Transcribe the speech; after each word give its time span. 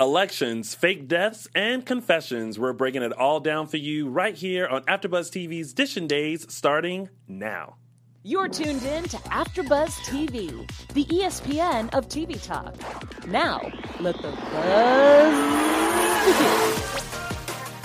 elections, 0.00 0.74
fake 0.74 1.08
deaths, 1.08 1.48
and 1.54 1.84
confessions. 1.84 2.58
We're 2.58 2.72
breaking 2.72 3.02
it 3.02 3.12
all 3.12 3.40
down 3.40 3.66
for 3.66 3.78
you 3.78 4.08
right 4.08 4.34
here 4.34 4.66
on 4.66 4.82
AfterBuzz 4.82 5.30
TV's 5.30 5.72
Dishing 5.72 6.06
Days, 6.06 6.46
starting 6.52 7.08
now. 7.26 7.76
You're 8.22 8.48
tuned 8.48 8.82
in 8.82 9.04
to 9.04 9.16
AfterBuzz 9.16 9.90
TV, 10.04 10.68
the 10.92 11.04
ESPN 11.06 11.92
of 11.94 12.08
TV 12.08 12.40
talk. 12.42 12.74
Now, 13.26 13.60
let 14.00 14.16
the 14.16 14.30
buzz 14.30 15.34
begin. 16.26 16.97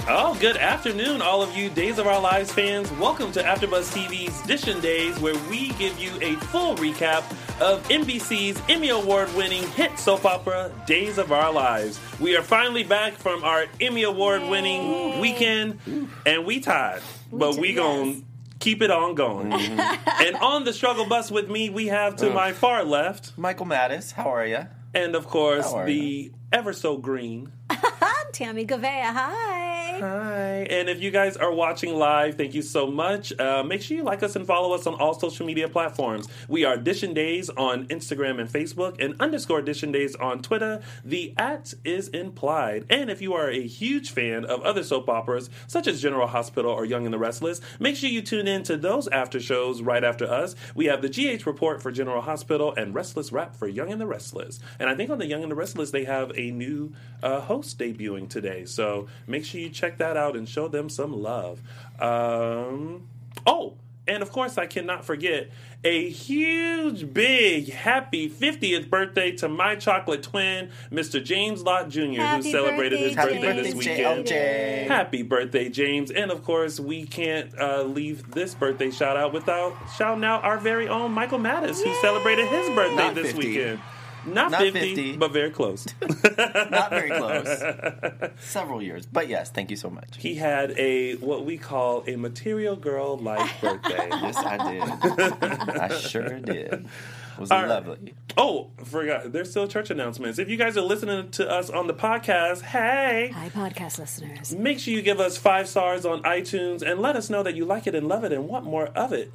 Oh, 0.05 0.37
good 0.41 0.57
afternoon, 0.57 1.21
all 1.21 1.41
of 1.41 1.55
you 1.55 1.69
Days 1.69 1.97
of 1.97 2.07
Our 2.07 2.19
Lives 2.19 2.51
fans. 2.51 2.91
Welcome 2.93 3.31
to 3.31 3.41
AfterBuzz 3.41 3.95
TV's 3.95 4.41
Dishing 4.45 4.81
Days, 4.81 5.17
where 5.21 5.33
we 5.49 5.69
give 5.69 5.97
you 5.97 6.11
a 6.21 6.35
full 6.47 6.75
recap 6.75 7.23
of 7.61 7.81
NBC's 7.87 8.61
Emmy 8.67 8.89
Award-winning 8.89 9.65
hit 9.69 9.97
soap 9.97 10.25
opera 10.25 10.73
Days 10.85 11.17
of 11.17 11.31
Our 11.31 11.53
Lives. 11.53 12.01
We 12.19 12.35
are 12.35 12.41
finally 12.41 12.83
back 12.83 13.13
from 13.13 13.45
our 13.45 13.65
Emmy 13.79 14.03
Award-winning 14.03 15.19
weekend, 15.21 15.79
and 16.25 16.45
we 16.45 16.59
tied, 16.59 17.01
but 17.31 17.55
we 17.55 17.69
did, 17.69 17.77
gon' 17.77 18.07
yes. 18.09 18.21
keep 18.59 18.81
it 18.81 18.91
on 18.91 19.15
going. 19.15 19.53
and 19.53 20.35
on 20.35 20.65
the 20.65 20.73
struggle 20.73 21.05
bus 21.05 21.31
with 21.31 21.49
me, 21.49 21.69
we 21.69 21.87
have 21.87 22.17
to 22.17 22.29
oh. 22.29 22.33
my 22.33 22.51
far 22.51 22.83
left, 22.83 23.37
Michael 23.37 23.67
Mattis, 23.67 24.11
how 24.11 24.25
are 24.25 24.45
you? 24.45 24.67
and 24.93 25.15
of 25.15 25.27
course 25.27 25.71
How 25.71 25.79
are 25.79 25.85
the 25.85 26.31
ever 26.51 26.71
so 26.71 26.97
green 26.97 27.51
Tammy 28.31 28.65
Gavea, 28.65 29.13
hi. 29.13 29.72
Hi. 29.99 30.65
And 30.69 30.89
if 30.89 31.01
you 31.01 31.11
guys 31.11 31.37
are 31.37 31.51
watching 31.51 31.93
live, 31.95 32.35
thank 32.35 32.55
you 32.55 32.63
so 32.63 32.87
much. 32.87 33.37
Uh, 33.39 33.63
make 33.63 33.81
sure 33.81 33.95
you 33.95 34.03
like 34.03 34.23
us 34.23 34.35
and 34.35 34.45
follow 34.45 34.73
us 34.73 34.87
on 34.87 34.95
all 34.95 35.13
social 35.13 35.45
media 35.45 35.69
platforms. 35.69 36.27
We 36.47 36.65
are 36.65 36.77
Dishin 36.77 37.13
Days 37.13 37.49
on 37.51 37.85
Instagram 37.87 38.39
and 38.39 38.49
Facebook, 38.49 38.99
and 38.99 39.15
underscore 39.19 39.61
Dishin 39.61 39.93
Days 39.93 40.15
on 40.15 40.41
Twitter. 40.41 40.81
The 41.05 41.33
at 41.37 41.75
is 41.83 42.07
implied. 42.07 42.85
And 42.89 43.11
if 43.11 43.21
you 43.21 43.33
are 43.33 43.49
a 43.49 43.67
huge 43.67 44.09
fan 44.11 44.45
of 44.45 44.61
other 44.63 44.83
soap 44.83 45.09
operas, 45.09 45.51
such 45.67 45.85
as 45.85 46.01
General 46.01 46.27
Hospital 46.27 46.71
or 46.71 46.85
Young 46.85 47.05
and 47.05 47.13
the 47.13 47.19
Restless, 47.19 47.61
make 47.79 47.95
sure 47.95 48.09
you 48.09 48.23
tune 48.23 48.47
in 48.47 48.63
to 48.63 48.77
those 48.77 49.07
after 49.09 49.39
shows 49.39 49.81
right 49.83 50.03
after 50.03 50.25
us. 50.25 50.55
We 50.73 50.85
have 50.85 51.03
the 51.03 51.09
GH 51.09 51.45
Report 51.45 51.83
for 51.83 51.91
General 51.91 52.21
Hospital 52.21 52.73
and 52.75 52.95
Restless 52.95 53.31
Rap 53.31 53.55
for 53.55 53.67
Young 53.67 53.91
and 53.91 54.01
the 54.01 54.07
Restless. 54.07 54.59
And 54.79 54.89
I 54.89 54.95
think 54.95 55.11
on 55.11 55.19
the 55.19 55.27
Young 55.27 55.43
and 55.43 55.51
the 55.51 55.55
Restless, 55.55 55.91
they 55.91 56.05
have 56.05 56.31
a 56.35 56.49
new 56.49 56.93
uh, 57.21 57.41
host 57.41 57.77
debuting 57.77 58.27
today. 58.27 58.65
So 58.65 59.07
make 59.27 59.45
sure 59.45 59.61
you 59.61 59.69
check 59.69 59.82
that 59.97 60.17
out 60.17 60.35
and 60.35 60.47
show 60.47 60.67
them 60.67 60.89
some 60.89 61.13
love. 61.21 61.61
Um, 61.99 63.07
oh, 63.45 63.75
and 64.07 64.21
of 64.21 64.31
course, 64.31 64.57
I 64.57 64.65
cannot 64.65 65.05
forget 65.05 65.49
a 65.85 66.09
huge, 66.09 67.13
big, 67.13 67.69
happy 67.71 68.29
50th 68.29 68.89
birthday 68.89 69.31
to 69.37 69.47
my 69.47 69.75
chocolate 69.75 70.23
twin, 70.23 70.71
Mr. 70.91 71.23
James 71.23 71.61
Lott 71.63 71.89
Jr., 71.89 71.99
who 72.01 72.15
Happy 72.15 72.51
celebrated 72.51 72.99
his 72.99 73.15
birthday, 73.15 73.41
birthday 73.41 73.61
this 73.63 73.73
James. 73.73 73.77
weekend. 73.85 74.27
JLJ. 74.27 74.87
Happy 74.87 75.21
birthday, 75.23 75.69
James. 75.69 76.11
And 76.11 76.31
of 76.31 76.43
course, 76.43 76.79
we 76.81 77.05
can't 77.05 77.57
uh, 77.57 77.83
leave 77.83 78.31
this 78.31 78.53
birthday 78.55 78.91
shout 78.91 79.15
out 79.15 79.31
without 79.33 79.73
shouting 79.97 80.23
out 80.25 80.43
our 80.43 80.57
very 80.57 80.87
own 80.89 81.11
Michael 81.11 81.39
Mattis, 81.39 81.81
who 81.81 81.93
celebrated 82.01 82.47
his 82.47 82.67
birthday 82.71 82.95
Not 82.95 83.15
this 83.15 83.27
50. 83.33 83.47
weekend. 83.47 83.79
Not, 84.25 84.51
Not 84.51 84.61
50, 84.61 84.79
50. 84.79 85.17
but 85.17 85.31
very 85.31 85.49
close. 85.51 85.85
Not 86.01 86.89
very 86.89 87.09
close. 87.09 88.31
Several 88.39 88.81
years. 88.81 89.05
But 89.05 89.27
yes, 89.27 89.49
thank 89.49 89.69
you 89.69 89.75
so 89.77 89.89
much. 89.89 90.17
he 90.17 90.35
had 90.35 90.71
a 90.77 91.15
what 91.15 91.45
we 91.45 91.57
call 91.57 92.03
a 92.07 92.15
material 92.15 92.75
girl 92.75 93.17
like 93.17 93.49
birthday. 93.61 94.07
Yes, 94.09 94.37
I 94.37 94.71
did. 94.71 95.79
I 95.81 95.87
sure 95.97 96.39
did. 96.39 96.73
It 96.73 97.39
was 97.39 97.51
All 97.51 97.61
right. 97.61 97.67
lovely. 97.69 98.13
Oh, 98.37 98.69
forgot. 98.83 99.31
There's 99.33 99.49
still 99.49 99.67
church 99.67 99.89
announcements. 99.89 100.37
If 100.39 100.49
you 100.49 100.55
guys 100.57 100.77
are 100.77 100.81
listening 100.81 101.31
to 101.31 101.49
us 101.49 101.69
on 101.69 101.87
the 101.87 101.93
podcast, 101.93 102.61
hey, 102.61 103.31
Hi, 103.33 103.49
podcast 103.49 103.97
listeners. 103.99 104.55
make 104.55 104.79
sure 104.79 104.93
you 104.93 105.01
give 105.01 105.19
us 105.19 105.35
five 105.37 105.67
stars 105.67 106.05
on 106.05 106.21
iTunes 106.23 106.81
and 106.83 106.99
let 107.01 107.15
us 107.15 107.29
know 107.31 107.41
that 107.43 107.55
you 107.55 107.65
like 107.65 107.87
it 107.87 107.95
and 107.95 108.07
love 108.07 108.23
it 108.23 108.31
and 108.31 108.47
want 108.47 108.65
more 108.65 108.85
of 108.87 109.13
it. 109.13 109.31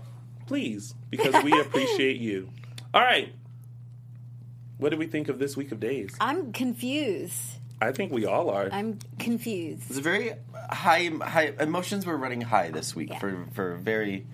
Please, 0.47 0.94
because 1.10 1.43
we 1.44 1.59
appreciate 1.60 2.16
you. 2.19 2.48
All 2.94 3.03
right. 3.03 3.34
What 4.78 4.91
do 4.91 4.97
we 4.97 5.06
think 5.06 5.28
of 5.28 5.39
this 5.39 5.56
week 5.56 5.72
of 5.72 5.81
days? 5.81 6.15
I'm 6.21 6.53
confused. 6.53 7.34
I 7.81 7.93
think 7.93 8.12
we 8.12 8.27
all 8.27 8.50
are. 8.50 8.69
I'm 8.72 8.99
confused. 9.19 9.84
It's 9.89 9.99
a 9.99 10.03
very 10.03 10.33
high, 10.71 11.11
high 11.22 11.53
emotions 11.61 12.06
were 12.06 12.16
running 12.16 12.41
high 12.41 12.71
this 12.71 12.94
week 12.97 13.11
Yeah. 13.11 13.19
for 13.19 13.47
for 13.53 13.75
very 13.77 14.27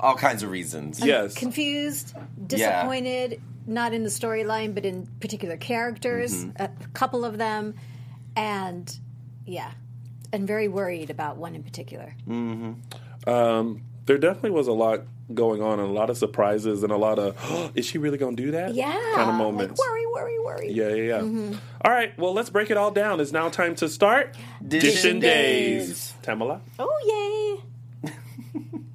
all 0.00 0.14
kinds 0.14 0.42
of 0.42 0.50
reasons. 0.50 1.00
yes. 1.04 1.34
Confused, 1.34 2.14
disappointed, 2.46 3.40
not 3.66 3.92
in 3.92 4.02
the 4.04 4.10
storyline, 4.10 4.74
but 4.74 4.84
in 4.86 5.06
particular 5.20 5.56
characters, 5.56 6.44
Mm-hmm. 6.44 6.62
a 6.62 6.70
couple 6.94 7.24
of 7.24 7.36
them, 7.38 7.74
and 8.36 8.98
yeah, 9.44 9.72
and 10.32 10.46
very 10.46 10.68
worried 10.68 11.10
about 11.10 11.36
one 11.38 11.54
in 11.54 11.62
particular. 11.62 12.14
Um, 13.26 13.82
there 14.06 14.18
definitely 14.18 14.50
was 14.52 14.68
a 14.68 14.72
lot 14.72 15.02
going 15.32 15.62
on 15.62 15.78
and 15.80 15.88
a 15.88 15.92
lot 15.92 16.10
of 16.10 16.16
surprises 16.16 16.82
and 16.82 16.92
a 16.92 16.96
lot 16.96 17.18
of, 17.18 17.72
is 17.76 17.86
she 17.86 17.98
really 17.98 18.18
going 18.18 18.36
to 18.36 18.42
do 18.42 18.50
that? 18.52 18.74
Yeah. 18.74 18.92
Kind 19.14 19.30
of 19.30 19.36
moments. 19.36 19.78
Like, 19.78 19.88
worry, 19.88 20.06
worry, 20.06 20.38
worry. 20.38 20.72
Yeah, 20.72 20.88
yeah, 20.88 20.94
yeah. 20.94 21.20
Mm-hmm. 21.20 21.54
All 21.84 21.90
right, 21.92 22.18
well, 22.18 22.32
let's 22.32 22.50
break 22.50 22.70
it 22.70 22.76
all 22.76 22.90
down. 22.90 23.20
It's 23.20 23.32
now 23.32 23.48
time 23.48 23.74
to 23.76 23.88
start 23.88 24.34
Dishing 24.66 24.90
Dishing 24.90 25.20
Days. 25.20 25.86
Days. 25.88 26.14
Tamala? 26.22 26.60
Oh, 26.78 27.62
yay. 28.04 28.12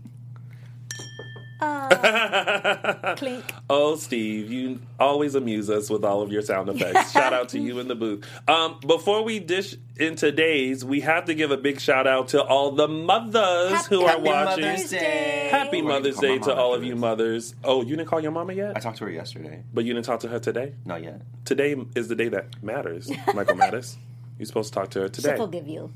uh, 1.64 3.16
clink. 3.18 3.44
Oh, 3.70 3.96
Steve, 3.96 4.52
you 4.52 4.80
always 5.00 5.36
amuse 5.36 5.70
us 5.70 5.90
with 5.90 6.04
all 6.04 6.22
of 6.22 6.32
your 6.32 6.42
sound 6.42 6.70
effects. 6.70 7.12
shout 7.14 7.34
out 7.34 7.50
to 7.50 7.60
you 7.60 7.80
in 7.80 7.88
the 7.88 7.96
booth. 7.96 8.26
Um, 8.48 8.80
before 8.86 9.24
we 9.24 9.40
dish 9.40 9.76
in 9.98 10.16
today's, 10.16 10.84
we 10.84 11.02
have 11.02 11.26
to 11.26 11.34
give 11.34 11.52
a 11.52 11.58
big 11.58 11.80
shout 11.80 12.08
out 12.08 12.30
to 12.30 12.44
all 12.44 12.72
the 12.72 12.88
mothers 12.88 13.86
who 13.88 14.04
are 14.04 14.20
watching. 14.20 14.64
Happy. 14.64 14.74
Mother's 14.74 14.90
Day. 14.90 15.48
Happy 15.52 15.82
We're 15.82 15.90
gonna 15.90 15.94
Mother's 16.00 16.18
Day 16.18 16.40
to 16.40 16.56
all 16.56 16.74
of 16.74 16.84
you 16.84 16.96
mothers. 16.96 17.56
Oh, 17.64 17.82
you 17.82 17.96
didn't 17.96 18.10
call 18.10 18.22
your 18.22 18.32
mama 18.32 18.54
yet? 18.54 18.76
I 18.76 18.80
talked 18.80 18.98
to 19.00 19.06
her 19.06 19.12
yesterday. 19.12 19.64
But 19.74 19.86
you 19.86 19.94
didn't 19.94 20.06
talk 20.06 20.22
to 20.22 20.28
her 20.28 20.40
today? 20.40 20.74
Not 20.86 21.04
yet. 21.04 21.22
Today 21.46 21.76
is 21.96 22.08
the 22.08 22.16
day 22.16 22.30
that 22.30 22.62
matters, 22.64 23.10
Michael 23.34 23.56
Mattis. 23.56 23.96
You're 24.38 24.46
supposed 24.46 24.74
to 24.74 24.80
talk 24.80 24.90
to 24.92 25.02
her 25.02 25.10
today. 25.10 25.36
She'll 25.36 25.46
forgive 25.46 25.68
you. 25.68 25.92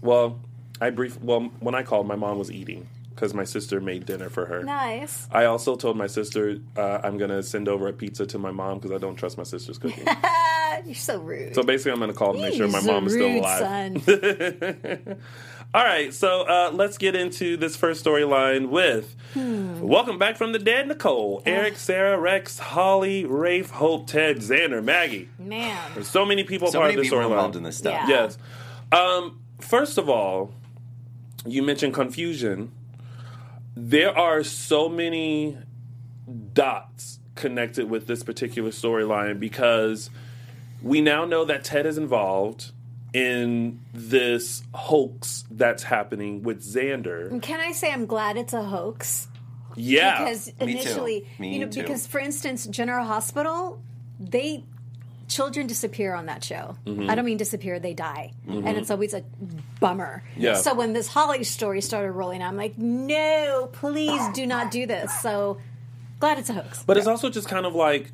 Well, 0.00 0.40
I 0.80 0.90
brief. 0.90 1.20
Well, 1.20 1.50
when 1.60 1.74
I 1.74 1.82
called, 1.82 2.06
my 2.06 2.16
mom 2.16 2.38
was 2.38 2.50
eating 2.50 2.88
because 3.16 3.32
my 3.34 3.44
sister 3.44 3.80
made 3.80 4.04
dinner 4.06 4.28
for 4.28 4.44
her. 4.46 4.62
Nice. 4.62 5.26
I 5.32 5.46
also 5.46 5.74
told 5.74 5.96
my 5.96 6.06
sister 6.06 6.58
uh, 6.76 7.00
I'm 7.02 7.16
gonna 7.16 7.42
send 7.42 7.66
over 7.66 7.88
a 7.88 7.92
pizza 7.92 8.26
to 8.26 8.38
my 8.38 8.50
mom 8.52 8.78
because 8.78 8.92
I 8.92 8.98
don't 8.98 9.16
trust 9.16 9.38
my 9.38 9.42
sister's 9.44 9.78
cooking. 9.78 10.06
You're 10.84 10.94
so 10.94 11.18
rude. 11.18 11.54
so 11.54 11.62
basically, 11.62 11.92
I'm 11.92 11.98
gonna 12.00 12.12
call 12.12 12.34
to 12.34 12.38
make 12.40 12.52
sure 12.54 12.68
my 12.68 12.80
so 12.80 12.92
mom 12.92 13.06
is 13.06 13.14
still 13.14 13.40
alive. 13.40 14.02
son. 14.04 15.16
All 15.74 15.82
right, 15.84 16.14
so 16.14 16.42
uh, 16.42 16.70
let's 16.72 16.96
get 16.96 17.14
into 17.16 17.56
this 17.56 17.74
first 17.76 18.04
storyline 18.04 18.68
with 18.68 19.16
Welcome 19.34 20.18
back 20.18 20.36
from 20.36 20.52
the 20.52 20.58
dead, 20.58 20.86
Nicole, 20.88 21.42
Eric, 21.44 21.76
Sarah, 21.76 22.18
Rex, 22.18 22.58
Holly, 22.58 23.24
Rafe, 23.24 23.70
Hope, 23.70 24.06
Ted, 24.06 24.36
Xander, 24.38 24.82
Maggie. 24.82 25.28
Man. 25.38 25.78
There's 25.94 26.08
so 26.08 26.24
many 26.24 26.44
people 26.44 26.68
So 26.68 26.78
part 26.78 26.90
many 26.90 26.98
of 26.98 27.04
this 27.04 27.10
people 27.10 27.18
storyline. 27.24 27.30
involved 27.32 27.56
in 27.56 27.62
this 27.64 27.76
stuff. 27.76 28.08
Yeah. 28.08 28.08
Yes. 28.08 28.38
Um, 28.92 29.40
first 29.60 29.98
of 29.98 30.08
all, 30.08 30.52
you 31.44 31.62
mentioned 31.62 31.94
confusion. 31.94 32.72
There 33.76 34.16
are 34.16 34.42
so 34.42 34.88
many 34.88 35.58
dots 36.54 37.18
connected 37.34 37.90
with 37.90 38.06
this 38.06 38.22
particular 38.22 38.70
storyline 38.70 39.38
because 39.38 40.08
we 40.82 41.00
now 41.00 41.24
know 41.26 41.44
that 41.44 41.64
Ted 41.64 41.84
is 41.86 41.98
involved 41.98 42.72
in 43.12 43.80
this 43.92 44.62
hoax 44.74 45.44
that's 45.50 45.84
happening 45.84 46.42
with 46.42 46.62
Xander. 46.62 47.40
Can 47.42 47.60
I 47.60 47.72
say 47.72 47.92
I'm 47.92 48.06
glad 48.06 48.36
it's 48.36 48.52
a 48.52 48.62
hoax? 48.62 49.28
Yeah. 49.74 50.20
Because 50.24 50.46
Me 50.46 50.52
too. 50.52 50.64
initially, 50.64 51.26
Me 51.38 51.54
you 51.54 51.60
know, 51.60 51.70
too. 51.70 51.82
because 51.82 52.06
for 52.06 52.18
instance, 52.18 52.66
General 52.66 53.06
Hospital, 53.06 53.82
they 54.18 54.64
children 55.28 55.66
disappear 55.66 56.14
on 56.14 56.26
that 56.26 56.44
show. 56.44 56.76
Mm-hmm. 56.86 57.10
I 57.10 57.14
don't 57.14 57.24
mean 57.24 57.36
disappear; 57.36 57.78
they 57.78 57.94
die, 57.94 58.32
and 58.46 58.68
it's 58.68 58.90
always 58.90 59.14
a 59.14 59.22
bummer. 59.80 60.22
Yeah. 60.36 60.54
So 60.54 60.74
when 60.74 60.92
this 60.92 61.08
Holly 61.08 61.44
story 61.44 61.80
started 61.80 62.12
rolling, 62.12 62.42
out, 62.42 62.48
I'm 62.48 62.56
like, 62.56 62.78
no, 62.78 63.68
please 63.72 64.22
do 64.34 64.46
not 64.46 64.70
do 64.70 64.86
this. 64.86 65.12
So 65.20 65.58
glad 66.20 66.38
it's 66.38 66.48
a 66.50 66.54
hoax. 66.54 66.82
But 66.84 66.96
it's 66.96 67.06
also 67.06 67.28
just 67.30 67.48
kind 67.48 67.66
of 67.66 67.74
like 67.74 68.12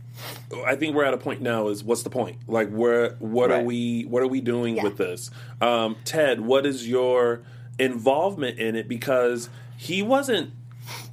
I 0.67 0.77
think 0.77 0.95
we're 0.95 1.05
at 1.05 1.15
a 1.15 1.19
point 1.19 1.41
now 1.41 1.69
is 1.69 1.85
what's 1.85 2.03
the 2.03 2.11
point? 2.11 2.39
Like 2.47 2.71
where 2.71 3.15
what 3.19 3.51
are 3.51 3.63
we 3.63 4.05
what 4.05 4.23
are 4.23 4.29
we 4.29 4.41
doing 4.41 4.77
Yeah. 4.77 4.85
with 4.85 4.97
this? 4.97 5.31
Um, 5.61 5.97
Ted, 6.05 6.41
what 6.41 6.67
is 6.67 6.89
your 6.89 7.43
involvement 7.79 8.59
in 8.59 8.77
it? 8.77 8.89
Because 8.89 9.49
he 9.77 10.03
wasn't 10.03 10.51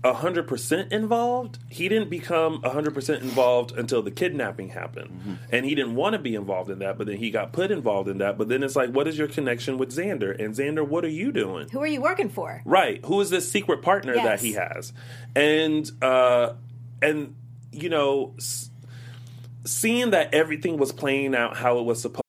hundred 0.04 0.48
percent 0.48 0.92
involved. 0.92 1.60
He 1.70 1.90
didn't 1.90 2.10
become 2.10 2.62
hundred 2.64 2.94
percent 2.94 3.22
involved 3.24 3.72
until 3.78 4.02
the 4.02 4.12
kidnapping 4.12 4.70
happened, 4.70 5.40
and 5.52 5.66
he 5.66 5.76
didn't 5.76 5.96
want 5.96 6.14
to 6.14 6.20
be 6.20 6.36
involved 6.36 6.70
in 6.70 6.80
that. 6.80 6.98
But 6.98 7.08
then 7.08 7.18
he 7.18 7.32
got 7.32 7.52
put 7.54 7.72
involved 7.72 8.10
in 8.10 8.18
that. 8.20 8.38
But 8.38 8.50
then 8.50 8.64
it's 8.64 8.76
like, 8.76 8.90
what 8.92 9.08
is 9.08 9.18
your 9.18 9.28
connection 9.28 9.78
with 9.78 9.92
Xander? 9.96 10.38
And 10.44 10.54
Xander, 10.56 10.88
what 10.88 11.04
are 11.06 11.10
you 11.10 11.32
doing? 11.32 11.70
Who 11.70 11.82
are 11.82 11.88
you 11.88 12.02
working 12.02 12.30
for? 12.30 12.62
Right. 12.66 13.04
Who 13.06 13.20
is 13.22 13.30
this 13.30 13.52
secret 13.52 13.82
partner 13.82 14.16
that 14.16 14.40
he 14.42 14.54
has? 14.54 14.94
And 15.36 15.90
uh 16.02 16.54
and 17.02 17.36
you 17.72 17.90
know 17.90 18.34
s- 18.38 18.70
seeing 19.66 20.12
that 20.12 20.34
everything 20.34 20.78
was 20.78 20.92
playing 20.92 21.36
out 21.36 21.58
how 21.58 21.80
it 21.80 21.84
was 21.84 22.02
supposed 22.02 22.24
it's 22.24 22.29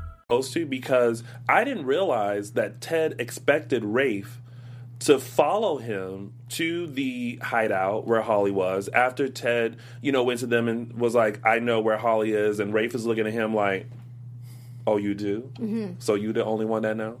Supposed 0.31 0.53
to 0.53 0.65
because 0.65 1.25
I 1.49 1.65
didn't 1.65 1.85
realize 1.85 2.51
that 2.51 2.79
Ted 2.79 3.15
expected 3.19 3.83
Rafe 3.83 4.39
to 4.99 5.19
follow 5.19 5.77
him 5.77 6.31
to 6.47 6.87
the 6.87 7.37
hideout 7.41 8.07
where 8.07 8.21
Holly 8.21 8.51
was 8.51 8.87
after 8.93 9.27
Ted, 9.27 9.75
you 9.99 10.13
know, 10.13 10.23
went 10.23 10.39
to 10.39 10.47
them 10.47 10.69
and 10.69 10.93
was 10.93 11.13
like, 11.15 11.45
I 11.45 11.59
know 11.59 11.81
where 11.81 11.97
Holly 11.97 12.31
is. 12.31 12.61
And 12.61 12.73
Rafe 12.73 12.95
is 12.95 13.05
looking 13.05 13.27
at 13.27 13.33
him 13.33 13.53
like, 13.53 13.87
Oh, 14.87 14.97
you 14.97 15.13
do? 15.13 15.51
Mm-hmm. 15.59 15.93
So 15.99 16.15
you 16.15 16.31
the 16.33 16.45
only 16.45 16.65
one 16.65 16.83
that 16.83 16.95
know? 16.95 17.17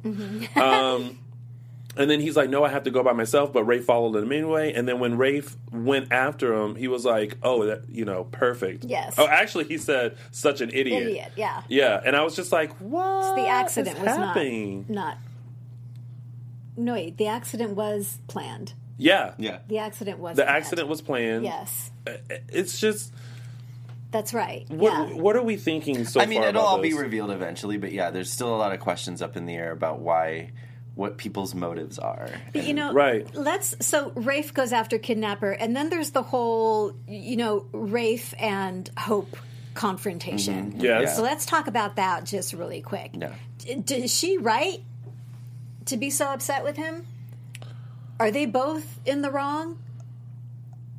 um, 0.55 1.19
and 1.97 2.09
then 2.09 2.19
he's 2.21 2.35
like, 2.37 2.49
No, 2.49 2.63
I 2.63 2.69
have 2.69 2.83
to 2.83 2.91
go 2.91 3.03
by 3.03 3.13
myself. 3.13 3.51
But 3.53 3.63
Rafe 3.65 3.85
followed 3.85 4.15
him 4.15 4.31
anyway. 4.31 4.73
And 4.73 4.87
then 4.87 4.99
when 4.99 5.17
Rafe 5.17 5.55
went 5.71 6.11
after 6.11 6.53
him, 6.53 6.75
he 6.75 6.87
was 6.87 7.05
like, 7.05 7.37
Oh, 7.43 7.65
that, 7.65 7.89
you 7.89 8.05
know, 8.05 8.25
perfect. 8.25 8.85
Yes. 8.85 9.15
Oh, 9.17 9.27
actually, 9.27 9.65
he 9.65 9.77
said, 9.77 10.17
Such 10.31 10.61
an 10.61 10.69
idiot. 10.73 11.03
Idiot, 11.03 11.31
yeah. 11.35 11.63
Yeah, 11.67 12.01
and 12.03 12.15
I 12.15 12.23
was 12.23 12.35
just 12.35 12.51
like, 12.51 12.71
"What? 12.77 13.35
the 13.35 13.47
accident 13.47 13.97
is 13.97 14.03
was 14.03 14.15
happening?" 14.15 14.85
not 14.87 14.95
not. 14.95 15.17
No, 16.77 16.93
wait. 16.93 17.17
The 17.17 17.27
accident 17.27 17.71
was 17.71 18.17
planned. 18.27 18.73
Yeah, 18.97 19.33
Yeah. 19.37 19.59
The 19.67 19.79
accident 19.79 20.19
was 20.19 20.37
The 20.37 20.43
planned. 20.43 20.57
accident 20.57 20.87
was 20.87 21.01
planned. 21.01 21.43
Yes, 21.43 21.91
uh, 22.07 22.11
uh, 22.11 22.35
It's 22.49 22.79
just 22.79 23.13
that's 24.11 24.33
right. 24.33 24.65
what 24.69 24.91
yeah. 25.09 25.15
what 25.15 25.35
are 25.35 25.41
we 25.41 25.55
thinking 25.57 26.05
so 26.05 26.21
I 26.21 26.25
mean, 26.25 26.39
far 26.39 26.49
it'll 26.49 26.61
about 26.61 26.69
all 26.69 26.81
be 26.81 26.93
revealed 26.93 27.31
eventually, 27.31 27.77
but 27.77 27.91
yeah, 27.91 28.11
there's 28.11 28.31
still 28.31 28.53
a 28.53 28.57
lot 28.57 28.73
of 28.73 28.79
questions 28.79 29.21
up 29.21 29.35
in 29.35 29.45
the 29.45 29.55
air 29.55 29.71
about 29.71 29.99
why, 29.99 30.51
what 31.01 31.17
people's 31.17 31.53
motives 31.53 31.99
are. 31.99 32.29
But 32.53 32.63
you 32.63 32.73
know, 32.73 32.93
Right. 32.93 33.27
Let's. 33.35 33.75
So 33.85 34.11
Rafe 34.15 34.53
goes 34.53 34.71
after 34.71 34.97
kidnapper, 34.97 35.51
and 35.51 35.75
then 35.75 35.89
there's 35.89 36.11
the 36.11 36.21
whole, 36.23 36.93
you 37.07 37.35
know, 37.35 37.65
Rafe 37.73 38.33
and 38.39 38.89
Hope 38.97 39.35
confrontation. 39.73 40.71
Mm-hmm. 40.73 40.81
Yes. 40.81 41.01
Yeah. 41.03 41.13
So 41.13 41.23
let's 41.23 41.45
talk 41.45 41.67
about 41.67 41.95
that 41.97 42.23
just 42.25 42.53
really 42.53 42.81
quick. 42.81 43.11
Yeah. 43.19 43.33
D- 43.57 43.75
d- 43.75 44.03
is 44.03 44.13
she 44.15 44.37
right 44.37 44.79
to 45.85 45.97
be 45.97 46.09
so 46.09 46.27
upset 46.27 46.63
with 46.63 46.77
him? 46.77 47.05
Are 48.19 48.31
they 48.31 48.45
both 48.45 48.99
in 49.05 49.21
the 49.21 49.31
wrong? 49.31 49.79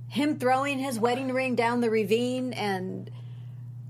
Him 0.09 0.39
throwing 0.39 0.79
his 0.79 0.99
wedding 0.99 1.33
ring 1.33 1.55
down 1.55 1.81
the 1.81 1.89
ravine 1.89 2.53
and 2.53 3.09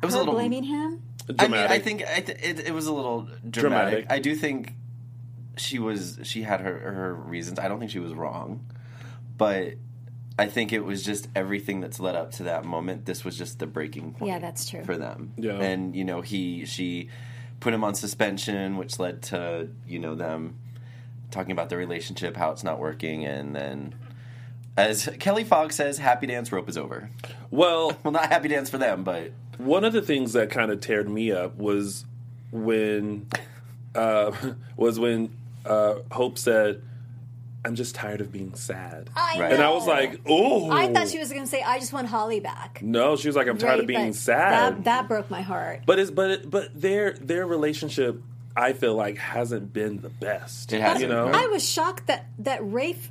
It 0.03 0.07
was 0.07 0.15
her 0.15 0.21
a 0.21 0.23
little 0.25 0.35
blaming 0.35 0.65
him. 0.65 1.03
I 1.39 1.49
mean, 1.49 1.61
I 1.61 1.79
think 1.79 2.03
I 2.07 2.21
th- 2.21 2.39
it, 2.43 2.61
it 2.67 2.75
was 2.75 2.87
a 2.87 2.93
little 2.93 3.23
dramatic. 3.49 3.53
Dramatic. 3.53 4.07
I 4.11 4.19
do 4.19 4.35
think 4.35 4.75
she 5.63 5.79
was 5.79 6.19
she 6.23 6.43
had 6.43 6.61
her 6.61 6.79
her 6.79 7.15
reasons. 7.15 7.59
I 7.59 7.69
don't 7.69 7.79
think 7.79 7.91
she 7.91 7.99
was 7.99 8.13
wrong, 8.13 8.67
but 9.37 9.75
I 10.39 10.47
think 10.47 10.73
it 10.73 10.85
was 10.85 11.05
just 11.05 11.29
everything 11.35 11.81
that's 11.81 12.01
led 12.01 12.17
up 12.17 12.33
to 12.33 12.45
that 12.45 12.65
moment. 12.65 13.05
This 13.05 13.25
was 13.25 13.37
just 13.37 13.59
the 13.59 13.67
breaking 13.67 14.15
point. 14.15 14.31
Yeah, 14.31 14.39
that's 14.39 14.69
true. 14.69 14.83
for 14.85 14.97
them. 14.97 15.33
Yeah. 15.37 15.53
and 15.61 15.95
you 15.95 16.05
know 16.05 16.21
he 16.21 16.65
she 16.65 17.09
put 17.61 17.73
him 17.73 17.85
on 17.85 17.95
suspension, 17.95 18.77
which 18.77 18.99
led 18.99 19.23
to 19.25 19.69
you 19.87 19.99
know 19.99 20.15
them 20.15 20.57
talking 21.31 21.53
about 21.53 21.69
their 21.71 21.79
relationship, 21.79 22.37
how 22.37 22.51
it's 22.51 22.65
not 22.65 22.79
working, 22.79 23.25
and 23.25 23.55
then. 23.57 23.95
As 24.75 25.07
Kelly 25.21 25.45
Fogg 25.45 25.71
says, 25.71 25.99
happy 25.99 26.27
dance 26.27 26.51
rope 26.51 26.67
is 26.67 26.79
over. 26.79 27.11
Well, 27.51 27.95
Well, 28.05 28.13
not 28.13 28.31
happy 28.31 28.49
dance 28.49 28.71
for 28.71 28.79
them, 28.79 29.05
but 29.05 29.33
one 29.59 29.85
of 29.85 29.93
the 29.93 30.01
things 30.01 30.33
that 30.33 30.49
kind 30.49 30.71
of 30.71 30.81
teared 30.81 31.09
me 31.09 31.31
up 31.31 31.57
was 31.59 32.07
when 32.51 33.27
uh, 33.95 34.33
was 34.77 34.99
when 34.99 35.37
uh, 35.65 35.97
Hope 36.11 36.39
said, 36.39 36.83
"I'm 37.65 37.75
just 37.75 37.95
tired 37.95 38.21
of 38.21 38.33
being 38.33 38.55
sad," 38.55 39.11
I 39.15 39.39
Right. 39.39 39.53
and 39.53 39.63
I 39.63 39.71
was 39.71 39.87
like, 39.87 40.21
"Oh." 40.27 40.71
I 40.71 40.93
thought 40.93 41.09
she 41.09 41.19
was 41.19 41.31
going 41.31 41.43
to 41.45 41.49
say, 41.49 41.63
"I 41.63 41.79
just 41.79 41.93
want 41.93 42.09
Holly 42.09 42.41
back." 42.41 42.81
No, 42.83 43.17
she 43.17 43.29
was 43.29 43.37
like, 43.37 43.47
"I'm 43.49 43.59
tired 43.59 43.71
Right, 43.73 43.81
of 43.81 43.87
being 43.87 44.07
but 44.09 44.15
sad." 44.17 44.77
That, 44.79 44.85
that 44.85 45.09
broke 45.09 45.31
my 45.31 45.43
heart. 45.43 45.83
But 45.87 45.99
it's 45.99 46.11
but 46.11 46.31
it, 46.31 46.51
but 46.51 46.69
their 46.81 47.13
their 47.15 47.47
relationship, 47.47 48.21
I 48.57 48.73
feel 48.73 48.95
like, 48.95 49.19
hasn't 49.19 49.73
been 49.73 50.01
the 50.01 50.09
best. 50.11 50.73
It 50.73 50.81
hasn't, 50.81 51.03
you 51.03 51.09
know. 51.09 51.27
right? 51.27 51.45
I 51.45 51.47
was 51.49 51.69
shocked 51.69 52.07
that 52.09 52.27
that 52.41 52.61
Rafe 52.63 53.11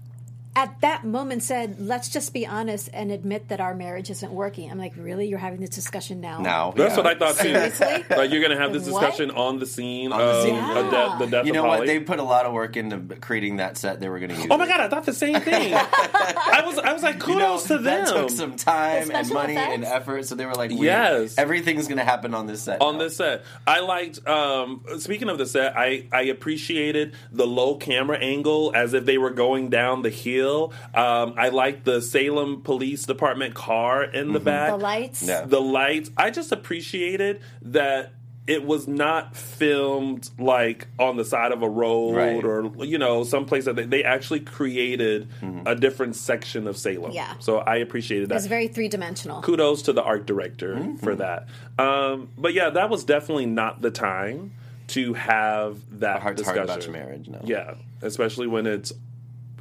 at 0.55 0.81
that 0.81 1.05
moment 1.05 1.43
said, 1.43 1.77
"Let's 1.79 2.09
just 2.09 2.33
be 2.33 2.45
honest 2.45 2.89
and 2.93 3.11
admit 3.11 3.47
that 3.47 3.61
our 3.61 3.73
marriage 3.73 4.09
isn't 4.09 4.31
working." 4.31 4.69
I'm 4.69 4.77
like, 4.77 4.93
"Really? 4.97 5.27
You're 5.27 5.39
having 5.39 5.61
this 5.61 5.69
discussion 5.69 6.19
now?" 6.19 6.39
now 6.41 6.71
That's 6.75 6.91
yeah. 6.91 7.03
what 7.03 7.07
I 7.07 7.15
thought 7.17 7.35
too. 7.37 7.53
Seriously? 7.53 8.03
like 8.17 8.31
you're 8.31 8.41
gonna 8.41 8.57
have 8.57 8.73
this 8.73 8.89
What? 8.89 8.99
discussion 9.01 9.31
on 9.31 9.59
the 9.59 9.65
scene 9.65 10.11
On 10.11 10.19
the 10.19 10.43
scene. 10.43 10.55
a 10.55 10.91
death, 10.91 11.19
the 11.19 11.27
death 11.27 11.45
You 11.45 11.53
know 11.53 11.63
of 11.63 11.79
what? 11.79 11.87
They 11.87 11.99
put 12.01 12.19
a 12.19 12.23
lot 12.23 12.45
of 12.45 12.53
work 12.53 12.75
into 12.75 13.15
creating 13.17 13.57
that 13.57 13.77
set 13.77 13.99
they 14.01 14.09
were 14.09 14.19
going 14.19 14.31
to 14.31 14.35
use. 14.35 14.47
oh 14.49 14.57
my 14.57 14.67
god, 14.67 14.81
I 14.81 14.89
thought 14.89 15.05
the 15.05 15.13
same 15.13 15.39
thing. 15.39 15.73
I 15.75 16.63
was 16.65 16.77
I 16.79 16.91
was 16.93 17.03
like, 17.03 17.15
You 17.25 17.35
know, 17.35 17.55
kudos 17.57 17.63
to 17.67 17.77
them. 17.77 17.83
that 18.05 18.07
took 18.13 18.29
some 18.29 18.55
time 18.57 19.09
and 19.11 19.25
special 19.27 19.33
money 19.35 19.55
and 19.57 19.85
effort. 19.85 20.25
So 20.25 20.35
they 20.35 20.45
were 20.45 20.53
like, 20.55 20.71
Yes. 20.73 21.37
everything's 21.37 21.87
going 21.87 21.97
to 21.99 22.03
happen 22.03 22.33
on 22.33 22.47
this 22.47 22.63
set. 22.63 22.81
on 22.81 22.97
now. 22.97 23.03
this 23.05 23.15
set. 23.17 23.43
I 23.65 23.79
liked. 23.79 24.27
Um, 24.27 24.83
speaking 24.99 25.29
of 25.29 25.37
the 25.37 25.45
set, 25.45 25.77
I 25.77 26.07
I 26.11 26.23
appreciated 26.23 27.13
the 27.31 27.47
low 27.47 27.75
camera 27.75 28.17
angle 28.17 28.71
as 28.75 28.93
if 28.93 29.05
they 29.05 29.17
were 29.17 29.29
going 29.31 29.69
down 29.69 30.01
the 30.01 30.09
hill. 30.09 30.40
Um, 30.45 31.35
I 31.37 31.49
like 31.49 31.83
the 31.83 32.01
Salem 32.01 32.61
Police 32.61 33.05
Department 33.05 33.53
car 33.53 34.03
in 34.03 34.33
the 34.33 34.39
back. 34.39 34.71
The 34.71 34.77
lights. 34.77 35.23
Yeah. 35.23 35.41
the 35.45 35.61
lights. 35.61 36.09
I 36.17 36.29
just 36.29 36.51
appreciated 36.51 37.41
that 37.63 38.13
it 38.47 38.65
was 38.65 38.87
not 38.87 39.35
filmed 39.35 40.27
like 40.39 40.87
on 40.97 41.15
the 41.15 41.23
side 41.23 41.51
of 41.51 41.61
a 41.61 41.69
road 41.69 42.15
Right. 42.15 42.43
or 42.43 42.71
you 42.85 42.97
know 42.97 43.23
someplace 43.23 43.65
that 43.65 43.75
they, 43.75 43.85
they 43.85 44.03
actually 44.03 44.39
created 44.39 45.29
a 45.65 45.75
different 45.75 46.15
section 46.15 46.67
of 46.67 46.75
Salem. 46.75 47.11
Yeah. 47.11 47.35
so 47.39 47.59
I 47.59 47.77
appreciated 47.77 48.23
that. 48.29 48.33
It 48.33 48.35
that 48.35 48.35
was 48.43 48.47
very 48.47 48.67
three 48.67 48.87
dimensional. 48.87 49.41
kudos 49.43 49.83
to 49.83 49.93
the 49.93 50.01
art 50.03 50.25
director 50.25 50.75
Mm-hmm. 50.75 50.95
for 50.97 51.15
that. 51.15 51.47
Um, 51.77 52.29
but 52.37 52.53
yeah, 52.53 52.71
that 52.71 52.89
was 52.89 53.03
definitely 53.03 53.45
not 53.45 53.81
the 53.81 53.91
time 53.91 54.53
to 54.87 55.13
have 55.13 55.77
that 55.99 56.17
A 56.17 56.19
heart 56.19 56.37
to 56.37 56.43
discussion 56.43 56.67
heart 56.67 56.79
about 56.83 56.83
your 56.83 56.93
marriage. 56.93 57.29
No. 57.29 57.41
Yeah, 57.45 57.75
especially 58.01 58.47
when 58.47 58.65
it's 58.65 58.91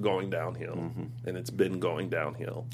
going 0.01 0.31
downhill, 0.31 0.75
Mm-hmm. 0.77 1.05
and 1.29 1.37
it's 1.37 1.51
been 1.51 1.81
going 1.81 2.09
downhill. 2.09 2.67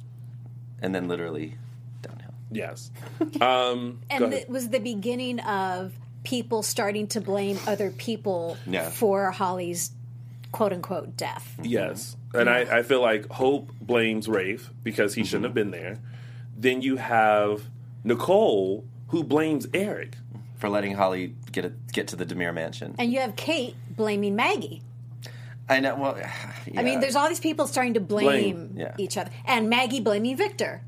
And 0.83 0.95
then 0.95 1.09
literally 1.09 1.57
downhill. 2.03 2.35
Yes. 2.51 2.91
Um, 3.41 4.01
And 4.11 4.33
it 4.33 4.49
was 4.49 4.69
the 4.69 4.81
beginning 4.81 5.41
of 5.41 5.93
people 6.25 6.63
starting 6.63 7.07
to 7.09 7.21
blame 7.21 7.59
other 7.67 7.91
people 7.91 8.57
Yeah. 8.67 8.91
for 8.91 9.31
Holly's 9.31 9.91
quote 10.53 10.73
unquote 10.73 11.17
death. 11.17 11.55
Yes. 11.63 12.17
And 12.35 12.49
I, 12.51 12.79
I 12.79 12.83
feel 12.83 13.01
like 13.01 13.31
Hope 13.31 13.71
blames 13.81 14.29
Rafe 14.29 14.71
because 14.83 15.15
he 15.15 15.21
Mm-hmm. 15.23 15.27
shouldn't 15.27 15.45
have 15.45 15.55
been 15.55 15.71
there. 15.71 15.99
Then 16.57 16.83
you 16.83 16.97
have 16.97 17.63
Nicole 18.05 18.85
who 19.09 19.23
blames 19.25 19.67
Eric. 19.73 20.17
For 20.59 20.71
letting 20.71 20.95
Holly 20.95 21.35
get 21.53 21.67
a, 21.67 21.73
get 21.93 22.09
to 22.09 22.17
the 22.17 22.25
DiMera 22.25 22.55
mansion. 22.55 22.95
And 22.99 23.13
you 23.13 23.21
have 23.21 23.37
Kate 23.37 23.75
blaming 23.95 24.35
Maggie. 24.37 24.81
I 25.69 25.81
know. 25.81 25.97
Well, 25.97 26.17
I 26.77 26.83
mean, 26.83 27.01
there's 27.01 27.17
all 27.17 27.29
these 27.29 27.41
people 27.41 27.67
starting 27.67 27.95
to 27.95 28.01
blame, 28.01 28.27
Blame, 28.27 28.75
yeah. 28.77 28.95
each 28.99 29.17
other. 29.17 29.31
And 29.45 29.69
Maggie 29.69 30.01
blaming 30.01 30.37
Victor. 30.37 30.83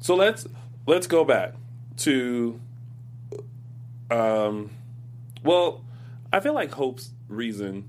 So 0.00 0.14
let's 0.14 0.46
let's 0.86 1.06
go 1.06 1.24
back 1.24 1.54
to 1.98 2.60
um 4.10 4.70
well, 5.42 5.84
I 6.32 6.40
feel 6.40 6.54
like 6.54 6.72
Hope's 6.72 7.10
reason 7.28 7.88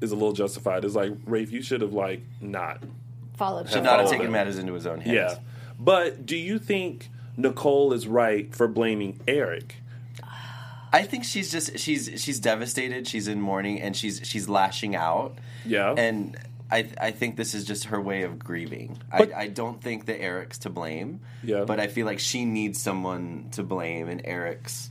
is 0.00 0.12
a 0.12 0.14
little 0.14 0.32
justified. 0.32 0.84
It's 0.84 0.94
like 0.94 1.12
Rafe, 1.24 1.50
you 1.52 1.62
should 1.62 1.80
have 1.80 1.92
like 1.92 2.22
not. 2.40 2.82
Followed 3.36 3.70
should 3.70 3.84
not 3.84 4.00
have 4.00 4.10
taken 4.10 4.26
them. 4.26 4.32
matters 4.32 4.58
into 4.58 4.74
his 4.74 4.86
own 4.86 5.00
hands. 5.00 5.14
Yeah. 5.14 5.38
But 5.78 6.26
do 6.26 6.36
you 6.36 6.58
think 6.58 7.08
Nicole 7.36 7.92
is 7.94 8.06
right 8.06 8.54
for 8.54 8.68
blaming 8.68 9.20
Eric? 9.26 9.76
I 10.92 11.02
think 11.02 11.24
she's 11.24 11.50
just 11.52 11.78
she's 11.78 12.10
she's 12.22 12.40
devastated. 12.40 13.06
She's 13.06 13.28
in 13.28 13.40
mourning 13.40 13.80
and 13.80 13.96
she's 13.96 14.20
she's 14.24 14.48
lashing 14.48 14.96
out. 14.96 15.38
Yeah. 15.64 15.92
And 15.96 16.36
I 16.70 16.88
I 17.00 17.10
think 17.12 17.36
this 17.36 17.54
is 17.54 17.64
just 17.64 17.84
her 17.84 18.00
way 18.00 18.22
of 18.22 18.38
grieving. 18.38 18.98
But- 19.16 19.32
I, 19.34 19.42
I 19.42 19.46
don't 19.48 19.80
think 19.82 20.06
that 20.06 20.20
Eric's 20.20 20.58
to 20.58 20.70
blame. 20.70 21.20
Yeah. 21.44 21.64
But 21.64 21.78
I 21.80 21.86
feel 21.86 22.06
like 22.06 22.18
she 22.18 22.44
needs 22.44 22.80
someone 22.82 23.48
to 23.52 23.62
blame, 23.62 24.08
and 24.08 24.20
Eric's 24.24 24.90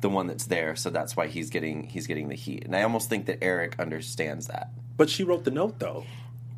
the 0.00 0.08
one 0.10 0.26
that's 0.26 0.44
there, 0.46 0.76
so 0.76 0.90
that's 0.90 1.16
why 1.16 1.26
he's 1.26 1.48
getting 1.50 1.84
he's 1.84 2.06
getting 2.06 2.28
the 2.28 2.34
heat. 2.34 2.64
And 2.64 2.74
I 2.76 2.82
almost 2.82 3.08
think 3.08 3.26
that 3.26 3.38
Eric 3.42 3.76
understands 3.78 4.48
that. 4.48 4.70
But 4.96 5.08
she 5.10 5.24
wrote 5.24 5.44
the 5.44 5.50
note 5.50 5.78
though. 5.78 6.04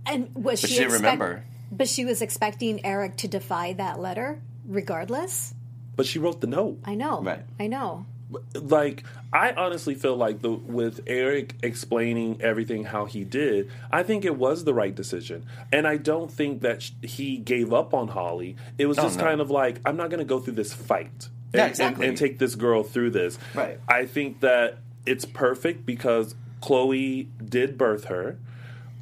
And 0.06 0.34
was 0.34 0.60
But 0.62 0.70
she, 0.70 0.76
she 0.76 0.82
expect- 0.84 1.02
remember. 1.02 1.44
But 1.70 1.88
she 1.88 2.06
was 2.06 2.22
expecting 2.22 2.84
Eric 2.86 3.18
to 3.18 3.28
defy 3.28 3.74
that 3.74 4.00
letter, 4.00 4.40
regardless. 4.66 5.52
But 5.96 6.06
she 6.06 6.18
wrote 6.18 6.40
the 6.40 6.46
note. 6.46 6.78
I 6.84 6.94
know. 6.94 7.22
Right. 7.22 7.42
I 7.60 7.66
know. 7.66 8.06
Like 8.54 9.04
I 9.32 9.52
honestly 9.52 9.94
feel 9.94 10.16
like 10.16 10.42
the 10.42 10.50
with 10.50 11.00
Eric 11.06 11.54
explaining 11.62 12.40
everything 12.42 12.84
how 12.84 13.04
he 13.06 13.24
did, 13.24 13.70
I 13.90 14.02
think 14.02 14.24
it 14.24 14.36
was 14.36 14.64
the 14.64 14.74
right 14.74 14.94
decision, 14.94 15.46
and 15.72 15.86
I 15.86 15.96
don't 15.96 16.30
think 16.30 16.60
that 16.62 16.82
sh- 16.82 16.90
he 17.02 17.38
gave 17.38 17.72
up 17.72 17.94
on 17.94 18.08
Holly. 18.08 18.56
It 18.76 18.86
was 18.86 18.98
Oh, 18.98 19.02
just 19.04 19.18
no. 19.18 19.24
kind 19.24 19.40
of 19.40 19.50
like 19.50 19.80
I'm 19.86 19.96
not 19.96 20.10
going 20.10 20.18
to 20.20 20.26
go 20.26 20.40
through 20.40 20.54
this 20.54 20.72
fight. 20.72 21.28
Yeah, 21.54 21.62
and, 21.62 21.70
exactly. 21.70 22.04
and, 22.06 22.10
and 22.10 22.18
take 22.18 22.38
this 22.38 22.54
girl 22.54 22.82
through 22.82 23.10
this. 23.10 23.38
Right. 23.54 23.80
I 23.88 24.04
think 24.04 24.40
that 24.40 24.78
it's 25.06 25.24
perfect 25.24 25.86
because 25.86 26.34
Chloe 26.60 27.28
did 27.42 27.78
birth 27.78 28.04
her. 28.06 28.36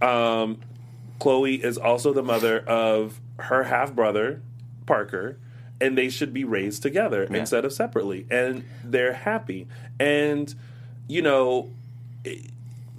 Um, 0.00 0.61
Chloe 1.18 1.54
is 1.56 1.78
also 1.78 2.12
the 2.12 2.23
mother 2.23 2.61
of 2.61 3.21
her 3.38 3.64
half 3.64 3.95
brother, 3.95 4.42
Parker, 4.87 5.38
and 5.80 5.97
they 5.97 6.09
should 6.09 6.33
be 6.33 6.45
raised 6.45 6.83
together 6.83 7.26
Yeah. 7.30 7.38
instead 7.38 7.64
of 7.64 7.73
separately. 7.73 8.26
And 8.30 8.64
they're 8.85 9.12
happy. 9.12 9.66
And, 10.00 10.54
you 11.09 11.23
know, 11.23 11.71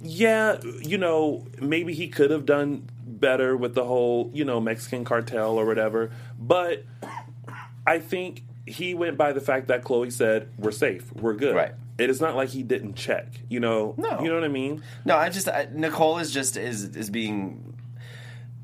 yeah, 0.02 0.58
you 0.82 0.98
know, 0.98 1.46
maybe 1.60 1.92
he 1.94 2.08
could 2.08 2.30
have 2.30 2.46
done 2.46 2.88
better 3.04 3.56
with 3.56 3.74
the 3.74 3.84
whole, 3.84 4.30
you 4.32 4.44
know, 4.44 4.60
Mexican 4.60 5.04
cartel 5.04 5.58
or 5.58 5.66
whatever. 5.66 6.10
But 6.38 6.84
I 7.86 7.98
think 7.98 8.42
he 8.66 8.94
went 8.94 9.16
by 9.16 9.32
the 9.32 9.40
fact 9.40 9.68
that 9.68 9.82
Chloe 9.82 10.10
said, 10.10 10.48
we're 10.58 10.70
safe, 10.70 11.12
we're 11.14 11.34
good. 11.34 11.54
Right. 11.54 11.72
It 11.98 12.10
is 12.10 12.20
not 12.20 12.36
like 12.36 12.50
he 12.50 12.62
didn't 12.62 12.94
check, 12.94 13.26
you 13.48 13.58
know. 13.58 13.94
No. 13.96 14.20
You 14.20 14.28
know 14.28 14.34
what 14.34 14.44
I 14.44 14.48
mean? 14.48 14.82
No, 15.04 15.16
I 15.16 15.30
just 15.30 15.48
I, 15.48 15.66
Nicole 15.72 16.18
is 16.18 16.32
just 16.32 16.56
is 16.56 16.84
is 16.94 17.10
being 17.10 17.74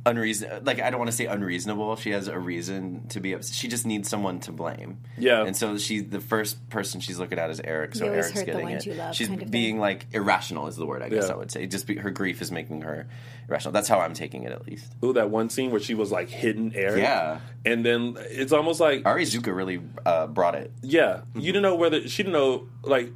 unreason. 0.07 0.65
Like 0.65 0.81
I 0.81 0.91
don't 0.91 0.99
want 0.99 1.11
to 1.11 1.17
say 1.17 1.27
unreasonable. 1.27 1.97
She 1.97 2.11
has 2.11 2.29
a 2.29 2.39
reason 2.39 3.07
to 3.09 3.21
be 3.21 3.33
upset. 3.33 3.55
She 3.55 3.69
just 3.69 3.87
needs 3.87 4.09
someone 4.09 4.39
to 4.41 4.53
blame. 4.53 4.99
Yeah. 5.17 5.45
and 5.45 5.57
so 5.57 5.79
she's 5.79 6.05
the 6.05 6.21
first 6.21 6.69
person 6.69 7.01
she's 7.01 7.19
looking 7.19 7.39
at 7.39 7.49
is 7.51 7.61
Eric. 7.65 7.95
So 7.95 8.05
You 8.05 8.13
Eric's 8.13 8.31
hurt 8.33 8.41
the 8.41 8.53
getting 8.53 8.63
ones 8.69 8.87
it. 8.87 8.91
you 8.91 8.95
love 8.97 9.15
she's 9.15 9.29
kind 9.29 9.43
of 9.43 9.51
being 9.51 9.75
thing. 9.77 9.81
like 9.81 10.07
irrational 10.13 10.67
is 10.67 10.77
the 10.77 10.87
word 10.87 11.03
I 11.03 11.09
guess 11.09 11.29
Yeah. 11.29 11.35
I 11.35 11.37
would 11.37 11.51
say. 11.51 11.67
Just 11.67 11.87
be, 11.87 11.97
her 11.97 12.11
grief 12.11 12.43
is 12.43 12.53
making 12.53 12.83
her 12.83 13.07
irrational. 13.49 13.73
That's 13.73 13.89
how 13.89 14.01
I'm 14.01 14.13
taking 14.15 14.43
it 14.45 14.53
at 14.53 14.67
least. 14.67 14.93
Ooh, 15.03 15.13
that 15.15 15.31
one 15.31 15.49
scene 15.49 15.71
where 15.71 15.81
she 15.81 15.95
was 15.95 16.13
like 16.13 16.29
hidden 16.29 16.73
Eric. 16.75 16.99
Yeah. 17.03 17.41
And 17.65 17.85
then 17.85 18.17
it's 18.21 18.53
almost 18.53 18.81
like 18.81 19.07
Ari 19.07 19.25
Zucker 19.25 19.55
really 19.57 19.81
uh, 20.05 20.27
brought 20.27 20.55
it. 20.55 20.71
Yeah, 20.83 21.23
you 21.35 21.47
didn't 21.53 21.63
know 21.63 21.77
whether 21.77 22.07
she 22.09 22.23
didn't 22.23 22.35
know 22.35 22.69
like, 22.83 23.11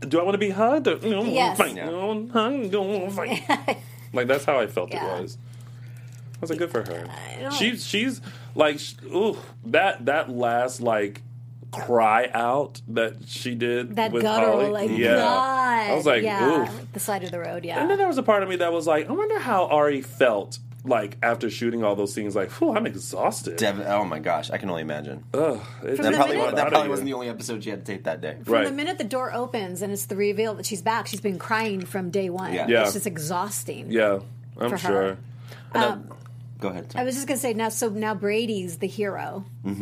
do 0.00 0.20
I 0.20 0.22
want 0.22 0.34
to 0.34 0.38
be 0.38 0.50
hugged? 0.50 0.86
Or, 0.86 0.96
you 0.98 1.10
know, 1.10 1.24
Yes. 1.24 1.58
fight, 1.58 1.74
Yeah. 1.74 1.86
you 1.86 1.90
know, 1.90 2.28
hug, 2.32 2.70
go 2.70 3.10
fight. 3.10 3.42
like 4.12 4.28
that's 4.28 4.44
how 4.44 4.60
I 4.60 4.68
felt 4.68 4.92
Yeah. 4.92 5.16
it 5.18 5.22
was. 5.22 5.36
I 6.38 6.40
was 6.40 6.50
like, 6.50 6.58
good 6.58 6.70
for 6.70 6.84
her. 6.84 7.50
She's 7.58 7.84
she's 7.86 8.20
like, 8.54 8.78
sh- 8.78 8.94
ooh, 9.06 9.36
that 9.66 10.06
that 10.06 10.30
last 10.30 10.80
like 10.80 11.22
cry 11.70 12.30
out 12.32 12.80
that 12.88 13.14
she 13.26 13.54
did 13.54 13.96
That 13.96 14.12
with 14.12 14.22
guttural, 14.22 14.60
Holly. 14.60 14.70
like 14.70 14.90
yeah, 14.98 15.16
God. 15.16 15.90
I 15.90 15.94
was 15.94 16.06
like, 16.06 16.22
yeah, 16.22 16.64
ooh. 16.66 16.86
the 16.92 17.00
side 17.00 17.24
of 17.24 17.30
the 17.30 17.38
road. 17.40 17.64
Yeah, 17.64 17.80
And 17.80 17.90
then 17.90 17.98
there 17.98 18.06
was 18.06 18.18
a 18.18 18.22
part 18.22 18.42
of 18.42 18.48
me 18.48 18.56
that 18.56 18.72
was 18.72 18.86
like, 18.86 19.08
I 19.08 19.12
wonder 19.12 19.38
how 19.38 19.66
Ari 19.66 20.00
felt 20.02 20.58
like 20.84 21.18
after 21.22 21.50
shooting 21.50 21.84
all 21.84 21.94
those 21.96 22.14
scenes. 22.14 22.34
Like, 22.34 22.50
whew, 22.52 22.74
I'm 22.74 22.86
exhausted. 22.86 23.56
Dev- 23.56 23.84
oh 23.86 24.04
my 24.04 24.18
gosh, 24.20 24.50
I 24.50 24.56
can 24.56 24.70
only 24.70 24.80
imagine. 24.82 25.24
Ugh, 25.34 25.60
it 25.82 25.96
From 25.96 26.04
That 26.04 26.10
the 26.12 26.16
probably, 26.16 26.36
minute- 26.36 26.54
that 26.56 26.68
probably 26.68 26.88
wasn't 26.88 27.06
the 27.06 27.12
only 27.14 27.28
episode 27.28 27.62
she 27.64 27.70
had 27.70 27.84
to 27.84 27.92
take 27.92 28.04
that 28.04 28.20
day. 28.22 28.36
From 28.44 28.52
right. 28.54 28.64
the 28.66 28.72
minute 28.72 28.96
the 28.96 29.04
door 29.04 29.34
opens 29.34 29.82
and 29.82 29.92
it's 29.92 30.06
the 30.06 30.16
reveal 30.16 30.54
that 30.54 30.64
she's 30.64 30.80
back, 30.82 31.06
she's 31.08 31.20
been 31.20 31.38
crying 31.38 31.84
from 31.84 32.10
day 32.10 32.30
one. 32.30 32.54
Yeah. 32.54 32.66
Yeah. 32.68 32.84
It's 32.84 32.94
just 32.94 33.06
exhausting. 33.06 33.90
Yeah, 33.90 34.20
I'm 34.56 34.70
For 34.70 34.78
her. 34.78 35.18
Uh, 35.74 35.78
um, 35.78 36.14
Go 36.60 36.68
ahead. 36.68 36.92
I 36.96 37.04
was 37.04 37.14
just 37.14 37.28
gonna 37.28 37.38
say 37.38 37.54
now. 37.54 37.68
So 37.68 37.88
now 37.88 38.14
Brady's 38.14 38.78
the 38.78 38.88
hero 38.88 39.44
in 39.64 39.74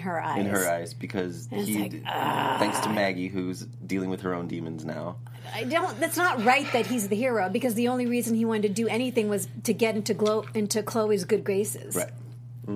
her 0.00 0.20
eyes. 0.20 0.38
Mm-hmm. 0.38 0.40
in 0.40 0.46
her 0.46 0.70
eyes 0.70 0.92
because 0.92 1.48
he, 1.50 1.78
like, 1.78 2.02
ah. 2.06 2.56
thanks 2.58 2.78
to 2.80 2.90
Maggie, 2.90 3.28
who's 3.28 3.60
dealing 3.60 4.10
with 4.10 4.20
her 4.22 4.34
own 4.34 4.46
demons 4.46 4.84
now. 4.84 5.16
I 5.54 5.64
don't. 5.64 5.98
That's 5.98 6.18
not 6.18 6.44
right 6.44 6.70
that 6.72 6.86
he's 6.86 7.08
the 7.08 7.16
hero 7.16 7.48
because 7.48 7.74
the 7.74 7.88
only 7.88 8.06
reason 8.06 8.34
he 8.34 8.44
wanted 8.44 8.62
to 8.62 8.68
do 8.68 8.86
anything 8.86 9.28
was 9.28 9.48
to 9.64 9.72
get 9.72 9.96
into 9.96 10.12
Glo- 10.12 10.44
into 10.54 10.82
Chloe's 10.82 11.24
good 11.24 11.42
graces. 11.44 11.96
Right. 11.96 12.10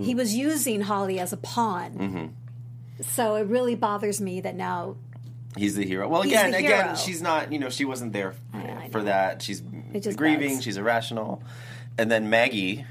He 0.02 0.16
was 0.16 0.34
using 0.34 0.80
Holly 0.80 1.20
as 1.20 1.32
a 1.32 1.36
pawn. 1.36 1.92
Mm-hmm. 1.92 3.02
So 3.02 3.36
it 3.36 3.46
really 3.46 3.76
bothers 3.76 4.20
me 4.20 4.40
that 4.40 4.56
now 4.56 4.96
He's 5.56 5.76
the 5.76 5.84
hero. 5.84 6.08
Well, 6.08 6.22
again, 6.22 6.50
the 6.50 6.58
again, 6.58 6.96
she's 6.96 7.22
not. 7.22 7.52
You 7.52 7.58
know, 7.58 7.70
she 7.70 7.84
wasn't 7.84 8.12
there 8.12 8.34
I 8.52 8.88
for 8.90 8.98
know. 8.98 9.04
that. 9.04 9.42
She's 9.42 9.60
grieving. 9.60 10.54
bugs. 10.54 10.64
She's 10.64 10.76
irrational. 10.76 11.42
And 11.96 12.10
then 12.10 12.28
Maggie. 12.28 12.84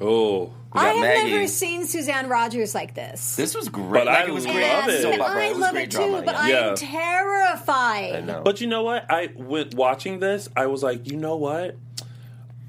Oh, 0.00 0.52
I 0.72 0.88
have 0.88 1.00
Maggie. 1.00 1.30
never 1.32 1.48
seen 1.48 1.86
Suzanne 1.86 2.28
Rogers 2.28 2.74
like 2.74 2.94
this. 2.94 3.36
This 3.36 3.54
was 3.54 3.68
great. 3.68 4.04
But 4.04 4.06
like, 4.06 4.18
I 4.18 4.24
it 4.28 4.34
was 4.34 4.44
love 4.46 4.54
great. 4.54 4.64
it. 4.64 4.88
and 4.88 5.02
Soap 5.02 5.20
opera. 5.20 5.42
I 5.42 5.46
it 5.46 5.56
love 5.56 5.76
it 5.76 5.90
too, 5.90 5.96
drama. 5.98 6.22
but 6.22 6.34
yeah. 6.34 6.40
I 6.40 6.48
Yeah. 6.48 6.68
am 6.70 6.76
terrified. 6.76 8.14
I 8.16 8.20
know. 8.20 8.42
But 8.44 8.60
you 8.60 8.66
know 8.66 8.82
what? 8.82 9.06
I 9.10 9.30
went 9.34 9.74
watching 9.74 10.18
this. 10.20 10.48
I 10.54 10.66
was 10.66 10.82
like, 10.82 11.10
you 11.10 11.16
know 11.16 11.36
what? 11.36 11.76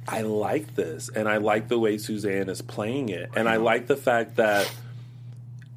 I 0.07 0.21
like 0.21 0.73
this, 0.75 1.09
and 1.09 1.27
I 1.29 1.37
like 1.37 1.67
the 1.67 1.77
way 1.77 1.97
Suzanne 1.99 2.49
is 2.49 2.63
playing 2.63 3.09
it, 3.09 3.29
and 3.35 3.47
I 3.47 3.55
mm-hmm. 3.55 3.63
like 3.65 3.85
the 3.87 3.97
fact 3.97 4.37
that, 4.37 4.71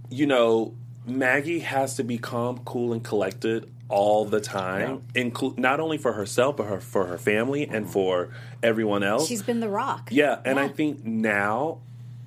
you 0.08 0.26
know, 0.26 0.74
Maggie 1.04 1.58
has 1.58 1.96
to 1.96 2.04
be 2.04 2.16
calm, 2.16 2.60
cool, 2.64 2.94
and 2.94 3.04
collected 3.04 3.70
all 3.92 4.24
the 4.24 4.40
time, 4.40 5.02
inclu- 5.14 5.56
not 5.58 5.78
only 5.78 5.98
for 5.98 6.14
herself 6.14 6.56
but 6.56 6.66
her 6.66 6.80
for 6.80 7.06
her 7.06 7.18
family 7.18 7.64
and 7.64 7.84
mm-hmm. 7.84 7.92
for 7.92 8.30
everyone 8.62 9.02
else. 9.02 9.28
She's 9.28 9.42
been 9.42 9.60
the 9.60 9.68
rock. 9.68 10.08
Yeah, 10.10 10.40
and 10.44 10.58
I 10.58 10.68
think 10.68 11.04
now 11.04 11.80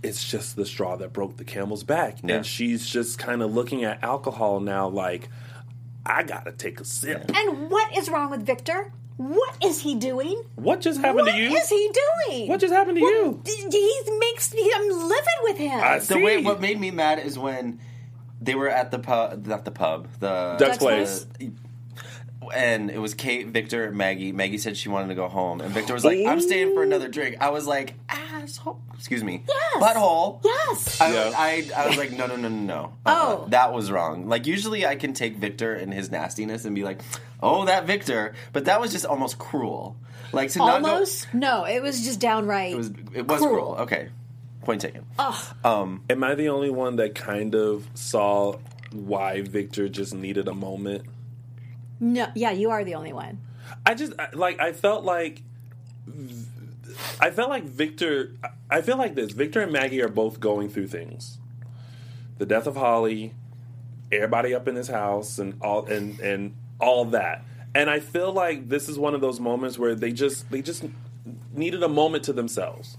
it's 0.04 0.24
just 0.24 0.56
the 0.56 0.66
straw 0.66 0.96
that 0.98 1.12
broke 1.12 1.38
the 1.38 1.44
camel's 1.44 1.84
back. 1.84 2.20
Yeah. 2.24 2.36
And 2.36 2.46
she's 2.46 2.86
just 2.86 3.18
kind 3.18 3.42
of 3.42 3.54
looking 3.54 3.84
at 3.84 4.04
alcohol 4.04 4.60
now 4.60 4.88
like, 4.88 5.30
I 6.06 6.22
gotta 6.22 6.52
take 6.52 6.80
a 6.80 6.86
sip. 6.86 7.32
And 7.36 7.72
what 7.72 7.98
is 7.98 8.10
wrong 8.10 8.30
with 8.30 8.46
Victor? 8.46 8.94
What 9.18 9.64
is 9.64 9.80
he 9.82 9.96
doing? 9.96 10.44
What 10.56 10.82
just 10.82 11.00
happened 11.00 11.26
What 11.26 11.32
to 11.32 11.38
you? 11.38 11.56
is 11.56 11.70
he 11.70 11.90
doing? 12.28 12.48
What 12.48 12.60
just 12.60 12.74
happened 12.74 12.98
to 12.98 13.04
you? 13.04 13.42
D- 13.44 13.68
He 13.72 14.20
makes 14.20 14.54
me. 14.54 14.72
I'm 14.76 14.90
livid 14.90 15.40
with 15.44 15.58
him. 15.58 15.80
I 15.82 16.00
the 16.00 16.20
way 16.20 16.38
see. 16.38 16.44
what 16.44 16.62
made 16.62 16.80
me 16.80 16.92
mad 16.92 17.20
is 17.20 17.40
when 17.40 17.80
they 18.42 18.56
were 18.56 18.70
at 18.70 18.92
the 18.92 19.00
pub, 19.00 19.46
not 19.46 19.66
the 19.66 19.72
pub, 19.72 20.08
the 20.20 20.56
Doug's 20.60 20.60
Doug's 20.60 20.78
Place. 20.78 21.28
and 22.54 22.92
it 22.92 23.00
was 23.00 23.14
Kate, 23.14 23.48
Victor, 23.48 23.92
Maggie. 23.92 24.32
Maggie 24.32 24.58
said 24.58 24.78
she 24.78 24.90
wanted 24.90 25.08
to 25.08 25.16
go 25.16 25.28
home, 25.28 25.62
and 25.62 25.74
Victor 25.74 25.94
was 25.94 26.06
like, 26.06 26.20
"I'm 26.28 26.42
staying 26.42 26.74
for 26.74 26.84
another 26.84 27.08
drink." 27.08 27.38
I 27.42 27.50
was 27.50 27.66
like, 27.66 27.96
"Asshole!" 28.10 28.80
Excuse 28.96 29.24
me, 29.24 29.44
Yes. 29.48 29.84
butthole. 29.84 30.42
yes. 30.44 31.02
I, 31.02 31.14
Yeah. 31.14 31.32
I, 31.36 31.70
I 31.76 31.88
was 31.88 31.98
like, 31.98 32.12
no, 32.12 32.28
no, 32.28 32.36
no, 32.38 32.48
no, 32.48 32.60
no. 32.62 32.94
Uh-uh. 33.06 33.14
Oh. 33.38 33.44
Uh, 33.44 33.48
that 33.50 33.74
was 33.74 33.92
wrong. 33.92 34.28
Like 34.30 34.46
usually, 34.48 34.86
I 34.86 34.96
can 34.96 35.14
take 35.14 35.38
Victor 35.38 35.74
and 35.74 35.94
his 35.94 36.12
nastiness 36.12 36.66
and 36.66 36.76
be 36.76 36.84
like, 36.84 37.02
oh, 37.44 37.66
that 37.66 37.86
Victor. 37.88 38.34
But 38.54 38.66
that 38.66 38.80
was 38.80 38.92
just 38.92 39.06
almost 39.06 39.38
cruel. 39.38 39.96
Like 40.32 40.50
to 40.52 40.60
not 40.60 40.82
go. 40.82 40.90
Almost. 40.92 41.34
No, 41.34 41.66
it 41.66 41.82
was 41.84 42.04
just 42.04 42.20
downright. 42.20 42.74
It 42.74 42.78
was. 42.78 42.92
It 43.14 43.28
was 43.28 43.42
cruel. 43.42 43.76
Okay, 43.82 44.10
point 44.66 44.82
taken. 44.82 45.06
Um, 45.64 46.04
Am 46.10 46.24
I 46.24 46.36
the 46.36 46.50
only 46.50 46.70
one 46.70 46.98
that 46.98 47.16
kind 47.16 47.56
of 47.56 47.88
saw 47.94 48.58
why 48.92 49.42
Victor 49.42 49.90
just 49.90 50.14
needed 50.14 50.48
a 50.48 50.54
moment? 50.54 51.06
No, 52.00 52.28
yeah, 52.36 52.52
you 52.52 52.72
are 52.72 52.84
the 52.84 52.96
only 52.96 53.14
one. 53.14 53.40
I 53.86 53.94
just 53.94 54.14
like 54.34 54.60
I 54.60 54.74
felt 54.74 55.04
like 55.04 55.42
I 57.20 57.32
felt 57.32 57.50
like 57.50 57.64
Victor 57.64 58.32
I 58.70 58.82
feel 58.82 58.98
like 58.98 59.16
this. 59.16 59.32
Victor 59.32 59.62
and 59.62 59.72
Maggie 59.72 60.02
are 60.02 60.10
both 60.10 60.40
going 60.40 60.70
through 60.70 60.88
things. 60.88 61.38
The 62.38 62.46
death 62.46 62.68
of 62.68 62.76
Holly, 62.76 63.34
everybody 64.12 64.54
up 64.54 64.68
in 64.68 64.76
his 64.76 64.88
house 64.88 65.40
and 65.40 65.58
all 65.62 65.86
and 65.86 66.20
and 66.20 66.56
all 66.80 67.06
that. 67.06 67.44
And 67.74 67.90
I 67.90 68.00
feel 68.00 68.32
like 68.32 68.70
this 68.70 68.88
is 68.88 68.98
one 68.98 69.14
of 69.14 69.22
those 69.22 69.40
moments 69.40 69.78
where 69.78 69.96
they 69.96 70.12
just 70.12 70.50
they 70.52 70.62
just 70.62 70.84
needed 71.54 71.84
a 71.84 71.90
moment 71.90 72.24
to 72.26 72.34
themselves. 72.34 72.98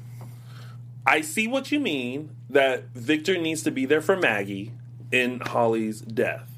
I 1.06 1.20
see 1.20 1.46
what 1.46 1.70
you 1.70 1.78
mean 1.80 2.30
that 2.50 2.84
Victor 2.94 3.38
needs 3.38 3.62
to 3.62 3.70
be 3.70 3.86
there 3.86 4.00
for 4.00 4.16
Maggie 4.16 4.72
in 5.12 5.40
Holly's 5.40 6.00
death. 6.00 6.50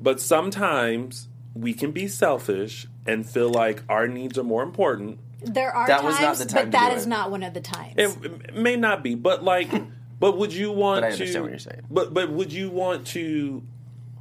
But 0.00 0.20
sometimes 0.20 1.28
we 1.54 1.72
can 1.72 1.90
be 1.90 2.06
selfish 2.06 2.86
and 3.06 3.28
feel 3.28 3.48
like 3.48 3.82
our 3.88 4.06
needs 4.06 4.38
are 4.38 4.42
more 4.44 4.62
important. 4.62 5.18
There 5.42 5.70
are 5.74 5.86
That 5.86 6.04
was 6.04 6.20
not 6.20 6.36
the 6.36 6.44
time 6.46 6.54
but 6.56 6.64
to 6.66 6.70
that 6.72 6.90
do 6.90 6.96
is 6.96 7.06
it. 7.06 7.08
not 7.08 7.30
one 7.30 7.42
of 7.42 7.54
the 7.54 7.60
times. 7.60 7.94
It, 7.96 8.24
it 8.24 8.54
may 8.54 8.76
not 8.76 9.02
be, 9.02 9.14
but 9.14 9.42
like, 9.44 9.68
but 10.20 10.36
would 10.38 10.52
you 10.52 10.70
want 10.72 11.02
But 11.02 11.04
I 11.04 11.08
to? 11.08 11.12
understand 11.14 11.42
what 11.44 11.50
you're 11.50 11.58
saying. 11.58 11.82
But 11.90 12.14
but 12.14 12.30
would 12.30 12.52
you 12.52 12.70
want 12.70 13.06
to 13.08 13.62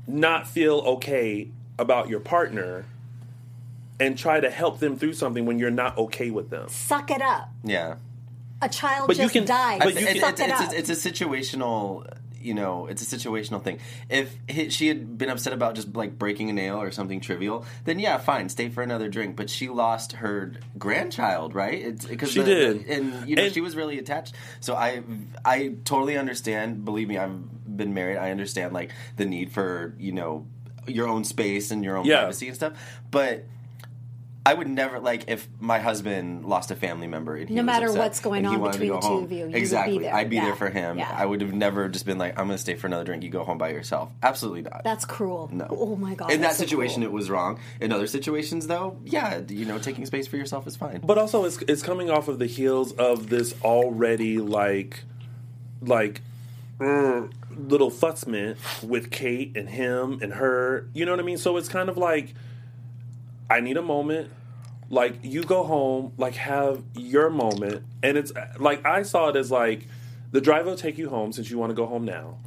not 0.07 0.47
feel 0.47 0.77
okay 0.79 1.49
about 1.77 2.09
your 2.09 2.19
partner 2.19 2.85
and 3.99 4.17
try 4.17 4.39
to 4.39 4.49
help 4.49 4.79
them 4.79 4.97
through 4.97 5.13
something 5.13 5.45
when 5.45 5.57
you're 5.59 5.71
not 5.71 5.97
okay 5.97 6.29
with 6.29 6.49
them? 6.49 6.67
Suck 6.69 7.11
it 7.11 7.21
up. 7.21 7.49
yeah. 7.63 7.95
A 8.61 8.69
child 8.69 9.07
But 9.07 9.17
you 9.17 9.23
just 9.23 9.33
can- 9.33 9.45
died. 9.45 9.79
but 9.79 9.93
you 9.93 10.07
It- 10.07 10.19
Suck 10.19 10.31
it's, 10.33 10.41
it 10.41 10.49
it's, 10.49 10.61
up. 10.61 10.73
it's, 10.73 10.89
it's 10.89 11.05
a 11.05 11.11
situational 11.11 12.07
you 12.41 12.53
know 12.53 12.85
it's 12.85 13.01
a 13.11 13.17
situational 13.17 13.59
thing 13.63 13.79
if 14.07 14.37
he, 14.47 14.69
she 14.69 14.87
had 14.87 15.17
been 15.17 15.29
upset 15.29 15.51
about 15.51 15.73
just 15.73 15.95
like 15.95 16.19
breaking 16.19 16.47
a 16.51 16.53
nail 16.53 16.79
or 16.79 16.91
something 16.91 17.19
trivial 17.19 17.65
then 17.85 17.97
yeah 17.97 18.19
fine 18.19 18.49
stay 18.49 18.69
for 18.69 18.83
another 18.83 19.09
drink 19.09 19.35
but 19.35 19.49
she 19.49 19.67
lost 19.67 20.11
her 20.11 20.53
grandchild 20.77 21.55
right 21.55 21.73
it's 21.81 22.05
because 22.05 22.31
She 22.31 22.39
the- 22.41 22.45
did. 22.45 22.85
and 22.85 23.27
you 23.27 23.35
know 23.35 23.45
And- 23.45 23.53
she 23.53 23.61
was 23.61 23.75
really 23.75 23.97
attached 23.97 24.35
so 24.59 24.75
i 24.75 25.01
i 25.43 25.73
totally 25.85 26.17
understand 26.19 26.85
believe 26.85 27.07
me 27.07 27.17
i've 27.17 27.75
been 27.77 27.95
married 27.95 28.17
i 28.17 28.29
understand 28.29 28.73
like 28.73 28.91
the 29.17 29.25
need 29.25 29.51
for 29.51 29.95
you 29.97 30.11
know 30.11 30.45
your 30.87 31.07
own 31.07 31.23
space 31.23 31.71
and 31.71 31.83
your 31.83 31.97
own 31.97 32.05
Yeah. 32.05 32.19
privacy 32.19 32.45
and 32.47 32.55
stuff. 32.55 32.73
But 33.09 33.45
I 34.47 34.53
would 34.53 34.67
never 34.69 34.99
like 34.99 35.23
if 35.27 35.47
my 35.59 35.79
husband 35.79 36.45
lost 36.45 36.69
a 36.69 36.75
family 36.75 37.07
member. 37.07 37.35
And 37.35 37.49
he 37.49 37.55
No 37.55 37.61
was 37.63 37.65
matter 37.65 37.85
upset 37.87 37.99
what's 37.99 38.19
going 38.19 38.45
and 38.45 38.49
he 38.49 38.55
on 38.55 38.61
wanted 38.61 38.73
to 38.73 38.79
between 38.79 38.89
go 38.89 39.01
the 39.01 39.07
two 39.07 39.13
home. 39.15 39.23
of 39.23 39.31
you, 39.31 39.37
you 39.39 39.43
would 39.45 39.53
be 39.53 39.57
exactly, 39.59 39.97
there. 39.99 40.13
I'd 40.15 40.29
be 40.29 40.35
Yeah. 40.35 40.45
there 40.45 40.55
for 40.55 40.69
him. 40.69 40.99
Yeah. 40.99 41.15
I 41.17 41.25
would 41.25 41.41
have 41.41 41.51
never 41.53 41.89
just 41.89 42.05
been 42.05 42.19
like, 42.19 42.37
"I'm 42.37 42.45
going 42.45 42.55
to 42.57 42.61
stay 42.61 42.75
for 42.75 42.85
another 42.85 43.03
drink. 43.05 43.23
You 43.23 43.29
go 43.31 43.43
home 43.43 43.57
by 43.57 43.69
yourself." 43.69 44.11
Absolutely 44.21 44.61
not. 44.61 44.83
That's 44.83 45.03
cruel. 45.03 45.49
no. 45.51 45.65
Oh 45.71 45.95
my 45.95 46.13
god. 46.13 46.31
In 46.31 46.41
that 46.41 46.53
so 46.53 46.63
situation, 46.63 47.01
cruel. 47.01 47.11
it 47.11 47.15
was 47.15 47.29
wrong. 47.31 47.59
In 47.81 47.91
other 47.91 48.05
situations, 48.05 48.67
though, 48.67 48.97
yeah, 49.03 49.41
you 49.47 49.65
know, 49.65 49.79
taking 49.79 50.05
space 50.05 50.27
for 50.27 50.37
yourself 50.37 50.67
is 50.67 50.75
fine. 50.75 50.99
But 51.03 51.17
also, 51.17 51.43
it's 51.45 51.57
it's 51.67 51.81
coming 51.81 52.11
off 52.11 52.27
of 52.27 52.37
the 52.37 52.45
heels 52.45 52.91
of 52.93 53.29
this 53.29 53.55
already 53.63 54.37
like, 54.37 55.05
like, 55.81 56.21
er, 56.79 57.29
little 57.49 57.89
futzment 57.89 58.57
with 58.83 59.09
Kate 59.09 59.55
and 59.57 59.69
him 59.69 60.19
and 60.21 60.33
her. 60.33 60.87
You 60.93 61.05
know 61.05 61.11
what 61.13 61.19
I 61.19 61.23
mean? 61.23 61.37
So 61.37 61.57
it's 61.57 61.69
kind 61.69 61.89
of 61.89 61.97
like, 61.97 62.33
I 63.49 63.59
need 63.59 63.77
a 63.77 63.81
moment. 63.81 64.31
Like 64.89 65.17
you 65.23 65.43
go 65.43 65.63
home, 65.63 66.13
like 66.17 66.35
have 66.35 66.83
your 66.95 67.29
moment, 67.29 67.83
and 68.03 68.17
it's 68.17 68.31
like 68.59 68.85
I 68.85 69.01
saw 69.01 69.29
it 69.29 69.35
as 69.35 69.49
like 69.49 69.87
the 70.31 70.41
driver 70.41 70.69
will 70.69 70.77
take 70.77 70.97
you 70.97 71.09
home 71.09 71.31
since 71.31 71.49
you 71.49 71.57
want 71.57 71.71
to 71.71 71.75
go 71.75 71.87
home 71.87 72.05
now. 72.05 72.37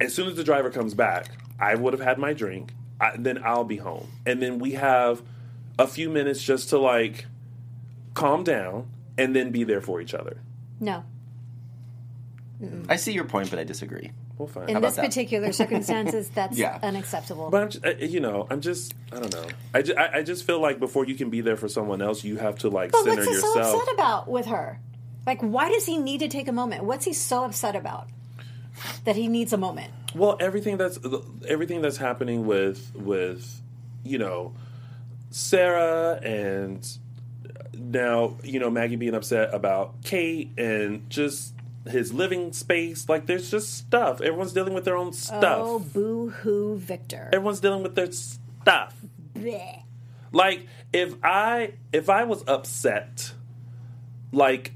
As 0.00 0.14
soon 0.14 0.28
as 0.28 0.36
the 0.36 0.44
driver 0.44 0.70
comes 0.70 0.94
back, 0.94 1.26
I 1.58 1.74
would 1.74 1.92
have 1.92 2.02
had 2.02 2.18
my 2.18 2.32
drink. 2.34 2.72
I, 3.00 3.16
then 3.16 3.42
I'll 3.44 3.64
be 3.64 3.78
home, 3.78 4.08
and 4.24 4.40
then 4.40 4.60
we 4.60 4.72
have 4.72 5.22
a 5.76 5.88
few 5.88 6.08
minutes 6.08 6.40
just 6.42 6.68
to 6.70 6.78
like 6.78 7.26
calm 8.14 8.44
down 8.44 8.88
and 9.18 9.34
then 9.34 9.50
be 9.50 9.64
there 9.64 9.80
for 9.80 10.00
each 10.00 10.14
other. 10.14 10.38
no. 12.60 12.84
I 12.88 12.96
see 12.96 13.12
your 13.12 13.24
point, 13.24 13.50
but 13.50 13.58
I 13.58 13.64
disagree. 13.64 14.12
Well, 14.38 14.48
fine. 14.48 14.68
In 14.68 14.76
about 14.76 14.88
this 14.88 14.96
that? 14.96 15.04
particular 15.04 15.52
circumstances, 15.52 16.28
that's 16.34 16.58
Yeah. 16.58 16.78
unacceptable. 16.82 17.50
but 17.50 17.62
I'm, 17.62 17.70
ju- 17.70 17.80
uh, 17.84 17.90
you 18.00 18.18
know, 18.20 18.46
I'm 18.50 18.60
just, 18.60 18.92
I 19.12 19.20
don't 19.20 19.32
know. 19.32 19.46
I, 19.72 19.82
ju- 19.82 19.94
I, 19.96 20.18
I 20.18 20.22
just 20.22 20.44
feel 20.44 20.60
like 20.60 20.80
before 20.80 21.06
you 21.06 21.14
can 21.14 21.30
be 21.30 21.40
there 21.40 21.56
for 21.56 21.68
someone 21.68 22.02
else, 22.02 22.24
you 22.24 22.36
have 22.38 22.58
to 22.58 22.68
like 22.68 22.90
But 22.92 23.04
center 23.04 23.16
what's 23.22 23.28
he 23.28 23.34
so 23.36 23.46
yourself. 23.54 23.74
upset 23.80 23.94
about 23.94 24.28
with 24.28 24.46
her? 24.46 24.80
Like, 25.26 25.40
why 25.40 25.68
does 25.70 25.86
he 25.86 25.98
need 25.98 26.18
to 26.18 26.28
take 26.28 26.48
a 26.48 26.52
moment? 26.52 26.82
What's 26.84 27.04
he 27.04 27.12
so 27.12 27.44
upset 27.44 27.76
about 27.76 28.08
that 29.04 29.14
he 29.16 29.28
needs 29.28 29.52
a 29.52 29.56
moment? 29.56 29.92
Well, 30.14 30.36
everything 30.40 30.76
that's 30.76 30.98
everything 31.48 31.80
that's 31.80 31.96
happening 31.96 32.44
with 32.46 32.92
with 32.94 33.62
you 34.04 34.18
know 34.18 34.54
Sarah 35.30 36.20
and 36.22 36.86
now 37.76 38.36
you 38.44 38.60
know 38.60 38.70
Maggie 38.70 38.96
being 38.96 39.14
upset 39.14 39.54
about 39.54 40.02
Kate 40.04 40.50
and 40.58 41.08
just 41.10 41.53
his 41.88 42.12
living 42.12 42.52
space. 42.52 43.08
Like, 43.08 43.26
there's 43.26 43.50
just 43.50 43.74
stuff. 43.76 44.20
Everyone's 44.20 44.52
dealing 44.52 44.74
with 44.74 44.84
their 44.84 44.96
own 44.96 45.12
stuff. 45.12 45.58
Oh, 45.62 45.78
boo 45.78 46.30
hoo, 46.30 46.76
Victor. 46.76 47.30
Everyone's 47.32 47.60
dealing 47.60 47.82
with 47.82 47.94
their 47.94 48.10
stuff. 48.10 48.94
Like 50.34 50.66
if 50.92 51.14
I 51.22 51.74
if 51.92 52.10
I 52.10 52.24
was 52.24 52.42
upset, 52.48 53.32
like 54.32 54.72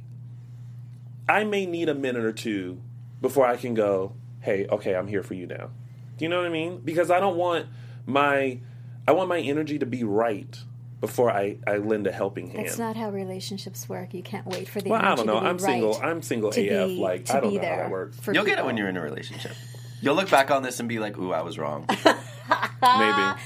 I 1.29 1.43
may 1.45 1.67
need 1.67 1.89
a 1.89 1.95
minute 1.95 2.25
or 2.25 2.33
two 2.33 2.81
before 3.21 3.45
I 3.45 3.57
can 3.57 3.75
go, 3.75 4.15
"Hey, 4.41 4.67
okay, 4.69 4.95
I'm 4.95 5.09
here 5.09 5.25
for 5.25 5.35
you 5.35 5.47
now." 5.47 5.71
Do 6.17 6.25
you 6.25 6.29
know 6.29 6.39
what 6.39 6.47
I 6.47 6.51
mean? 6.51 6.79
Because 6.79 7.11
I 7.11 7.19
don't 7.19 7.37
want 7.37 7.67
my 8.07 8.61
I 9.07 9.13
want 9.13 9.29
my 9.29 9.41
energy 9.41 9.81
to 9.81 9.87
be 9.87 10.05
right 10.05 10.57
before 11.01 11.31
I 11.31 11.59
I 11.67 11.77
lend 11.77 12.07
a 12.07 12.13
helping 12.13 12.51
hand. 12.51 12.67
That's 12.67 12.79
not 12.79 12.97
how 12.97 13.11
relationships 13.11 13.89
work. 13.89 14.15
You 14.15 14.23
can't 14.23 14.47
wait 14.47 14.69
for 14.69 14.81
the 14.81 14.91
well, 14.91 15.01
I 15.01 15.13
energy 15.13 15.17
don't 15.17 15.27
know. 15.27 15.35
to 15.35 15.41
be 15.41 15.47
I'm 15.47 15.57
right 15.57 15.61
single. 15.61 16.01
I'm 16.03 16.23
single 16.23 16.49
AF. 16.51 16.57
be- 16.57 16.99
like 16.99 17.31
I 17.31 17.41
don't 17.41 17.55
know 17.55 17.59
how 17.59 17.65
there 17.65 17.77
that 17.77 17.91
works. 17.91 18.19
for 18.21 18.35
You'll 18.35 18.45
get 18.45 18.59
it 18.59 18.65
when 18.65 18.77
you're 18.77 18.89
in 18.89 18.97
a 18.97 19.03
relationship. 19.03 19.53
You'll 20.01 20.15
look 20.15 20.31
back 20.31 20.51
on 20.51 20.63
this 20.63 20.81
and 20.81 20.89
be 20.89 20.99
like, 20.99 21.19
"Ooh, 21.19 21.33
I 21.33 21.43
was 21.43 21.59
wrong." 21.59 21.85
Maybe. 21.89 23.41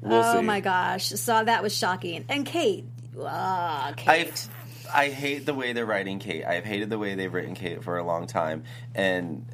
We'll 0.00 0.22
oh 0.24 0.40
see. 0.40 0.42
my 0.42 0.60
gosh! 0.60 1.06
So 1.06 1.44
that 1.44 1.62
was 1.62 1.76
shocking. 1.76 2.24
And 2.28 2.46
Kate, 2.46 2.84
ah, 3.18 3.88
I 3.88 3.92
Kate. 3.92 4.48
I 4.94 5.08
hate 5.08 5.46
the 5.46 5.54
way 5.54 5.72
they're 5.72 5.86
writing 5.86 6.18
Kate. 6.18 6.44
I've 6.44 6.64
hated 6.64 6.90
the 6.90 6.98
way 6.98 7.14
they've 7.14 7.32
written 7.32 7.54
Kate 7.54 7.82
for 7.82 7.96
a 7.96 8.04
long 8.04 8.26
time. 8.26 8.64
And 8.94 9.46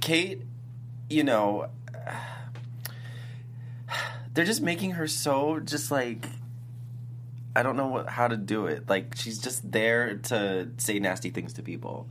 Kate, 0.00 0.42
you 1.10 1.24
know, 1.24 1.68
they're 4.34 4.44
just 4.44 4.62
making 4.62 4.92
her 4.92 5.08
so 5.08 5.58
just 5.58 5.90
like 5.90 6.28
I 7.58 7.64
don't 7.64 7.76
know 7.76 7.88
what, 7.88 8.08
how 8.08 8.28
to 8.28 8.36
do 8.36 8.66
it. 8.66 8.88
Like 8.88 9.16
she's 9.16 9.40
just 9.40 9.68
there 9.68 10.18
to 10.30 10.68
say 10.76 11.00
nasty 11.00 11.30
things 11.30 11.54
to 11.54 11.62
people. 11.62 12.08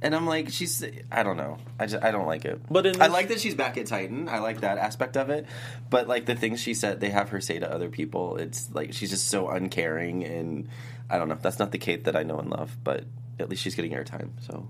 And 0.00 0.14
I'm 0.14 0.26
like, 0.26 0.50
she's. 0.50 0.84
I 1.10 1.24
don't 1.24 1.36
know. 1.36 1.58
I 1.80 1.86
just, 1.86 2.04
I 2.04 2.12
don't 2.12 2.26
like 2.26 2.44
it. 2.44 2.60
But 2.70 2.86
in 2.86 3.02
I 3.02 3.08
like 3.08 3.26
that 3.28 3.40
she's 3.40 3.56
back 3.56 3.76
at 3.78 3.86
Titan. 3.86 4.28
I 4.28 4.38
like 4.38 4.60
that 4.60 4.78
aspect 4.78 5.16
of 5.16 5.28
it. 5.28 5.46
But 5.90 6.06
like 6.06 6.26
the 6.26 6.36
things 6.36 6.60
she 6.60 6.72
said, 6.72 7.00
they 7.00 7.10
have 7.10 7.30
her 7.30 7.40
say 7.40 7.58
to 7.58 7.68
other 7.68 7.88
people. 7.88 8.36
It's 8.36 8.72
like 8.72 8.92
she's 8.92 9.10
just 9.10 9.26
so 9.26 9.48
uncaring, 9.48 10.22
and 10.22 10.68
I 11.10 11.18
don't 11.18 11.28
know. 11.28 11.38
That's 11.40 11.58
not 11.58 11.72
the 11.72 11.78
Kate 11.78 12.04
that 12.04 12.14
I 12.14 12.22
know 12.22 12.38
and 12.38 12.48
love. 12.48 12.76
But 12.84 13.06
at 13.40 13.48
least 13.48 13.62
she's 13.62 13.74
getting 13.74 13.90
airtime. 13.90 14.28
So, 14.46 14.68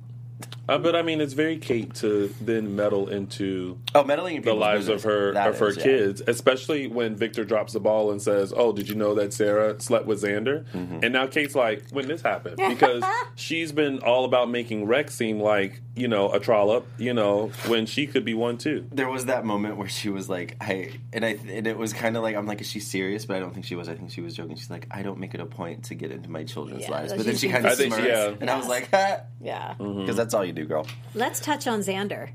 Uh, 0.69 0.77
but 0.79 0.97
I 0.97 1.03
mean, 1.03 1.21
it's 1.21 1.33
very 1.33 1.59
Kate 1.59 1.95
to 1.97 2.27
then 2.41 2.75
meddle 2.75 3.09
into 3.09 3.79
oh, 3.95 4.03
meddling 4.03 4.35
in 4.37 4.43
the 4.43 4.53
lives 4.53 4.87
business, 4.89 5.05
of 5.05 5.11
her 5.11 5.33
that 5.35 5.49
of 5.51 5.59
her 5.61 5.69
is, 5.69 5.77
yeah. 5.77 5.83
kids, 5.85 6.23
especially 6.27 6.89
when 6.89 7.15
Victor 7.15 7.45
drops 7.45 7.73
the 7.73 7.79
ball 7.79 8.11
and 8.11 8.21
says, 8.21 8.53
"Oh, 8.55 8.73
did 8.73 8.89
you 8.89 8.97
know 8.97 9.15
that 9.15 9.33
Sarah 9.33 9.81
slept 9.81 10.07
with 10.07 10.21
Xander?" 10.23 10.65
Mm-hmm. 10.73 11.05
And 11.05 11.13
now 11.13 11.29
Kate's 11.29 11.55
like, 11.55 11.85
"When 11.93 12.09
this 12.09 12.21
happened?" 12.23 12.57
Because 12.69 13.05
she's 13.37 13.71
been 13.71 14.01
all 14.01 14.25
about 14.25 14.51
making 14.51 14.87
Rex 14.87 15.15
seem 15.15 15.39
like 15.39 15.81
you 15.95 16.09
know 16.09 16.33
a 16.33 16.41
trollop, 16.41 16.85
you 16.99 17.15
know, 17.15 17.53
when 17.69 17.87
she 17.87 18.09
could 18.09 18.25
be 18.25 18.35
one 18.35 18.59
too. 18.59 18.87
There 18.91 19.09
was 19.09 19.27
that 19.27 19.45
moment 19.45 19.77
where 19.77 19.89
she 19.89 20.09
was 20.09 20.29
like, 20.29 20.57
"I," 20.61 20.91
and 21.13 21.25
I, 21.25 21.39
and 21.49 21.69
it 21.69 21.79
was 21.79 21.93
kind 21.93 22.17
of 22.17 22.25
like, 22.25 22.35
I'm 22.35 22.47
like, 22.47 22.61
"Is 22.61 22.69
she 22.69 22.81
serious?" 22.81 23.25
But 23.25 23.37
I 23.37 23.39
don't 23.39 23.55
think 23.55 23.67
she 23.67 23.77
was. 23.77 23.89
I 23.89 23.95
think 23.95 24.11
she 24.11 24.21
was 24.21 24.35
joking. 24.35 24.57
She's 24.57 24.69
like, 24.71 24.89
"I 24.91 25.03
don't 25.03 25.21
make 25.21 25.33
it 25.33 25.41
a 25.41 25.47
point 25.47 25.85
to 25.85 25.95
get 25.95 26.11
into 26.11 26.29
my 26.29 26.43
children's 26.43 26.83
Yeah, 26.83 26.91
lives," 26.91 27.13
but 27.13 27.25
then 27.25 27.37
she 27.37 27.49
kind 27.49 27.65
of 27.65 27.71
I 27.71 27.75
she- 27.77 27.89
smirks, 27.89 28.05
yeah. 28.05 28.35
and 28.41 28.51
I 28.51 28.57
was 28.59 28.67
like, 28.67 28.91
"Ha," 28.91 29.21
yeah. 29.41 29.75
because 29.79 29.87
Mm-hmm. 29.87 30.17
that's 30.17 30.26
all 30.35 30.45
you 30.45 30.53
do, 30.53 30.65
girl. 30.65 30.87
Let's 31.15 31.41
touch 31.41 31.67
on 31.67 31.81
Xander. 31.81 32.31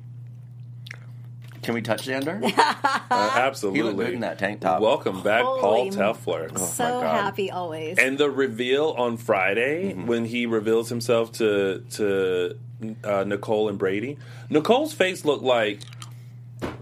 Can 1.61 1.75
we 1.75 1.81
touch 1.81 2.07
Xander? 2.07 2.41
Uh, 3.11 3.29
absolutely, 3.35 3.79
He 3.79 3.83
looked 3.83 3.97
good 3.99 4.13
in 4.13 4.21
that 4.21 4.39
tank 4.39 4.61
top. 4.61 4.81
Welcome 4.81 5.21
back, 5.21 5.43
Holy 5.43 5.59
Paul 5.61 5.87
m- 5.87 5.91
Telfer. 5.93 6.49
so 6.57 7.01
God. 7.01 7.03
happy 7.03 7.51
always. 7.51 7.97
And 7.99 8.17
the 8.17 8.29
reveal 8.31 8.91
on 8.97 9.17
Friday 9.17 9.91
Mm-hmm. 9.91 10.05
when 10.07 10.23
he 10.25 10.45
reveals 10.45 10.87
himself 10.89 11.33
to 11.33 11.83
to 11.91 12.57
uh, 13.03 13.25
Nicole 13.25 13.67
and 13.67 13.77
Brady, 13.77 14.17
Nicole's 14.49 14.93
face 14.93 15.25
looked 15.25 15.43
like, 15.43 15.81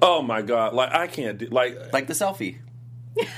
oh 0.03 0.21
my 0.21 0.43
god, 0.43 0.73
like 0.75 0.93
I 0.93 1.07
can't 1.07 1.39
do 1.39 1.47
like 1.47 1.91
like 1.91 2.05
the 2.07 2.13
selfie. 2.13 2.57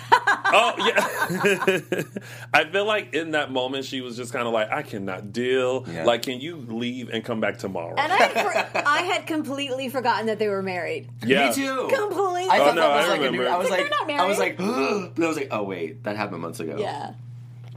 Oh 0.54 0.74
yeah, 0.80 2.02
I 2.54 2.65
feel 2.65 2.84
like 2.86 3.13
in 3.13 3.32
that 3.32 3.52
moment 3.52 3.86
she 3.86 4.02
was 4.02 4.17
just 4.17 4.34
kind 4.34 4.46
of 4.48 4.54
like, 4.54 4.70
I 4.70 4.82
cannot 4.82 5.32
deal. 5.32 5.86
Yeah. 5.89 6.04
Like, 6.04 6.24
can 6.24 6.41
you 6.41 6.58
leave 6.58 7.10
and 7.10 7.24
come 7.24 7.39
back 7.39 7.58
tomorrow? 7.58 7.96
and 7.98 8.12
I, 8.12 8.15
had 8.17 8.32
for, 8.72 8.80
I 8.88 9.02
had 9.04 9.28
completely 9.28 9.88
forgotten 9.88 10.26
that 10.26 10.39
they 10.39 10.50
were 10.50 10.62
married. 10.62 11.08
yeah, 11.26 11.48
Me 11.50 11.56
too. 11.56 11.88
Completely. 11.94 12.50
I 12.50 12.60
Oh, 12.60 12.74
no, 12.74 12.82
that 12.82 12.96
was 12.98 13.06
I 13.06 13.10
like 13.10 13.20
a 13.22 13.32
new. 13.32 13.39
remember. 13.39 13.50
I 13.50 13.58
was 13.58 13.70
Like, 13.70 13.80
like, 13.89 14.08
they're 14.08 14.17
not 14.17 14.26
I 14.26 14.28
was 14.28 14.39
like, 14.39 14.58
but 14.58 15.24
I 15.24 15.28
was 15.28 15.38
like, 15.38 15.48
oh 15.52 15.63
wait, 15.63 16.04
that 16.04 16.17
happened 16.17 16.41
months 16.41 16.60
ago. 16.60 16.76
Yeah. 16.78 17.13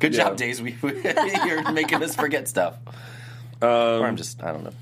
Good 0.00 0.14
Yeah. 0.14 0.24
job, 0.24 0.36
Days. 0.36 0.60
We 0.62 0.76
you're 0.82 1.70
making 1.70 2.02
us 2.02 2.16
forget 2.16 2.48
stuff. 2.48 2.76
Um, 3.62 3.68
or 3.70 4.06
I'm 4.06 4.16
just, 4.16 4.42
I 4.42 4.50
don't 4.52 4.64
know. 4.64 4.72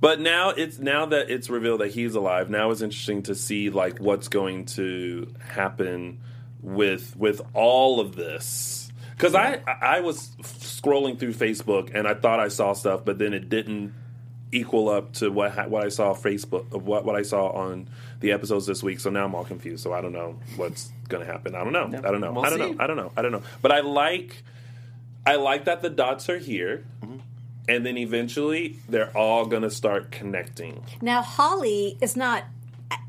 But 0.00 0.20
now 0.20 0.50
it's 0.50 0.78
now 0.78 1.06
that 1.06 1.30
it's 1.30 1.48
revealed 1.48 1.80
that 1.80 1.92
he's 1.92 2.16
alive. 2.16 2.50
Now 2.50 2.70
it's 2.72 2.82
interesting 2.82 3.22
to 3.24 3.34
see 3.36 3.70
like 3.70 3.98
what's 3.98 4.26
going 4.28 4.66
to 4.66 5.32
happen 5.40 6.18
with 6.62 7.16
with 7.16 7.40
all 7.54 8.00
of 8.00 8.16
this. 8.16 8.90
Because 9.16 9.34
I 9.34 9.60
I 9.66 10.00
was 10.00 10.28
scrolling 10.42 11.18
through 11.18 11.32
Facebook 11.34 11.94
and 11.94 12.06
I 12.06 12.14
thought 12.14 12.38
I 12.38 12.48
saw 12.48 12.72
stuff, 12.74 13.04
but 13.04 13.18
then 13.18 13.32
it 13.32 13.48
didn't 13.48 13.94
equal 14.52 14.88
up 14.88 15.12
to 15.14 15.30
what 15.30 15.52
ha- 15.52 15.66
what 15.66 15.84
I 15.84 15.88
saw 15.88 16.14
Facebook 16.14 16.70
what 16.70 17.04
what 17.04 17.16
I 17.16 17.22
saw 17.22 17.48
on 17.50 17.88
the 18.20 18.32
episodes 18.32 18.66
this 18.66 18.82
week. 18.82 19.00
So 19.00 19.10
now 19.10 19.24
I'm 19.24 19.34
all 19.34 19.44
confused. 19.44 19.82
So 19.82 19.92
I 19.92 20.00
don't 20.00 20.12
know 20.12 20.38
what's 20.56 20.92
going 21.08 21.24
to 21.24 21.30
happen. 21.30 21.54
I 21.54 21.64
don't 21.64 21.72
know. 21.72 21.86
I 21.86 22.10
don't 22.10 22.20
know. 22.20 22.32
we'll 22.32 22.44
I 22.44 22.50
don't 22.50 22.58
see. 22.58 22.72
know. 22.72 22.82
I 22.82 22.86
don't 22.86 22.96
know. 22.96 23.12
I 23.16 23.22
don't 23.22 23.32
know. 23.32 23.42
But 23.62 23.72
I 23.72 23.80
like 23.80 24.42
I 25.24 25.36
like 25.36 25.64
that 25.64 25.82
the 25.82 25.90
dots 25.90 26.28
are 26.28 26.38
here. 26.38 26.84
Mm-hmm. 27.02 27.18
And 27.68 27.84
then 27.84 27.98
eventually, 27.98 28.78
they're 28.88 29.16
all 29.16 29.46
gonna 29.46 29.70
start 29.70 30.12
connecting. 30.12 30.84
Now 31.02 31.22
Holly 31.22 31.98
is 32.00 32.16
not 32.16 32.44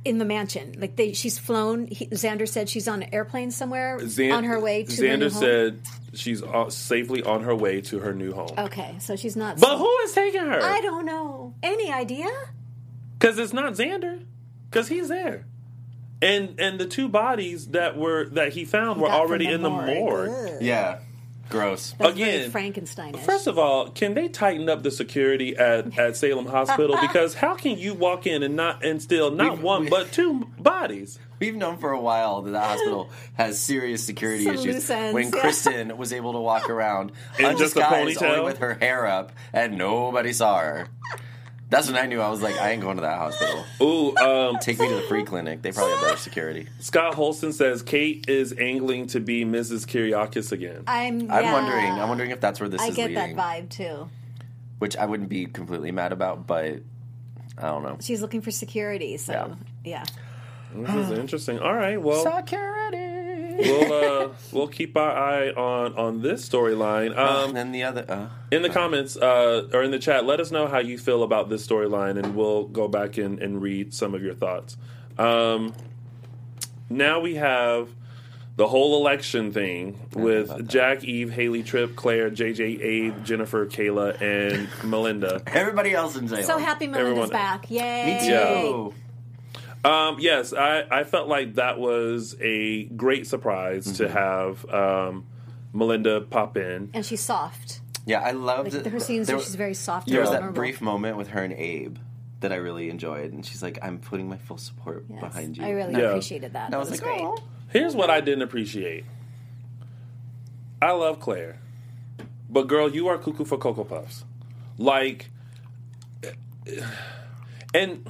in 0.05 0.17
the 0.17 0.25
mansion. 0.25 0.75
Like 0.77 0.95
they, 0.95 1.13
she's 1.13 1.37
flown. 1.37 1.87
He, 1.87 2.07
Xander 2.07 2.47
said 2.47 2.69
she's 2.69 2.87
on 2.87 3.03
an 3.03 3.13
airplane 3.13 3.51
somewhere 3.51 3.99
Xan- 3.99 4.33
on 4.33 4.43
her 4.45 4.59
way 4.59 4.83
to 4.83 4.91
Xander 4.91 5.09
her 5.09 5.17
new 5.17 5.29
home. 5.29 5.39
said 5.41 5.79
she's 6.13 6.41
uh, 6.43 6.69
safely 6.69 7.23
on 7.23 7.43
her 7.43 7.55
way 7.55 7.81
to 7.81 7.99
her 7.99 8.13
new 8.13 8.31
home. 8.33 8.51
Okay, 8.57 8.95
so 8.99 9.15
she's 9.15 9.35
not. 9.35 9.59
But 9.59 9.77
who 9.77 9.97
is 10.03 10.13
taking 10.13 10.41
her? 10.45 10.59
I 10.61 10.81
don't 10.81 11.05
know. 11.05 11.53
Any 11.61 11.91
idea? 11.91 12.29
Because 13.19 13.37
it's 13.39 13.53
not 13.53 13.73
Xander. 13.73 14.23
Because 14.69 14.87
he's 14.87 15.07
there. 15.07 15.45
And 16.21 16.59
and 16.59 16.79
the 16.79 16.87
two 16.87 17.09
bodies 17.09 17.67
that 17.69 17.95
were 17.97 18.25
that 18.29 18.53
he 18.53 18.65
found 18.65 18.99
were 18.99 19.07
Got 19.07 19.19
already 19.21 19.45
the 19.47 19.53
in 19.53 19.61
the 19.61 19.69
morgue. 19.69 20.29
morgue. 20.29 20.61
Yeah. 20.61 20.99
Gross. 21.49 21.95
That's 21.97 22.13
Again, 22.13 22.51
Frankenstein. 22.51 23.13
First 23.13 23.47
of 23.47 23.57
all, 23.57 23.89
can 23.89 24.13
they 24.13 24.27
tighten 24.27 24.67
up 24.69 24.83
the 24.83 24.91
security 24.91 25.55
at, 25.55 25.97
at 25.97 26.17
Salem 26.17 26.45
Hospital? 26.45 26.97
Because 27.01 27.33
how 27.35 27.55
can 27.55 27.77
you 27.77 27.93
walk 27.93 28.27
in 28.27 28.43
and 28.43 28.55
not 28.55 28.83
and 28.83 29.01
still 29.01 29.31
not 29.31 29.51
We've- 29.53 29.63
one 29.63 29.83
we- 29.85 29.89
but 29.89 30.11
two 30.11 30.45
bodies? 30.59 31.19
We've 31.39 31.55
known 31.55 31.77
for 31.77 31.91
a 31.91 32.01
while 32.01 32.41
that 32.41 32.49
the 32.51 32.59
hospital 32.59 33.11
has 33.35 33.59
serious 33.59 34.03
security 34.03 34.45
Some 34.45 34.55
issues. 34.55 34.65
loose 34.73 34.89
ends, 34.89 35.13
when 35.13 35.25
yeah. 35.25 35.39
Kristen 35.39 35.95
was 35.95 36.11
able 36.11 36.33
to 36.33 36.39
walk 36.39 36.67
around 36.67 37.11
In 37.39 37.55
just 37.59 37.75
a 37.77 37.85
undisguised, 37.87 38.19
ponytail? 38.19 38.29
only 38.39 38.43
with 38.45 38.57
her 38.57 38.73
hair 38.73 39.05
up, 39.05 39.31
and 39.53 39.77
nobody 39.77 40.33
saw 40.33 40.57
her. 40.57 40.87
That's 41.69 41.87
when 41.87 41.97
I 41.97 42.05
knew 42.05 42.21
I 42.21 42.29
was 42.29 42.41
like, 42.41 42.57
I 42.57 42.71
ain't 42.71 42.81
going 42.81 42.95
to 42.95 43.01
that 43.01 43.17
hospital. 43.17 43.65
Ooh, 43.81 44.15
um, 44.17 44.57
Take 44.61 44.79
me 44.79 44.87
to 44.87 44.95
the 44.95 45.01
free 45.01 45.23
clinic. 45.25 45.61
They 45.61 45.73
probably 45.73 45.93
have 45.93 46.01
better 46.01 46.17
security. 46.17 46.67
Scott 46.79 47.13
Holston 47.13 47.51
says 47.51 47.81
Kate 47.83 48.29
is 48.29 48.53
angling 48.57 49.07
to 49.07 49.19
be 49.19 49.43
Mrs. 49.43 49.85
Kiriakis 49.85 50.53
again. 50.53 50.83
I'm. 50.87 51.29
I'm 51.29 51.51
wondering. 51.51 51.91
I'm 51.91 52.07
wondering 52.07 52.31
if 52.31 52.39
that's 52.39 52.61
where 52.61 52.69
this 52.69 52.81
is 52.81 52.95
going. 52.95 52.99
I 52.99 53.09
is 53.09 53.15
get 53.15 53.21
leading. 53.21 53.35
that 53.35 53.63
vibe 53.63 53.69
too. 53.69 54.09
Which 54.79 54.95
I 54.95 55.05
wouldn't 55.05 55.29
be 55.29 55.45
completely 55.45 55.91
mad 55.91 56.13
about, 56.13 56.47
but 56.47 56.79
I 57.57 57.61
don't 57.61 57.83
know. 57.83 57.97
She's 57.99 58.21
looking 58.21 58.41
for 58.41 58.51
security, 58.51 59.17
so 59.17 59.57
yeah. 59.83 60.05
This 60.73 60.95
is 60.95 61.11
interesting. 61.17 61.59
All 61.59 61.73
right, 61.73 62.01
well, 62.01 62.23
Security. 62.23 63.06
We'll 63.57 63.93
uh, 63.93 64.29
we'll 64.51 64.67
keep 64.67 64.95
our 64.95 65.11
eye 65.11 65.49
on 65.49 65.95
on 65.95 66.21
this 66.21 66.47
storyline. 66.47 67.17
Um, 67.17 67.49
and 67.49 67.55
then 67.57 67.71
the 67.71 67.83
other. 67.83 68.05
Uh, 68.07 68.27
in 68.51 68.61
the 68.61 68.69
comments 68.69 69.17
uh, 69.17 69.67
or 69.73 69.83
in 69.83 69.91
the 69.91 69.99
chat, 69.99 70.25
let 70.25 70.39
us 70.39 70.51
know 70.51 70.67
how 70.67 70.79
you 70.79 70.97
feel 70.97 71.23
about 71.23 71.49
this 71.49 71.65
storyline, 71.67 72.17
and 72.21 72.35
we'll 72.35 72.63
go 72.65 72.87
back 72.87 73.17
in 73.17 73.41
and 73.41 73.61
read 73.61 73.93
some 73.93 74.13
of 74.15 74.21
your 74.23 74.33
thoughts. 74.33 74.77
Um, 75.17 75.73
now 76.89 77.19
we 77.19 77.35
have 77.35 77.89
the 78.55 78.67
whole 78.67 78.97
election 78.99 79.51
thing 79.51 79.99
with 80.13 80.67
Jack, 80.67 81.03
Eve, 81.03 81.31
Haley, 81.31 81.61
Tripp, 81.63 81.95
Claire, 81.95 82.31
JJ, 82.31 82.81
Abe, 82.81 83.23
Jennifer, 83.23 83.65
Kayla, 83.67 84.19
and 84.21 84.67
Melinda. 84.89 85.41
everybody 85.47 85.93
else 85.93 86.15
in 86.15 86.27
jail. 86.27 86.41
So 86.43 86.57
happy 86.57 86.87
Melinda's 86.87 87.09
Everyone- 87.11 87.29
back! 87.29 87.69
Yay! 87.69 88.05
Me 88.05 88.19
too. 88.27 88.31
Yeah. 88.33 89.06
Um, 89.85 90.17
yes, 90.19 90.53
I, 90.53 90.85
I 90.91 91.03
felt 91.03 91.27
like 91.27 91.55
that 91.55 91.79
was 91.79 92.35
a 92.41 92.85
great 92.85 93.27
surprise 93.27 93.93
to 93.97 94.09
have 94.09 94.65
um, 94.69 95.25
Melinda 95.73 96.21
pop 96.21 96.57
in. 96.57 96.89
And 96.93 97.05
she's 97.05 97.21
soft. 97.21 97.79
Yeah, 98.05 98.21
I 98.21 98.31
loved 98.31 98.73
Like, 98.73 98.85
it. 98.85 98.89
her 98.91 98.99
scenes 98.99 99.27
There 99.27 99.35
where 99.35 99.37
was- 99.39 99.45
she's 99.45 99.55
very 99.55 99.73
soft. 99.73 100.07
There 100.07 100.21
and 100.21 100.29
was 100.29 100.39
that 100.39 100.53
brief 100.53 100.81
moment 100.81 101.17
with 101.17 101.29
her 101.29 101.43
and 101.43 101.53
Abe 101.53 101.97
that 102.39 102.51
I 102.51 102.55
really 102.55 102.89
enjoyed, 102.89 103.31
and 103.33 103.45
she's 103.45 103.63
like, 103.63 103.79
"I'm 103.81 103.97
putting 103.97 104.29
my 104.29 104.37
full 104.37 104.57
support 104.57 105.05
Yes, 105.09 105.19
behind 105.21 105.57
you." 105.57 105.65
I 105.65 105.71
really 105.71 105.93
Yeah. 105.93 106.09
appreciated 106.09 106.53
that. 106.53 106.67
And 106.67 106.75
I 106.75 106.77
That 106.77 106.79
was, 106.79 106.91
was, 106.91 107.01
like, 107.01 107.09
great. 107.17 107.21
"Oh." 107.25 107.37
Here's 107.69 107.95
what 107.95 108.09
I 108.09 108.21
didn't 108.21 108.43
appreciate. 108.43 109.05
I 110.81 110.91
love 110.91 111.19
Claire, 111.19 111.59
but 112.49 112.67
girl, 112.67 112.89
you 112.93 113.07
are 113.07 113.17
cuckoo 113.17 113.43
for 113.43 113.57
cocoa 113.57 113.83
puffs. 113.83 114.23
Like, 114.77 115.31
and 117.73 118.07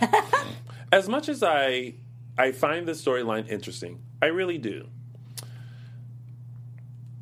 as 0.92 1.08
much 1.08 1.28
as 1.28 1.42
I 1.42 1.94
I 2.38 2.52
find 2.52 2.88
this 2.88 3.04
storyline 3.04 3.48
interesting, 3.48 4.00
I 4.22 4.26
really 4.26 4.58
do. 4.58 4.88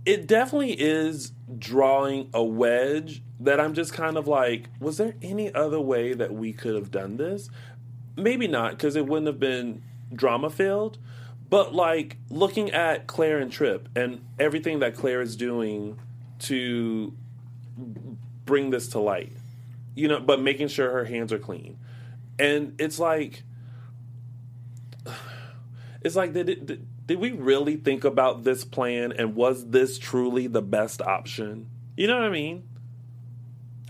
It 0.04 0.26
definitely 0.26 0.72
is 0.72 1.32
drawing 1.58 2.30
a 2.32 2.42
wedge 2.42 3.22
that 3.40 3.60
I'm 3.60 3.74
just 3.74 3.92
kind 3.92 4.16
of 4.16 4.26
like, 4.26 4.68
was 4.80 4.96
there 4.96 5.14
any 5.22 5.52
other 5.54 5.80
way 5.80 6.14
that 6.14 6.32
we 6.32 6.52
could 6.52 6.74
have 6.74 6.90
done 6.90 7.16
this? 7.16 7.50
Maybe 8.16 8.48
not, 8.48 8.72
because 8.72 8.96
it 8.96 9.06
wouldn't 9.06 9.26
have 9.26 9.40
been 9.40 9.82
drama 10.12 10.50
filled. 10.50 10.98
But 11.50 11.74
like 11.74 12.16
looking 12.30 12.70
at 12.70 13.06
Claire 13.06 13.38
and 13.38 13.50
Tripp 13.50 13.88
and 13.96 14.24
everything 14.38 14.80
that 14.80 14.94
Claire 14.94 15.20
is 15.20 15.36
doing 15.36 15.98
to 16.40 17.12
bring 18.44 18.70
this 18.70 18.88
to 18.88 18.98
light, 18.98 19.32
you 19.94 20.08
know, 20.08 20.20
but 20.20 20.40
making 20.40 20.68
sure 20.68 20.90
her 20.90 21.04
hands 21.04 21.32
are 21.32 21.38
clean. 21.38 21.78
And 22.38 22.74
it's 22.78 22.98
like, 22.98 23.42
it's 26.02 26.16
like, 26.16 26.32
did, 26.32 26.48
it, 26.48 26.66
did, 26.66 27.06
did 27.06 27.18
we 27.18 27.32
really 27.32 27.76
think 27.76 28.04
about 28.04 28.44
this 28.44 28.64
plan 28.64 29.12
and 29.12 29.34
was 29.34 29.70
this 29.70 29.98
truly 29.98 30.46
the 30.46 30.62
best 30.62 31.02
option? 31.02 31.68
You 31.96 32.06
know 32.06 32.16
what 32.16 32.24
I 32.24 32.30
mean? 32.30 32.68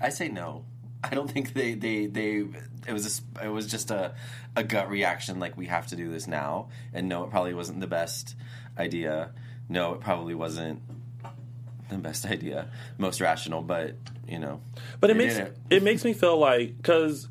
I 0.01 0.09
say 0.09 0.29
no. 0.29 0.65
I 1.03 1.15
don't 1.15 1.31
think 1.31 1.55
they 1.55 1.75
they 1.75 2.07
they. 2.07 2.45
It 2.87 2.93
was 2.93 3.23
a, 3.41 3.47
it 3.47 3.49
was 3.49 3.67
just 3.67 3.91
a 3.91 4.15
a 4.57 4.65
gut 4.65 4.91
reaction 4.91 5.39
like 5.39 5.57
we 5.57 5.67
have 5.67 5.87
to 5.89 5.97
do 5.97 6.11
this 6.11 6.27
now, 6.27 6.69
and 6.93 7.09
no, 7.09 7.25
it 7.25 7.31
probably 7.31 7.55
wasn't 7.55 7.81
the 7.81 7.87
best 7.87 8.35
idea. 8.77 9.31
No, 9.69 9.95
it 9.95 10.01
probably 10.01 10.35
wasn't 10.35 10.83
the 11.89 11.99
best 11.99 12.27
idea, 12.27 12.69
most 12.97 13.21
rational, 13.21 13.63
but 13.63 13.95
you 14.27 14.39
know. 14.39 14.61
But 15.01 15.11
it 15.11 15.17
makes 15.17 15.37
did 15.37 15.53
it. 15.71 15.83
makes 15.83 16.05
me 16.05 16.13
feel 16.13 16.39
like 16.39 16.77
because 16.77 17.29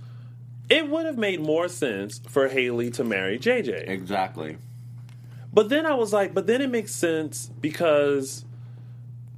it 0.69 0.89
would 0.89 1.05
have 1.05 1.17
made 1.17 1.39
more 1.39 1.67
sense 1.67 2.19
for 2.27 2.47
Haley 2.47 2.89
to 2.91 3.03
marry 3.03 3.39
JJ. 3.39 3.87
exactly. 3.87 4.57
But 5.53 5.69
then 5.69 5.85
I 5.85 5.93
was 5.93 6.13
like, 6.13 6.33
but 6.33 6.45
then 6.45 6.61
it 6.61 6.69
makes 6.69 6.93
sense 6.93 7.49
because 7.61 8.45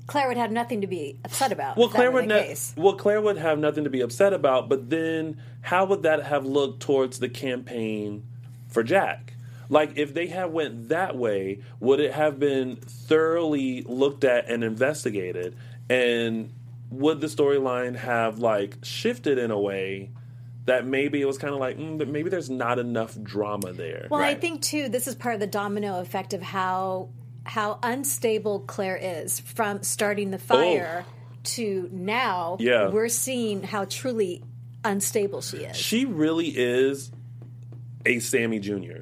Claire 0.07 0.27
would 0.27 0.37
have 0.37 0.51
nothing 0.51 0.81
to 0.81 0.87
be 0.87 1.17
upset 1.23 1.51
about. 1.51 1.77
well, 1.77 1.87
Claire 1.87 2.11
would 2.11 2.27
ne- 2.27 2.55
well 2.75 2.95
Claire 2.95 3.21
would 3.21 3.37
have 3.37 3.59
nothing 3.59 3.83
to 3.83 3.89
be 3.89 4.01
upset 4.01 4.33
about. 4.33 4.67
But 4.67 4.89
then 4.89 5.37
how 5.61 5.85
would 5.85 6.03
that 6.03 6.23
have 6.23 6.45
looked 6.45 6.81
towards 6.81 7.19
the 7.19 7.29
campaign 7.29 8.23
for 8.67 8.83
Jack? 8.83 9.33
Like 9.69 9.97
if 9.97 10.13
they 10.13 10.27
had 10.27 10.51
went 10.51 10.89
that 10.89 11.15
way, 11.15 11.59
would 11.79 11.99
it 11.99 12.13
have 12.13 12.39
been 12.39 12.77
thoroughly 12.77 13.83
looked 13.83 14.23
at 14.23 14.49
and 14.49 14.63
investigated? 14.63 15.55
And 15.89 16.51
would 16.89 17.21
the 17.21 17.27
storyline 17.27 17.95
have 17.95 18.39
like 18.39 18.77
shifted 18.81 19.37
in 19.37 19.51
a 19.51 19.59
way 19.59 20.09
that 20.69 20.85
maybe 20.85 21.21
it 21.21 21.25
was 21.25 21.37
kind 21.37 21.53
of 21.53 21.59
like 21.59 21.77
mm, 21.77 22.07
maybe 22.07 22.29
there's 22.29 22.49
not 22.49 22.79
enough 22.79 23.17
drama 23.21 23.73
there? 23.73 24.07
Well, 24.09 24.21
I 24.21 24.35
think 24.35 24.61
too, 24.61 24.89
this 24.89 25.07
is 25.07 25.15
part 25.15 25.33
of 25.33 25.41
the 25.41 25.47
domino 25.47 25.99
effect 25.99 26.33
of 26.33 26.41
how 26.41 27.09
how 27.43 27.79
unstable 27.81 28.61
Claire 28.61 28.97
is 28.97 29.39
from 29.39 29.83
starting 29.83 30.31
the 30.31 30.37
fire 30.39 31.05
to 31.43 31.89
now. 31.91 32.57
Oh. 32.59 32.63
Yeah. 32.63 32.89
we're 32.89 33.09
seeing 33.09 33.63
how 33.63 33.85
truly 33.85 34.43
unstable 34.83 35.41
she 35.41 35.57
is. 35.57 35.75
she 35.75 36.05
really 36.05 36.47
is 36.47 37.11
a 38.05 38.19
Sammy 38.19 38.59
Jr. 38.59 39.01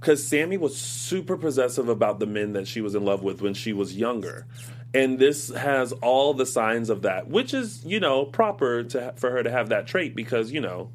Because 0.00 0.26
Sammy 0.26 0.56
was 0.56 0.76
super 0.76 1.36
possessive 1.36 1.88
about 1.88 2.18
the 2.18 2.26
men 2.26 2.54
that 2.54 2.66
she 2.66 2.80
was 2.80 2.96
in 2.96 3.04
love 3.04 3.22
with 3.22 3.40
when 3.40 3.54
she 3.54 3.72
was 3.72 3.96
younger. 3.96 4.46
And 4.94 5.18
this 5.18 5.48
has 5.50 5.92
all 5.92 6.34
the 6.34 6.44
signs 6.44 6.90
of 6.90 7.02
that, 7.02 7.28
which 7.28 7.54
is, 7.54 7.84
you 7.84 8.00
know, 8.00 8.24
proper 8.24 8.82
to 8.82 9.14
for 9.16 9.30
her 9.30 9.42
to 9.42 9.50
have 9.50 9.68
that 9.68 9.86
trait 9.86 10.16
because, 10.16 10.50
you 10.50 10.60
know, 10.60 10.90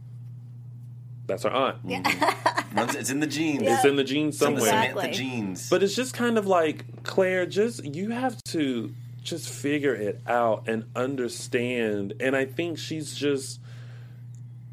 that's 1.27 1.45
our 1.45 1.51
aunt. 1.51 1.85
Mm-hmm. 1.85 2.77
Runs- 2.77 2.95
It's 2.95 3.09
in 3.09 3.19
the 3.19 3.27
genes. 3.27 3.63
It's 3.65 3.85
in 3.85 3.95
the 3.95 4.03
genes 4.03 4.37
Some 4.37 4.55
somewhere. 4.55 4.69
Exactly. 4.69 5.01
Samantha 5.01 5.17
genes. 5.17 5.69
But 5.69 5.83
it's 5.83 5.95
just 5.95 6.13
kind 6.13 6.37
of 6.37 6.47
like 6.47 7.03
Claire, 7.03 7.45
just 7.45 7.83
you 7.83 8.11
have 8.11 8.41
to 8.49 8.93
just 9.23 9.49
figure 9.49 9.93
it 9.93 10.21
out 10.27 10.67
and 10.67 10.85
understand. 10.95 12.13
And 12.19 12.35
I 12.35 12.45
think 12.45 12.77
she's 12.77 13.15
just 13.15 13.59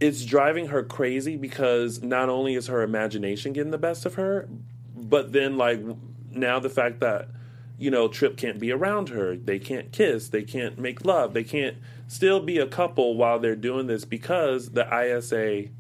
it's 0.01 0.25
driving 0.25 0.67
her 0.67 0.83
crazy 0.83 1.37
because 1.37 2.03
not 2.03 2.29
only 2.29 2.55
is 2.55 2.67
her 2.67 2.83
imagination 2.83 3.53
getting 3.53 3.71
the 3.71 3.79
best 3.79 4.05
of 4.07 4.15
her, 4.15 4.49
but 4.95 5.33
then 5.33 5.57
like 5.57 5.81
now 6.31 6.59
the 6.59 6.69
fact 6.71 7.01
that 7.01 7.29
you 7.79 7.91
know 7.91 8.09
Tripp 8.09 8.37
can't 8.37 8.59
be 8.59 8.71
around 8.71 9.09
her, 9.11 9.37
they 9.37 9.59
can't 9.59 9.93
kiss, 9.93 10.29
they 10.29 10.43
can't 10.43 10.79
make 10.79 11.05
love, 11.05 11.33
they 11.33 11.45
can't 11.45 11.77
still 12.07 12.41
be 12.41 12.59
a 12.59 12.67
couple 12.67 13.17
while 13.17 13.39
they're 13.39 13.57
doing 13.57 13.87
this 13.87 14.05
because 14.05 14.71
the 14.71 14.85
ISA. 14.93 15.71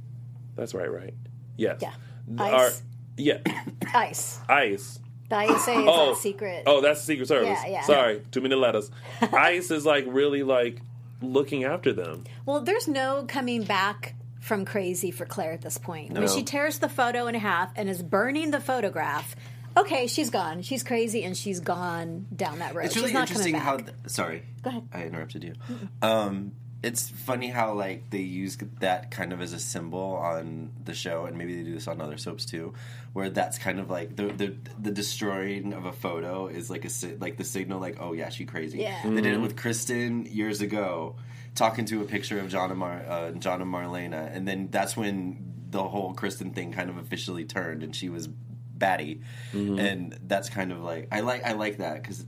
That's 0.57 0.75
right, 0.75 0.91
right? 0.93 1.15
Yes. 1.57 1.81
Yeah. 1.83 1.93
Are- 2.39 2.67
ICE. 2.67 2.83
yeah. 3.17 3.39
ICE. 3.95 4.39
ICE. 4.49 4.99
The 5.31 5.43
ISA 5.43 5.53
is 5.73 5.85
Oh, 5.89 6.07
that 6.11 6.17
secret. 6.19 6.63
Oh, 6.67 6.81
that's 6.83 7.01
the 7.01 7.07
Secret 7.07 7.29
Service. 7.29 7.59
Yeah, 7.65 7.67
yeah. 7.71 7.83
Sorry, 7.83 8.23
too 8.31 8.41
many 8.43 8.55
letters. 8.55 8.91
ICE 9.33 9.71
is 9.71 9.87
like 9.87 10.05
really 10.07 10.43
like 10.43 10.81
looking 11.23 11.65
after 11.65 11.93
them. 11.95 12.25
Well, 12.45 12.61
there's 12.61 12.87
no 12.89 13.25
coming 13.27 13.65
back 13.65 14.15
from 14.41 14.67
crazy 14.67 15.11
for 15.11 15.25
Claire 15.25 15.53
at 15.53 15.63
this 15.63 15.79
point. 15.79 16.13
When 16.13 16.21
No. 16.23 16.29
she 16.29 16.43
tears 16.43 16.79
the 16.79 16.89
photo 16.91 17.27
in 17.27 17.35
half 17.35 17.73
and 17.77 17.89
is 17.89 18.03
burning 18.03 18.51
the 18.51 18.61
photograph, 18.61 19.35
okay, 19.77 20.07
she's 20.07 20.29
gone. 20.29 20.61
She's 20.61 20.83
crazy 20.83 21.25
and 21.25 21.35
she's 21.35 21.61
gone 21.61 22.27
down 22.37 22.59
that 22.59 22.75
road. 22.75 22.85
It's 22.87 22.97
really 22.97 23.09
she's 23.09 23.15
not 23.15 23.29
interesting 23.31 23.55
how. 23.55 23.79
th- 23.79 23.89
sorry, 24.07 24.43
Go 24.63 24.69
ahead. 24.71 24.89
I 24.93 25.05
interrupted 25.05 25.43
you. 25.45 25.55
Um, 26.03 26.53
it's 26.85 27.09
funny 27.09 27.49
how 27.49 27.73
like 27.75 28.11
they 28.11 28.21
use 28.21 28.57
that 28.81 29.11
kind 29.11 29.33
of 29.33 29.41
as 29.41 29.53
a 29.53 29.59
symbol 29.59 30.17
on 30.17 30.71
the 30.85 30.95
show, 30.95 31.25
and 31.27 31.37
maybe 31.39 31.55
they 31.57 31.63
do 31.63 31.75
this 31.75 31.89
on 31.89 32.01
other 32.01 32.17
soaps 32.19 32.45
too, 32.45 32.75
where 33.13 33.31
that's 33.31 33.59
kind 33.59 33.81
of 33.81 33.91
like 33.91 34.15
the 34.17 34.27
the, 34.29 34.55
the 34.81 34.91
destroying 34.91 35.73
of 35.73 35.87
a 35.87 35.93
photo 35.93 36.47
is 36.47 36.71
like 36.71 36.85
a 36.85 36.91
si- 36.91 37.17
like 37.19 37.37
the 37.37 37.45
signal, 37.45 37.81
like 37.81 37.97
oh 38.01 38.13
yeah, 38.13 38.29
she 38.29 38.45
crazy. 38.45 38.79
Yeah. 38.79 39.01
They 39.05 39.21
did 39.21 39.35
it 39.35 39.41
with 39.41 39.57
Kristen 39.57 40.27
years 40.27 40.61
ago, 40.61 41.17
talking 41.55 41.85
to 41.87 42.03
a 42.03 42.05
picture 42.05 42.39
of 42.39 42.49
John 42.51 42.71
and 42.71 42.79
Mar 42.79 43.05
uh, 43.09 43.31
John 43.33 43.63
and 43.63 43.73
Marlena, 43.73 44.35
and 44.35 44.47
then 44.47 44.69
that's 44.71 44.97
when 44.97 45.39
the 45.71 45.83
whole 45.83 46.15
Kristen 46.15 46.53
thing 46.53 46.73
kind 46.73 46.91
of 46.91 46.99
officially 46.99 47.45
turned, 47.45 47.83
and 47.83 47.97
she 47.97 48.09
was 48.09 48.29
batty, 48.29 49.23
and 49.53 50.19
that's 50.27 50.49
kind 50.51 50.71
of 50.73 50.81
like 50.83 51.09
I 51.11 51.21
like 51.21 51.45
I 51.45 51.53
like 51.53 51.79
that 51.79 52.03
because 52.03 52.25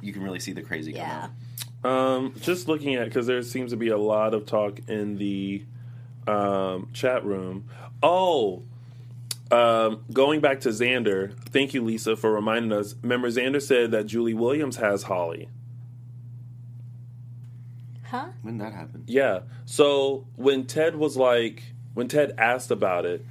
you 0.00 0.12
can 0.12 0.22
really 0.22 0.40
see 0.40 0.52
the 0.52 0.62
crazy 0.62 0.92
come 0.92 1.02
Yeah. 1.02 1.24
out. 1.24 1.30
Um, 1.82 2.34
just 2.40 2.68
looking 2.68 2.94
at 2.94 3.06
because 3.06 3.26
there 3.26 3.42
seems 3.42 3.70
to 3.70 3.76
be 3.76 3.88
a 3.88 3.98
lot 3.98 4.34
of 4.34 4.46
talk 4.46 4.80
in 4.88 5.16
the 5.16 5.64
um, 6.26 6.88
chat 6.92 7.24
room. 7.24 7.68
Oh, 8.02 8.64
um, 9.50 10.04
going 10.12 10.40
back 10.40 10.60
to 10.60 10.68
Xander. 10.68 11.34
Thank 11.50 11.74
you, 11.74 11.82
Lisa, 11.82 12.16
for 12.16 12.32
reminding 12.32 12.72
us. 12.72 12.94
Remember, 13.02 13.28
Xander 13.28 13.60
said 13.62 13.90
that 13.92 14.06
Julie 14.06 14.34
Williams 14.34 14.76
has 14.76 15.04
Holly. 15.04 15.48
Huh? 18.04 18.28
When 18.42 18.58
that 18.58 18.72
happened? 18.72 19.04
Yeah. 19.06 19.40
So 19.66 20.26
when 20.36 20.66
Ted 20.66 20.96
was 20.96 21.16
like, 21.16 21.62
when 21.94 22.08
Ted 22.08 22.34
asked 22.38 22.70
about 22.70 23.06
it, 23.06 23.24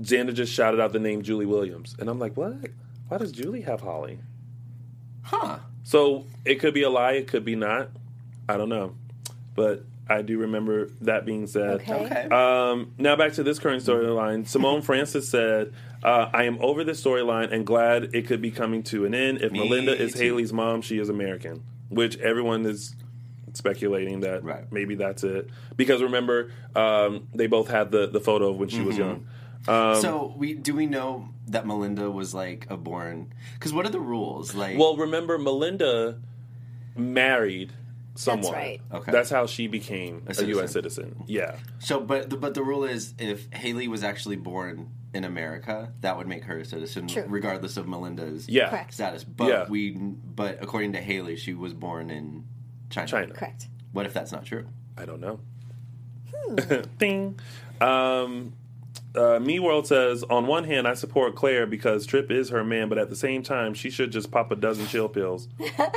Xander 0.00 0.34
just 0.34 0.52
shouted 0.52 0.80
out 0.80 0.92
the 0.92 0.98
name 0.98 1.22
Julie 1.22 1.46
Williams, 1.46 1.94
and 1.98 2.08
I'm 2.08 2.18
like, 2.18 2.36
what? 2.36 2.54
Why 3.08 3.18
does 3.18 3.32
Julie 3.32 3.62
have 3.62 3.80
Holly? 3.80 4.18
Huh. 5.22 5.58
So 5.84 6.26
it 6.44 6.56
could 6.56 6.74
be 6.74 6.82
a 6.82 6.90
lie, 6.90 7.12
it 7.12 7.26
could 7.28 7.44
be 7.44 7.56
not. 7.56 7.90
I 8.48 8.56
don't 8.56 8.68
know, 8.68 8.94
but 9.54 9.84
I 10.08 10.22
do 10.22 10.38
remember 10.38 10.88
that 11.02 11.24
being 11.24 11.46
said. 11.46 11.80
Okay. 11.80 11.92
Okay. 12.06 12.28
Um, 12.28 12.92
now 12.98 13.16
back 13.16 13.32
to 13.34 13.42
this 13.42 13.58
current 13.58 13.82
storyline. 13.82 14.46
Simone 14.46 14.82
Francis 14.82 15.28
said, 15.28 15.72
uh, 16.02 16.28
"I 16.32 16.44
am 16.44 16.58
over 16.60 16.82
this 16.84 17.02
storyline 17.02 17.52
and 17.52 17.64
glad 17.66 18.14
it 18.14 18.26
could 18.26 18.42
be 18.42 18.50
coming 18.50 18.82
to 18.84 19.04
an 19.04 19.14
end. 19.14 19.40
If 19.42 19.52
Me 19.52 19.60
Melinda 19.60 19.96
is 20.00 20.12
too. 20.14 20.18
Haley's 20.20 20.52
mom, 20.52 20.82
she 20.82 20.98
is 20.98 21.08
American." 21.08 21.62
Which 21.90 22.16
everyone 22.18 22.66
is 22.66 22.94
speculating 23.52 24.20
that 24.20 24.44
Right. 24.44 24.70
maybe 24.70 24.94
that's 24.94 25.24
it. 25.24 25.48
Because 25.76 26.02
remember, 26.02 26.52
um, 26.76 27.26
they 27.34 27.46
both 27.48 27.68
had 27.68 27.90
the 27.90 28.06
the 28.06 28.20
photo 28.20 28.50
of 28.50 28.58
when 28.58 28.68
she 28.68 28.80
was 28.80 28.96
Mm-hmm. 28.96 29.04
young. 29.04 29.26
Um, 29.68 30.00
so 30.00 30.34
we 30.36 30.54
do 30.54 30.74
we 30.74 30.86
know 30.86 31.28
that 31.48 31.66
Melinda 31.66 32.10
was 32.10 32.32
like 32.34 32.66
a 32.70 32.76
born? 32.76 33.32
Because 33.54 33.72
what 33.72 33.84
are 33.86 33.90
the 33.90 34.00
rules? 34.00 34.54
Like, 34.54 34.78
Well, 34.78 34.96
remember, 34.96 35.38
Melinda 35.38 36.18
married 36.96 37.72
someone. 38.14 38.42
That's 38.42 38.54
right. 38.54 38.80
Okay. 38.92 39.12
That's 39.12 39.30
how 39.30 39.46
she 39.46 39.66
became 39.66 40.22
a, 40.26 40.34
citizen. 40.34 40.48
U.S. 40.56 40.72
citizen. 40.72 41.24
Yeah. 41.26 41.56
so 41.78 42.00
but 42.00 42.30
the, 42.30 42.36
but 42.36 42.54
the 42.54 42.62
rule 42.62 42.84
is 42.84 43.14
if 43.18 43.52
Haley 43.52 43.88
was 43.88 44.02
actually 44.02 44.36
born 44.36 44.90
in 45.12 45.24
America, 45.24 45.92
that 46.02 46.16
would 46.16 46.26
make 46.28 46.44
her 46.44 46.58
a 46.58 46.64
citizen, 46.64 47.08
True. 47.08 47.24
regardless 47.28 47.76
of 47.76 47.88
Melinda's 47.88 48.48
Yeah. 48.48 48.70
Correct. 48.70 48.94
status. 48.94 49.24
But 49.24 49.48
Yeah. 49.48 49.66
we 49.68 49.90
but 49.92 50.62
according 50.62 50.92
to 50.94 51.00
Haley, 51.00 51.36
she 51.36 51.54
was 51.54 51.74
born 51.74 52.10
in 52.10 52.44
China. 52.90 53.06
China. 53.08 53.34
Correct. 53.34 53.68
What 53.92 54.06
if 54.06 54.12
that's 54.14 54.32
not 54.32 54.44
true? 54.44 54.66
I 54.96 55.04
don't 55.04 55.20
know. 55.20 55.40
Hmm. 56.34 56.80
Ding. 56.98 57.40
Um, 57.80 58.52
uh, 59.14 59.40
Me 59.40 59.58
World 59.58 59.86
says, 59.86 60.22
on 60.24 60.46
one 60.46 60.64
hand, 60.64 60.86
I 60.86 60.94
support 60.94 61.34
Claire 61.34 61.66
because 61.66 62.06
Tripp 62.06 62.30
is 62.30 62.50
her 62.50 62.64
man, 62.64 62.88
but 62.88 62.98
at 62.98 63.10
the 63.10 63.16
same 63.16 63.42
time, 63.42 63.74
she 63.74 63.90
should 63.90 64.12
just 64.12 64.30
pop 64.30 64.50
a 64.50 64.56
dozen 64.56 64.86
chill 64.86 65.08
pills. 65.08 65.48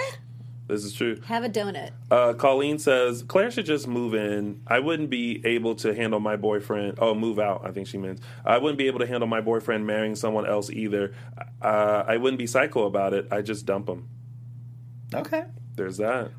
this 0.67 0.83
is 0.83 0.93
true. 0.93 1.19
Have 1.25 1.43
a 1.43 1.49
donut. 1.49 1.91
Uh, 2.09 2.33
Colleen 2.33 2.79
says 2.79 3.23
Claire 3.23 3.51
should 3.51 3.65
just 3.65 3.87
move 3.87 4.15
in. 4.15 4.61
I 4.67 4.79
wouldn't 4.79 5.09
be 5.09 5.45
able 5.45 5.75
to 5.75 5.93
handle 5.93 6.19
my 6.19 6.35
boyfriend. 6.35 6.97
Oh, 6.99 7.13
move 7.13 7.39
out. 7.39 7.61
I 7.65 7.71
think 7.71 7.87
she 7.87 7.97
meant. 7.97 8.19
I 8.45 8.57
wouldn't 8.57 8.79
be 8.79 8.87
able 8.87 8.99
to 8.99 9.07
handle 9.07 9.27
my 9.27 9.41
boyfriend 9.41 9.85
marrying 9.85 10.15
someone 10.15 10.47
else 10.47 10.69
either. 10.71 11.13
Uh, 11.61 12.03
I 12.07 12.17
wouldn't 12.17 12.39
be 12.39 12.47
psycho 12.47 12.85
about 12.85 13.13
it. 13.13 13.27
I 13.31 13.41
just 13.41 13.65
dump 13.65 13.89
him. 13.89 14.09
Okay. 15.13 15.43
There's 15.75 15.97
that. 15.97 16.31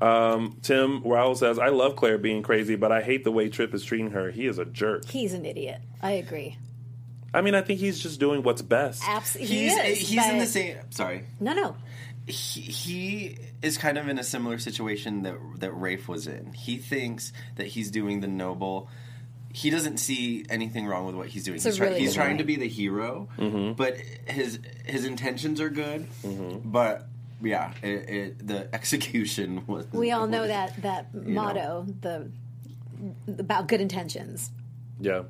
Um, 0.00 0.56
Tim 0.62 1.02
Raul 1.02 1.36
says 1.36 1.58
I 1.58 1.68
love 1.68 1.96
Claire 1.96 2.18
being 2.18 2.42
crazy, 2.42 2.76
but 2.76 2.90
I 2.90 3.02
hate 3.02 3.24
the 3.24 3.32
way 3.32 3.48
Tripp 3.48 3.74
is 3.74 3.84
treating 3.84 4.12
her. 4.12 4.30
He 4.30 4.46
is 4.46 4.58
a 4.58 4.64
jerk. 4.64 5.04
He's 5.06 5.34
an 5.34 5.44
idiot. 5.44 5.80
I 6.02 6.12
agree. 6.12 6.56
I 7.32 7.42
mean, 7.42 7.54
I 7.54 7.60
think 7.62 7.80
he's 7.80 8.00
just 8.00 8.18
doing 8.18 8.42
what's 8.42 8.62
best. 8.62 9.02
Absolutely. 9.06 9.54
He's 9.54 9.78
he 9.80 9.88
is, 9.90 9.98
he's 10.08 10.26
in 10.26 10.38
the 10.38 10.46
same. 10.46 10.76
Sorry. 10.90 11.24
No, 11.38 11.52
no. 11.52 11.76
he, 12.26 12.60
he 12.60 13.38
is 13.62 13.78
kind 13.78 13.98
of 13.98 14.08
in 14.08 14.18
a 14.18 14.24
similar 14.24 14.58
situation 14.58 15.22
that 15.22 15.36
that 15.58 15.72
Rafe 15.72 16.08
was 16.08 16.26
in. 16.26 16.52
He 16.54 16.78
thinks 16.78 17.32
that 17.56 17.66
he's 17.68 17.90
doing 17.90 18.20
the 18.20 18.28
noble. 18.28 18.88
He 19.52 19.70
doesn't 19.70 19.98
see 19.98 20.44
anything 20.48 20.86
wrong 20.86 21.06
with 21.06 21.14
what 21.16 21.26
he's 21.28 21.44
doing. 21.44 21.58
a 21.58 21.62
he's, 21.62 21.76
try- 21.76 21.98
he's 21.98 22.14
trying 22.14 22.38
to 22.38 22.44
be 22.44 22.56
the 22.56 22.68
hero, 22.68 23.28
but 23.76 23.96
his 24.26 24.60
his 24.84 25.04
intentions 25.04 25.60
are 25.60 25.70
good. 25.70 26.06
But 26.64 27.06
yeah, 27.42 27.72
it, 27.82 27.88
it, 27.88 28.46
the 28.46 28.68
execution 28.74 29.64
was. 29.66 29.86
We 29.92 30.10
all 30.10 30.26
know 30.26 30.46
that 30.46 30.80
that 30.82 31.14
motto, 31.14 31.86
the 32.00 32.30
about 33.38 33.68
good 33.68 33.80
intentions. 33.80 34.50
Yeah. 35.00 35.22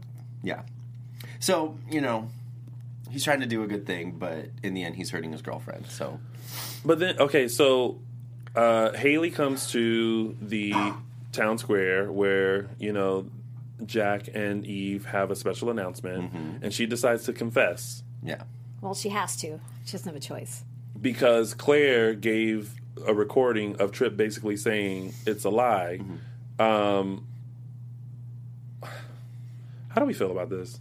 Yeah. 0.42 0.62
So 1.38 1.76
you 1.90 2.00
know, 2.00 2.28
he's 3.10 3.24
trying 3.24 3.40
to 3.40 3.46
do 3.46 3.62
a 3.62 3.66
good 3.66 3.86
thing, 3.86 4.12
but 4.18 4.46
in 4.62 4.74
the 4.74 4.84
end, 4.84 4.96
he's 4.96 5.10
hurting 5.10 5.32
his 5.32 5.42
girlfriend. 5.42 5.86
So 5.86 6.18
But 6.84 6.98
then, 6.98 7.18
okay, 7.18 7.48
so 7.48 7.98
uh, 8.56 8.92
Haley 8.92 9.30
comes 9.30 9.70
to 9.72 10.36
the 10.40 10.74
town 11.32 11.58
square 11.58 12.10
where 12.10 12.68
you 12.78 12.92
know 12.92 13.26
Jack 13.86 14.28
and 14.34 14.66
Eve 14.66 15.06
have 15.06 15.30
a 15.30 15.36
special 15.36 15.70
announcement, 15.70 16.32
and 16.62 16.72
she 16.72 16.86
decides 16.86 17.24
to 17.24 17.32
confess 17.32 18.02
yeah. 18.22 18.42
Well, 18.80 18.94
she 18.94 19.10
has 19.10 19.36
to. 19.36 19.60
She 19.84 19.92
doesn't 19.92 20.06
have 20.06 20.16
a 20.16 20.20
choice. 20.20 20.64
Because 21.00 21.54
Claire 21.54 22.14
gave 22.14 22.74
a 23.06 23.14
recording 23.14 23.76
of 23.80 23.92
Tripp 23.92 24.16
basically 24.16 24.56
saying 24.56 25.14
it's 25.26 25.44
a 25.44 25.50
lie. 25.50 26.00
Um, 26.58 27.26
how 29.88 30.00
do 30.00 30.04
we 30.04 30.12
feel 30.14 30.30
about 30.30 30.50
this? 30.50 30.78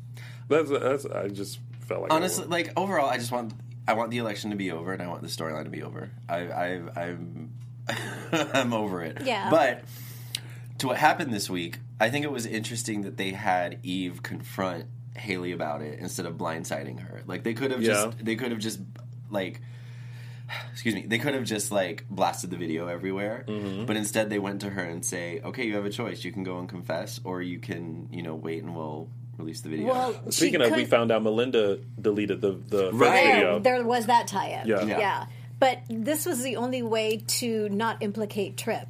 That's 0.48 0.70
that's. 0.70 1.06
I 1.06 1.28
just 1.30 1.60
felt 1.88 2.02
like 2.04 2.14
honestly 2.14 2.44
would- 2.44 2.52
like 2.52 2.72
overall 2.78 3.10
i 3.10 3.18
just 3.18 3.32
want 3.32 3.52
i 3.88 3.94
want 3.94 4.12
the 4.12 4.20
election 4.20 4.52
to 4.52 4.56
be 4.56 4.70
over 4.72 4.94
and 4.94 5.02
i 5.02 5.08
want 5.08 5.24
the 5.24 5.28
storyline 5.28 5.64
to 5.64 5.72
be 5.72 5.82
over 5.82 6.12
i 6.30 6.38
i 6.42 6.82
i'm 7.02 7.52
i'm 8.32 8.74
over 8.74 9.02
it 9.02 9.18
Yeah. 9.24 9.50
but 9.50 9.84
to 10.78 10.86
what 10.86 10.98
happened 10.98 11.34
this 11.34 11.50
week 11.50 11.80
i 12.00 12.12
think 12.12 12.26
it 12.26 12.32
was 12.32 12.46
interesting 12.46 13.02
that 13.02 13.18
they 13.18 13.32
had 13.32 13.80
eve 13.82 14.22
confront 14.22 14.86
haley 15.18 15.52
about 15.52 15.82
it 15.82 15.98
instead 15.98 16.28
of 16.28 16.36
blindsiding 16.36 17.00
her 17.00 17.24
like 17.26 17.42
they 17.44 17.56
could 17.56 17.72
have 17.72 17.82
Yeah. 17.82 17.94
just 18.12 18.24
they 18.24 18.36
could 18.36 18.52
have 18.52 18.60
just 18.60 18.80
like 19.32 19.60
excuse 20.72 20.96
me 20.96 21.06
they 21.08 21.18
could 21.20 21.34
have 21.34 21.44
just 21.44 21.72
like 21.72 22.06
blasted 22.10 22.50
the 22.50 22.58
video 22.58 22.88
everywhere 22.88 23.44
Mm-hmm. 23.48 23.86
but 23.86 23.96
instead 23.96 24.30
they 24.30 24.40
went 24.40 24.62
to 24.62 24.70
her 24.70 24.84
and 24.84 25.04
say 25.06 25.42
okay 25.44 25.66
you 25.66 25.76
have 25.76 25.86
a 25.86 25.90
choice 25.90 26.24
you 26.24 26.32
can 26.32 26.44
go 26.44 26.60
and 26.60 26.68
confess 26.70 27.20
or 27.24 27.42
you 27.42 27.60
can 27.60 28.08
you 28.12 28.22
know 28.24 28.36
wait 28.36 28.64
and 28.64 28.76
we'll 28.76 29.10
release 29.38 29.62
the 29.62 29.70
video 29.70 29.88
Well, 29.88 30.14
Speaking 30.32 30.60
she 30.62 30.66
of, 30.68 30.76
we 30.76 30.86
found 30.86 31.12
out 31.12 31.24
Melinda 31.24 31.80
deleted 32.02 32.42
the 32.42 32.52
the 32.68 32.90
first 32.92 32.94
Right. 32.96 33.34
video. 33.36 33.60
There, 33.60 33.78
there 33.78 33.84
was 33.86 34.08
that 34.08 34.28
tie-in. 34.28 34.68
Yeah. 34.68 34.84
Yeah. 34.84 35.00
yeah. 35.00 35.26
But 35.60 35.80
this 35.90 36.26
was 36.26 36.42
the 36.44 36.58
only 36.58 36.82
way 36.84 37.24
to 37.40 37.70
not 37.70 38.02
implicate 38.04 38.58
Tripp. 38.58 38.88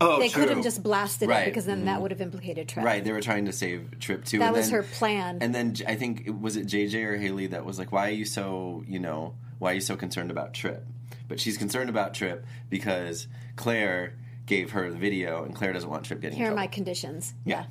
oh 0.00 0.18
They 0.18 0.28
true. 0.28 0.42
could 0.46 0.54
have 0.54 0.64
just 0.64 0.82
blasted 0.82 1.28
Right. 1.28 1.42
it 1.42 1.50
because 1.50 1.64
then 1.66 1.84
that 1.84 2.02
would 2.02 2.10
have 2.10 2.20
implicated 2.20 2.68
Tripp. 2.68 2.84
Right, 2.84 3.04
they 3.04 3.12
were 3.12 3.20
trying 3.20 3.44
to 3.46 3.52
save 3.52 3.98
Tripp 4.00 4.24
too. 4.24 4.38
That 4.38 4.46
and 4.48 4.56
was 4.56 4.66
then- 4.70 4.74
her 4.80 4.82
plan. 4.82 5.38
And 5.40 5.54
then 5.54 5.74
I 5.86 5.94
think 5.94 6.28
was 6.40 6.56
it 6.56 6.66
JJ 6.66 7.04
or 7.04 7.16
Haley 7.16 7.46
that 7.48 7.64
was 7.64 7.78
like, 7.78 7.92
"Why 7.92 8.08
are 8.08 8.12
you 8.12 8.24
so 8.24 8.82
you 8.88 8.98
know 8.98 9.34
why 9.58 9.72
are 9.72 9.74
you 9.74 9.80
so 9.80 9.96
concerned 9.96 10.30
about 10.30 10.54
Tripp?" 10.54 10.84
But 11.28 11.40
she's 11.40 11.56
concerned 11.56 11.88
about 11.90 12.14
Tripp 12.14 12.44
because 12.70 13.26
Claire 13.56 14.14
gave 14.46 14.72
her 14.72 14.90
the 14.90 14.98
video, 14.98 15.42
and 15.44 15.54
Claire 15.54 15.72
doesn't 15.72 15.88
want 15.88 16.04
Tripp 16.04 16.20
getting 16.20 16.36
Here 16.36 16.48
are 16.48 16.50
in 16.50 16.56
my 16.56 16.66
conditions. 16.66 17.32
Yeah. 17.44 17.64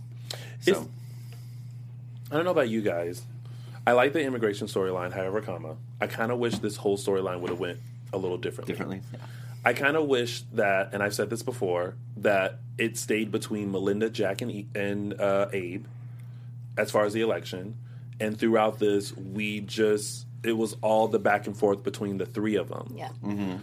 It's- 0.65 0.77
So 0.77 0.89
I 2.31 2.35
don't 2.35 2.45
know 2.45 2.51
about 2.51 2.69
you 2.69 2.81
guys. 2.81 3.21
I 3.85 3.91
like 3.91 4.13
the 4.13 4.23
immigration 4.23 4.67
storyline, 4.67 5.11
however, 5.13 5.41
comma. 5.41 5.75
I 6.01 6.07
kind 6.07 6.31
of 6.31 6.39
wish 6.39 6.57
this 6.59 6.77
whole 6.77 6.97
storyline 6.97 7.41
would 7.41 7.49
have 7.49 7.59
went 7.59 7.79
a 8.13 8.17
little 8.17 8.37
differently. 8.37 8.71
differently, 8.73 9.01
yeah. 9.13 9.19
I 9.65 9.73
kind 9.73 9.95
of 9.97 10.07
wish 10.07 10.41
that, 10.53 10.93
and 10.93 11.03
I've 11.03 11.13
said 11.13 11.29
this 11.29 11.43
before, 11.43 11.95
that 12.17 12.59
it 12.77 12.97
stayed 12.97 13.31
between 13.31 13.71
Melinda, 13.71 14.09
Jack, 14.09 14.41
and, 14.41 14.51
E- 14.51 14.67
and 14.73 15.19
uh, 15.19 15.47
Abe 15.53 15.85
as 16.77 16.91
far 16.91 17.05
as 17.05 17.13
the 17.13 17.21
election. 17.21 17.75
And 18.19 18.37
throughout 18.39 18.79
this, 18.79 19.15
we 19.15 19.59
just, 19.61 20.25
it 20.43 20.53
was 20.53 20.75
all 20.81 21.07
the 21.07 21.19
back 21.19 21.47
and 21.47 21.55
forth 21.57 21.83
between 21.83 22.17
the 22.17 22.25
three 22.25 22.55
of 22.55 22.69
them, 22.69 22.93
Yeah. 22.97 23.09
Mm-hmm. 23.23 23.55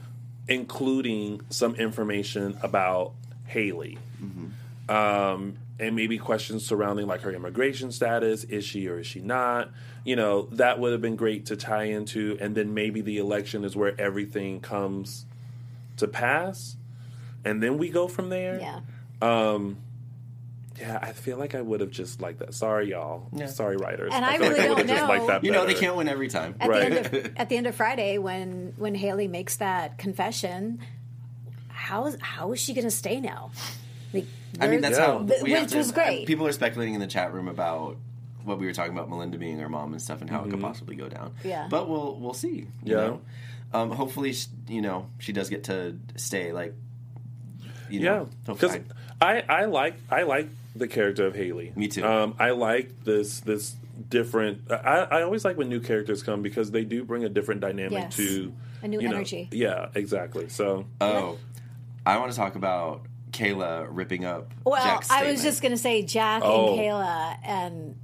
including 0.49 1.41
some 1.51 1.75
information 1.77 2.57
about 2.63 3.13
Haley. 3.47 3.99
Mm-hmm. 4.23 4.91
Um, 4.91 5.57
and 5.79 5.97
maybe 5.97 6.19
questions 6.19 6.67
surrounding 6.67 7.07
like 7.07 7.23
her 7.23 7.33
immigration 7.33 7.91
status. 7.93 8.45
Is 8.45 8.65
she 8.65 8.87
or 8.89 8.99
is 8.99 9.07
she 9.07 9.21
not? 9.21 9.71
You 10.05 10.17
know, 10.17 10.43
that 10.53 10.79
would 10.79 10.93
have 10.93 11.01
been 11.01 11.17
great 11.17 11.47
to 11.47 11.57
tie 11.57 11.85
into. 11.85 12.37
And 12.41 12.55
then 12.55 12.75
maybe 12.75 13.01
the 13.01 13.19
election 13.19 13.65
is 13.65 13.75
where 13.77 13.99
everything 14.01 14.61
comes 14.61 15.25
to 15.97 16.07
pass. 16.09 16.77
And 17.45 17.63
then 17.63 17.79
we 17.79 17.89
go 17.89 18.09
from 18.09 18.29
there. 18.29 18.59
Yeah. 18.61 18.81
Um, 19.23 19.79
Yeah, 20.81 20.99
I 21.03 21.13
feel 21.13 21.37
like 21.37 21.55
I 21.55 21.61
would 21.61 21.81
have 21.81 21.91
just 21.91 22.21
liked 22.23 22.39
that. 22.39 22.55
Sorry, 22.55 22.91
y'all. 22.91 23.29
Sorry, 23.49 23.77
writers. 23.77 24.13
And 24.15 24.25
I 24.25 24.39
feel 24.39 24.49
really 24.51 24.59
like 24.61 24.61
I 24.61 24.69
would 24.71 24.79
have 24.79 24.87
don't 24.87 24.97
just 24.97 25.09
liked 25.09 25.23
know. 25.23 25.27
that 25.29 25.45
You 25.45 25.53
know 25.53 25.67
they 25.67 25.75
can't 25.75 25.95
win 25.97 26.09
every 26.09 26.29
time. 26.29 26.55
At 26.59 26.69
Right. 26.71 26.91
the 26.91 26.97
end 26.97 27.27
of 27.27 27.33
at 27.37 27.49
the 27.51 27.57
end 27.59 27.67
of 27.67 27.75
Friday, 27.75 28.17
when 28.19 28.73
when 28.79 28.95
Haley 28.95 29.29
makes 29.29 29.57
that 29.57 29.99
confession, 29.99 30.81
how 31.69 32.07
is 32.07 32.17
how 32.21 32.53
is 32.53 32.61
she 32.61 32.73
going 32.75 32.87
to 32.87 32.91
stay 32.91 33.21
now? 33.21 33.51
Like, 34.13 34.25
I 34.61 34.69
mean, 34.69 34.81
that's 34.81 34.99
Yeah. 34.99 35.07
how 35.07 35.19
But- 35.21 35.43
we 35.43 35.53
which 35.53 35.71
to- 35.73 35.79
was 35.79 35.93
great. 35.93 36.27
People 36.27 36.47
are 36.47 36.53
speculating 36.53 36.95
in 36.95 37.01
the 37.01 37.07
chat 37.07 37.33
room 37.35 37.47
about 37.49 37.97
what 38.45 38.59
we 38.59 38.65
were 38.67 38.73
talking 38.73 38.93
about 38.95 39.11
Melinda 39.11 39.37
being 39.37 39.59
her 39.59 39.69
mom 39.69 39.93
and 39.93 40.01
stuff 40.01 40.23
and 40.23 40.31
how 40.31 40.43
it 40.45 40.51
could 40.51 40.61
possibly 40.63 40.97
go 40.97 41.09
down. 41.11 41.35
Yeah. 41.45 41.69
but 41.71 41.89
we'll 41.91 42.17
we'll 42.19 42.33
see. 42.35 42.49
you 42.49 42.67
Yeah. 42.85 42.97
know? 42.97 43.21
Um, 43.73 43.91
hopefully, 43.91 44.33
sh- 44.33 44.47
you 44.67 44.81
know, 44.83 45.07
she 45.19 45.33
does 45.33 45.49
get 45.51 45.65
to 45.65 45.97
stay. 46.17 46.53
Like, 46.53 46.75
you 47.91 48.01
Yeah, 48.01 48.11
know, 48.11 48.29
because 48.47 48.77
I, 49.21 49.43
I 49.49 49.65
like 49.67 49.95
I 50.11 50.23
like 50.23 50.49
the 50.75 50.87
character 50.89 51.27
of 51.27 51.35
Haley. 51.35 51.73
Me 51.77 51.89
too. 51.89 52.05
Um, 52.05 52.35
I 52.39 52.51
like 52.51 53.05
this 53.05 53.41
this 53.41 53.77
different. 54.09 54.71
I, 54.71 55.07
I 55.11 55.23
always 55.23 55.45
like 55.45 55.57
when 55.57 55.69
new 55.69 55.81
characters 55.81 56.23
come 56.23 56.43
because 56.43 56.71
they 56.71 56.85
do 56.85 57.05
bring 57.05 57.25
a 57.25 57.29
different 57.29 57.61
dynamic 57.61 57.93
Yes. 57.93 58.17
to 58.17 58.53
A 58.83 58.89
new 58.89 59.01
you 59.01 59.09
know- 59.09 59.17
energy. 59.17 59.49
Yeah, 59.53 59.89
exactly. 59.95 60.49
So 60.49 60.87
oh, 61.01 61.39
I 62.07 62.19
want 62.19 62.31
to 62.33 62.37
talk 62.37 62.55
about 62.55 63.03
Kayla 63.33 63.89
ripping 63.91 64.25
up. 64.25 64.53
Well, 64.65 64.83
Jack's 64.83 65.11
I 65.11 65.31
was 65.31 65.43
just 65.43 65.61
going 65.63 65.73
to 65.73 65.79
say 65.79 66.03
Jack 66.03 66.43
Oh. 66.45 66.71
and 66.73 66.81
Kayla, 66.81 67.37
and 67.45 67.95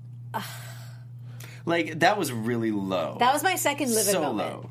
like 1.65 2.01
that 2.01 2.19
was 2.19 2.33
really 2.33 2.71
low. 2.71 3.17
that 3.21 3.33
was 3.33 3.43
my 3.43 3.57
second 3.57 3.89
livid 3.91 4.05
so 4.13 4.21
moment. 4.23 4.49
low. 4.51 4.71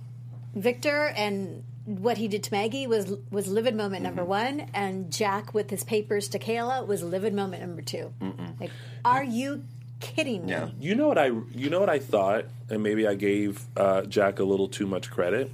Victor 0.55 1.07
and 1.15 1.63
what 1.85 2.17
he 2.17 2.27
did 2.27 2.43
to 2.43 2.51
Maggie 2.53 2.87
was 2.87 3.13
was 3.31 3.47
livid 3.47 3.75
moment 3.75 4.03
number 4.03 4.21
Mm-hmm. 4.23 4.29
one, 4.59 4.69
and 4.73 5.11
Jack 5.11 5.53
with 5.53 5.69
his 5.69 5.83
papers 5.83 6.27
to 6.29 6.39
Kayla 6.39 6.85
was 6.87 7.03
livid 7.03 7.33
moment 7.33 7.61
number 7.61 7.81
2 7.81 8.13
Like, 8.59 8.71
are 9.03 9.23
you 9.23 9.63
kidding 9.99 10.45
me? 10.45 10.51
Yeah. 10.51 10.69
you 10.79 10.95
know 10.95 11.07
what 11.07 11.17
I 11.17 11.27
you 11.53 11.69
know 11.69 11.79
what 11.79 11.89
I 11.89 11.99
thought, 11.99 12.45
and 12.69 12.81
maybe 12.83 13.07
I 13.07 13.15
gave 13.15 13.61
uh, 13.77 14.01
Jack 14.03 14.39
a 14.39 14.43
little 14.43 14.67
too 14.67 14.87
much 14.87 15.09
credit. 15.11 15.51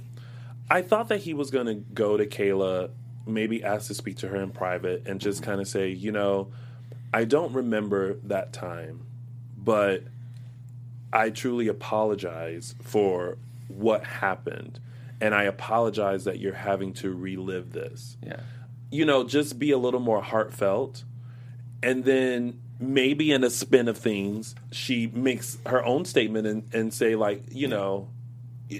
I 0.70 0.80
thought 0.82 1.08
that 1.08 1.20
he 1.20 1.34
was 1.34 1.50
going 1.50 1.66
to 1.66 1.74
go 1.74 2.16
to 2.16 2.24
Kayla, 2.26 2.90
maybe 3.26 3.62
ask 3.62 3.88
to 3.88 3.94
speak 3.94 4.16
to 4.18 4.28
her 4.28 4.36
in 4.36 4.50
private, 4.52 5.06
and 5.06 5.20
just 5.20 5.42
kind 5.42 5.60
of 5.60 5.68
say, 5.68 5.90
you 5.90 6.12
know, 6.12 6.50
I 7.12 7.24
don't 7.24 7.52
remember 7.52 8.14
that 8.24 8.54
time, 8.54 9.04
but 9.58 10.04
I 11.12 11.28
truly 11.28 11.68
apologize 11.68 12.74
for 12.82 13.36
what 13.68 14.02
happened. 14.04 14.80
And 15.22 15.36
I 15.36 15.44
apologize 15.44 16.24
that 16.24 16.40
you're 16.40 16.52
having 16.52 16.94
to 16.94 17.14
relive 17.14 17.72
this. 17.72 18.16
Yeah. 18.26 18.40
You 18.90 19.06
know, 19.06 19.22
just 19.22 19.56
be 19.58 19.70
a 19.70 19.78
little 19.78 20.00
more 20.00 20.20
heartfelt. 20.20 21.04
And 21.80 22.04
then 22.04 22.60
maybe 22.80 23.30
in 23.30 23.44
a 23.44 23.50
spin 23.50 23.86
of 23.86 23.96
things, 23.96 24.56
she 24.72 25.06
makes 25.06 25.58
her 25.64 25.84
own 25.84 26.04
statement 26.04 26.48
and, 26.48 26.74
and 26.74 26.92
say, 26.92 27.14
like, 27.14 27.44
you 27.50 27.68
know, 27.68 28.08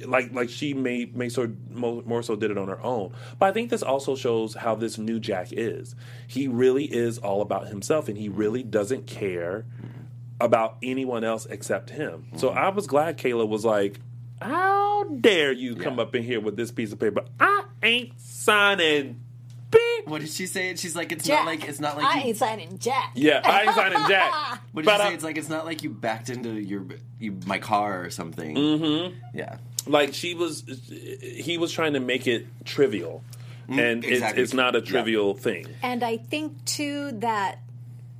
like 0.04 0.32
like 0.32 0.48
she 0.48 0.74
may 0.74 1.04
may 1.14 1.28
sort 1.28 1.52
more, 1.70 2.02
more 2.04 2.22
so 2.22 2.34
did 2.34 2.50
it 2.50 2.58
on 2.58 2.68
her 2.68 2.82
own. 2.82 3.14
But 3.38 3.46
I 3.46 3.52
think 3.52 3.70
this 3.70 3.82
also 3.82 4.16
shows 4.16 4.54
how 4.54 4.74
this 4.74 4.98
new 4.98 5.20
Jack 5.20 5.48
is. 5.52 5.94
He 6.26 6.48
really 6.48 6.84
is 6.84 7.18
all 7.18 7.40
about 7.40 7.68
himself, 7.68 8.08
and 8.08 8.16
he 8.18 8.28
really 8.28 8.62
doesn't 8.62 9.06
care 9.06 9.64
mm-hmm. 9.76 10.04
about 10.40 10.78
anyone 10.82 11.24
else 11.24 11.46
except 11.46 11.90
him. 11.90 12.28
So 12.36 12.48
mm-hmm. 12.48 12.58
I 12.58 12.68
was 12.70 12.86
glad 12.86 13.18
Kayla 13.18 13.46
was 13.46 13.64
like, 13.64 14.00
"How 14.44 15.04
dare 15.04 15.52
you 15.52 15.76
come 15.76 15.96
Yeah. 15.96 16.02
up 16.02 16.14
in 16.14 16.22
here 16.22 16.40
with 16.40 16.56
this 16.56 16.70
piece 16.70 16.92
of 16.92 16.98
paper? 17.00 17.24
I 17.40 17.64
ain't 17.82 18.18
signing." 18.20 19.20
Beep. 19.70 20.06
What 20.06 20.20
did 20.20 20.28
she 20.28 20.46
say? 20.46 20.74
She's 20.76 20.94
like, 20.94 21.12
it's 21.12 21.24
Jack. 21.26 21.40
not 21.40 21.46
like 21.46 21.66
it's 21.66 21.80
not 21.80 21.96
like 21.96 22.04
I 22.04 22.18
you, 22.20 22.24
ain't 22.28 22.36
signing 22.36 22.78
Jack. 22.78 23.12
Yeah, 23.14 23.40
I 23.42 23.62
ain't 23.62 23.74
signing 23.74 23.98
Jack. 24.08 24.30
what 24.72 24.82
did 24.82 24.84
But 24.84 24.96
she 24.98 25.02
I- 25.02 25.08
say? 25.08 25.14
It's 25.14 25.24
like 25.24 25.38
it's 25.38 25.48
not 25.48 25.64
like 25.64 25.82
you 25.82 25.88
backed 25.90 26.28
into 26.28 26.50
your 26.60 26.84
you 27.18 27.38
my 27.46 27.58
car 27.58 28.04
or 28.04 28.10
something. 28.10 28.54
Mm-hmm. 28.54 29.16
Yeah. 29.38 29.56
like 29.86 30.12
she 30.12 30.34
was 30.34 30.62
he 31.22 31.56
was 31.56 31.72
trying 31.72 31.94
to 31.94 32.00
make 32.00 32.26
it 32.26 32.46
trivial 32.66 33.24
and 33.68 34.04
exactly. 34.04 34.42
it's, 34.42 34.50
it's 34.50 34.54
not 34.54 34.76
a 34.76 34.80
Yeah. 34.80 34.84
trivial 34.84 35.34
thing 35.34 35.66
And 35.82 36.02
I 36.04 36.18
think 36.18 36.64
too 36.66 37.12
that 37.20 37.60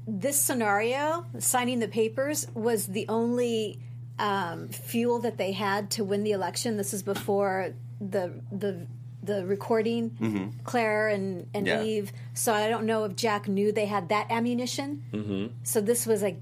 this 0.07 0.41
scenario, 0.41 1.27
signing 1.39 1.81
the 1.81 1.87
papers, 1.89 2.47
was 2.55 2.87
the 2.87 3.07
only 3.09 3.79
um, 4.23 4.69
fuel 4.69 5.19
that 5.19 5.37
they 5.37 5.51
had 5.51 5.91
to 5.93 6.05
win 6.05 6.23
the 6.23 6.31
election. 6.31 6.77
This 6.77 6.95
is 6.95 7.03
before 7.03 7.75
the 8.01 8.41
the 8.53 8.87
the 9.23 9.45
recording, 9.47 10.53
Claire 10.65 11.09
and, 11.09 11.49
and 11.55 11.67
Yeah. 11.67 11.83
Eve. 11.83 12.13
So 12.35 12.53
I 12.53 12.69
don't 12.69 12.87
know 12.87 13.05
if 13.05 13.15
Jack 13.15 13.47
knew 13.47 13.71
they 13.71 13.87
had 13.87 14.09
that 14.09 14.31
ammunition. 14.31 15.05
Mm-hmm. 15.13 15.47
So 15.65 15.81
this 15.81 16.07
was 16.07 16.23
like 16.23 16.41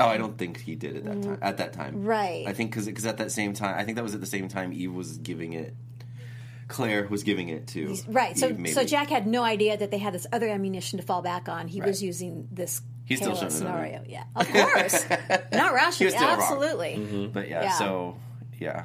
Oh, 0.00 0.06
I 0.06 0.16
don't 0.16 0.38
think 0.38 0.58
he 0.60 0.74
did 0.74 0.96
at 0.96 1.04
that 1.04 1.22
time. 1.22 1.38
At 1.42 1.56
that 1.58 1.72
time. 1.74 2.04
Right. 2.04 2.44
I 2.46 2.54
think 2.54 2.70
because 2.70 3.04
at 3.06 3.18
that 3.18 3.30
same 3.30 3.52
time, 3.52 3.78
I 3.78 3.84
think 3.84 3.96
that 3.96 4.02
was 4.02 4.14
at 4.14 4.20
the 4.20 4.26
same 4.26 4.48
time 4.48 4.72
Eve 4.72 4.92
was 4.92 5.18
giving 5.18 5.52
it. 5.52 5.74
Claire 6.68 7.06
was 7.08 7.22
giving 7.22 7.50
it 7.50 7.66
to 7.68 7.94
right. 8.08 8.36
So 8.38 8.48
maybe. 8.48 8.72
so 8.72 8.82
Jack 8.84 9.10
had 9.10 9.26
no 9.26 9.42
idea 9.42 9.76
that 9.76 9.90
they 9.90 9.98
had 9.98 10.14
this 10.14 10.26
other 10.32 10.48
ammunition 10.48 10.98
to 10.98 11.04
fall 11.04 11.20
back 11.22 11.48
on. 11.48 11.68
He 11.68 11.80
was 11.80 12.02
using 12.02 12.48
this. 12.50 12.80
He's 13.12 13.18
still 13.20 13.32
Kayla 13.32 13.34
showing 13.36 13.42
it 13.42 13.44
on 13.44 13.50
scenario. 13.50 14.04
Yeah, 14.06 14.24
of 14.36 14.48
course, 14.48 15.06
not 15.52 15.72
wrong. 16.38 16.40
absolutely. 16.40 16.96
Mm-hmm. 16.96 17.32
But 17.32 17.48
yeah, 17.48 17.62
Yeah. 17.62 17.72
so 17.72 18.16
yeah. 18.58 18.84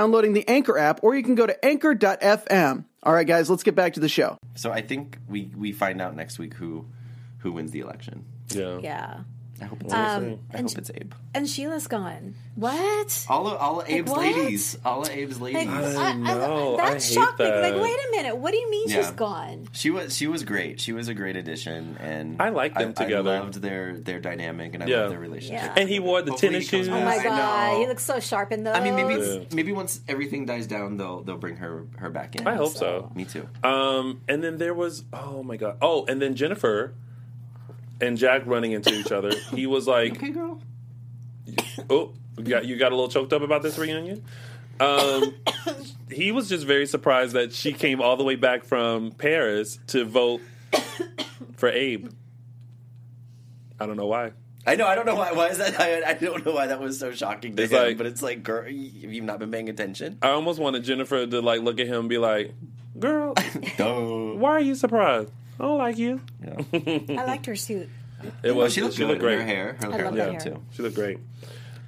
the 0.33 0.47
Anchor 0.47 0.77
app, 0.77 1.03
or 1.03 1.15
you 1.15 1.23
can 1.23 1.35
go 1.35 1.45
to 1.45 1.65
anchor.fm. 1.65 2.85
All 3.03 3.13
right, 3.13 3.27
guys, 3.27 3.49
let's 3.49 3.63
get 3.63 3.75
back 3.75 3.93
to 3.93 3.99
the 3.99 4.09
show. 4.09 4.37
So 4.55 4.71
I 4.71 4.81
think 4.81 5.17
we 5.27 5.51
we 5.55 5.71
find 5.71 6.01
out 6.01 6.15
next 6.15 6.39
week 6.39 6.53
who 6.53 6.85
who 7.39 7.51
wins 7.51 7.71
the 7.71 7.79
election. 7.79 8.25
yeah 8.49 8.79
Yeah. 8.79 9.21
I 9.61 9.65
hope 9.65 9.81
it's 9.83 9.93
Um, 9.93 10.23
Abe. 10.25 10.39
I 10.53 10.57
hope 10.61 10.77
it's 10.77 10.89
Abe. 10.93 11.13
And 11.33 11.47
Sheila's 11.49 11.87
gone. 11.87 12.33
What? 12.55 13.25
All 13.29 13.47
of 13.47 13.57
all 13.59 13.81
of 13.81 13.87
Abe's 13.87 14.09
what? 14.09 14.19
ladies. 14.19 14.77
All 14.83 15.03
of 15.03 15.09
Abe's 15.09 15.39
ladies. 15.39 15.67
I 15.69 16.13
know, 16.13 16.75
I 16.75 16.77
that 16.85 16.93
hate 16.93 17.01
shocked 17.03 17.39
me. 17.39 17.45
Like, 17.45 17.75
wait 17.75 17.95
a 17.95 18.11
minute. 18.11 18.37
What 18.37 18.51
do 18.51 18.57
you 18.57 18.69
mean 18.69 18.89
she's 18.89 19.11
gone? 19.11 19.67
She 19.71 19.89
was 19.89 20.15
she 20.17 20.27
was 20.27 20.43
great. 20.43 20.81
She 20.81 20.91
was 20.93 21.07
a 21.07 21.13
great 21.13 21.35
addition, 21.37 21.97
and 22.01 22.41
I 22.41 22.49
like 22.49 22.73
them 22.73 22.93
together. 22.93 23.29
I 23.31 23.39
loved 23.39 23.55
their 23.61 23.97
their 23.97 24.19
dynamic, 24.19 24.73
and 24.73 24.83
I 24.83 24.87
Yeah. 24.87 24.97
loved 25.01 25.11
their 25.13 25.19
relationship. 25.19 25.63
Yeah. 25.63 25.73
and 25.77 25.87
he 25.89 25.99
wore 25.99 26.21
the 26.21 26.31
Hopefully 26.31 26.51
tennis 26.53 26.67
shoes 26.67 26.89
Oh 26.89 26.99
my 26.99 27.23
god, 27.23 27.77
he 27.79 27.87
looks 27.87 28.03
so 28.03 28.19
sharp 28.19 28.51
in 28.51 28.63
those. 28.63 28.75
I 28.75 28.81
mean, 28.83 28.95
maybe 28.95 29.21
Yeah. 29.21 29.39
maybe 29.53 29.71
once 29.71 30.01
everything 30.07 30.45
dies 30.45 30.67
down, 30.67 30.97
they'll 30.97 31.21
they'll 31.23 31.37
bring 31.37 31.57
her 31.57 31.85
her 31.97 32.09
back 32.09 32.35
in. 32.35 32.47
i 32.47 32.55
hope 32.55 32.73
so 32.73 33.11
Me 33.15 33.25
too. 33.25 33.47
um 33.63 34.21
and 34.27 34.43
then 34.43 34.57
there 34.57 34.73
was 34.73 35.03
oh 35.13 35.43
my 35.43 35.55
god 35.57 35.77
oh 35.81 36.05
and 36.05 36.21
then 36.21 36.35
jennifer 36.35 36.93
and 38.01 38.17
jack 38.17 38.41
running 38.45 38.71
into 38.73 38.93
each 38.93 39.11
other 39.11 39.31
he 39.53 39.65
was 39.67 39.87
like 39.87 40.13
Okay, 40.17 40.31
girl. 40.31 40.61
oh 41.89 42.13
you 42.37 42.43
got, 42.45 42.65
you 42.65 42.77
got 42.77 42.91
a 42.91 42.95
little 42.95 43.09
choked 43.09 43.33
up 43.33 43.41
about 43.41 43.61
this 43.61 43.77
reunion 43.77 44.23
um, 44.79 45.35
he 46.11 46.31
was 46.31 46.49
just 46.49 46.65
very 46.65 46.87
surprised 46.87 47.33
that 47.33 47.53
she 47.53 47.71
came 47.71 48.01
all 48.01 48.17
the 48.17 48.23
way 48.23 48.35
back 48.35 48.63
from 48.63 49.11
Paris 49.11 49.77
to 49.87 50.03
vote 50.05 50.41
for 51.55 51.69
Abe. 51.69 52.09
I 53.79 53.85
don't 53.85 53.95
know 53.95 54.07
why. 54.07 54.31
I 54.65 54.75
know. 54.75 54.87
I 54.87 54.95
don't 54.95 55.05
know 55.05 55.13
why. 55.13 55.33
Why 55.33 55.49
is 55.49 55.59
that? 55.59 55.79
I, 55.79 56.09
I 56.09 56.13
don't 56.15 56.43
know 56.43 56.53
why 56.53 56.65
that 56.65 56.79
was 56.79 56.97
so 56.97 57.11
shocking 57.11 57.55
to 57.57 57.61
It's 57.63 57.71
him. 57.71 57.77
like- 57.79 57.97
but 57.97 58.07
it's 58.07 58.23
like, 58.23 58.41
girl, 58.41 58.67
you've 58.67 59.13
you 59.13 59.21
not 59.21 59.37
been 59.37 59.51
paying 59.51 59.69
attention? 59.69 60.17
I 60.23 60.29
almost 60.29 60.59
wanted 60.59 60.83
Jennifer 60.83 61.27
to 61.27 61.41
like 61.41 61.61
look 61.61 61.79
at 61.79 61.85
him 61.85 61.99
and 61.99 62.09
be 62.09 62.17
like, 62.17 62.55
"Girl, 62.97 63.33
Duh. 63.77 64.33
why 64.33 64.51
are 64.53 64.59
you 64.61 64.73
surprised? 64.73 65.29
I 65.61 65.65
don't 65.65 65.77
like 65.77 65.97
you." 65.97 66.19
I 66.73 67.23
liked 67.25 67.45
her 67.45 67.55
suit. 67.55 67.87
It 68.43 68.55
was 68.55 68.73
she 68.73 68.81
looked 68.81 68.97
good. 68.97 69.07
looked 69.07 69.19
great. 69.21 69.39
Her 69.39 69.45
hair. 69.45 69.77
Her 69.79 69.91
hair 69.91 70.05
love 70.05 70.13
looked 70.13 70.15
that 70.17 70.31
good 70.31 70.41
hair. 70.43 70.53
too. 70.55 70.63
She 70.71 70.81
looked 70.81 70.95
great. 70.95 71.17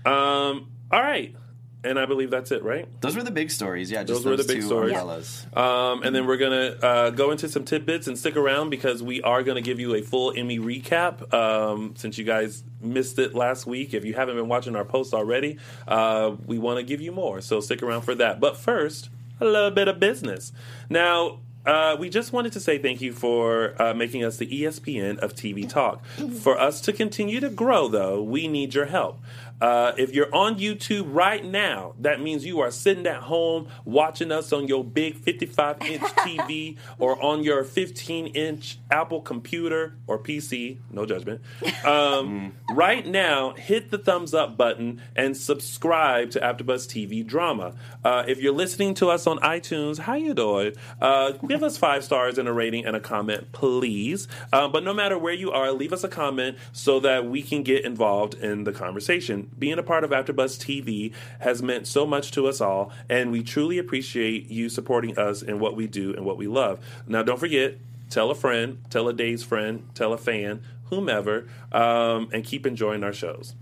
Um, 0.05 0.71
all 0.91 1.01
right, 1.01 1.35
and 1.83 1.97
I 1.99 2.05
believe 2.05 2.29
that's 2.29 2.51
it, 2.51 2.63
right? 2.63 2.87
Those 3.01 3.15
were 3.15 3.23
the 3.23 3.31
big 3.31 3.51
stories. 3.51 3.89
Yeah, 3.91 4.03
just 4.03 4.23
Those 4.23 4.25
were 4.25 4.31
the 4.31 4.37
those 4.37 4.47
big 4.47 4.55
two 4.61 4.61
stories. 4.67 4.91
umbrellas. 4.93 5.45
Um, 5.53 6.03
and 6.03 6.15
then 6.15 6.25
we're 6.27 6.37
gonna 6.37 6.75
uh, 6.81 7.09
go 7.11 7.31
into 7.31 7.47
some 7.49 7.63
tidbits 7.65 8.07
and 8.07 8.17
stick 8.17 8.35
around 8.35 8.69
because 8.69 9.01
we 9.03 9.21
are 9.21 9.43
gonna 9.43 9.61
give 9.61 9.79
you 9.79 9.95
a 9.95 10.01
full 10.01 10.33
Emmy 10.35 10.59
recap. 10.59 11.33
Um, 11.33 11.93
since 11.95 12.17
you 12.17 12.25
guys 12.25 12.63
missed 12.81 13.17
it 13.19 13.33
last 13.33 13.65
week, 13.65 13.93
if 13.93 14.03
you 14.05 14.13
haven't 14.13 14.35
been 14.35 14.47
watching 14.47 14.75
our 14.75 14.85
posts 14.85 15.13
already, 15.13 15.57
uh, 15.87 16.35
we 16.45 16.57
want 16.59 16.77
to 16.79 16.83
give 16.83 17.01
you 17.01 17.11
more. 17.11 17.41
So 17.41 17.59
stick 17.59 17.81
around 17.81 18.01
for 18.01 18.15
that. 18.15 18.39
But 18.39 18.57
first, 18.57 19.09
a 19.39 19.45
little 19.45 19.71
bit 19.71 19.87
of 19.87 19.99
business. 19.99 20.51
Now. 20.89 21.39
Uh, 21.65 21.95
we 21.97 22.09
just 22.09 22.33
wanted 22.33 22.51
to 22.53 22.59
say 22.59 22.77
thank 22.77 23.01
you 23.01 23.13
for 23.13 23.81
uh, 23.81 23.93
making 23.93 24.23
us 24.23 24.37
the 24.37 24.47
ESPN 24.47 25.17
of 25.19 25.33
TV 25.33 25.67
Talk. 25.67 26.05
For 26.41 26.59
us 26.59 26.81
to 26.81 26.93
continue 26.93 27.39
to 27.39 27.49
grow, 27.49 27.87
though, 27.87 28.21
we 28.21 28.47
need 28.47 28.73
your 28.73 28.85
help. 28.85 29.19
Uh, 29.63 29.93
if 29.97 30.13
you're 30.13 30.33
on 30.35 30.59
YouTube 30.59 31.05
right 31.07 31.45
now, 31.45 31.93
that 31.97 32.19
means 32.19 32.45
you 32.45 32.59
are 32.59 32.69
sitting 32.69 33.07
at 33.07 33.21
home 33.21 33.65
watching 33.85 34.29
us 34.29 34.51
on 34.51 34.67
your 34.67 34.83
big 34.83 35.15
55 35.15 35.81
inch 35.83 36.01
TV 36.17 36.75
or 36.99 37.21
on 37.23 37.45
your 37.45 37.63
15 37.63 38.27
inch 38.27 38.79
Apple 38.91 39.21
computer 39.21 39.95
or 40.05 40.19
PC. 40.19 40.79
No 40.91 41.05
judgment. 41.05 41.39
Um, 41.85 42.57
right 42.73 43.07
now, 43.07 43.53
hit 43.53 43.89
the 43.89 43.97
thumbs 43.97 44.33
up 44.33 44.57
button 44.57 45.01
and 45.15 45.37
subscribe 45.37 46.31
to 46.31 46.41
AfterBuzz 46.41 46.85
TV 46.85 47.25
Drama. 47.25 47.73
Uh, 48.03 48.25
if 48.27 48.41
you're 48.41 48.51
listening 48.51 48.93
to 48.95 49.09
us 49.09 49.25
on 49.25 49.39
iTunes, 49.39 49.99
how 49.99 50.15
you 50.15 50.33
doing? 50.33 50.73
Uh, 50.99 51.31
give 51.31 51.63
us 51.63 51.77
five 51.77 52.03
stars 52.03 52.37
and 52.37 52.49
a 52.49 52.53
rating 52.53 52.85
and 52.85 52.97
a 52.97 52.99
comment, 52.99 53.53
please. 53.53 54.27
Uh, 54.51 54.67
but 54.67 54.83
no 54.83 54.93
matter 54.93 55.17
where 55.17 55.33
you 55.33 55.53
are, 55.53 55.71
leave 55.71 55.93
us 55.93 56.03
a 56.03 56.09
comment 56.09 56.57
so 56.73 56.99
that 56.99 57.25
we 57.25 57.41
can 57.41 57.63
get 57.63 57.85
involved 57.85 58.33
in 58.33 58.65
the 58.65 58.73
conversation. 58.73 59.51
Being 59.57 59.79
a 59.79 59.83
part 59.83 60.03
of 60.03 60.09
AfterBuzz 60.11 60.57
TV 60.59 61.13
has 61.39 61.61
meant 61.61 61.87
so 61.87 62.05
much 62.05 62.31
to 62.31 62.47
us 62.47 62.61
all, 62.61 62.91
and 63.09 63.31
we 63.31 63.43
truly 63.43 63.77
appreciate 63.77 64.49
you 64.49 64.69
supporting 64.69 65.17
us 65.17 65.41
in 65.41 65.59
what 65.59 65.75
we 65.75 65.87
do 65.87 66.13
and 66.13 66.25
what 66.25 66.37
we 66.37 66.47
love. 66.47 66.79
Now, 67.07 67.23
don't 67.23 67.39
forget, 67.39 67.77
tell 68.09 68.31
a 68.31 68.35
friend, 68.35 68.79
tell 68.89 69.07
a 69.07 69.13
day's 69.13 69.43
friend, 69.43 69.87
tell 69.95 70.13
a 70.13 70.17
fan, 70.17 70.61
whomever, 70.85 71.47
um, 71.71 72.29
and 72.33 72.43
keep 72.43 72.65
enjoying 72.65 73.03
our 73.03 73.13
shows. 73.13 73.55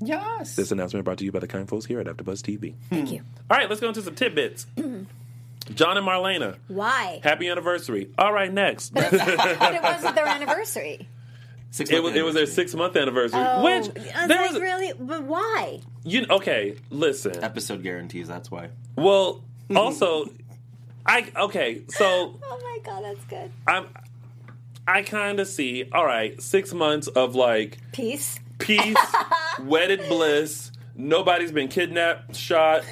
Yes. 0.00 0.56
This 0.56 0.72
announcement 0.72 1.04
brought 1.04 1.18
to 1.18 1.24
you 1.24 1.30
by 1.32 1.38
the 1.38 1.46
kind 1.46 1.68
folks 1.68 1.84
here 1.84 2.00
at 2.00 2.06
AfterBuzz 2.06 2.40
TV. 2.42 2.74
Thank 2.90 3.12
you. 3.12 3.22
All 3.50 3.56
right, 3.56 3.68
let's 3.68 3.80
go 3.80 3.88
into 3.88 4.02
some 4.02 4.14
tidbits. 4.14 4.66
John 5.74 5.96
and 5.96 6.04
Marlena, 6.04 6.56
Why? 6.66 7.20
happy 7.22 7.48
anniversary. 7.48 8.10
All 8.18 8.32
right, 8.32 8.52
next. 8.52 8.92
but 8.92 9.08
it 9.12 9.82
wasn't 9.82 10.16
their 10.16 10.26
anniversary. 10.26 11.06
Six 11.72 11.90
It 11.90 12.02
was, 12.02 12.14
it 12.14 12.22
was 12.22 12.34
their 12.34 12.44
six 12.46 12.74
month 12.74 12.96
anniversary. 12.96 13.40
Oh, 13.42 13.64
which 13.64 13.88
I 14.14 14.20
was 14.20 14.28
there 14.28 14.42
like, 14.42 14.52
was 14.52 14.60
really? 14.60 14.92
But 14.98 15.24
why? 15.24 15.80
you 16.04 16.26
okay. 16.28 16.76
Listen, 16.90 17.42
episode 17.42 17.82
guarantees. 17.82 18.28
That's 18.28 18.50
why. 18.50 18.68
well, 18.94 19.42
also, 19.74 20.26
I 21.06 21.32
okay. 21.34 21.80
So 21.88 22.38
Oh 22.44 22.60
my 22.62 22.78
god, 22.84 23.04
that's 23.04 23.24
good. 23.24 23.50
I'm, 23.66 23.86
I 24.86 25.00
kind 25.00 25.40
of 25.40 25.48
see. 25.48 25.88
All 25.92 26.04
right, 26.04 26.40
six 26.42 26.74
months 26.74 27.08
of 27.08 27.34
like 27.34 27.78
Peace. 27.92 28.38
peace, 28.58 28.96
wedded 29.62 30.00
bliss. 30.08 30.72
Nobody's 30.94 31.52
been 31.52 31.68
kidnapped, 31.68 32.36
shot. 32.36 32.84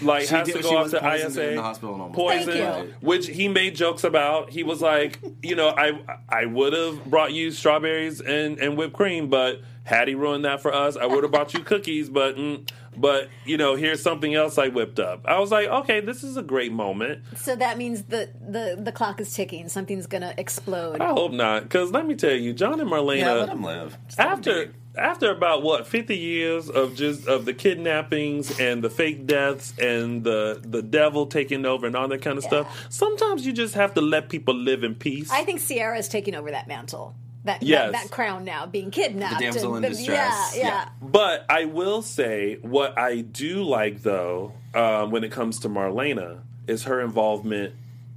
Like 0.00 0.22
She 0.28 0.34
has 0.34 0.46
did- 0.46 0.56
to 0.56 0.62
go 0.62 0.78
off 0.78 0.90
to 0.90 1.00
poisoned 1.00 1.32
ISA. 1.32 1.48
in 1.50 1.56
the 1.56 1.62
hospital 1.62 1.94
and 1.94 2.02
almost 2.02 2.18
Poison, 2.18 2.52
Thank 2.52 2.86
you. 2.88 2.94
which 3.00 3.26
he 3.26 3.48
made 3.48 3.74
jokes 3.76 4.04
about. 4.04 4.50
He 4.50 4.62
was 4.62 4.80
like, 4.80 5.18
you 5.42 5.54
know, 5.54 5.68
I 5.68 6.00
I 6.28 6.46
would 6.46 6.72
have 6.72 7.04
brought 7.04 7.32
you 7.32 7.50
strawberries 7.50 8.20
and, 8.20 8.58
and 8.58 8.76
whipped 8.78 8.94
cream, 8.94 9.28
but 9.28 9.60
had 9.84 10.08
he 10.08 10.14
ruined 10.14 10.44
that 10.44 10.62
for 10.62 10.72
us, 10.72 10.96
I 10.96 11.06
would 11.06 11.24
have 11.24 11.32
brought 11.32 11.52
you 11.54 11.60
cookies. 11.60 12.08
But 12.08 12.36
mm, 12.36 12.68
but 12.96 13.28
you 13.44 13.56
know, 13.56 13.74
here's 13.74 14.02
something 14.02 14.34
else 14.34 14.56
I 14.58 14.68
whipped 14.68 14.98
up. 15.00 15.26
I 15.26 15.38
was 15.38 15.50
like, 15.50 15.66
okay, 15.68 16.00
this 16.00 16.22
is 16.22 16.36
a 16.36 16.42
great 16.42 16.72
moment. 16.72 17.22
So 17.36 17.54
that 17.56 17.76
means 17.78 18.04
the 18.04 18.30
the 18.40 18.76
the 18.80 18.92
clock 18.92 19.20
is 19.20 19.32
ticking. 19.34 19.68
Something's 19.68 20.06
gonna 20.06 20.34
explode. 20.38 21.00
I 21.00 21.08
hope 21.10 21.32
not, 21.32 21.64
because 21.64 21.90
let 21.90 22.06
me 22.06 22.14
tell 22.14 22.32
you, 22.34 22.52
John 22.54 22.80
and 22.80 22.88
Marlena. 22.90 23.18
Yeah, 23.20 23.32
let 23.32 23.48
him 23.50 23.62
live. 23.62 23.98
Just 24.06 24.18
let 24.18 24.26
him 24.28 24.32
after 24.38 24.66
be. 24.66 24.72
After 24.96 25.30
about 25.30 25.62
what 25.62 25.86
50 25.86 26.16
years 26.16 26.68
of 26.68 26.94
just 26.94 27.26
of 27.26 27.46
the 27.46 27.54
kidnappings 27.54 28.60
and 28.60 28.84
the 28.84 28.90
fake 28.90 29.26
deaths 29.26 29.72
and 29.78 30.22
the 30.22 30.60
the 30.62 30.82
devil 30.82 31.26
taking 31.26 31.64
over 31.64 31.86
and 31.86 31.96
all 31.96 32.08
that 32.08 32.20
kind 32.20 32.36
of 32.36 32.44
stuff 32.44 32.86
sometimes 32.90 33.46
you 33.46 33.52
just 33.54 33.74
have 33.74 33.94
to 33.94 34.02
let 34.02 34.28
people 34.28 34.54
live 34.54 34.84
in 34.84 34.94
peace 34.94 35.30
I 35.30 35.44
think 35.44 35.60
Ciara 35.66 35.96
is 35.98 36.08
taking 36.08 36.34
over 36.34 36.50
that 36.50 36.68
mantle. 36.68 37.14
That, 37.44 37.62
Yes. 37.62 37.90
that 37.92 38.02
that 38.02 38.10
crown 38.12 38.44
now, 38.44 38.66
being 38.66 38.90
kidnapped. 38.92 39.38
The 39.38 39.44
damsel 39.46 39.74
and- 39.76 39.84
in 39.84 39.90
but- 39.92 39.96
distress. 39.96 40.54
Yeah, 40.56 40.62
yeah. 40.62 40.68
Yeah. 40.68 40.88
but 41.00 41.46
i 41.48 41.64
will 41.64 42.02
say 42.02 42.58
what 42.60 42.98
i 42.98 43.22
do 43.22 43.62
like 43.64 44.02
though 44.02 44.52
um, 44.74 45.10
when 45.10 45.24
it 45.24 45.32
comes 45.32 45.58
to 45.60 45.68
marlena 45.70 46.40
is 46.66 46.84
her 46.84 47.00
involvement 47.00 47.74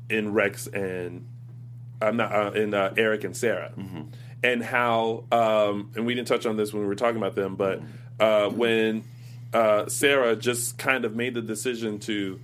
in 0.09 0.33
rex 0.33 0.67
and 0.67 1.25
i'm 2.01 2.17
not 2.17 2.31
uh, 2.35 2.51
in 2.51 2.73
uh, 2.73 2.93
eric 2.97 3.23
and 3.23 3.35
sarah 3.35 3.71
and 4.45 4.63
how 4.63 5.23
um, 5.31 5.91
and 5.95 6.05
we 6.05 6.13
didn't 6.13 6.27
touch 6.27 6.45
on 6.45 6.55
this 6.55 6.71
when 6.71 6.83
we 6.83 6.87
were 6.87 6.95
talking 6.95 7.17
about 7.17 7.33
them 7.33 7.55
but 7.55 7.81
uh, 8.19 8.47
when 8.49 9.03
uh, 9.53 9.87
sarah 9.87 10.35
just 10.35 10.77
kind 10.77 11.03
of 11.03 11.15
made 11.15 11.33
the 11.33 11.41
decision 11.41 11.97
to 11.97 12.39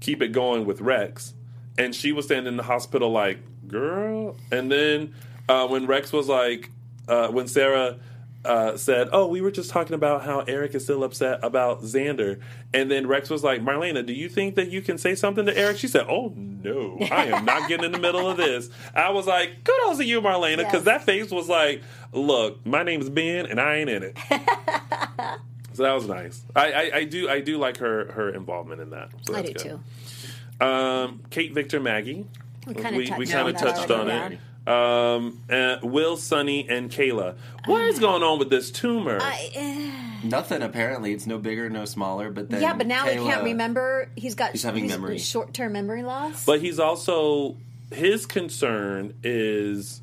keep 0.00 0.20
it 0.20 0.32
going 0.32 0.66
with 0.66 0.80
rex 0.80 1.32
and 1.78 1.94
she 1.94 2.10
was 2.10 2.24
standing 2.24 2.48
in 2.48 2.56
the 2.56 2.62
hospital 2.64 3.10
like 3.10 3.38
girl 3.68 4.36
and 4.50 4.70
then 4.70 5.14
uh, 5.48 5.66
when 5.68 5.86
rex 5.86 6.12
was 6.12 6.28
like 6.28 6.70
uh, 7.06 7.28
when 7.28 7.46
sarah 7.46 7.96
uh, 8.46 8.76
said, 8.76 9.08
"Oh, 9.12 9.26
we 9.26 9.40
were 9.40 9.50
just 9.50 9.70
talking 9.70 9.94
about 9.94 10.22
how 10.22 10.40
Eric 10.40 10.74
is 10.74 10.84
still 10.84 11.04
upset 11.04 11.40
about 11.42 11.82
Xander," 11.82 12.40
and 12.72 12.90
then 12.90 13.06
Rex 13.06 13.28
was 13.30 13.42
like, 13.44 13.60
"Marlena, 13.62 14.04
do 14.06 14.12
you 14.12 14.28
think 14.28 14.54
that 14.54 14.68
you 14.68 14.80
can 14.82 14.98
say 14.98 15.14
something 15.14 15.46
to 15.46 15.56
Eric?" 15.56 15.78
She 15.78 15.88
said, 15.88 16.06
"Oh 16.08 16.32
no, 16.36 16.98
I 17.10 17.26
am 17.26 17.44
not 17.44 17.68
getting 17.68 17.84
in 17.84 17.92
the 17.92 17.98
middle 17.98 18.28
of 18.28 18.36
this." 18.36 18.70
I 18.94 19.10
was 19.10 19.26
like, 19.26 19.64
"Kudos 19.64 19.98
to 19.98 20.04
you, 20.04 20.20
Marlena," 20.20 20.58
because 20.58 20.84
Yes. 20.84 20.84
that 20.84 21.04
face 21.04 21.30
was 21.30 21.48
like, 21.48 21.82
"Look, 22.12 22.64
my 22.66 22.82
name's 22.82 23.08
Ben, 23.10 23.46
and 23.46 23.60
I 23.60 23.76
ain't 23.76 23.90
in 23.90 24.02
it." 24.02 24.16
so 25.72 25.82
that 25.82 25.92
was 25.92 26.06
nice. 26.06 26.42
I, 26.54 26.72
I, 26.72 26.90
I 26.98 27.04
do 27.04 27.28
I 27.28 27.40
do 27.40 27.58
like 27.58 27.78
her 27.78 28.12
her 28.12 28.30
involvement 28.30 28.80
in 28.80 28.90
that. 28.90 29.10
So 29.26 29.34
I 29.34 29.42
do 29.42 29.52
good. 29.52 29.58
too. 30.60 30.64
Um, 30.64 31.22
Kate, 31.30 31.52
Victor, 31.52 31.80
Maggie. 31.80 32.26
We 32.66 32.72
we, 32.74 32.82
touched 32.82 33.18
we 33.18 33.26
on 33.26 33.30
kind 33.32 33.48
of 33.48 33.56
touched 33.58 33.90
on 33.90 34.08
it. 34.10 34.38
Um, 34.66 35.40
uh, 35.48 35.76
Will, 35.82 36.16
Sonny, 36.16 36.68
and 36.68 36.90
Kayla. 36.90 37.36
What 37.66 37.82
is 37.82 37.98
going 38.00 38.22
on 38.24 38.38
with 38.40 38.50
this 38.50 38.70
tumor? 38.72 39.18
I, 39.20 39.50
eh. 39.54 39.92
Nothing 40.24 40.62
apparently. 40.62 41.12
It's 41.12 41.26
no 41.26 41.38
bigger, 41.38 41.70
no 41.70 41.84
smaller. 41.84 42.30
But 42.32 42.50
then 42.50 42.60
yeah, 42.62 42.74
but 42.74 42.86
now 42.88 43.06
he 43.06 43.14
can't 43.16 43.44
remember. 43.44 44.08
He's 44.16 44.34
got 44.34 44.50
He's 44.52 44.64
having 44.64 44.88
memory. 44.88 45.18
short-term 45.18 45.72
memory 45.72 46.02
loss. 46.02 46.44
but 46.44 46.60
he's 46.60 46.80
also 46.80 47.56
his 47.92 48.26
concern 48.26 49.14
is 49.22 50.00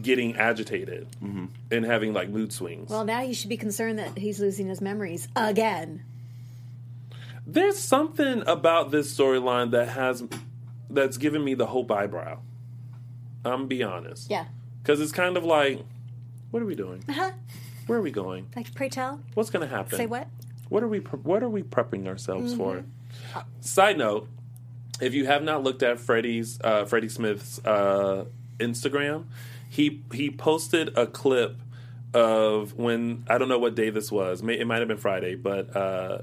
getting 0.00 0.34
agitated 0.36 1.06
Mm-hmm. 1.22 1.44
and 1.70 1.84
having 1.84 2.12
like 2.12 2.30
mood 2.30 2.52
swings. 2.52 2.90
well, 2.90 3.04
now 3.04 3.20
you 3.20 3.34
should 3.34 3.48
be 3.50 3.56
concerned 3.56 3.98
that 4.00 4.18
he's 4.18 4.40
losing 4.40 4.66
his 4.66 4.80
memories 4.80 5.28
again. 5.36 6.02
There's 7.46 7.78
something 7.78 8.42
about 8.46 8.90
this 8.90 9.16
storyline 9.16 9.70
that 9.72 9.88
has 9.90 10.24
that's 10.90 11.16
given 11.18 11.44
me 11.44 11.54
the 11.54 11.66
hope 11.66 11.90
eyebrow. 11.92 12.38
I'm 13.44 13.52
gonna 13.52 13.66
be 13.66 13.82
honest. 13.82 14.30
Yeah. 14.30 14.46
Because 14.82 15.00
it's 15.00 15.12
kind 15.12 15.36
of 15.36 15.44
like, 15.44 15.84
what 16.50 16.62
are 16.62 16.66
we 16.66 16.74
doing? 16.74 17.04
Uh-huh. 17.08 17.30
Where 17.86 17.98
are 17.98 18.02
we 18.02 18.10
going? 18.10 18.48
Like, 18.56 18.74
pray 18.74 18.88
tell. 18.88 19.20
What's 19.34 19.50
going 19.50 19.68
to 19.68 19.74
happen? 19.74 19.96
Say 19.98 20.06
what? 20.06 20.28
What 20.68 20.82
are 20.82 20.88
we? 20.88 21.00
pre- 21.00 21.18
What 21.18 21.42
are 21.42 21.48
we 21.48 21.62
prepping 21.62 22.06
ourselves 22.06 22.54
for? 22.54 22.76
Mm-hmm. 22.76 23.40
Side 23.60 23.98
note: 23.98 24.28
If 25.00 25.14
you 25.14 25.26
have 25.26 25.42
not 25.42 25.62
looked 25.62 25.82
at 25.82 25.98
Freddie's 25.98 26.58
uh, 26.62 26.84
Freddie 26.84 27.08
Smith's 27.08 27.60
uh, 27.64 28.24
Instagram, 28.58 29.24
he 29.68 30.02
he 30.12 30.30
posted 30.30 30.96
a 30.96 31.06
clip 31.06 31.56
of 32.14 32.74
when 32.78 33.24
I 33.28 33.38
don't 33.38 33.48
know 33.48 33.58
what 33.58 33.74
day 33.74 33.90
this 33.90 34.10
was. 34.12 34.42
May, 34.42 34.58
it 34.58 34.66
might 34.66 34.78
have 34.78 34.88
been 34.88 34.96
Friday, 34.98 35.34
but 35.34 35.74
uh, 35.76 36.18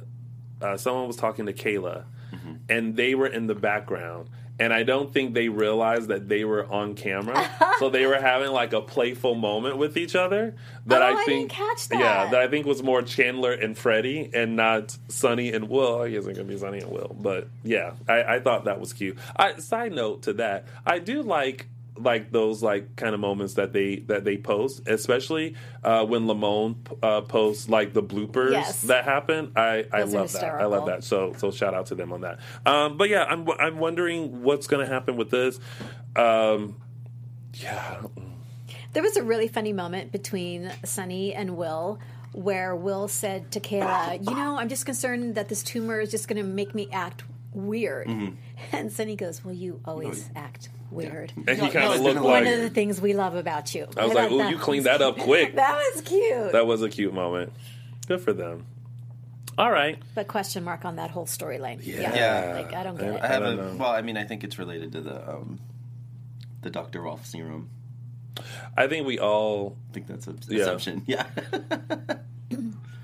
uh, 0.62 0.78
someone 0.78 1.08
was 1.08 1.16
talking 1.18 1.46
to 1.46 1.54
Kayla, 1.54 2.06
Mm-hmm. 2.34 2.54
and 2.70 2.96
they 2.96 3.16
were 3.16 3.28
in 3.28 3.48
the 3.48 3.56
background. 3.56 4.30
And 4.60 4.74
I 4.74 4.84
don't 4.84 5.12
think 5.14 5.34
they 5.34 5.47
realized 5.47 6.10
that 6.10 6.28
they 6.28 6.43
were 6.43 6.66
on 6.70 6.93
camera, 6.95 7.49
so 7.80 7.89
they 7.89 8.05
were 8.05 8.20
having 8.20 8.51
like 8.51 8.74
a 8.74 8.82
playful 8.82 9.36
moment 9.36 9.78
with 9.78 9.95
each 9.95 10.16
other. 10.16 10.55
That 10.86 11.01
Oh, 11.01 11.05
I 11.05 11.12
I 11.12 11.16
think, 11.24 11.49
didn't 11.49 11.51
catch 11.51 11.88
that. 11.88 11.99
yeah, 11.99 12.30
that 12.32 12.41
I 12.41 12.47
think 12.49 12.66
was 12.66 12.84
more 12.84 13.01
Chandler 13.01 13.53
and 13.53 13.78
Freddie, 13.78 14.30
and 14.34 14.55
not 14.57 14.97
Sonny 15.07 15.53
and 15.53 15.70
Will. 15.70 16.01
I 16.01 16.10
guess 16.10 16.26
it 16.26 16.36
could 16.36 16.47
be 16.47 16.57
Sonny 16.57 16.80
and 16.80 16.91
Will, 16.91 17.16
but 17.20 17.47
yeah, 17.64 17.93
I, 18.07 18.24
I 18.36 18.39
thought 18.41 18.66
that 18.66 18.80
was 18.82 18.91
cute. 18.91 19.18
I, 19.36 19.57
side 19.60 19.93
note 19.93 20.24
to 20.24 20.34
that, 20.34 20.66
I 20.86 20.99
do 20.99 21.22
like 21.22 21.68
like 22.02 22.32
those 22.32 22.64
like 22.64 22.95
kind 22.95 23.14
of 23.14 23.20
moments 23.20 23.56
that 23.56 23.74
they 23.74 23.97
that 24.08 24.24
they 24.24 24.38
post, 24.38 24.88
especially 24.88 25.56
uh, 25.84 26.06
when 26.06 26.28
Lamon 26.28 26.84
uh, 27.04 27.22
posts 27.22 27.70
like 27.70 27.93
the 27.93 28.04
bloopers 28.04 28.52
Yes. 28.52 28.82
that 28.84 29.06
happen. 29.06 29.52
I 29.56 29.86
I 29.91 30.02
Those 30.02 30.14
love 30.14 30.32
that. 30.34 30.43
I 30.43 30.66
love 30.66 30.86
that. 30.88 31.04
So 31.04 31.34
so 31.38 31.52
shout 31.52 31.74
out 31.74 31.88
to 31.88 31.95
them 31.95 32.12
on 32.14 32.22
that. 32.22 32.39
Um, 32.66 32.97
but 32.97 33.10
yeah, 33.10 33.24
I'm 33.24 33.50
I'm 33.60 33.78
wondering 33.80 34.43
what's 34.43 34.68
going 34.68 34.86
to 34.86 34.91
happen 34.91 35.18
with 35.18 35.30
this. 35.30 35.60
Um, 36.16 36.76
yeah, 37.54 38.02
There 38.93 39.04
was 39.04 39.18
a 39.18 39.24
really 39.24 39.47
funny 39.47 39.74
moment 39.74 40.12
between 40.12 40.72
Sonny 40.84 41.34
and 41.34 41.58
Will 41.58 42.00
where 42.32 42.76
Will 42.76 43.08
said 43.08 43.52
to 43.54 43.60
Kayla, 43.60 44.20
You 44.24 44.36
know, 44.36 44.58
I'm 44.58 44.70
just 44.70 44.86
concerned 44.86 45.36
that 45.36 45.50
this 45.50 45.64
tumor 45.64 46.00
is 46.00 46.12
just 46.12 46.28
going 46.28 46.38
to 46.38 46.43
make 46.43 46.76
me 46.76 46.88
act 46.91 47.24
weird. 47.54 48.08
Mm-hmm. 48.08 48.36
And 48.72 48.91
Sonny 48.91 49.16
goes, 49.16 49.43
Well, 49.43 49.54
you 49.56 49.80
always 49.86 50.30
act 50.36 50.70
weird. 50.91 51.32
and 51.36 51.50
he 51.62 51.70
kind 51.70 51.93
of 51.93 52.02
looked 52.02 52.16
been 52.16 52.18
a 52.18 52.24
One 52.24 52.45
of 52.47 52.60
the 52.60 52.70
things 52.70 53.00
we 53.00 53.14
love 53.14 53.36
about 53.36 53.74
you. 53.74 53.88
I 53.97 54.06
was 54.06 54.12
I 54.12 54.14
like, 54.16 54.30
thought 54.30 54.32
"Ooh, 54.34 54.38
that 54.39 54.50
you 54.50 54.56
was- 54.58 54.64
cleaned 54.66 54.86
that 54.86 55.02
up 55.02 55.18
quick." 55.18 55.56
That 55.56 55.74
was 55.93 56.02
cute. 56.02 56.52
That 56.52 56.68
was 56.68 56.82
a 56.82 56.89
cute 56.89 57.14
moment. 57.14 57.54
Good 58.08 58.22
for 58.22 58.34
them. 58.34 58.66
All 59.58 59.72
right. 59.72 59.97
but 60.16 60.28
question 60.28 60.64
mark 60.64 60.86
on 60.86 60.95
that 60.97 61.10
whole 61.12 61.26
storyline. 61.26 61.80
Yeah. 61.86 62.14
Yeah. 62.16 62.54
Like, 62.62 62.74
I 62.74 62.84
don't 62.84 62.97
get 62.97 63.16
it. 63.16 63.22
I 63.22 63.28
have 63.28 63.43
I 63.43 63.47
a 63.47 63.56
don't 63.56 63.78
know. 63.78 63.84
well. 63.84 63.91
I 63.91 64.02
mean, 64.02 64.18
I 64.18 64.24
think 64.26 64.43
it's 64.43 64.58
related 64.60 64.91
to 64.93 65.02
the 65.02 65.30
um, 65.30 65.60
the 66.62 66.70
Dr. 66.70 67.02
Rolf 67.02 67.26
serum. 67.26 67.70
I 68.78 68.88
think 68.88 69.06
we 69.08 69.20
all 69.20 69.78
I 69.89 69.93
think 69.93 70.08
that's 70.08 70.28
an 70.28 70.39
Yeah. 70.50 70.62
assumption. 70.64 71.04
Yeah. 71.08 71.26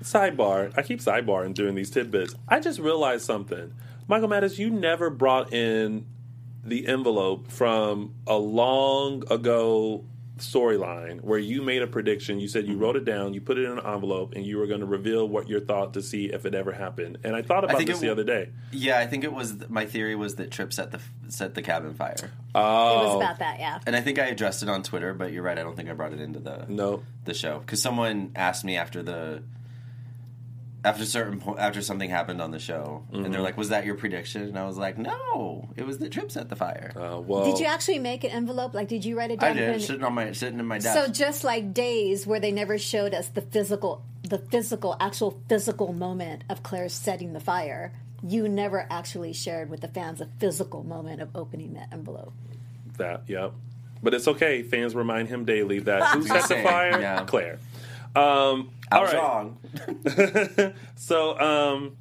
sidebar. 0.02 0.72
I 0.76 0.82
keep 0.82 1.00
sidebarring 1.00 1.54
during 1.54 1.74
these 1.74 1.90
tidbits. 1.90 2.34
I 2.48 2.60
just 2.60 2.78
realized 2.78 3.24
something. 3.24 3.72
Michael 4.08 4.28
Mattis, 4.28 4.58
you 4.58 4.70
never 4.70 5.10
brought 5.10 5.52
in 5.52 6.06
the 6.64 6.86
envelope 6.86 7.50
from 7.50 8.14
a 8.26 8.36
long 8.36 9.22
ago 9.30 10.04
storyline 10.38 11.22
where 11.22 11.38
you 11.38 11.62
made 11.62 11.80
a 11.80 11.86
prediction. 11.86 12.38
You 12.38 12.46
said 12.46 12.66
you 12.66 12.76
wrote 12.76 12.94
it 12.96 13.04
down, 13.06 13.32
you 13.32 13.40
put 13.40 13.56
it 13.56 13.64
in 13.64 13.78
an 13.78 13.86
envelope, 13.86 14.34
and 14.34 14.44
you 14.44 14.58
were 14.58 14.66
going 14.66 14.80
to 14.80 14.86
reveal 14.86 15.26
what 15.26 15.48
your 15.48 15.60
thought 15.60 15.94
to 15.94 16.02
see 16.02 16.26
if 16.26 16.44
it 16.44 16.54
ever 16.54 16.72
happened. 16.72 17.18
And 17.24 17.34
I 17.34 17.40
thought 17.42 17.64
about 17.64 17.78
think 17.78 17.88
this 17.88 17.98
it 17.98 18.00
the 18.02 18.08
w- 18.08 18.22
other 18.32 18.44
day. 18.44 18.50
Yeah, 18.70 18.98
I 18.98 19.06
think 19.06 19.24
it 19.24 19.32
was 19.32 19.68
my 19.70 19.86
theory 19.86 20.14
was 20.14 20.34
that 20.36 20.50
Tripp 20.50 20.72
set 20.74 20.90
the 20.92 21.00
set 21.28 21.54
the 21.54 21.62
cabin 21.62 21.94
fire, 21.94 22.30
Oh, 22.54 23.00
It 23.00 23.04
was 23.06 23.16
about 23.16 23.38
that, 23.38 23.58
yeah. 23.58 23.78
and 23.86 23.96
I 23.96 24.00
think 24.02 24.18
I 24.18 24.26
addressed 24.26 24.62
it 24.62 24.68
on 24.68 24.82
Twitter. 24.82 25.14
But 25.14 25.32
you're 25.32 25.42
right, 25.42 25.58
I 25.58 25.62
don't 25.62 25.74
think 25.74 25.88
I 25.88 25.94
brought 25.94 26.12
it 26.12 26.20
into 26.20 26.38
the 26.40 26.66
no. 26.68 27.02
the 27.24 27.32
show 27.34 27.60
because 27.60 27.80
someone 27.80 28.32
asked 28.36 28.64
me 28.64 28.76
after 28.76 29.02
the 29.02 29.42
after 30.84 31.04
certain 31.04 31.40
po- 31.40 31.56
after 31.58 31.82
something 31.82 32.08
happened 32.10 32.40
on 32.40 32.50
the 32.52 32.58
show, 32.58 33.02
and 33.12 33.22
Mm-hmm. 33.22 33.32
they're 33.32 33.40
like, 33.42 33.56
"Was 33.56 33.70
that 33.70 33.84
your 33.84 33.94
prediction?" 33.96 34.42
And 34.42 34.58
I 34.58 34.66
was 34.66 34.76
like, 34.78 34.96
"No, 34.98 35.68
it 35.76 35.84
was 35.84 35.98
the 35.98 36.08
Tripp 36.08 36.30
set 36.30 36.48
the 36.48 36.56
fire." 36.56 36.92
Uh, 36.94 37.20
well, 37.20 37.44
Did 37.44 37.58
you 37.60 37.66
actually 37.66 37.98
make 37.98 38.22
an 38.24 38.30
envelope? 38.30 38.72
Like, 38.74 38.88
did 38.88 39.04
you 39.04 39.16
write 39.18 39.30
it 39.32 39.42
I 39.42 39.48
down? 39.48 39.56
did 39.56 39.68
and- 39.70 39.82
sitting 39.82 40.04
on 40.04 40.14
my 40.14 40.32
sitting 40.32 40.58
in 40.60 40.66
my 40.66 40.78
desk. 40.78 40.94
So 40.96 41.10
just 41.12 41.42
like 41.44 41.74
days 41.74 42.26
where 42.26 42.38
they 42.40 42.52
never 42.52 42.78
showed 42.78 43.14
us 43.14 43.28
the 43.28 43.40
physical, 43.42 44.02
the 44.22 44.38
physical, 44.38 44.96
actual 45.00 45.40
physical 45.48 45.92
moment 45.92 46.42
of 46.48 46.62
Claire 46.62 46.88
setting 46.88 47.32
the 47.32 47.40
fire, 47.40 47.92
you 48.22 48.48
never 48.48 48.86
actually 48.90 49.32
shared 49.32 49.68
with 49.70 49.80
the 49.80 49.88
fans 49.88 50.20
a 50.20 50.28
physical 50.38 50.82
moment 50.84 51.20
of 51.20 51.28
opening 51.34 51.74
that 51.74 51.88
envelope. 51.92 52.32
That, 52.98 53.22
yep. 53.28 53.52
But 54.02 54.14
it's 54.14 54.28
okay. 54.28 54.62
Fans 54.62 54.94
remind 54.94 55.28
him 55.28 55.44
daily 55.44 55.80
that 55.80 56.02
who 56.14 56.22
set 56.22 56.48
the 56.48 56.56
fire? 56.62 57.00
yeah. 57.00 57.24
Claire. 57.24 57.58
Um, 58.16 58.70
I 58.90 58.96
all 58.96 59.02
was 59.02 59.12
right. 59.12 59.22
wrong. 59.22 60.74
So, 60.96 61.38
um, 61.38 61.96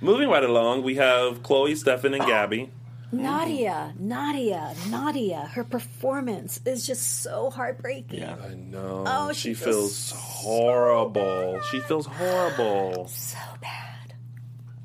moving 0.00 0.28
right 0.28 0.44
along, 0.44 0.82
we 0.84 0.94
have 0.96 1.42
Chloe, 1.42 1.74
Stefan, 1.74 2.14
and 2.14 2.24
Gabby. 2.24 2.70
Nadia, 3.12 3.94
Nadia, 3.98 4.74
Nadia, 4.90 5.50
her 5.54 5.64
performance 5.64 6.60
is 6.66 6.86
just 6.86 7.22
so 7.22 7.48
heartbreaking. 7.50 8.20
Yeah. 8.20 8.36
I 8.42 8.54
know. 8.54 9.04
Oh, 9.06 9.32
she, 9.32 9.50
she 9.50 9.54
feels, 9.54 10.10
feels 10.10 10.12
horrible. 10.12 11.58
She 11.70 11.80
feels 11.80 12.06
horrible. 12.06 13.08
So 13.08 13.38
bad. 13.62 14.14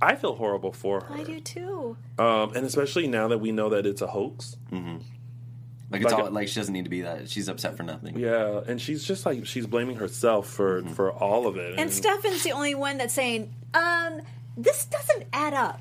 I 0.02 0.16
feel 0.16 0.36
horrible 0.36 0.72
for 0.74 1.02
her. 1.02 1.16
I 1.16 1.24
do 1.24 1.40
too. 1.42 1.98
Um, 2.18 2.54
and 2.56 2.66
especially 2.66 3.08
now 3.08 3.28
that 3.28 3.40
we 3.40 3.52
know 3.52 3.70
that 3.70 3.86
it's 3.86 4.02
a 4.02 4.08
hoax. 4.08 4.56
Like 5.94 6.02
it's 6.02 6.12
Like 6.12 6.24
all 6.26 6.32
like 6.32 6.48
she 6.50 6.56
doesn't 6.60 6.74
need 6.74 6.84
to 6.86 6.89
be 6.89 7.02
that. 7.02 7.30
She's 7.30 7.48
upset 7.48 7.78
for 7.78 7.84
nothing. 7.84 8.18
Yeah, 8.20 8.62
and 8.68 8.82
she's 8.82 9.04
just 9.04 9.26
like 9.26 9.46
she's 9.46 9.66
blaming 9.68 9.96
herself 9.96 10.48
for 10.50 10.82
for 10.96 11.12
all 11.12 11.48
of 11.48 11.56
it. 11.56 11.80
And 11.80 11.94
Stefan's 11.94 12.44
the 12.44 12.52
only 12.52 12.76
one 12.76 12.98
that's 12.98 13.14
saying, 13.14 13.54
um, 13.74 14.22
this 14.58 14.86
doesn't 14.86 15.26
add 15.32 15.54
up. 15.54 15.80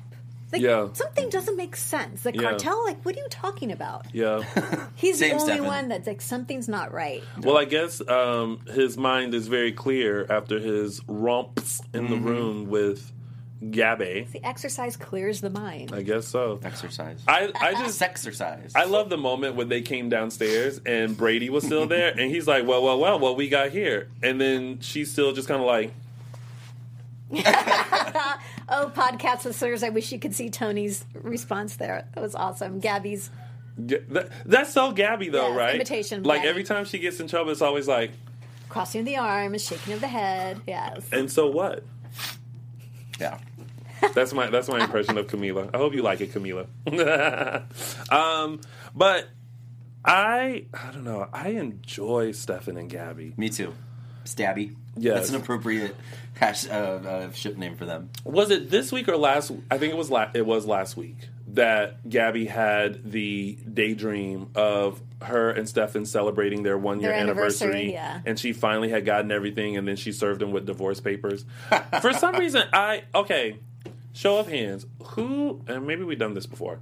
Like, 0.51 0.61
Yeah. 0.61 0.89
something 0.93 1.29
doesn't 1.29 1.57
make 1.57 1.75
sense. 1.75 2.21
The 2.21 2.31
Yeah. 2.35 2.41
cartel, 2.51 2.83
like, 2.85 3.03
what 3.03 3.15
are 3.15 3.19
you 3.19 3.27
talking 3.31 3.71
about? 3.71 4.05
Yeah. 4.13 4.43
He's 4.95 5.17
the 5.19 5.31
only 5.31 5.43
Stefan. 5.45 5.65
one 5.65 5.87
that's 5.89 6.05
like, 6.05 6.21
something's 6.21 6.69
not 6.69 6.93
right. 6.93 7.23
Well, 7.41 7.57
I 7.57 7.65
guess 7.65 8.07
um, 8.07 8.59
his 8.71 8.95
mind 8.95 9.33
is 9.33 9.47
very 9.47 9.71
clear 9.71 10.27
after 10.29 10.59
his 10.59 11.01
romps 11.07 11.81
in 11.91 12.07
the 12.07 12.17
room 12.17 12.69
with 12.69 13.11
Gabby. 13.71 14.27
The 14.31 14.43
exercise 14.45 14.97
clears 14.97 15.39
the 15.41 15.49
mind. 15.49 15.93
I 15.93 16.01
guess 16.01 16.27
so. 16.27 16.59
Exercise. 16.63 17.21
I, 17.27 17.51
I 17.59 17.73
just 17.83 18.01
exercise. 18.01 18.71
I 18.75 18.85
love 18.85 19.09
the 19.09 19.17
moment 19.17 19.55
when 19.55 19.69
they 19.69 19.81
came 19.81 20.09
downstairs 20.09 20.81
and 20.85 21.15
Brady 21.15 21.49
was 21.49 21.63
still 21.63 21.87
there 21.87 22.11
and 22.11 22.29
he's 22.31 22.47
like, 22.47 22.65
"Well, 22.67 22.83
well, 22.83 22.99
well, 22.99 23.19
what 23.19 23.37
we 23.37 23.49
got 23.49 23.69
here?" 23.71 24.09
And 24.21 24.39
then 24.41 24.79
she's 24.81 25.11
still 25.11 25.33
just 25.33 25.47
kind 25.47 25.61
of 25.61 25.67
like, 25.67 25.93
Oh, 28.69 28.91
podcast 28.95 29.43
listeners, 29.45 29.83
I 29.83 29.89
wish 29.89 30.11
you 30.11 30.19
could 30.19 30.33
see 30.33 30.49
Tony's 30.49 31.05
response 31.13 31.75
there. 31.75 32.07
That 32.15 32.21
was 32.21 32.33
awesome. 32.35 32.79
Gabby's 32.79 33.29
G- 33.85 33.97
that, 34.09 34.29
"That's 34.45 34.71
so 34.71 34.91
Gabby, 34.91 35.29
though, 35.29 35.49
Yes, 35.49 35.57
right?" 35.57 35.75
imitation 35.75 36.23
Like 36.23 36.39
Gabby. 36.39 36.49
every 36.49 36.63
time 36.63 36.85
she 36.85 36.99
gets 36.99 37.19
in 37.19 37.27
trouble, 37.27 37.51
it's 37.51 37.61
always 37.61 37.87
like, 37.87 38.11
crossing 38.69 38.99
of 39.01 39.05
the 39.05 39.17
arms, 39.17 39.63
shaking 39.65 39.93
of 39.93 40.01
the 40.01 40.07
head. 40.07 40.61
Yes. 40.67 41.07
"And 41.11 41.31
so 41.31 41.47
what?" 41.49 41.83
yeah. 43.19 43.37
That's 44.13 44.33
my 44.33 44.49
that's 44.49 44.67
my 44.67 44.83
impression 44.83 45.17
of 45.17 45.27
Camila. 45.27 45.69
I 45.73 45.77
hope 45.77 45.93
you 45.93 46.01
like 46.01 46.21
it, 46.21 46.33
Camila. 46.33 46.67
um, 48.11 48.61
but 48.95 49.29
I 50.03 50.65
I 50.73 50.91
don't 50.91 51.03
know. 51.03 51.27
I 51.31 51.49
enjoy 51.49 52.31
Stefan 52.31 52.77
and 52.77 52.89
Gabby. 52.89 53.33
Me 53.37 53.49
too. 53.49 53.73
Stabby. 54.25 54.75
Yes. 54.95 55.15
That's 55.15 55.29
an 55.29 55.35
appropriate 55.37 55.95
hash 56.35 56.67
uh, 56.67 56.71
uh, 56.71 57.31
ship 57.31 57.57
name 57.57 57.75
for 57.75 57.85
them. 57.85 58.09
Was 58.23 58.51
it 58.51 58.69
this 58.69 58.91
week 58.91 59.07
or 59.07 59.17
last? 59.17 59.51
I 59.71 59.77
think 59.77 59.93
it 59.93 59.97
was 59.97 60.09
la- 60.09 60.29
it 60.33 60.45
was 60.45 60.65
last 60.65 60.95
week 60.95 61.29
that 61.47 62.07
Gabby 62.09 62.45
had 62.45 63.11
the 63.11 63.57
daydream 63.71 64.49
of 64.55 65.01
her 65.21 65.51
and 65.51 65.67
Stefan 65.67 66.05
celebrating 66.05 66.63
their 66.63 66.77
one 66.77 66.99
year 66.99 67.11
anniversary, 67.11 67.67
anniversary, 67.67 67.93
yeah. 67.93 68.21
and 68.25 68.39
she 68.39 68.53
finally 68.53 68.89
had 68.89 69.05
gotten 69.05 69.31
everything, 69.31 69.77
and 69.77 69.87
then 69.87 69.95
she 69.95 70.11
served 70.11 70.41
him 70.41 70.51
with 70.51 70.65
divorce 70.65 70.99
papers. 70.99 71.45
For 72.01 72.13
some 72.13 72.35
reason, 72.35 72.63
I 72.73 73.03
okay. 73.15 73.59
Show 74.13 74.37
of 74.37 74.47
hands, 74.47 74.85
who 75.03 75.61
and 75.67 75.85
maybe 75.87 76.03
we've 76.03 76.19
done 76.19 76.33
this 76.35 76.45
before. 76.45 76.79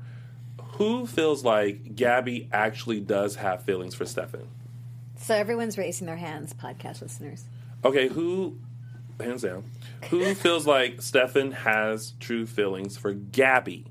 Who 0.74 1.06
feels 1.06 1.44
like 1.44 1.96
Gabby 1.96 2.50
actually 2.52 3.00
does 3.00 3.36
have 3.38 3.64
feelings 3.64 3.96
for 3.96 4.06
Stefan? 4.06 4.48
So 5.18 5.36
everyone's 5.36 5.78
raising 5.78 6.08
their 6.08 6.16
hands, 6.18 6.54
podcast 6.54 7.02
listeners. 7.02 7.46
Okay, 7.86 8.08
who 8.08 8.58
hands 9.20 9.44
down? 9.44 9.64
Who 10.10 10.34
feels 10.36 10.66
like 10.68 11.02
Stefan 11.02 11.52
has 11.52 12.14
true 12.20 12.46
feelings 12.46 12.98
for 12.98 13.14
Gabby? 13.14 13.86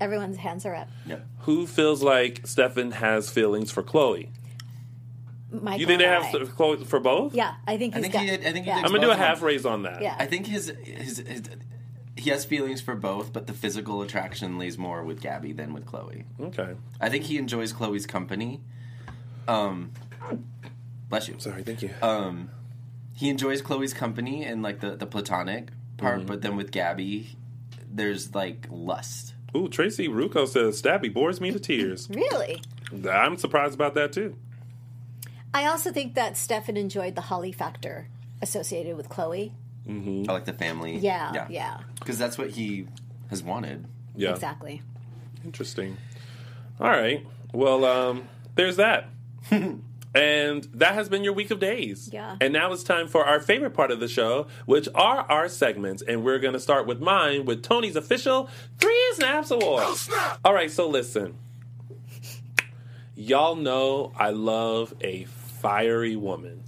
Everyone's 0.00 0.36
hands 0.36 0.66
are 0.66 0.74
up. 0.74 0.88
Yeah. 1.06 1.20
Who 1.40 1.66
feels 1.66 2.02
like 2.02 2.46
Stefan 2.46 2.90
has 2.92 3.30
feelings 3.30 3.70
for 3.70 3.82
Chloe? 3.82 4.30
Michael 5.50 5.80
You 5.80 5.86
think 5.86 6.00
they 6.00 6.06
have 6.06 6.24
I. 6.24 6.28
s- 6.40 6.48
Chloe 6.50 6.84
for 6.84 7.00
both? 7.00 7.34
Yeah, 7.34 7.54
I 7.66 7.78
think 7.78 7.94
I 7.94 7.98
he's 7.98 8.02
think 8.04 8.12
got. 8.14 8.22
he- 8.24 8.32
I 8.32 8.52
think 8.52 8.64
he 8.64 8.70
yeah. 8.70 8.76
did 8.76 8.84
I'm 8.84 8.90
gonna 8.92 9.00
do 9.00 9.06
a 9.06 9.08
Both 9.08 9.12
of 9.14 9.18
them. 9.18 9.26
half 9.28 9.42
raise 9.42 9.64
on 9.64 9.82
that. 9.84 10.02
Yeah. 10.02 10.16
I 10.18 10.26
think 10.26 10.46
his, 10.46 10.72
his 10.84 11.18
his 11.18 11.42
he 12.26 12.32
has 12.32 12.44
feelings 12.44 12.80
for 12.80 12.96
both, 12.96 13.32
but 13.32 13.46
the 13.46 13.52
physical 13.52 14.02
attraction 14.02 14.58
lays 14.58 14.76
more 14.76 15.04
with 15.04 15.20
Gabby 15.20 15.52
than 15.52 15.72
with 15.72 15.86
Chloe. 15.86 16.24
Okay. 16.40 16.74
I 17.00 17.08
think 17.08 17.22
he 17.22 17.38
enjoys 17.38 17.72
Chloe's 17.72 18.04
company. 18.04 18.60
Um, 19.46 19.92
bless 21.08 21.28
you. 21.28 21.36
Sorry. 21.38 21.62
Thank 21.62 21.82
you. 21.82 21.90
Um, 22.02 22.50
he 23.14 23.28
enjoys 23.28 23.62
Chloe's 23.62 23.94
company 23.94 24.44
and 24.44 24.60
like 24.60 24.80
the 24.80 24.96
the 24.96 25.06
platonic 25.06 25.68
part, 25.98 26.18
Mm-hmm. 26.18 26.26
but 26.26 26.42
then 26.42 26.56
with 26.56 26.72
Gabby, 26.72 27.36
there's 27.88 28.34
like 28.34 28.66
lust. 28.70 29.34
Ooh, 29.56 29.68
Tracy 29.68 30.08
Rucco 30.08 30.48
says 30.48 30.82
Stabby 30.82 31.12
bores 31.14 31.40
me 31.40 31.52
to 31.52 31.60
tears. 31.60 32.08
Really? 32.14 32.60
I'm 33.08 33.36
surprised 33.36 33.74
about 33.74 33.94
that 33.94 34.12
too. 34.12 34.36
I 35.54 35.66
also 35.66 35.92
think 35.92 36.14
that 36.16 36.36
Stefan 36.36 36.76
enjoyed 36.76 37.14
the 37.14 37.20
Holly 37.22 37.52
factor 37.52 38.08
associated 38.42 38.96
with 38.96 39.08
Chloe. 39.08 39.52
I 39.88 40.32
like 40.32 40.44
the 40.44 40.52
family. 40.52 40.96
Yeah, 40.98 41.46
yeah, 41.48 41.80
Because 41.98 42.18
that's 42.18 42.36
what 42.36 42.50
he 42.50 42.86
has 43.30 43.42
wanted. 43.42 43.86
Yeah. 44.14 44.30
exactly. 44.32 44.82
Interesting. 45.44 45.96
All 46.80 46.88
right. 46.88 47.24
Well, 47.52 47.84
um, 47.84 48.28
there's 48.54 48.76
that. 48.76 49.08
and 49.50 50.64
that 50.74 50.94
has 50.94 51.08
been 51.08 51.22
your 51.22 51.32
week 51.34 51.50
of 51.50 51.58
days. 51.58 52.10
Yeah. 52.12 52.36
And 52.40 52.52
now 52.52 52.72
it's 52.72 52.82
time 52.82 53.06
for 53.08 53.24
our 53.24 53.40
favorite 53.40 53.74
part 53.74 53.90
of 53.90 54.00
the 54.00 54.08
show, 54.08 54.46
which 54.64 54.88
are 54.94 55.18
our 55.30 55.48
segments. 55.48 56.02
And 56.02 56.24
we're 56.24 56.38
going 56.38 56.54
to 56.54 56.60
start 56.60 56.86
with 56.86 57.00
mine 57.00 57.44
with 57.44 57.62
Tony's 57.62 57.96
official 57.96 58.48
Three 58.78 59.12
Snaps 59.14 59.50
Award. 59.50 59.84
All 60.44 60.52
right. 60.54 60.70
So 60.70 60.88
listen. 60.88 61.36
Y'all 63.14 63.56
know 63.56 64.12
I 64.16 64.30
love 64.30 64.94
a 65.00 65.24
fiery 65.24 66.16
woman. 66.16 66.62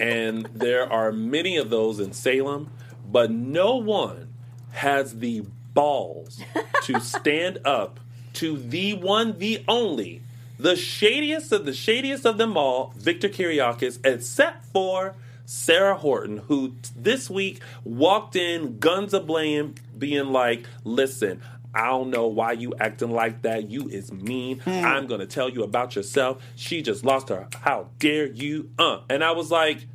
And 0.00 0.46
there 0.46 0.90
are 0.90 1.12
many 1.12 1.56
of 1.56 1.70
those 1.70 2.00
in 2.00 2.12
Salem, 2.12 2.70
but 3.10 3.30
no 3.30 3.76
one 3.76 4.34
has 4.72 5.18
the 5.18 5.44
balls 5.74 6.40
to 6.82 7.00
stand 7.00 7.58
up 7.64 8.00
to 8.34 8.56
the 8.56 8.94
one, 8.94 9.38
the 9.38 9.64
only, 9.66 10.22
the 10.58 10.76
shadiest 10.76 11.52
of 11.52 11.64
the 11.64 11.72
shadiest 11.72 12.24
of 12.26 12.38
them 12.38 12.56
all, 12.56 12.92
Victor 12.96 13.28
Kiriakis, 13.28 14.04
except 14.04 14.64
for 14.66 15.14
Sarah 15.46 15.96
Horton, 15.96 16.38
who 16.48 16.74
t- 16.82 16.90
this 16.94 17.30
week 17.30 17.60
walked 17.82 18.36
in 18.36 18.78
guns 18.78 19.14
a-blaying, 19.14 19.78
being 19.96 20.26
like, 20.26 20.66
listen, 20.84 21.40
I 21.78 21.86
don't 21.86 22.10
know 22.10 22.26
why 22.26 22.52
you 22.52 22.74
acting 22.80 23.12
like 23.12 23.42
that. 23.42 23.70
You 23.70 23.88
is 23.88 24.12
mean. 24.12 24.60
I'm 24.66 25.06
gonna 25.06 25.26
tell 25.26 25.48
you 25.48 25.62
about 25.62 25.94
yourself. 25.94 26.42
She 26.56 26.82
just 26.82 27.04
lost 27.04 27.28
her. 27.28 27.46
How 27.60 27.90
dare 28.00 28.26
you? 28.26 28.70
Uh. 28.76 29.02
And 29.08 29.22
I 29.22 29.30
was 29.30 29.52
like, 29.52 29.86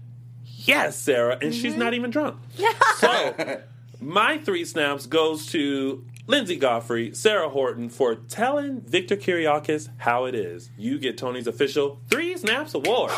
yes, 0.46 0.98
Sarah. 0.98 1.38
And 1.42 1.54
she's 1.54 1.76
not 1.76 1.94
even 1.94 2.10
drunk. 2.10 2.40
so 3.00 3.60
my 4.00 4.38
three 4.38 4.64
snaps 4.64 5.08
goes 5.08 5.48
to 5.48 6.06
Linsey 6.26 6.58
Godfrey, 6.58 7.14
Sarah 7.14 7.50
Horton 7.50 7.90
for 7.90 8.16
telling 8.16 8.80
Victor 8.80 9.18
Kiriakis 9.18 9.90
how 9.98 10.24
it 10.24 10.36
is. 10.36 10.70
You 10.78 11.00
get 11.00 11.18
Tony's 11.18 11.48
official 11.48 12.00
Three 12.10 12.38
Snaps 12.38 12.74
Award. 12.74 13.12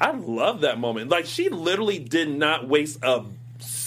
I 0.00 0.12
love 0.12 0.62
that 0.62 0.78
moment. 0.78 1.10
Like, 1.10 1.26
she 1.26 1.50
literally 1.50 1.98
did 1.98 2.30
not 2.30 2.66
waste 2.66 2.98
a 3.02 3.24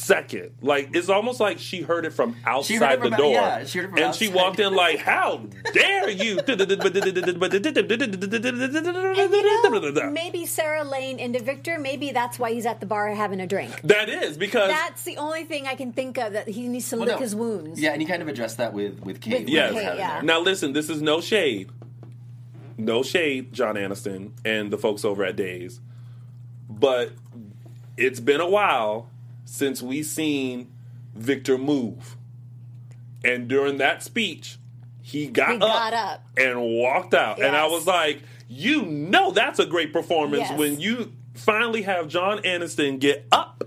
second. 0.06 0.52
Like, 0.62 0.96
it's 0.96 1.10
almost 1.10 1.40
like 1.40 1.60
she 1.60 1.82
heard 1.82 2.06
it 2.06 2.14
from 2.14 2.36
outside 2.46 2.94
it 2.94 3.00
from 3.02 3.10
the 3.10 3.16
out- 3.16 3.20
door. 3.20 3.32
yeah, 3.32 3.66
she 3.66 3.80
heard 3.80 3.86
it 3.86 3.90
from 3.92 4.00
and 4.00 4.16
she 4.16 4.28
walked 4.30 4.60
in 4.60 4.74
like, 4.76 5.00
how 5.00 5.46
dare 5.74 6.10
you? 6.10 6.36
Maybe 10.12 10.46
Sarah 10.46 10.84
Lane 10.84 11.20
into 11.20 11.42
Victor. 11.42 11.78
Maybe 11.80 12.12
that's 12.12 12.40
why 12.40 12.52
he's 12.54 12.66
at 12.66 12.80
the 12.80 12.86
bar 12.86 13.10
having 13.14 13.40
a 13.40 13.48
drink. 13.48 13.80
that 13.84 14.10
is 14.10 14.38
because 14.38 14.70
That's 14.70 15.04
the 15.04 15.18
only 15.18 15.44
thing 15.44 15.68
I 15.68 15.76
can 15.76 15.92
think 15.92 16.18
of 16.18 16.34
that 16.34 16.48
he 16.48 16.68
needs 16.68 16.90
to 16.90 16.98
Well, 16.98 17.06
lick 17.06 17.16
no. 17.16 17.22
his 17.22 17.36
wounds. 17.36 17.80
Yeah, 17.80 17.92
and 17.92 18.02
he 18.02 18.08
kind 18.08 18.22
of 18.22 18.28
addressed 18.28 18.58
that 18.58 18.74
with 18.74 19.00
with 19.02 19.22
Kate. 19.22 19.42
With- 19.42 19.50
Yes. 19.50 19.74
with 19.74 19.84
Kate, 19.84 19.98
yeah. 19.98 20.22
Now 20.24 20.40
listen, 20.40 20.74
this 20.74 20.90
is 20.90 21.02
no 21.02 21.22
shade. 21.22 21.70
No 22.78 23.04
shade, 23.04 23.54
John 23.54 23.76
Aniston 23.76 24.32
and 24.44 24.72
the 24.72 24.78
folks 24.78 25.06
over 25.06 25.24
at 25.24 25.36
Days. 25.36 25.80
But 26.70 27.12
it's 27.96 28.20
been 28.20 28.42
a 28.42 28.50
while 28.50 29.10
since 29.46 29.82
we 29.82 30.04
seen 30.04 30.72
Victor 31.16 31.58
move. 31.58 32.18
And 33.24 33.48
during 33.48 33.78
that 33.78 34.04
speech, 34.04 34.58
he 35.02 35.28
got, 35.28 35.50
He 35.50 35.56
up, 35.56 35.62
got 35.62 35.94
up. 35.94 36.24
and 36.38 36.62
walked 36.62 37.14
out. 37.14 37.42
And 37.42 37.56
I 37.56 37.68
was 37.68 37.88
like, 37.88 38.22
you 38.48 38.84
know 38.84 39.32
that's 39.32 39.58
a 39.60 39.66
great 39.66 39.92
performance 39.94 40.50
Yes. 40.50 40.60
when 40.60 40.80
you 40.80 41.14
finally 41.34 41.82
have 41.84 42.08
John 42.08 42.40
Aniston 42.40 43.00
get 43.00 43.26
up 43.32 43.64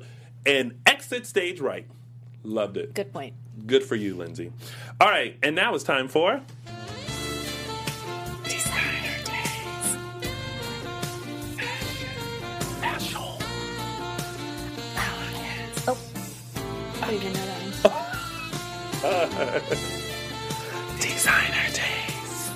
and 0.47 0.79
exit 0.87 1.27
stage 1.27 1.61
right. 1.61 1.87
Loved 2.45 2.77
it. 2.77 2.95
Good 2.95 3.13
point. 3.13 3.35
Good 3.67 3.83
for 3.83 3.97
you, 3.97 4.15
Linsey. 4.15 4.53
All 5.01 5.09
right, 5.09 5.37
and 5.43 5.57
now 5.57 5.75
it's 5.75 5.85
time 5.85 6.07
for. 6.09 6.41
Designer 21.01 21.67
Days. 21.73 22.51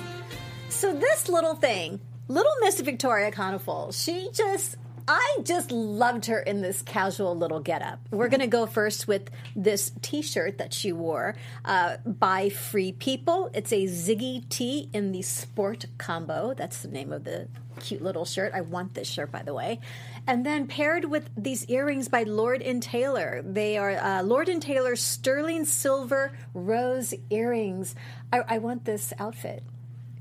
So 0.69 0.93
this 0.93 1.29
little 1.29 1.55
thing, 1.55 1.99
little 2.27 2.51
Miss 2.61 2.81
Victoria 2.81 3.31
Konefal, 3.31 3.93
she 3.93 4.29
just 4.33 4.77
I 5.07 5.37
just 5.43 5.71
loved 5.71 6.27
her 6.27 6.39
in 6.39 6.61
this 6.61 6.81
casual 6.81 7.35
little 7.35 7.59
getup. 7.59 7.99
We're 8.11 8.29
gonna 8.29 8.47
go 8.47 8.65
first 8.65 9.07
with 9.07 9.29
this 9.55 9.91
T-shirt 10.01 10.59
that 10.59 10.73
she 10.73 10.93
wore 10.93 11.35
uh, 11.65 11.97
by 12.05 12.49
Free 12.49 12.93
People. 12.93 13.49
It's 13.53 13.73
a 13.73 13.85
Ziggy 13.85 14.47
tee 14.49 14.89
in 14.93 15.11
the 15.11 15.21
sport 15.21 15.85
combo. 15.97 16.53
That's 16.53 16.81
the 16.81 16.87
name 16.87 17.11
of 17.11 17.23
the 17.23 17.47
cute 17.79 18.01
little 18.01 18.25
shirt. 18.25 18.53
I 18.53 18.61
want 18.61 18.93
this 18.93 19.09
shirt, 19.09 19.31
by 19.31 19.43
the 19.43 19.53
way. 19.53 19.79
And 20.25 20.45
then 20.45 20.67
paired 20.67 21.05
with 21.05 21.29
these 21.35 21.65
earrings 21.65 22.07
by 22.07 22.23
Lord 22.23 22.61
and 22.61 22.81
Taylor. 22.81 23.41
They 23.43 23.77
are 23.77 23.91
uh, 23.91 24.23
Lord 24.23 24.47
and 24.47 24.61
Taylor 24.61 24.95
sterling 24.95 25.65
silver 25.65 26.37
rose 26.53 27.13
earrings. 27.29 27.95
I, 28.31 28.41
I 28.47 28.57
want 28.59 28.85
this 28.85 29.11
outfit 29.19 29.63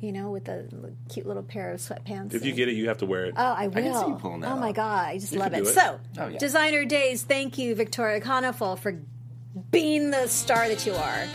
you 0.02 0.10
know, 0.10 0.30
with 0.30 0.48
a 0.48 0.66
cute 1.08 1.26
little 1.26 1.44
pair 1.44 1.70
of 1.70 1.80
sweatpants. 1.80 2.34
If 2.34 2.44
you 2.44 2.52
get 2.52 2.68
it, 2.68 2.74
you 2.74 2.88
have 2.88 2.98
to 2.98 3.06
wear 3.06 3.26
it. 3.26 3.34
Oh, 3.36 3.42
I 3.42 3.68
will. 3.68 3.74
can 3.82 3.94
see 3.94 4.08
you 4.08 4.16
pulling 4.16 4.40
that 4.40 4.52
oh 4.52 4.56
my 4.56 4.70
off. 4.70 4.74
god, 4.74 5.08
I 5.08 5.18
just 5.18 5.32
love 5.32 5.52
can 5.52 5.60
it. 5.60 5.64
do 5.64 5.70
it. 5.70 5.74
So, 5.74 6.00
Oh, 6.18 6.26
yeah. 6.26 6.38
designer 6.38 6.84
days. 6.84 7.22
Thank 7.22 7.56
you, 7.56 7.74
Victoria 7.76 8.20
Konefal, 8.20 8.78
for 8.78 9.00
being 9.70 10.10
the 10.10 10.26
star 10.26 10.68
that 10.68 10.84
you 10.84 10.92
are. 10.92 11.26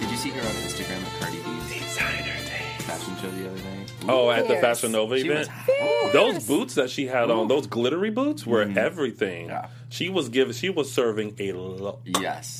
Did 0.00 0.10
you 0.10 0.16
see 0.16 0.30
her 0.30 0.40
on 0.40 0.46
Instagram 0.46 1.02
at 1.04 1.20
Cardi 1.20 1.36
B's 1.36 1.80
Designer 1.80 2.22
Days. 2.22 2.86
fashion 2.86 3.16
show 3.20 3.30
the 3.30 3.50
other 3.50 3.58
night? 3.58 3.92
Oh, 4.08 4.30
at 4.30 4.42
the 4.42 4.54
Fierce. 4.54 4.60
Fashion 4.62 4.92
Nova 4.92 5.18
She 5.18 5.28
was 5.28 5.46
event. 5.46 6.12
Those 6.12 6.46
boots 6.46 6.74
that 6.74 6.88
she 6.90 7.06
had 7.06 7.30
on, 7.30 7.48
those 7.48 7.66
glittery 7.66 8.10
boots, 8.10 8.46
were 8.46 8.64
mm-hmm. 8.64 8.78
everything. 8.78 9.48
Yeah. 9.48 9.68
She 9.90 10.08
was 10.08 10.30
giving. 10.30 10.54
She 10.54 10.70
was 10.70 10.90
serving 10.90 11.36
a 11.38 11.52
look. 11.52 12.00
Yes. 12.04 12.58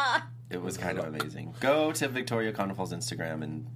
it 0.50 0.60
was 0.60 0.76
kind 0.76 0.98
of 0.98 1.06
amazing. 1.06 1.54
Go 1.60 1.92
to 1.92 2.08
Victoria 2.08 2.52
Konefal's 2.52 2.92
Instagram 2.92 3.42
and 3.42 3.66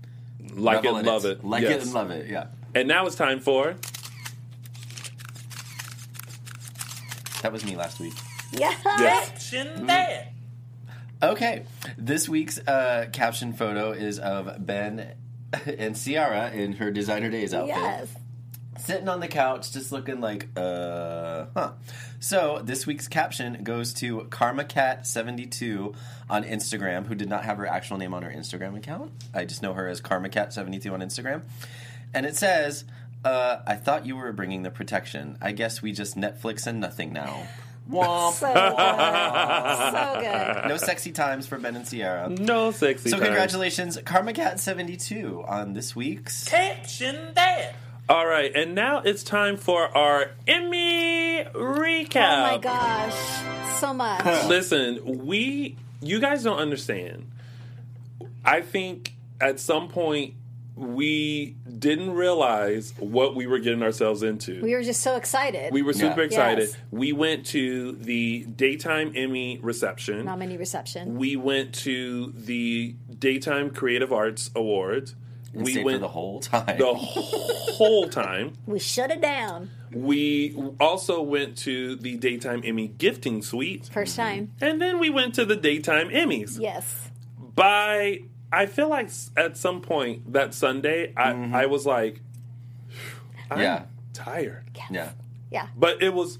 Like 0.56 0.84
it, 0.84 0.86
revel 0.86 0.98
in 0.98 1.06
love 1.06 1.24
it. 1.24 1.44
Like 1.44 1.62
Yes. 1.62 1.76
it 1.76 1.82
and 1.84 1.92
love 1.92 2.10
it, 2.10 2.28
yeah. 2.30 2.46
And 2.74 2.88
now 2.88 3.06
it's 3.06 3.16
time 3.16 3.40
for. 3.40 3.76
That 7.42 7.52
was 7.52 7.64
me 7.64 7.76
last 7.76 8.00
week. 8.00 8.14
Yeah. 8.52 8.74
Yes. 8.84 9.52
Okay, 11.22 11.64
this 11.96 12.28
week's 12.28 12.58
uh, 12.58 13.06
caption 13.12 13.52
photo 13.52 13.90
is 13.92 14.18
of 14.18 14.64
Ben 14.64 15.14
and 15.78 15.96
Ciara 15.96 16.50
in 16.50 16.74
her 16.74 16.90
designer 16.90 17.30
days 17.30 17.52
outfit. 17.54 17.76
Yes. 17.76 18.14
Sitting 18.78 19.08
on 19.08 19.20
the 19.20 19.28
couch, 19.28 19.72
just 19.72 19.92
looking 19.92 20.20
like, 20.20 20.48
uh, 20.56 21.46
huh. 21.54 21.72
So 22.20 22.60
this 22.62 22.86
week's 22.86 23.08
caption 23.08 23.62
goes 23.64 23.92
to 23.94 24.20
KarmaCat72 24.30 25.94
on 26.30 26.44
Instagram, 26.44 27.06
who 27.06 27.14
did 27.14 27.28
not 27.28 27.44
have 27.44 27.58
her 27.58 27.66
actual 27.66 27.98
name 27.98 28.14
on 28.14 28.22
her 28.22 28.30
Instagram 28.30 28.76
account. 28.76 29.12
I 29.34 29.44
just 29.44 29.62
know 29.62 29.72
her 29.74 29.88
as 29.88 30.00
KarmaCat72 30.00 30.92
on 30.92 31.00
Instagram, 31.00 31.42
and 32.14 32.24
it 32.26 32.36
says, 32.36 32.84
uh, 33.24 33.58
"I 33.66 33.74
thought 33.74 34.06
you 34.06 34.16
were 34.16 34.32
bringing 34.32 34.62
the 34.62 34.70
protection. 34.70 35.38
I 35.40 35.52
guess 35.52 35.82
we 35.82 35.92
just 35.92 36.16
Netflix 36.16 36.66
and 36.66 36.80
nothing 36.80 37.12
now." 37.12 37.48
Womp. 37.90 38.34
So 38.34 38.46
good. 38.46 38.54
so 39.94 40.20
good. 40.20 40.68
no 40.68 40.76
sexy 40.76 41.10
times 41.10 41.46
for 41.46 41.58
Ben 41.58 41.74
and 41.74 41.88
Ciara. 41.88 42.28
No 42.28 42.70
sexy. 42.70 43.08
So 43.08 43.16
time. 43.16 43.26
congratulations, 43.26 43.96
KarmaCat72 43.96 45.48
on 45.48 45.72
this 45.72 45.96
week's. 45.96 46.44
All 48.08 48.26
right, 48.26 48.50
and 48.54 48.74
now 48.74 49.00
it's 49.00 49.22
time 49.22 49.56
for 49.58 49.94
our 49.96 50.30
Emmy 50.46 51.44
recap. 51.52 52.48
Oh 52.48 52.52
my 52.52 52.58
gosh. 52.58 53.80
So 53.80 53.92
much. 53.92 54.24
Listen, 54.48 55.26
we 55.26 55.76
you 56.00 56.18
guys 56.20 56.42
don't 56.42 56.58
understand. 56.58 57.30
I 58.44 58.62
think 58.62 59.12
at 59.40 59.60
some 59.60 59.88
point 59.88 60.34
we 60.74 61.56
didn't 61.78 62.12
realize 62.12 62.94
what 62.98 63.34
we 63.34 63.46
were 63.46 63.58
getting 63.58 63.82
ourselves 63.82 64.22
into. 64.22 64.62
We 64.62 64.74
were 64.74 64.82
just 64.82 65.02
so 65.02 65.16
excited. 65.16 65.72
We 65.72 65.82
were 65.82 65.92
super 65.92 66.20
Yeah. 66.20 66.26
excited. 66.26 66.68
Yes. 66.68 66.76
We 66.90 67.12
went 67.12 67.44
to 67.46 67.92
the 67.92 68.44
daytime 68.56 69.12
Emmy 69.16 69.58
reception. 69.60 70.24
Nominee 70.24 70.56
reception. 70.56 71.16
We 71.18 71.36
went 71.36 71.74
to 71.80 72.32
the 72.36 72.94
daytime 73.18 73.70
Creative 73.70 74.12
Arts 74.12 74.50
Awards. 74.54 75.14
And 75.58 75.64
we 75.66 75.72
stayed 75.72 75.84
went 75.84 75.96
for 75.96 76.00
the 76.00 76.08
whole 76.08 76.40
time. 76.40 76.78
the 76.78 76.94
whole 76.94 78.08
time. 78.08 78.54
We 78.66 78.78
shut 78.78 79.10
it 79.10 79.20
down. 79.20 79.70
We 79.92 80.56
also 80.80 81.22
went 81.22 81.56
to 81.58 81.96
the 81.96 82.16
daytime 82.16 82.62
Emmy 82.64 82.88
gifting 82.88 83.42
suite, 83.42 83.88
First 83.92 84.18
mm-hmm. 84.18 84.28
time. 84.28 84.52
and 84.60 84.80
then 84.80 84.98
we 84.98 85.10
went 85.10 85.34
to 85.36 85.44
the 85.44 85.56
daytime 85.56 86.08
Emmys. 86.10 86.60
Yes. 86.60 87.10
By 87.54 88.20
I 88.52 88.66
feel 88.66 88.88
like 88.88 89.10
at 89.36 89.56
some 89.56 89.80
point 89.80 90.32
that 90.32 90.54
Sunday, 90.54 91.12
I 91.16 91.32
mm-hmm. 91.32 91.54
I 91.54 91.66
was 91.66 91.84
like, 91.86 92.20
I'm 93.50 93.60
Yeah. 93.60 93.84
tired, 94.12 94.64
yeah. 94.90 95.10
Yeah. 95.50 95.68
but 95.76 96.02
it 96.02 96.12
was 96.12 96.38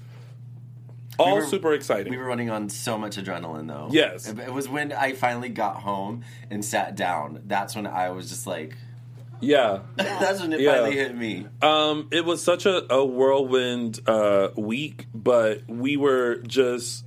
all 1.17 1.35
were- 1.37 1.45
super 1.45 1.73
exciting. 1.73 2.11
We 2.11 2.17
were 2.17 2.25
running 2.25 2.49
on 2.49 2.69
so 2.69 2.97
much 2.97 3.17
adrenaline, 3.17 3.67
though. 3.67 3.89
Yes. 3.91 4.29
It, 4.29 4.39
it 4.39 4.53
was 4.53 4.69
when 4.69 4.91
I 4.93 5.13
finally 5.13 5.49
got 5.49 5.77
home 5.77 6.23
and 6.49 6.63
sat 6.63 6.95
down. 6.95 7.41
That's 7.45 7.75
when 7.75 7.85
I 7.87 8.09
was 8.11 8.29
just 8.29 8.47
like, 8.47 8.77
yeah. 9.41 9.79
that's 9.95 10.41
when 10.41 10.53
it 10.53 10.59
Yeah. 10.61 10.73
finally 10.75 10.95
hit 10.95 11.15
me. 11.15 11.45
Um, 11.61 12.07
it 12.11 12.25
was 12.25 12.43
such 12.43 12.65
a, 12.65 12.91
a 12.93 13.05
whirlwind 13.05 13.99
uh, 14.07 14.49
week, 14.55 15.07
but 15.13 15.63
we 15.67 15.97
were 15.97 16.37
just 16.37 17.05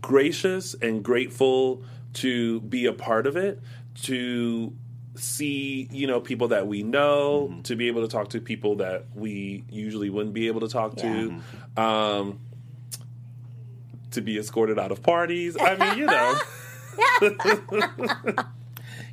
gracious 0.00 0.74
and 0.74 1.02
grateful 1.02 1.82
to 2.14 2.60
be 2.62 2.86
a 2.86 2.92
part 2.92 3.26
of 3.26 3.36
it, 3.36 3.60
to 4.02 4.72
see 5.14 5.88
you 5.90 6.06
know 6.06 6.20
people 6.20 6.48
that 6.48 6.66
we 6.66 6.82
know, 6.82 7.60
to 7.64 7.76
be 7.76 7.88
able 7.88 8.02
to 8.02 8.08
talk 8.08 8.30
to 8.30 8.40
people 8.40 8.76
that 8.76 9.06
we 9.14 9.64
usually 9.70 10.10
wouldn't 10.10 10.34
be 10.34 10.46
able 10.48 10.60
to 10.60 10.68
talk 10.68 10.96
to. 10.96 11.40
Um, 11.76 12.40
to 14.12 14.22
be 14.22 14.38
escorted 14.38 14.78
out 14.78 14.92
of 14.92 15.02
parties. 15.02 15.58
I 15.60 15.76
mean, 15.76 15.98
you 15.98 16.06
know, 16.06 16.38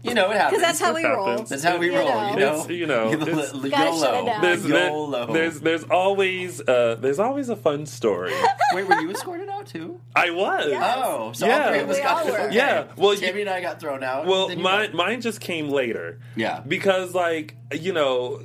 You 0.04 0.14
know, 0.14 0.30
it 0.32 0.36
happens. 0.38 0.62
Because 0.62 0.62
that's 0.62 0.80
how 0.82 0.94
we 0.94 1.06
roll. 1.06 1.44
That's 1.44 1.64
how 1.64 1.78
we 1.78 1.86
You 1.92 1.98
roll. 1.98 2.10
know. 2.10 2.30
You 2.32 2.40
know, 2.40 2.56
It's, 2.60 2.70
you 2.70 2.86
know, 2.86 3.12
it's- 3.14 3.54
YOLO. 3.54 3.70
Gotta 3.70 3.98
shut 4.00 4.14
it 4.16 4.26
down. 4.26 4.42
there's, 4.42 4.66
YOLO. 4.66 5.34
there's 5.34 5.60
there's 5.62 5.84
always 5.86 6.60
uh, 6.60 6.98
there's 7.00 7.20
always 7.20 7.48
a 7.48 7.56
fun 7.56 7.86
story. 7.86 8.34
Wait, 8.74 8.86
were 8.88 9.00
you 9.00 9.10
escorted 9.12 9.48
out 9.48 9.66
too? 9.66 10.02
I 10.14 10.30
was. 10.32 10.66
Oh, 10.74 11.32
so 11.34 11.48
Yeah. 11.48 11.58
all 11.64 11.70
three 11.72 11.80
of 11.80 11.90
us 11.90 11.96
We 11.98 12.04
got 12.04 12.26
all 12.26 12.32
were. 12.32 12.40
okay. 12.42 12.56
Yeah, 12.56 12.84
well, 12.98 13.14
you- 13.14 13.28
and 13.28 13.50
I 13.50 13.62
got 13.62 13.80
thrown 13.80 14.04
out. 14.04 14.26
Well, 14.26 14.50
Then 14.50 14.62
mine 14.62 14.88
got- 14.88 14.94
mine 14.96 15.22
just 15.22 15.40
came 15.40 15.70
later. 15.70 16.20
Yeah. 16.36 16.60
Because 16.68 17.14
like, 17.16 17.56
you 17.72 17.94
know, 17.94 18.42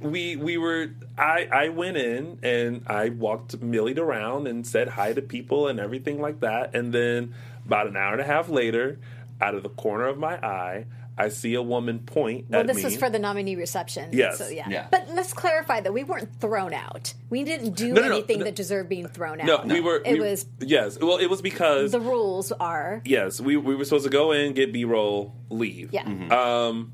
we 0.00 0.36
we 0.36 0.58
were 0.58 0.88
I 1.16 1.48
I 1.50 1.68
went 1.70 1.96
in 1.96 2.38
and 2.42 2.82
I 2.86 3.08
walked 3.08 3.60
millied 3.62 3.98
around 3.98 4.46
and 4.46 4.66
said 4.66 4.88
hi 4.88 5.14
to 5.14 5.22
people 5.22 5.66
and 5.68 5.80
everything 5.80 6.20
like 6.20 6.40
that 6.40 6.74
and 6.74 6.92
then 6.92 7.34
about 7.64 7.86
an 7.86 7.96
hour 7.96 8.12
and 8.12 8.20
a 8.20 8.24
half 8.24 8.48
later 8.50 8.98
out 9.40 9.54
of 9.54 9.62
the 9.62 9.68
corner 9.68 10.06
of 10.06 10.18
my 10.18 10.34
eye, 10.36 10.86
I 11.18 11.28
see 11.30 11.54
a 11.54 11.62
woman 11.62 12.00
point 12.00 12.46
Well, 12.50 12.60
at 12.60 12.66
this 12.66 12.76
me. 12.76 12.84
was 12.84 12.96
for 12.96 13.08
the 13.08 13.18
nominee 13.18 13.56
reception. 13.56 14.10
Yes. 14.12 14.36
So, 14.38 14.48
yeah. 14.48 14.68
Yeah. 14.68 14.86
But 14.90 15.08
let's 15.14 15.32
clarify 15.32 15.80
that 15.80 15.92
we 15.94 16.04
weren't 16.04 16.40
thrown 16.40 16.74
out. 16.74 17.14
We 17.30 17.42
didn't 17.44 17.72
do 17.74 17.88
No, 17.94 18.02
no, 18.02 18.08
no, 18.08 18.14
anything 18.16 18.40
no. 18.40 18.44
that 18.44 18.54
deserved 18.54 18.88
being 18.90 19.08
thrown 19.08 19.40
out. 19.40 19.66
no, 19.66 19.74
we 19.74 19.80
were. 19.80 20.02
It 20.04 20.14
we- 20.14 20.20
was 20.20 20.44
yes. 20.60 20.98
Well, 21.00 21.16
it 21.16 21.28
was 21.28 21.40
because 21.40 21.92
the 21.92 22.00
rules 22.00 22.52
are. 22.52 23.00
yes, 23.06 23.40
we 23.40 23.56
we 23.56 23.74
were 23.76 23.84
supposed 23.84 24.04
to 24.04 24.10
go 24.10 24.32
in, 24.32 24.52
get 24.52 24.72
B 24.74 24.84
roll, 24.84 25.34
leave. 25.48 25.90
Yeah. 25.92 26.02
Um, 26.30 26.92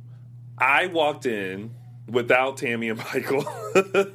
I 0.57 0.87
walked 0.87 1.27
in 1.27 1.75
without 2.09 2.59
Tammy 2.59 2.91
and 2.91 2.99
Michael. 2.99 3.45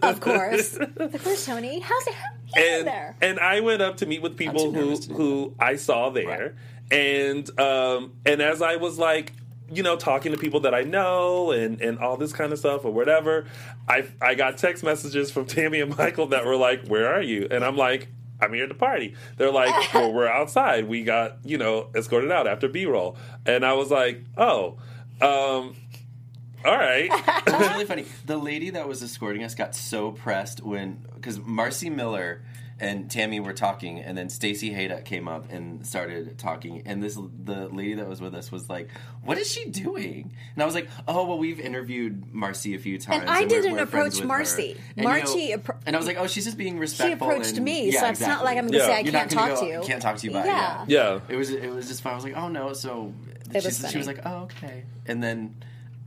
Of 0.02 0.20
course. 0.22 0.78
of 0.78 1.24
course, 1.24 1.46
Tony. 1.46 1.80
How's 1.80 2.08
it? 2.08 2.14
How, 2.14 2.26
he's 2.46 2.56
in 2.64 2.74
and 2.80 2.88
there. 2.88 3.16
and 3.22 3.40
I 3.42 3.60
went 3.60 3.82
up 3.82 3.98
to 3.98 4.06
meet 4.06 4.22
with 4.22 4.38
people 4.38 4.72
who 4.72 4.86
nervous 4.86 5.00
to 5.02 5.08
do 5.10 5.14
who 5.16 5.56
I 5.60 5.76
saw 5.76 6.10
there, 6.12 6.56
and 6.92 7.60
um 7.60 8.14
and 8.26 8.42
as 8.42 8.62
I 8.62 8.78
was 8.78 8.98
like 8.98 9.34
you 9.72 9.84
know 9.84 9.96
talking 9.96 10.32
to 10.32 10.38
people 10.38 10.62
that 10.62 10.74
I 10.74 10.84
know 10.84 11.52
and 11.52 11.82
and 11.82 12.00
all 12.00 12.18
this 12.18 12.34
kind 12.34 12.54
of 12.54 12.60
stuff 12.60 12.86
or 12.86 12.92
whatever, 12.92 13.46
I 13.88 14.08
I 14.22 14.36
got 14.36 14.58
text 14.58 14.84
messages 14.84 15.32
from 15.32 15.46
Tammy 15.48 15.82
and 15.82 15.96
Michael 15.98 16.28
that 16.28 16.46
were 16.46 16.56
like, 16.56 16.88
"Where 16.88 17.14
are 17.14 17.22
you?" 17.22 17.48
And 17.50 17.64
I'm 17.64 17.78
like. 17.78 18.10
I'm 18.40 18.54
here 18.54 18.68
to 18.68 18.76
party. 18.76 19.16
They're 19.38 19.52
like, 19.52 19.74
well, 19.96 20.14
we're 20.14 20.28
outside. 20.28 20.88
We 20.88 21.04
got, 21.04 21.40
you 21.44 21.58
know, 21.58 21.90
escorted 21.96 22.32
out 22.32 22.46
after 22.46 22.68
B 22.68 22.86
roll. 22.86 23.18
And 23.48 23.66
I 23.66 23.74
was 23.74 23.90
like, 23.90 24.24
oh, 24.38 24.78
um, 25.22 25.76
all 26.64 26.76
right. 26.76 27.10
It 27.48 27.60
was 27.60 27.70
really 27.70 27.86
funny. 27.86 28.06
The 28.26 28.38
lady 28.38 28.72
that 28.72 28.88
was 28.88 29.02
escorting 29.02 29.44
us 29.44 29.56
got 29.56 29.74
so 29.74 30.12
pressed 30.12 30.62
when 30.62 31.06
because 31.16 31.40
Marci 31.40 31.92
Miller 31.92 32.44
and 32.80 33.10
Tammy 33.10 33.40
were 33.40 33.54
talking, 33.54 34.00
and 34.00 34.16
then 34.18 34.30
Stacy 34.30 34.72
Haiduk 34.72 35.04
came 35.04 35.28
up 35.28 35.52
and 35.52 35.86
started 35.86 36.38
talking, 36.38 36.84
and 36.86 37.02
this 37.02 37.16
the 37.44 37.68
lady 37.70 37.96
that 37.96 38.08
was 38.08 38.22
with 38.22 38.36
us 38.36 38.52
was 38.52 38.70
like, 38.70 38.90
"What 39.24 39.38
is 39.40 39.52
she 39.52 39.66
doing?" 39.70 40.32
And 40.54 40.62
I 40.62 40.66
was 40.66 40.76
like, 40.76 40.88
"Oh, 41.08 41.26
well, 41.26 41.38
we've 41.40 41.60
interviewed 41.60 42.26
Marci 42.34 42.76
a 42.76 42.78
few 42.80 43.00
times, 43.00 43.26
I 43.28 43.40
we're- 43.40 43.50
didn't 43.50 43.74
we're 43.74 43.86
friends 43.88 44.20
approach 44.20 44.30
Marci. 44.40 44.76
her." 44.76 44.80
And, 44.96 44.98
you 44.98 45.04
know, 45.04 45.10
Marci 45.10 45.56
appro- 45.56 45.78
and 45.86 45.96
I 45.96 46.00
was 46.00 46.06
like, 46.08 46.18
"Oh, 46.18 46.28
she's 46.28 46.46
just 46.46 46.58
being 46.58 46.78
respectful." 46.78 47.28
She 47.28 47.34
approached 47.34 47.56
and- 47.56 47.66
me, 47.66 47.90
yeah, 47.92 48.00
so 48.02 48.08
it's 48.10 48.22
not 48.22 48.44
like 48.44 48.58
I'm 48.58 48.66
going 48.68 48.74
to 48.74 48.78
Yeah. 48.80 48.86
say 48.86 48.94
I 48.96 49.00
You're 49.00 49.12
can't 49.12 49.32
gonna 49.32 49.48
talk 49.50 49.60
go, 49.60 49.66
to 49.66 49.72
you. 49.74 49.82
I 49.82 49.86
can't 49.86 50.02
talk 50.02 50.18
to 50.18 50.26
you 50.26 50.32
about 50.32 50.46
yeah. 50.46 50.84
it. 50.84 50.90
Yeah. 50.90 51.14
Yeah. 51.14 51.20
It 51.30 51.36
was 51.36 51.50
it 51.50 51.70
was 51.74 51.88
just 51.88 52.02
fun. 52.04 52.12
I 52.14 52.16
was 52.16 52.24
like, 52.24 52.38
oh 52.38 52.48
no. 52.48 52.74
So 52.74 53.14
It 53.54 53.62
she, 53.62 53.68
was 53.68 53.86
she 53.92 53.98
was 53.98 54.08
like, 54.08 54.20
oh 54.26 54.44
okay. 54.44 54.84
And 55.08 55.24
then 55.24 55.56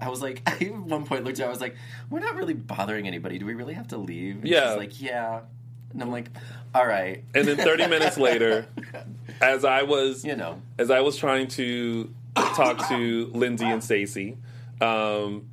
I 0.00 0.08
was 0.08 0.22
like, 0.22 0.42
I 0.46 0.52
at 0.66 0.74
one 0.74 1.04
point 1.04 1.24
looked 1.24 1.40
at 1.40 1.42
her, 1.42 1.48
I 1.48 1.50
was 1.52 1.60
like, 1.60 1.74
we're 2.10 2.20
not 2.20 2.36
really 2.36 2.54
bothering 2.54 3.06
anybody. 3.08 3.38
Do 3.38 3.46
we 3.46 3.54
really 3.54 3.74
have 3.74 3.88
to 3.88 3.96
leave? 3.98 4.36
And 4.36 4.46
Yeah. 4.48 4.68
She's 4.70 4.78
like, 4.78 5.02
yeah. 5.02 5.40
And 5.92 6.00
I'm 6.02 6.10
like, 6.12 6.30
all 6.74 6.86
right. 6.86 7.24
And 7.34 7.46
then 7.48 7.56
30 7.56 7.86
minutes 7.88 8.16
later, 8.18 8.66
as 9.40 9.64
I 9.64 9.82
was, 9.82 10.24
You 10.24 10.36
know. 10.36 10.60
as 10.78 10.90
I 10.90 11.00
was 11.00 11.16
trying 11.16 11.48
to 11.48 12.12
talk 12.36 12.88
to 12.88 13.26
Linsey 13.34 13.62
and 13.72 13.82
Stacy, 13.82 14.36
um, 14.80 15.48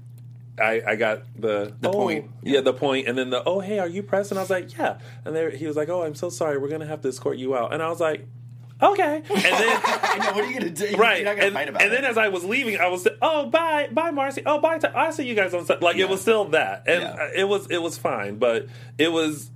I, 0.60 0.82
I 0.88 0.96
got 0.96 1.24
the 1.40 1.74
The 1.80 1.90
oh, 1.90 1.94
point. 1.94 2.32
yeah. 2.44 2.62
the 2.62 2.74
point. 2.74 3.08
and 3.08 3.18
then 3.18 3.30
the 3.30 3.44
oh 3.46 3.60
hey, 3.60 3.80
are 3.80 3.88
you 3.88 4.02
pressed? 4.04 4.32
And 4.32 4.40
I 4.40 4.42
was 4.44 4.50
like, 4.50 4.76
yeah. 4.78 4.98
And 5.26 5.36
there, 5.36 5.50
he 5.52 5.68
was 5.68 5.76
like, 5.76 5.90
oh, 5.90 6.04
I'm 6.04 6.16
so 6.16 6.30
sorry, 6.30 6.58
we're 6.58 6.70
gonna 6.70 6.86
have 6.88 7.02
to 7.02 7.10
escort 7.10 7.38
you 7.38 7.56
out. 7.56 7.74
And 7.74 7.84
I 7.84 7.90
was 7.90 8.00
like, 8.00 8.26
okay. 8.82 9.18
And 9.18 9.26
then 9.28 9.82
I 9.86 10.18
know. 10.20 10.32
What 10.34 10.44
are 10.46 10.48
you 10.52 10.60
gonna 10.60 10.72
do? 10.72 10.96
right, 10.98 11.18
You're 11.22 11.26
not 11.36 11.38
gonna 11.40 11.60
and, 11.60 11.82
and 11.82 11.92
then 11.92 12.06
as 12.06 12.18
I 12.18 12.30
was 12.30 12.44
leaving, 12.44 12.80
I 12.80 12.88
was 12.88 13.06
like, 13.06 13.18
oh 13.22 13.48
bye 13.52 13.88
bye 13.92 14.12
Marci, 14.12 14.42
oh 14.48 14.60
bye. 14.60 14.80
Ty- 14.80 14.94
I 14.96 15.12
see 15.12 15.28
you 15.28 15.36
guys 15.36 15.54
on 15.54 15.66
set. 15.66 15.82
Like 15.84 15.96
Yeah. 15.98 16.06
it 16.06 16.10
was 16.10 16.22
still 16.22 16.46
that, 16.46 16.84
and 16.88 17.04
Yeah. 17.04 17.30
it 17.36 17.44
was 17.48 17.68
it 17.70 17.82
was 17.82 17.98
fine, 17.98 18.38
but 18.38 18.68
it 18.98 19.12
was. 19.12 19.52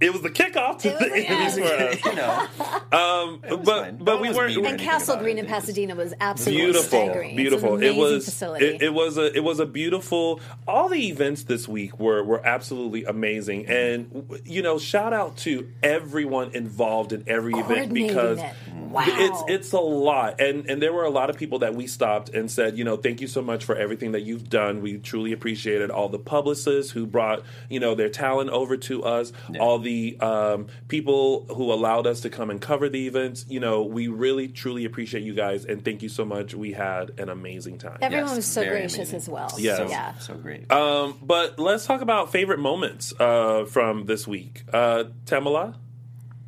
It 0.00 0.12
was 0.12 0.22
the 0.22 0.28
kickoff 0.30 0.78
to 0.80 0.88
the 0.90 0.94
was- 0.96 1.24
Emmys 1.24 1.54
for 1.54 1.84
us. 1.84 2.04
you 2.04 2.14
know, 2.16 2.48
Um, 2.92 3.40
but 3.64 3.64
fine. 3.64 3.96
but 3.96 4.16
No 4.16 4.20
we 4.20 4.28
was 4.28 4.36
weren't 4.36 4.48
mean 4.50 4.56
or 4.58 4.60
And 4.60 4.68
anything 4.74 4.86
Castle 4.88 5.14
about 5.14 5.22
Green 5.22 5.38
it. 5.38 5.42
in 5.44 5.46
Pasadena 5.46 5.94
was 5.94 6.12
absolutely 6.20 6.64
beautiful, 6.64 6.88
staggering. 6.88 7.36
beautiful. 7.36 7.74
It's 7.76 7.82
an 7.84 7.88
it 7.88 7.96
was 7.96 8.24
facility. 8.24 8.66
it, 8.66 8.82
it 8.82 8.92
was 8.92 9.16
a 9.18 9.32
it 9.34 9.44
was 9.44 9.60
a 9.60 9.66
beautiful. 9.66 10.40
All 10.66 10.88
the 10.88 11.08
events 11.08 11.44
this 11.44 11.68
week 11.68 11.98
were 12.00 12.22
were 12.24 12.44
absolutely 12.44 13.04
amazing, 13.04 13.66
and 13.66 14.40
you 14.44 14.62
know, 14.62 14.78
shout 14.78 15.12
out 15.12 15.36
to 15.38 15.70
everyone 15.82 16.50
involved 16.54 17.12
in 17.12 17.22
every 17.28 17.52
event 17.52 17.66
Coordinating 17.68 18.06
because 18.08 18.38
it. 18.40 18.52
Wow. 18.74 19.04
it's 19.06 19.42
it's 19.48 19.72
a 19.72 19.80
lot, 19.80 20.40
and 20.40 20.68
and 20.68 20.82
there 20.82 20.92
were 20.92 21.04
a 21.04 21.10
lot 21.10 21.30
of 21.30 21.36
people 21.36 21.60
that 21.60 21.74
we 21.74 21.86
stopped 21.86 22.28
and 22.30 22.50
said, 22.50 22.76
you 22.76 22.84
know, 22.84 22.96
thank 22.96 23.20
you 23.20 23.26
so 23.26 23.40
much 23.42 23.64
for 23.64 23.76
everything 23.76 24.12
that 24.12 24.22
you've 24.22 24.48
done. 24.48 24.82
We 24.82 24.98
truly 24.98 25.32
appreciated 25.32 25.90
all 25.90 26.08
the 26.08 26.18
publicists 26.18 26.92
who 26.92 27.06
brought 27.06 27.42
you 27.68 27.80
know 27.80 27.94
their 27.94 28.08
talent 28.08 28.50
over 28.50 28.76
to 28.76 29.02
us, 29.04 29.32
all 29.60 29.78
the 29.78 30.16
um, 30.20 30.66
people 30.88 31.46
who 31.54 31.72
allowed 31.72 32.06
us 32.06 32.20
to 32.22 32.30
come 32.30 32.50
and 32.50 32.60
cover 32.60 32.88
the 32.88 33.06
events. 33.06 33.44
You 33.48 33.60
know, 33.60 33.82
we 33.82 34.08
really 34.08 34.48
truly 34.48 34.84
appreciate 34.84 35.22
you 35.24 35.34
guys, 35.34 35.64
and 35.64 35.84
thank 35.84 36.02
you 36.02 36.08
so 36.08 36.24
much. 36.24 36.54
We 36.54 36.72
had 36.72 37.18
an 37.18 37.28
amazing 37.28 37.78
time. 37.78 37.98
Everyone 38.02 38.28
Yes, 38.28 38.36
was 38.36 38.46
so 38.46 38.62
very 38.62 38.80
gracious 38.80 38.96
amazing. 38.96 39.16
as 39.16 39.28
well. 39.28 39.50
Yes. 39.58 39.76
So, 39.78 39.84
so, 39.84 39.90
yeah. 39.90 40.18
so 40.18 40.34
great. 40.34 40.70
Um, 40.72 41.18
but 41.22 41.58
let's 41.58 41.86
talk 41.86 42.00
about 42.00 42.32
favorite 42.32 42.58
moments 42.58 43.12
uh, 43.18 43.64
from 43.66 44.06
this 44.06 44.26
week. 44.26 44.62
Uh, 44.72 45.04
Tamala, 45.26 45.76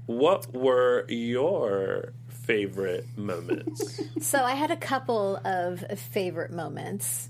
what 0.07 0.53
were 0.55 1.05
your 1.09 2.13
favorite 2.47 3.07
moments? 3.17 4.01
So 4.21 4.43
I 4.43 4.53
had 4.55 4.71
a 4.71 4.77
couple 4.77 5.39
of 5.45 5.81
favorite 6.01 6.51
moments. 6.51 7.29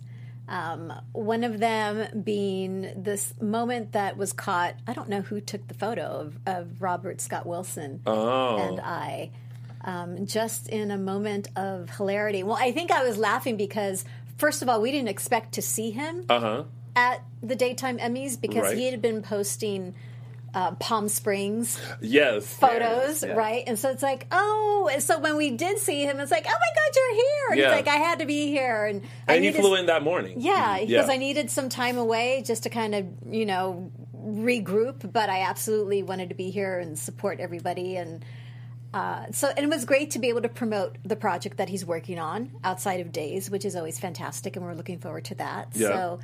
Um, 0.48 0.92
one 1.12 1.42
of 1.44 1.58
them 1.58 2.22
being 2.22 2.90
this 2.96 3.34
moment 3.40 3.92
that 3.92 4.16
was 4.16 4.32
caught. 4.32 4.76
I 4.86 4.92
don't 4.94 5.08
know 5.08 5.20
who 5.20 5.40
took 5.40 5.66
the 5.68 5.74
photo 5.74 6.02
of, 6.04 6.38
of 6.46 6.80
Robert 6.80 7.20
Scott 7.20 7.44
Wilson 7.44 8.00
Oh. 8.06 8.56
and 8.56 8.80
I, 8.80 9.30
um, 9.84 10.24
just 10.26 10.68
in 10.68 10.90
a 10.90 10.96
moment 10.96 11.48
of 11.56 11.90
hilarity. 11.90 12.42
Well, 12.44 12.56
I 12.58 12.70
think 12.72 12.90
I 12.92 13.02
was 13.04 13.18
laughing 13.18 13.56
because, 13.56 14.04
first 14.38 14.62
of 14.62 14.68
all, 14.68 14.80
we 14.80 14.90
didn't 14.92 15.08
expect 15.08 15.52
to 15.54 15.62
see 15.62 15.90
him 15.90 16.24
Uh 16.30 16.40
huh. 16.40 16.62
at 16.94 17.22
the 17.42 17.56
daytime 17.56 17.98
Emmys 17.98 18.40
because 18.40 18.62
Right. 18.62 18.78
he 18.78 18.90
had 18.90 19.02
been 19.02 19.20
posting 19.22 19.94
uh, 20.56 20.72
Palm 20.76 21.08
Springs 21.08 21.78
Yes. 22.00 22.46
photos, 22.46 23.22
Yeah. 23.22 23.34
right? 23.34 23.62
And 23.66 23.78
so 23.78 23.90
it's 23.90 24.02
like, 24.02 24.26
oh, 24.32 24.88
and 24.90 25.02
so 25.02 25.18
when 25.20 25.36
we 25.36 25.50
did 25.50 25.78
see 25.78 26.02
him, 26.04 26.18
it's 26.18 26.30
like, 26.30 26.46
oh 26.48 26.50
my 26.50 26.72
God, 26.74 26.96
you're 26.96 27.14
here. 27.14 27.62
Yeah. 27.62 27.76
he's 27.76 27.84
like, 27.86 27.88
I 27.94 27.98
had 27.98 28.20
to 28.20 28.26
be 28.26 28.46
here, 28.46 28.86
and, 28.86 29.02
I 29.28 29.34
And 29.34 29.44
he 29.44 29.52
flew 29.52 29.74
in 29.74 29.86
that 29.86 30.02
morning. 30.02 30.40
yeah, 30.40 30.78
Yeah. 30.78 30.86
because 30.86 31.10
I 31.10 31.18
needed 31.18 31.50
some 31.50 31.68
time 31.68 31.98
away 31.98 32.42
just 32.44 32.62
to 32.62 32.70
kind 32.70 32.94
of, 32.94 33.06
you 33.30 33.44
know, 33.44 33.92
regroup. 34.26 35.12
But 35.12 35.28
I 35.28 35.42
absolutely 35.42 36.02
wanted 36.02 36.30
to 36.30 36.34
be 36.34 36.50
here 36.50 36.78
and 36.78 36.98
support 36.98 37.38
everybody, 37.38 37.96
and 37.96 38.24
uh, 38.94 39.26
so 39.32 39.48
and 39.48 39.58
it 39.58 39.68
was 39.68 39.84
great 39.84 40.12
to 40.12 40.18
be 40.18 40.28
able 40.30 40.40
to 40.42 40.48
promote 40.48 40.96
the 41.04 41.16
project 41.16 41.58
that 41.58 41.68
he's 41.68 41.84
working 41.84 42.18
on 42.18 42.50
outside 42.64 43.00
of 43.00 43.12
Days, 43.12 43.50
which 43.50 43.64
is 43.66 43.76
always 43.76 43.98
fantastic, 43.98 44.56
and 44.56 44.64
we're 44.64 44.74
looking 44.74 44.98
forward 44.98 45.26
to 45.26 45.34
that. 45.34 45.68
Yeah. 45.74 45.88
So 45.88 46.20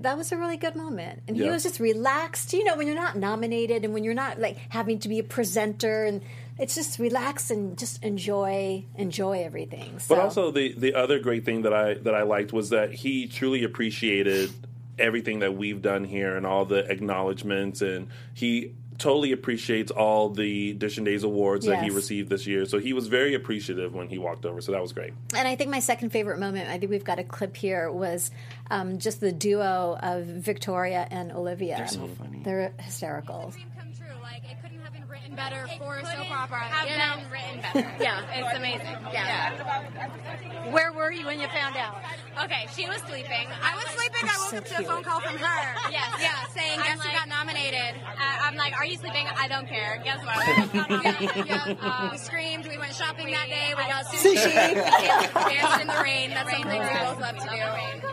that 0.00 0.16
was 0.16 0.32
a 0.32 0.36
really 0.36 0.56
good 0.56 0.76
moment. 0.76 1.22
And 1.28 1.36
he 1.36 1.48
was 1.48 1.62
just 1.62 1.80
relaxed. 1.80 2.52
You 2.52 2.64
know, 2.64 2.76
when 2.76 2.86
you're 2.86 2.96
not 2.96 3.16
nominated 3.16 3.84
and 3.84 3.94
when 3.94 4.04
you're 4.04 4.14
not 4.14 4.40
like 4.40 4.58
having 4.68 4.98
to 5.00 5.08
be 5.08 5.18
a 5.18 5.22
presenter 5.24 6.04
and 6.04 6.22
it's 6.58 6.74
just 6.74 6.98
relax 6.98 7.50
and 7.50 7.76
just 7.76 8.02
enjoy 8.04 8.84
enjoy 8.96 9.42
everything. 9.44 9.98
So 9.98 10.14
But 10.14 10.24
also 10.24 10.50
the 10.50 10.74
the 10.76 10.94
other 10.94 11.18
great 11.18 11.44
thing 11.44 11.62
that 11.62 11.72
I 11.74 11.94
that 11.94 12.14
I 12.14 12.22
liked 12.22 12.52
was 12.52 12.70
that 12.70 12.92
he 12.92 13.26
truly 13.26 13.64
appreciated 13.64 14.50
everything 14.98 15.40
that 15.40 15.56
we've 15.56 15.82
done 15.82 16.04
here 16.04 16.36
and 16.36 16.46
all 16.46 16.64
the 16.64 16.88
acknowledgments 16.90 17.82
and 17.82 18.06
he 18.32 18.72
totally 18.98 19.32
appreciates 19.32 19.90
all 19.90 20.30
the 20.30 20.72
Dish 20.74 20.96
and 20.98 21.06
Days 21.06 21.22
awards 21.24 21.66
that 21.66 21.82
he 21.82 21.90
received 21.90 22.30
this 22.30 22.46
year. 22.46 22.64
So 22.66 22.78
he 22.78 22.92
was 22.92 23.06
very 23.08 23.34
appreciative 23.34 23.94
when 23.94 24.08
he 24.08 24.18
walked 24.18 24.44
over. 24.46 24.60
So 24.60 24.72
that 24.72 24.82
was 24.82 24.92
great. 24.92 25.12
and 25.36 25.46
I 25.48 25.56
think 25.56 25.70
my 25.70 25.80
second 25.80 26.10
favorite 26.10 26.38
moment, 26.38 26.68
I 26.68 26.78
think 26.78 26.90
we've 26.90 27.04
got 27.04 27.18
a 27.18 27.24
clip 27.24 27.56
here, 27.56 27.90
was 27.90 28.30
um, 28.70 28.98
just 28.98 29.20
the 29.20 29.32
duo 29.32 29.98
of 30.00 30.24
Victoria 30.24 31.06
and 31.10 31.32
Olivia. 31.32 31.76
They're 31.78 31.88
so 31.88 32.08
funny. 32.18 32.40
They're 32.44 32.72
hysterical. 32.78 33.50
dream 33.50 33.66
come 33.78 33.88
true. 33.92 34.06
Like 34.22 34.42
it 34.50 34.56
couldn't 34.62 34.80
have 34.80 34.92
been 34.92 35.06
written 35.08 35.34
better 35.34 35.66
for 35.78 35.98
a 35.98 36.04
soap 36.04 36.30
opera. 36.30 36.60
have 36.60 36.88
you 36.88 37.22
been 37.22 37.30
written 37.32 37.60
better. 37.82 37.96
Yeah. 38.02 38.22
It's 38.32 38.56
amazing. 38.56 38.96
Yeah. 39.12 40.70
Where 40.72 40.92
were 40.92 41.10
you 41.12 41.26
when 41.26 41.40
you 41.40 41.48
found 41.48 41.76
out? 41.76 41.96
Okay, 42.42 42.66
she 42.74 42.86
was 42.88 42.98
sleeping. 43.06 43.46
I 43.62 43.74
was 43.76 43.86
sleeping. 43.94 44.22
I 44.22 44.34
woke 44.38 44.50
So 44.50 44.56
up 44.58 44.64
to 44.64 44.78
a 44.78 44.82
phone 44.82 45.04
call 45.04 45.20
from 45.20 45.38
her. 45.38 45.74
Yes. 45.90 46.10
Yeah, 46.20 46.44
saying 46.50 46.80
guess 46.80 47.00
who 47.00 47.12
got 47.12 47.28
nominated. 47.28 47.94
Uh, 48.02 48.42
I'm 48.42 48.56
like, 48.56 48.74
are 48.76 48.84
you 48.84 48.96
sleeping? 48.96 49.26
I 49.38 49.46
don't 49.46 49.68
care. 49.68 50.00
Guess 50.02 50.24
what? 50.24 50.42
yeah, 51.46 51.76
uh, 51.80 52.08
we 52.10 52.18
screamed. 52.18 52.66
We 52.66 52.76
went 52.78 52.92
shopping 52.94 53.30
that 53.30 53.46
day. 53.48 53.74
We 53.76 53.84
got 53.86 54.06
sushi. 54.06 54.34
We 54.34 55.54
danced 55.54 55.80
in 55.80 55.86
the 55.86 56.00
rain. 56.02 56.30
That's 56.34 56.50
something 56.50 56.70
we 56.70 56.78
both 56.78 57.20
love 57.20 57.36
to 57.38 57.48
do. 57.48 57.56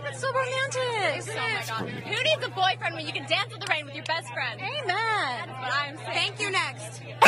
That's 0.03 0.19
so 0.19 0.27
romantic. 0.31 1.25
Oh 1.31 1.35
my 1.35 1.63
god. 1.67 1.89
Who 1.89 2.23
needs 2.23 2.43
a 2.45 2.49
boyfriend 2.49 2.95
when 2.95 3.05
you 3.05 3.13
can 3.13 3.25
dance 3.27 3.53
in 3.53 3.59
the 3.59 3.67
rain 3.69 3.85
with 3.85 3.95
your 3.95 4.05
best 4.05 4.27
friend? 4.33 4.61
Amen. 4.61 5.47
But 5.47 5.71
I'm 5.73 5.97
thank 5.97 6.39
you 6.39 6.51
next. 6.51 7.01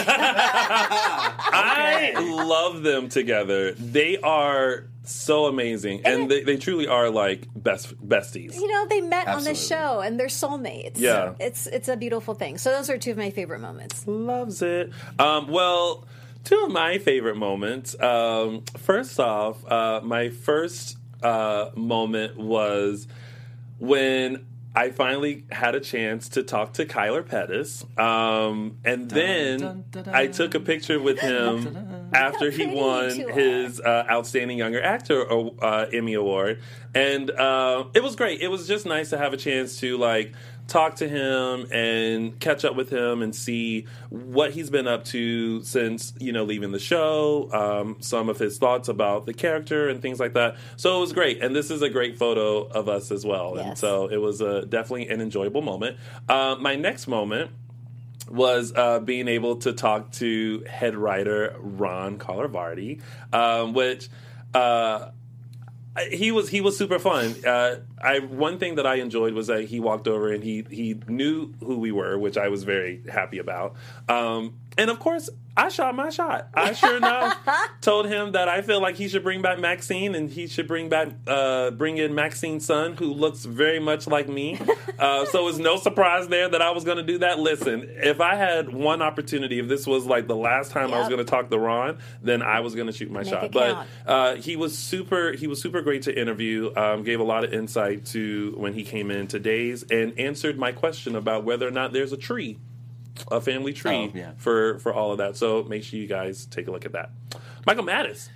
I 1.55 2.13
love 2.45 2.83
them 2.83 3.09
together. 3.09 3.71
They 3.73 4.17
are 4.19 4.85
so 5.03 5.45
amazing, 5.45 6.01
and 6.05 6.29
they, 6.29 6.43
they 6.43 6.57
truly 6.57 6.87
are 6.87 7.09
like 7.09 7.47
best 7.55 7.95
besties. 8.07 8.55
You 8.55 8.67
know, 8.67 8.87
they 8.87 9.01
met 9.01 9.27
on 9.27 9.43
the 9.43 9.55
show 9.55 9.99
and 9.99 10.19
they're 10.19 10.27
soulmates. 10.27 10.93
Yeah. 10.95 11.33
It's 11.39 11.67
it's 11.67 11.87
a 11.87 11.97
beautiful 11.97 12.33
thing. 12.33 12.57
So 12.57 12.71
those 12.71 12.89
are 12.89 12.97
two 12.97 13.11
of 13.11 13.17
my 13.17 13.29
favorite 13.29 13.59
moments. 13.59 14.07
Loves 14.07 14.61
it. 14.61 14.91
Um, 15.19 15.47
well, 15.49 16.05
Two 16.43 16.61
of 16.65 16.71
my 16.71 16.97
favorite 16.97 17.37
moments. 17.37 17.97
Um, 18.01 18.63
first 18.77 19.17
off, 19.17 19.65
uh, 19.65 20.01
my 20.03 20.27
first 20.29 20.97
uh, 21.21 21.69
moment 21.73 22.37
was 22.37 23.07
when 23.79 24.45
I 24.75 24.89
finally 24.89 25.45
had 25.51 25.75
a 25.75 25.79
chance 25.79 26.29
to 26.29 26.41
talk 26.43 26.73
to 26.73 26.85
Kyler 26.85 27.25
Pettis. 27.25 27.85
Um, 27.97 28.77
and 28.83 29.09
then 29.09 29.59
dun, 29.59 29.83
dun, 29.91 30.03
dun. 30.03 30.15
I 30.15 30.27
took 30.27 30.55
a 30.55 30.59
picture 30.59 30.99
with 30.99 31.19
him 31.19 32.09
after 32.13 32.49
he 32.49 32.65
won 32.65 33.15
you 33.15 33.23
two 33.23 33.29
are. 33.29 33.31
his 33.33 33.79
uh, 33.79 34.05
Outstanding 34.09 34.57
Younger 34.57 34.81
Actor 34.81 35.31
uh, 35.63 35.85
Emmy 35.93 36.15
Award. 36.15 36.59
And 36.95 37.29
uh, 37.29 37.85
it 37.93 38.01
was 38.03 38.15
great. 38.15 38.41
It 38.41 38.47
was 38.49 38.67
just 38.67 38.85
nice 38.85 39.11
to 39.11 39.17
have 39.17 39.33
a 39.33 39.37
chance 39.37 39.79
to, 39.79 39.97
like, 39.97 40.33
talk 40.67 40.95
to 40.95 41.07
him 41.07 41.67
and 41.71 42.39
catch 42.39 42.63
up 42.65 42.75
with 42.75 42.89
him 42.89 43.21
and 43.21 43.35
see 43.35 43.85
what 44.09 44.51
he's 44.51 44.69
been 44.69 44.87
up 44.87 45.03
to 45.05 45.61
since 45.63 46.13
you 46.19 46.31
know 46.31 46.43
leaving 46.43 46.71
the 46.71 46.79
show 46.79 47.49
um, 47.51 47.97
some 47.99 48.29
of 48.29 48.39
his 48.39 48.57
thoughts 48.57 48.87
about 48.87 49.25
the 49.25 49.33
character 49.33 49.89
and 49.89 50.01
things 50.01 50.19
like 50.19 50.33
that. 50.33 50.55
So 50.77 50.97
it 50.97 50.99
was 50.99 51.13
great. 51.13 51.43
And 51.43 51.55
this 51.55 51.69
is 51.69 51.81
a 51.81 51.89
great 51.89 52.17
photo 52.17 52.63
of 52.63 52.87
us 52.89 53.11
as 53.11 53.25
well. 53.25 53.57
And 53.57 53.77
so 53.77 54.07
it 54.07 54.17
was 54.17 54.41
a, 54.41 54.65
definitely 54.65 55.09
an 55.09 55.21
enjoyable 55.21 55.61
moment. 55.61 55.97
Uh, 56.27 56.55
my 56.59 56.75
next 56.75 57.07
moment 57.07 57.51
was 58.29 58.73
uh, 58.75 58.99
being 58.99 59.27
able 59.27 59.57
to 59.57 59.73
talk 59.73 60.11
to 60.13 60.63
head 60.69 60.95
writer 60.95 61.55
Ron 61.59 62.17
Carlivati, 62.17 63.01
um, 63.31 63.73
which 63.73 64.09
uh, 64.53 65.09
he 66.09 66.31
was 66.31 66.49
he 66.49 66.61
was 66.61 66.77
super 66.77 66.99
fun. 66.99 67.35
Uh, 67.45 67.75
I 68.03 68.19
one 68.19 68.59
thing 68.59 68.75
that 68.75 68.85
I 68.85 68.95
enjoyed 68.95 69.33
was 69.33 69.47
that 69.47 69.65
he 69.65 69.79
walked 69.79 70.07
over 70.07 70.31
and 70.31 70.43
he 70.43 70.65
he 70.69 70.99
knew 71.07 71.53
who 71.59 71.79
we 71.79 71.91
were, 71.91 72.17
which 72.17 72.37
I 72.37 72.49
was 72.49 72.63
very 72.63 73.01
happy 73.09 73.39
about. 73.39 73.75
Um, 74.09 74.55
and 74.77 74.89
of 74.89 74.99
course, 74.99 75.29
I 75.55 75.69
shot 75.69 75.93
my 75.93 76.09
shot. 76.09 76.47
I 76.55 76.73
sure 76.73 76.97
enough 76.97 77.37
told 77.81 78.07
him 78.07 78.31
that 78.31 78.49
I 78.49 78.63
feel 78.63 78.81
like 78.81 78.95
he 78.95 79.07
should 79.07 79.23
bring 79.23 79.43
back 79.43 79.59
Maxine 79.59 80.15
and 80.15 80.29
he 80.29 80.47
should 80.47 80.67
bring 80.67 80.89
back 80.89 81.09
uh, 81.27 81.69
bring 81.71 81.97
in 81.97 82.15
Maxine's 82.15 82.65
son, 82.65 82.93
who 82.93 83.13
looks 83.13 83.45
very 83.45 83.79
much 83.79 84.07
like 84.07 84.27
me. 84.27 84.59
Uh, 84.97 85.25
so 85.25 85.47
it's 85.47 85.59
no 85.59 85.77
surprise 85.77 86.27
there 86.27 86.49
that 86.49 86.61
I 86.61 86.71
was 86.71 86.83
going 86.83 86.97
to 86.97 87.03
do 87.03 87.19
that. 87.19 87.39
Listen, 87.39 87.87
if 87.87 88.19
I 88.19 88.35
had 88.35 88.73
one 88.73 89.01
opportunity, 89.03 89.59
if 89.59 89.67
this 89.67 89.85
was 89.85 90.05
like 90.05 90.27
the 90.27 90.35
last 90.35 90.71
time 90.71 90.91
I 90.93 90.99
was 90.99 91.07
going 91.07 91.19
to 91.19 91.29
talk 91.29 91.49
to 91.51 91.59
Ron, 91.59 91.99
then 92.23 92.41
I 92.41 92.61
was 92.61 92.73
going 92.73 92.87
to 92.87 92.93
shoot 92.93 93.11
my 93.11 93.21
Make 93.21 93.29
shot. 93.29 93.51
But 93.51 93.85
uh, 94.07 94.35
he 94.35 94.55
was 94.55 94.75
super. 94.75 95.33
He 95.33 95.45
was 95.45 95.61
super 95.61 95.81
great 95.81 96.03
to 96.03 96.19
interview. 96.19 96.71
Um, 96.75 97.03
gave 97.03 97.19
a 97.19 97.23
lot 97.23 97.43
of 97.43 97.53
insight 97.53 97.92
to 97.97 98.53
when 98.57 98.73
he 98.73 98.83
came 98.83 99.11
in 99.11 99.27
today's 99.27 99.83
and 99.83 100.17
answered 100.19 100.57
my 100.57 100.71
question 100.71 101.15
about 101.15 101.43
whether 101.43 101.67
or 101.67 101.71
not 101.71 101.93
there's 101.93 102.11
a 102.13 102.17
tree, 102.17 102.57
a 103.31 103.39
family 103.41 103.73
tree 103.73 103.91
Oh, 103.91 104.11
yeah. 104.13 104.31
for 104.37 104.79
for 104.79 104.93
all 104.93 105.11
of 105.11 105.17
that. 105.19 105.37
So 105.37 105.63
make 105.63 105.83
sure 105.83 105.99
you 105.99 106.07
guys 106.07 106.45
take 106.45 106.67
a 106.67 106.71
look 106.71 106.85
at 106.85 106.91
that. 106.93 107.11
Michael 107.65 107.83
Mattis. 107.85 108.29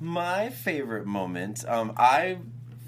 My 0.00 0.50
favorite 0.50 1.06
moment, 1.06 1.64
um, 1.68 1.92
I 1.96 2.38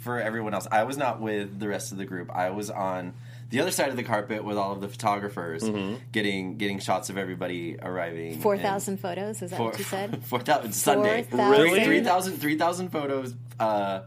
for 0.01 0.21
everyone 0.21 0.55
else, 0.55 0.67
I 0.71 0.85
was 0.85 0.97
not 0.97 1.21
with 1.21 1.59
the 1.59 1.69
rest 1.69 1.93
of 1.93 1.99
the 1.99 2.05
group. 2.07 2.31
I 2.31 2.51
was 2.51 2.71
on 2.71 3.13
the 3.51 3.61
other 3.61 3.73
side 3.73 3.89
of 3.89 3.97
the 3.97 4.05
carpet 4.05 4.45
with 4.45 4.57
all 4.57 4.73
of 4.73 4.81
the 4.81 4.89
photographers, 4.89 5.63
Mm-hmm. 5.65 5.97
getting 6.13 6.57
getting 6.57 6.79
shots 6.79 7.11
of 7.11 7.19
everybody 7.19 7.77
arriving. 7.83 8.41
Four 8.41 8.57
thousand 8.57 8.99
photos. 9.01 9.43
Is 9.43 9.51
that 9.51 9.57
Four, 9.57 9.67
what 9.71 9.79
you 9.79 9.85
said? 9.85 10.25
4,000 10.25 10.73
Sunday. 10.73 11.23
4,000. 11.25 11.61
Really? 11.65 11.85
3,000 11.85 12.37
3,000 12.39 12.89
photos 12.91 13.35
uh, 13.59 14.03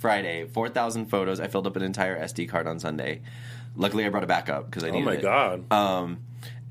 Friday. 0.00 0.46
4,000 0.46 1.06
photos. 1.06 1.40
I 1.40 1.48
filled 1.48 1.66
up 1.66 1.76
an 1.76 1.82
entire 1.82 2.18
SD 2.24 2.48
card 2.48 2.66
on 2.66 2.80
Sunday. 2.80 3.20
Luckily, 3.76 4.04
I 4.04 4.08
brought 4.08 4.24
a 4.24 4.26
backup 4.26 4.66
because 4.66 4.82
I 4.82 4.90
needed 4.90 5.02
it. 5.02 5.24
Oh 5.24 5.28
my 5.28 5.54
it. 5.54 5.68
god. 5.68 5.72
Um, 5.72 6.18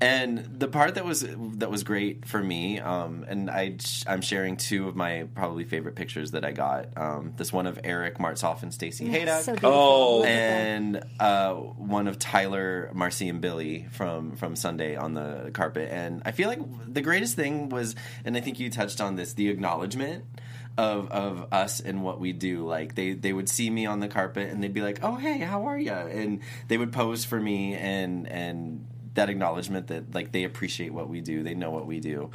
and 0.02 0.58
the 0.58 0.66
part 0.66 0.94
that 0.94 1.04
was 1.04 1.26
that 1.28 1.70
was 1.70 1.84
great 1.84 2.24
for 2.24 2.42
me, 2.42 2.80
um, 2.80 3.26
and 3.28 3.50
I 3.50 3.76
I'm 4.06 4.22
sharing 4.22 4.56
two 4.56 4.88
of 4.88 4.96
my 4.96 5.28
probably 5.34 5.64
favorite 5.64 5.94
pictures 5.94 6.30
that 6.30 6.42
I 6.42 6.52
got. 6.52 6.96
Um, 6.96 7.34
this 7.36 7.52
one 7.52 7.66
of 7.66 7.78
Eric 7.84 8.16
Martsolf 8.16 8.62
and 8.62 8.72
Stacy 8.72 9.06
Haiduk. 9.06 9.42
So. 9.42 9.56
Oh. 9.62 10.18
Look 10.18 10.26
at 10.26 10.30
that. 10.30 10.38
and 10.38 11.04
uh, 11.20 11.52
one 11.54 12.08
of 12.08 12.18
Tyler, 12.18 12.90
Marci, 12.94 13.28
and 13.28 13.42
Billy 13.42 13.88
from 13.92 14.36
from 14.36 14.56
Sunday 14.56 14.96
on 14.96 15.12
the 15.12 15.50
carpet. 15.52 15.90
And 15.92 16.22
I 16.24 16.32
feel 16.32 16.48
like 16.48 16.60
the 16.88 17.02
greatest 17.02 17.36
thing 17.36 17.68
was, 17.68 17.94
and 18.24 18.36
I 18.38 18.40
think 18.40 18.58
you 18.58 18.70
touched 18.70 19.02
on 19.02 19.16
this, 19.16 19.34
the 19.34 19.50
acknowledgement 19.50 20.24
of 20.78 21.10
of 21.10 21.52
us 21.52 21.80
and 21.80 22.02
what 22.02 22.20
we 22.20 22.32
do. 22.32 22.66
Like 22.66 22.94
they 22.94 23.12
they 23.12 23.32
would 23.32 23.48
see 23.48 23.68
me 23.70 23.86
on 23.86 24.00
the 24.00 24.08
carpet 24.08 24.50
and 24.50 24.62
they'd 24.62 24.72
be 24.74 24.82
like, 24.82 25.00
"Oh 25.02 25.16
hey, 25.16 25.38
how 25.38 25.66
are 25.66 25.78
you?" 25.78 25.92
And 25.92 26.40
they 26.68 26.78
would 26.78 26.92
pose 26.92 27.24
for 27.24 27.38
me 27.40 27.74
and 27.74 28.26
and. 28.28 28.86
That 29.14 29.28
acknowledgement 29.28 29.88
that 29.88 30.14
like 30.14 30.30
they 30.30 30.44
appreciate 30.44 30.94
what 30.94 31.08
we 31.08 31.20
do, 31.20 31.42
they 31.42 31.54
know 31.54 31.72
what 31.72 31.84
we 31.84 31.98
do. 31.98 32.30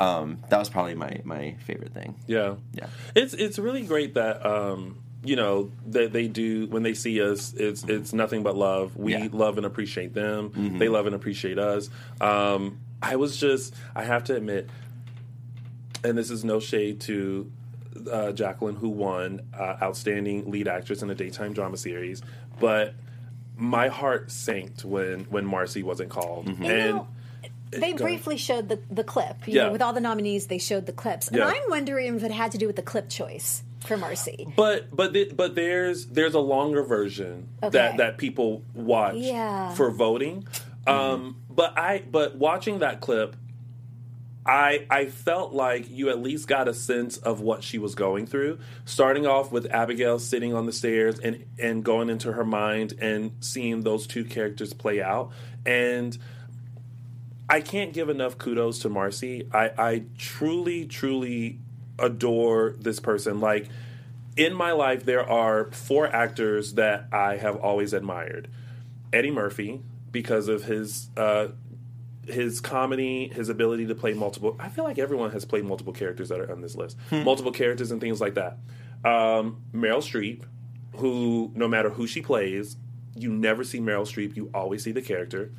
Um, 0.00 0.38
that 0.50 0.58
was 0.58 0.68
probably 0.68 0.96
my 0.96 1.20
my 1.22 1.54
favorite 1.64 1.94
thing. 1.94 2.16
Yeah, 2.26 2.56
Yeah. 2.74 2.88
It's 3.14 3.32
it's 3.32 3.60
really 3.60 3.82
great 3.86 4.14
that 4.14 4.44
um, 4.44 4.98
you 5.22 5.36
know 5.36 5.70
that 5.86 6.12
they 6.12 6.26
do 6.26 6.66
when 6.66 6.82
they 6.82 6.94
see 6.94 7.22
us. 7.22 7.54
It's 7.54 7.84
it's 7.84 8.12
nothing 8.12 8.42
but 8.42 8.56
love. 8.56 8.96
We 8.96 9.12
Yeah. 9.12 9.28
love 9.30 9.56
and 9.56 9.64
appreciate 9.64 10.14
them. 10.14 10.50
They 10.80 10.88
love 10.88 11.06
and 11.06 11.14
appreciate 11.14 11.60
us. 11.60 11.88
Um, 12.20 12.80
I 13.00 13.14
was 13.14 13.36
just 13.36 13.72
I 13.94 14.02
have 14.02 14.24
to 14.24 14.34
admit, 14.34 14.68
and 16.02 16.18
this 16.18 16.30
is 16.32 16.44
no 16.44 16.58
shade 16.60 17.00
to 17.02 17.50
uh, 18.10 18.32
Jacqueline 18.32 18.76
who 18.76 18.88
won 18.88 19.40
uh, 19.58 19.76
outstanding 19.82 20.50
lead 20.50 20.68
actress 20.68 21.02
in 21.02 21.10
a 21.10 21.14
daytime 21.14 21.52
drama 21.52 21.76
series, 21.76 22.22
but 22.60 22.94
my 23.56 23.88
heart 23.88 24.30
sank 24.30 24.80
when 24.82 25.20
when 25.24 25.46
Marci 25.46 25.82
wasn't 25.82 26.10
called 26.10 26.46
You 26.48 26.54
and. 26.66 26.96
know, 26.96 27.08
they 27.70 27.92
briefly 27.94 28.36
showed 28.36 28.68
the, 28.68 28.78
the 28.90 29.02
clip. 29.02 29.46
You 29.48 29.54
Yeah. 29.54 29.64
know, 29.64 29.72
with 29.72 29.82
all 29.82 29.92
the 29.92 30.00
nominees, 30.00 30.46
they 30.46 30.58
showed 30.58 30.86
the 30.86 30.92
clips. 30.92 31.28
And 31.28 31.38
Yeah. 31.38 31.46
I'm 31.48 31.62
wondering 31.68 32.14
if 32.16 32.22
it 32.22 32.30
had 32.30 32.52
to 32.52 32.58
do 32.58 32.66
with 32.68 32.76
the 32.76 32.82
clip 32.82 33.08
choice 33.08 33.62
for 33.80 33.96
Marci. 33.96 34.54
But 34.56 34.94
but 34.94 35.12
th- 35.14 35.36
but 35.36 35.54
there's 35.56 36.06
there's 36.06 36.34
a 36.34 36.40
longer 36.40 36.82
version 36.84 37.48
Okay. 37.62 37.70
that 37.76 37.96
that 37.96 38.18
people 38.18 38.62
watch 38.74 39.16
Yeah. 39.16 39.74
for 39.74 39.90
voting. 39.90 40.46
Um, 40.86 41.36
but 41.50 41.76
I 41.76 42.02
but 42.08 42.36
watching 42.36 42.78
that 42.78 43.00
clip, 43.00 43.34
I 44.46 44.86
I 44.90 45.06
felt 45.06 45.52
like 45.52 45.90
you 45.90 46.08
at 46.08 46.20
least 46.22 46.48
got 46.48 46.68
a 46.68 46.74
sense 46.74 47.16
of 47.18 47.40
what 47.40 47.62
she 47.62 47.78
was 47.78 47.94
going 47.94 48.26
through. 48.26 48.58
Starting 48.84 49.26
off 49.26 49.50
with 49.50 49.66
Abigail 49.66 50.18
sitting 50.18 50.54
on 50.54 50.66
the 50.66 50.72
stairs 50.72 51.18
and 51.18 51.44
and 51.58 51.84
going 51.84 52.08
into 52.08 52.32
her 52.32 52.44
mind 52.44 52.94
and 53.00 53.32
seeing 53.40 53.82
those 53.82 54.06
two 54.06 54.24
characters 54.24 54.72
play 54.72 55.02
out 55.02 55.32
and. 55.64 56.16
I 57.48 57.60
can't 57.60 57.92
give 57.92 58.08
enough 58.08 58.38
kudos 58.38 58.80
to 58.80 58.88
Marci. 58.90 59.48
I, 59.54 59.70
I 59.78 60.02
truly, 60.18 60.84
truly 60.84 61.60
adore 61.96 62.74
this 62.80 62.98
person. 62.98 63.38
Like, 63.38 63.68
in 64.36 64.52
my 64.52 64.72
life, 64.72 65.04
there 65.04 65.22
are 65.22 65.70
four 65.70 66.08
actors 66.08 66.74
that 66.74 67.06
I 67.12 67.36
have 67.36 67.54
always 67.54 67.92
admired 67.92 68.48
Eddie 69.12 69.30
Murphy, 69.30 69.80
because 70.16 70.48
of 70.48 70.64
his. 70.64 71.10
Uh, 71.14 71.48
his 72.26 72.60
comedy, 72.60 73.28
his 73.28 73.48
ability 73.48 73.86
to 73.86 73.94
play 73.94 74.12
multiple. 74.12 74.56
I 74.58 74.68
feel 74.68 74.84
like 74.84 74.98
everyone 74.98 75.30
has 75.30 75.44
played 75.44 75.64
multiple 75.64 75.92
characters 75.92 76.28
that 76.28 76.40
are 76.40 76.50
on 76.50 76.60
this 76.60 76.74
list. 76.74 76.96
Multiple 77.10 77.52
characters 77.52 77.90
and 77.90 78.00
things 78.00 78.20
like 78.20 78.34
that. 78.34 78.58
Um, 79.04 79.62
Meryl 79.74 79.98
Streep, 80.02 80.42
who 80.96 81.52
no 81.54 81.68
matter 81.68 81.90
who 81.90 82.06
she 82.06 82.20
plays, 82.22 82.76
you 83.14 83.32
never 83.32 83.64
see 83.64 83.78
Meryl 83.78 84.02
Streep. 84.02 84.36
You 84.36 84.50
always 84.52 84.82
see 84.82 84.92
the 84.92 85.02
character. 85.02 85.52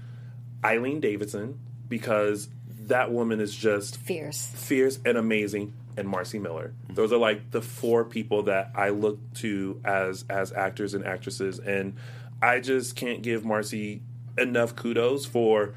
Eileen 0.63 0.99
Davidson, 0.99 1.59
because 1.88 2.49
that 2.88 3.11
woman 3.11 3.39
is 3.39 3.55
just 3.55 3.97
Fierce. 3.97 4.47
fierce 4.55 4.99
and 5.05 5.18
amazing 5.18 5.74
and 5.97 6.07
Marci 6.07 6.39
Miller. 6.39 6.74
Those 6.89 7.11
are 7.11 7.18
like 7.18 7.51
the 7.51 7.61
four 7.61 8.05
people 8.05 8.43
that 8.43 8.72
I 8.76 8.89
look 8.89 9.20
to 9.36 9.82
as 9.84 10.26
as 10.30 10.53
actors 10.53 10.93
and 10.93 11.05
actresses 11.05 11.59
and 11.59 11.95
I 12.41 12.59
just 12.59 12.95
can't 12.95 13.22
give 13.24 13.43
Marci 13.43 14.01
enough 14.38 14.76
kudos 14.76 15.26
for 15.26 15.74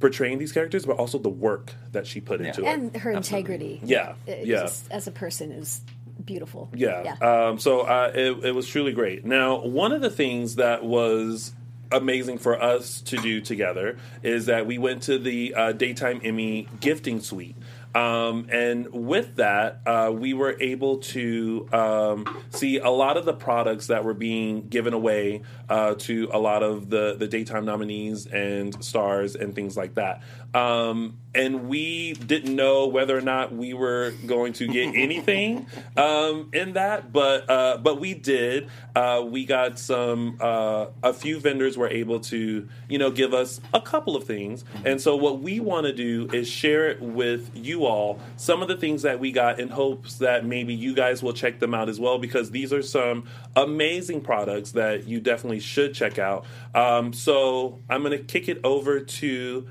portraying 0.00 0.38
these 0.38 0.52
characters 0.52 0.84
but 0.86 0.96
also 0.96 1.18
the 1.18 1.28
work 1.28 1.74
that 1.92 2.06
she 2.06 2.20
put 2.20 2.40
into 2.40 2.62
it. 2.62 2.66
And 2.66 2.96
her 2.96 3.10
integrity. 3.10 3.80
Yeah, 3.84 4.14
Uh, 4.26 4.32
yeah. 4.42 4.62
just 4.62 4.90
as 4.90 5.06
a 5.06 5.12
person 5.12 5.52
is 5.52 5.82
beautiful. 6.24 6.68
Yeah. 6.74 7.14
Um, 7.20 7.58
so 7.58 7.82
uh, 7.82 8.10
it, 8.14 8.44
it 8.46 8.54
was 8.54 8.66
truly 8.66 8.92
great. 8.92 9.24
Now, 9.24 9.60
one 9.64 9.92
of 9.92 10.00
the 10.00 10.10
things 10.10 10.56
that 10.56 10.84
was 10.84 11.52
amazing 11.92 12.38
for 12.38 12.60
us 12.60 13.00
to 13.02 13.16
do 13.16 13.40
together 13.40 13.98
is 14.22 14.46
that 14.46 14.66
we 14.66 14.78
went 14.78 15.02
to 15.04 15.18
the 15.18 15.54
uh, 15.54 15.72
Daytime 15.72 16.20
Emmy 16.22 16.68
gifting 16.80 17.20
suite. 17.20 17.56
Um, 17.94 18.46
and 18.50 18.88
with 18.92 19.36
that, 19.36 19.80
uh, 19.86 20.12
we 20.14 20.34
were 20.34 20.56
able 20.60 20.98
to 20.98 21.68
um, 21.72 22.42
see 22.50 22.78
a 22.78 22.90
lot 22.90 23.16
of 23.16 23.24
the 23.24 23.32
products 23.32 23.88
that 23.88 24.04
were 24.04 24.14
being 24.14 24.68
given 24.68 24.94
away 24.94 25.42
uh, 25.68 25.94
to 25.94 26.28
a 26.32 26.38
lot 26.38 26.62
of 26.62 26.90
the, 26.90 27.16
the 27.18 27.26
daytime 27.26 27.64
nominees 27.64 28.26
and 28.26 28.82
stars 28.84 29.34
and 29.34 29.54
things 29.54 29.76
like 29.76 29.94
that. 29.94 30.22
Um, 30.52 31.18
and 31.32 31.68
we 31.68 32.14
didn't 32.14 32.54
know 32.54 32.88
whether 32.88 33.16
or 33.16 33.20
not 33.20 33.54
we 33.54 33.72
were 33.72 34.12
going 34.26 34.52
to 34.54 34.66
get 34.66 34.94
anything 34.96 35.66
um, 35.96 36.50
in 36.52 36.72
that, 36.72 37.12
but 37.12 37.48
uh, 37.48 37.78
but 37.78 38.00
we 38.00 38.14
did. 38.14 38.68
Uh, 38.96 39.24
we 39.24 39.44
got 39.44 39.78
some. 39.78 40.38
Uh, 40.40 40.86
a 41.02 41.12
few 41.12 41.38
vendors 41.38 41.78
were 41.78 41.88
able 41.88 42.18
to, 42.20 42.68
you 42.88 42.98
know, 42.98 43.10
give 43.10 43.32
us 43.32 43.60
a 43.72 43.80
couple 43.80 44.16
of 44.16 44.24
things, 44.24 44.64
and 44.84 45.00
so 45.00 45.14
what 45.14 45.40
we 45.40 45.60
want 45.60 45.86
to 45.86 45.92
do 45.92 46.28
is 46.32 46.48
share 46.48 46.88
it 46.88 47.00
with 47.00 47.50
you 47.54 47.79
you 47.80 47.86
all 47.86 48.18
some 48.36 48.62
of 48.62 48.68
the 48.68 48.76
things 48.76 49.02
that 49.02 49.20
we 49.20 49.32
got 49.32 49.58
in 49.58 49.68
hopes 49.68 50.18
that 50.18 50.44
maybe 50.44 50.74
you 50.74 50.94
guys 50.94 51.22
will 51.22 51.32
check 51.32 51.58
them 51.58 51.74
out 51.74 51.88
as 51.88 51.98
well 51.98 52.18
because 52.18 52.50
these 52.50 52.72
are 52.72 52.82
some 52.82 53.26
amazing 53.56 54.20
products 54.20 54.72
that 54.72 55.06
you 55.06 55.20
definitely 55.20 55.60
should 55.60 55.94
check 55.94 56.18
out. 56.18 56.44
Um, 56.74 57.12
so 57.12 57.78
I'm 57.88 58.02
going 58.02 58.16
to 58.16 58.24
kick 58.24 58.48
it 58.48 58.60
over 58.64 59.00
to 59.00 59.68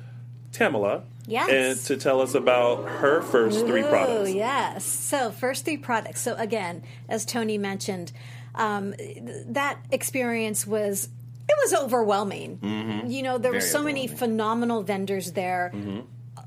Tamala. 0.51 1.03
Yes. 1.27 1.49
And 1.51 1.85
to 1.85 1.97
tell 1.97 2.21
us 2.21 2.33
about 2.33 2.89
her 2.89 3.21
first 3.21 3.67
three 3.67 3.83
Ooh, 3.83 3.87
products. 3.87 4.31
yes. 4.31 4.83
So, 4.83 5.29
first 5.29 5.63
three 5.63 5.77
products. 5.77 6.21
So, 6.21 6.33
again, 6.35 6.81
as 7.07 7.23
Tony 7.23 7.59
mentioned, 7.59 8.11
um, 8.55 8.93
th- 8.93 9.45
that 9.49 9.77
experience 9.91 10.65
was 10.65 11.07
it 11.47 11.55
was 11.63 11.83
overwhelming. 11.83 13.05
You 13.07 13.21
know, 13.21 13.37
there 13.37 13.51
were 13.51 13.61
so 13.61 13.83
many 13.83 14.07
phenomenal 14.07 14.81
vendors 14.81 15.33
there. 15.33 15.71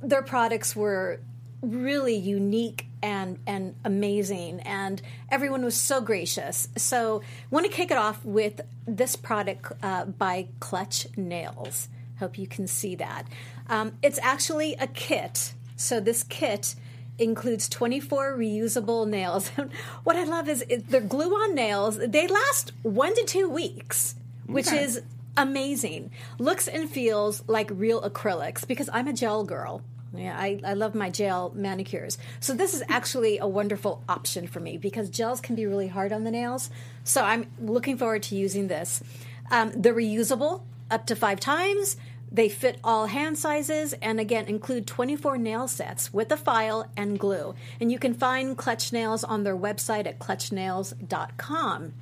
Their 0.02 0.22
products 0.22 0.74
were 0.74 1.20
really 1.62 2.16
unique 2.16 2.86
and 3.02 3.38
and 3.46 3.74
amazing 3.84 4.60
and 4.60 5.00
everyone 5.30 5.64
was 5.64 5.76
so 5.76 6.00
gracious. 6.00 6.68
So 6.76 7.22
want 7.50 7.66
to 7.66 7.72
kick 7.72 7.90
it 7.90 7.96
off 7.96 8.24
with 8.24 8.60
this 8.86 9.16
product 9.16 9.72
uh, 9.82 10.06
by 10.06 10.48
clutch 10.60 11.06
nails. 11.16 11.88
Hope 12.18 12.36
you 12.38 12.46
can 12.46 12.66
see 12.66 12.96
that. 12.96 13.26
Um, 13.68 13.92
it's 14.02 14.18
actually 14.22 14.74
a 14.74 14.86
kit. 14.86 15.54
So 15.76 16.00
this 16.00 16.22
kit 16.22 16.74
includes 17.18 17.68
24 17.68 18.36
reusable 18.36 19.06
nails. 19.06 19.50
What 20.04 20.16
i 20.16 20.24
love 20.24 20.48
is 20.48 20.64
it, 20.68 20.88
they're 20.88 21.00
glue 21.00 21.32
on 21.32 21.54
nails 21.54 21.98
they 21.98 22.26
last 22.26 22.72
one 22.82 23.14
to 23.14 23.24
two 23.24 23.48
weeks 23.48 24.14
which 24.46 24.72
is 24.72 25.00
amazing. 25.36 26.10
Looks 26.38 26.68
and 26.68 26.90
feels 26.90 27.42
like 27.46 27.70
real 27.72 28.02
acrylics 28.02 28.66
because 28.66 28.88
i'm 28.92 29.08
a 29.08 29.12
gel 29.12 29.44
girl 29.44 29.82
yeah, 30.14 30.36
I, 30.38 30.60
I 30.64 30.74
love 30.74 30.94
my 30.94 31.08
gel 31.08 31.52
manicures. 31.54 32.18
So 32.40 32.54
this 32.54 32.74
is 32.74 32.82
actually 32.88 33.38
a 33.38 33.46
wonderful 33.46 34.02
option 34.08 34.46
for 34.46 34.60
me 34.60 34.76
because 34.76 35.08
gels 35.08 35.40
can 35.40 35.54
be 35.54 35.66
really 35.66 35.88
hard 35.88 36.12
on 36.12 36.24
the 36.24 36.30
nails. 36.30 36.70
So 37.04 37.24
I'm 37.24 37.50
looking 37.60 37.96
forward 37.96 38.22
to 38.24 38.36
using 38.36 38.68
this. 38.68 39.02
Um, 39.50 39.72
they're 39.74 39.94
reusable 39.94 40.62
up 40.90 41.06
to 41.06 41.16
five 41.16 41.40
times. 41.40 41.96
They 42.30 42.48
fit 42.48 42.78
all 42.82 43.06
hand 43.06 43.38
sizes 43.38 43.92
and 43.94 44.18
again 44.18 44.46
include 44.46 44.86
24 44.86 45.36
nail 45.38 45.68
sets 45.68 46.12
with 46.12 46.30
a 46.32 46.36
file 46.36 46.90
and 46.96 47.18
glue. 47.18 47.54
And 47.80 47.92
you 47.92 47.98
can 47.98 48.14
find 48.14 48.56
Clutch 48.56 48.92
Nails 48.92 49.24
on 49.24 49.44
their 49.44 49.56
website 49.56 50.06
at 50.06 50.18
clutchnails.com. 50.18 51.92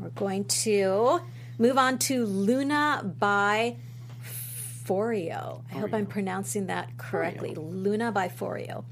We're 0.00 0.08
going 0.10 0.44
to 0.44 1.20
move 1.58 1.78
on 1.78 1.98
to 1.98 2.26
Luna 2.26 3.14
by 3.18 3.76
Foreo. 4.84 5.62
I 5.70 5.78
hope 5.78 5.94
I'm 5.94 6.06
pronouncing 6.06 6.66
that 6.66 6.96
correctly. 6.96 7.54
Luna 7.54 8.12
by 8.12 8.28
Foreo. 8.28 8.84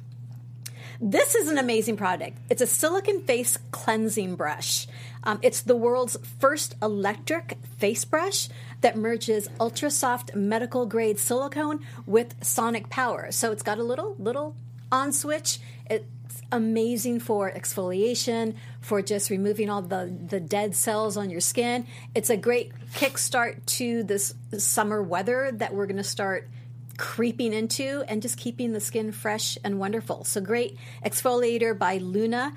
This 1.01 1.35
is 1.35 1.49
an 1.49 1.57
amazing 1.57 1.97
product. 1.97 2.37
It's 2.51 2.61
a 2.61 2.67
silicon 2.67 3.23
face 3.23 3.59
cleansing 3.71 4.37
brush. 4.37 4.87
Um, 5.25 5.39
it's 5.41 5.63
the 5.63 5.77
world's 5.77 6.19
first 6.39 6.75
electric 6.83 7.57
face 7.79 8.05
brush 8.05 8.49
that 8.83 8.97
merges 8.97 9.49
ultra 9.59 9.91
soft 9.91 10.35
medical 10.35 10.85
grade 10.87 11.19
silicone 11.19 11.81
with 12.07 12.35
sonic 12.45 12.91
power. 12.91 13.33
So 13.33 13.51
it's 13.51 13.63
got 13.63 13.79
a 13.79 13.83
little 13.83 14.15
little 14.19 14.57
on 14.93 15.13
switch. 15.13 15.59
It's 15.89 16.43
amazing 16.53 17.21
for 17.21 17.51
exfoliation, 17.51 18.55
for 18.81 19.03
just 19.03 19.31
removing 19.31 19.69
all 19.69 19.83
the, 19.83 20.13
the 20.29 20.41
dead 20.41 20.75
cells 20.75 21.17
on 21.17 21.31
your 21.31 21.41
skin. 21.41 21.87
It's 22.15 22.31
a 22.31 22.37
great 22.37 22.73
kickstart 22.95 23.65
to 23.67 24.03
this 24.03 24.35
summer 24.57 25.03
weather 25.03 25.51
that 25.53 25.75
we're 25.75 25.87
going 25.87 25.97
to 25.97 26.05
start 26.05 26.49
creeping 26.97 27.53
into 27.53 28.05
and 28.09 28.21
just 28.21 28.37
keeping 28.37 28.73
the 28.73 28.81
skin 28.81 29.13
fresh 29.13 29.57
and 29.65 29.79
wonderful. 29.79 30.25
So 30.25 30.41
great 30.41 30.77
exfoliator 31.05 31.77
by 31.79 31.99
Luna. 31.99 32.53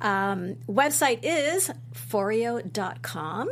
Um, 0.00 0.56
website 0.68 1.20
is 1.22 1.70
foreo.com. 1.94 3.50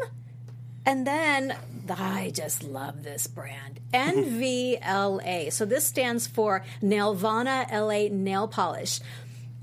And 0.84 1.04
then 1.04 1.56
I 1.90 2.30
just 2.32 2.62
love 2.62 3.02
this 3.02 3.26
brand. 3.26 3.80
NVLA. 3.92 5.52
So 5.52 5.64
this 5.64 5.84
stands 5.84 6.26
for 6.28 6.64
Nailvana 6.80 7.70
LA 7.72 8.14
Nail 8.14 8.46
Polish. 8.46 9.00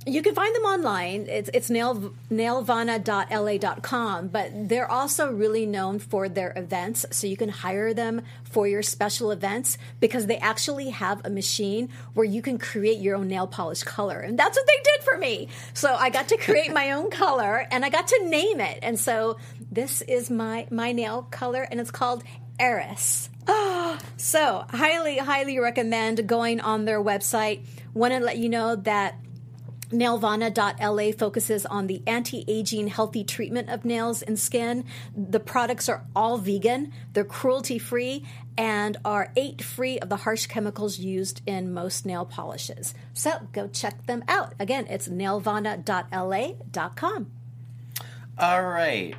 You 0.05 0.21
can 0.21 0.35
find 0.35 0.53
them 0.55 0.63
online. 0.63 1.27
It's 1.29 1.49
it's 1.53 1.69
nail, 1.69 2.13
nailvana.la.com, 2.29 4.27
but 4.27 4.51
they're 4.67 4.89
also 4.89 5.31
really 5.31 5.65
known 5.65 5.99
for 5.99 6.27
their 6.27 6.51
events. 6.55 7.05
So 7.11 7.27
you 7.27 7.37
can 7.37 7.49
hire 7.49 7.93
them 7.93 8.21
for 8.43 8.67
your 8.67 8.83
special 8.83 9.31
events 9.31 9.77
because 9.99 10.25
they 10.25 10.37
actually 10.37 10.89
have 10.89 11.25
a 11.25 11.29
machine 11.29 11.89
where 12.13 12.25
you 12.25 12.41
can 12.41 12.57
create 12.57 12.99
your 12.99 13.15
own 13.15 13.27
nail 13.27 13.47
polish 13.47 13.83
color. 13.83 14.19
And 14.19 14.37
that's 14.37 14.57
what 14.57 14.67
they 14.67 14.77
did 14.83 15.03
for 15.03 15.17
me. 15.17 15.47
So 15.73 15.93
I 15.93 16.09
got 16.09 16.27
to 16.29 16.37
create 16.37 16.73
my 16.73 16.91
own 16.91 17.09
color 17.09 17.65
and 17.71 17.85
I 17.85 17.89
got 17.89 18.07
to 18.07 18.25
name 18.25 18.59
it. 18.59 18.79
And 18.81 18.99
so 18.99 19.37
this 19.71 20.01
is 20.01 20.29
my 20.29 20.67
my 20.69 20.91
nail 20.91 21.27
color 21.31 21.65
and 21.69 21.79
it's 21.79 21.91
called 21.91 22.23
Eris. 22.59 23.29
So, 24.17 24.65
highly, 24.69 25.17
highly 25.17 25.59
recommend 25.59 26.27
going 26.27 26.61
on 26.61 26.85
their 26.85 27.01
website. 27.03 27.65
Want 27.93 28.13
to 28.13 28.19
let 28.21 28.37
you 28.37 28.47
know 28.49 28.77
that 28.77 29.15
Nailvana.la 29.93 31.11
focuses 31.13 31.65
on 31.65 31.87
the 31.87 32.03
anti 32.07 32.45
aging 32.47 32.87
healthy 32.87 33.23
treatment 33.23 33.69
of 33.69 33.85
nails 33.85 34.21
and 34.21 34.37
skin. 34.39 34.85
The 35.15 35.39
products 35.39 35.87
are 35.87 36.03
all 36.15 36.37
vegan, 36.37 36.91
they're 37.13 37.23
cruelty 37.23 37.79
free, 37.79 38.25
and 38.57 38.97
are 39.05 39.31
eight 39.35 39.61
free 39.61 39.99
of 39.99 40.09
the 40.09 40.17
harsh 40.17 40.47
chemicals 40.47 40.99
used 40.99 41.41
in 41.45 41.73
most 41.73 42.05
nail 42.05 42.25
polishes. 42.25 42.93
So, 43.13 43.47
go 43.53 43.67
check 43.67 44.05
them 44.05 44.23
out. 44.27 44.53
Again, 44.59 44.87
it's 44.89 45.07
nailvana.la.com. 45.07 47.31
All 48.37 48.63
right. 48.63 49.15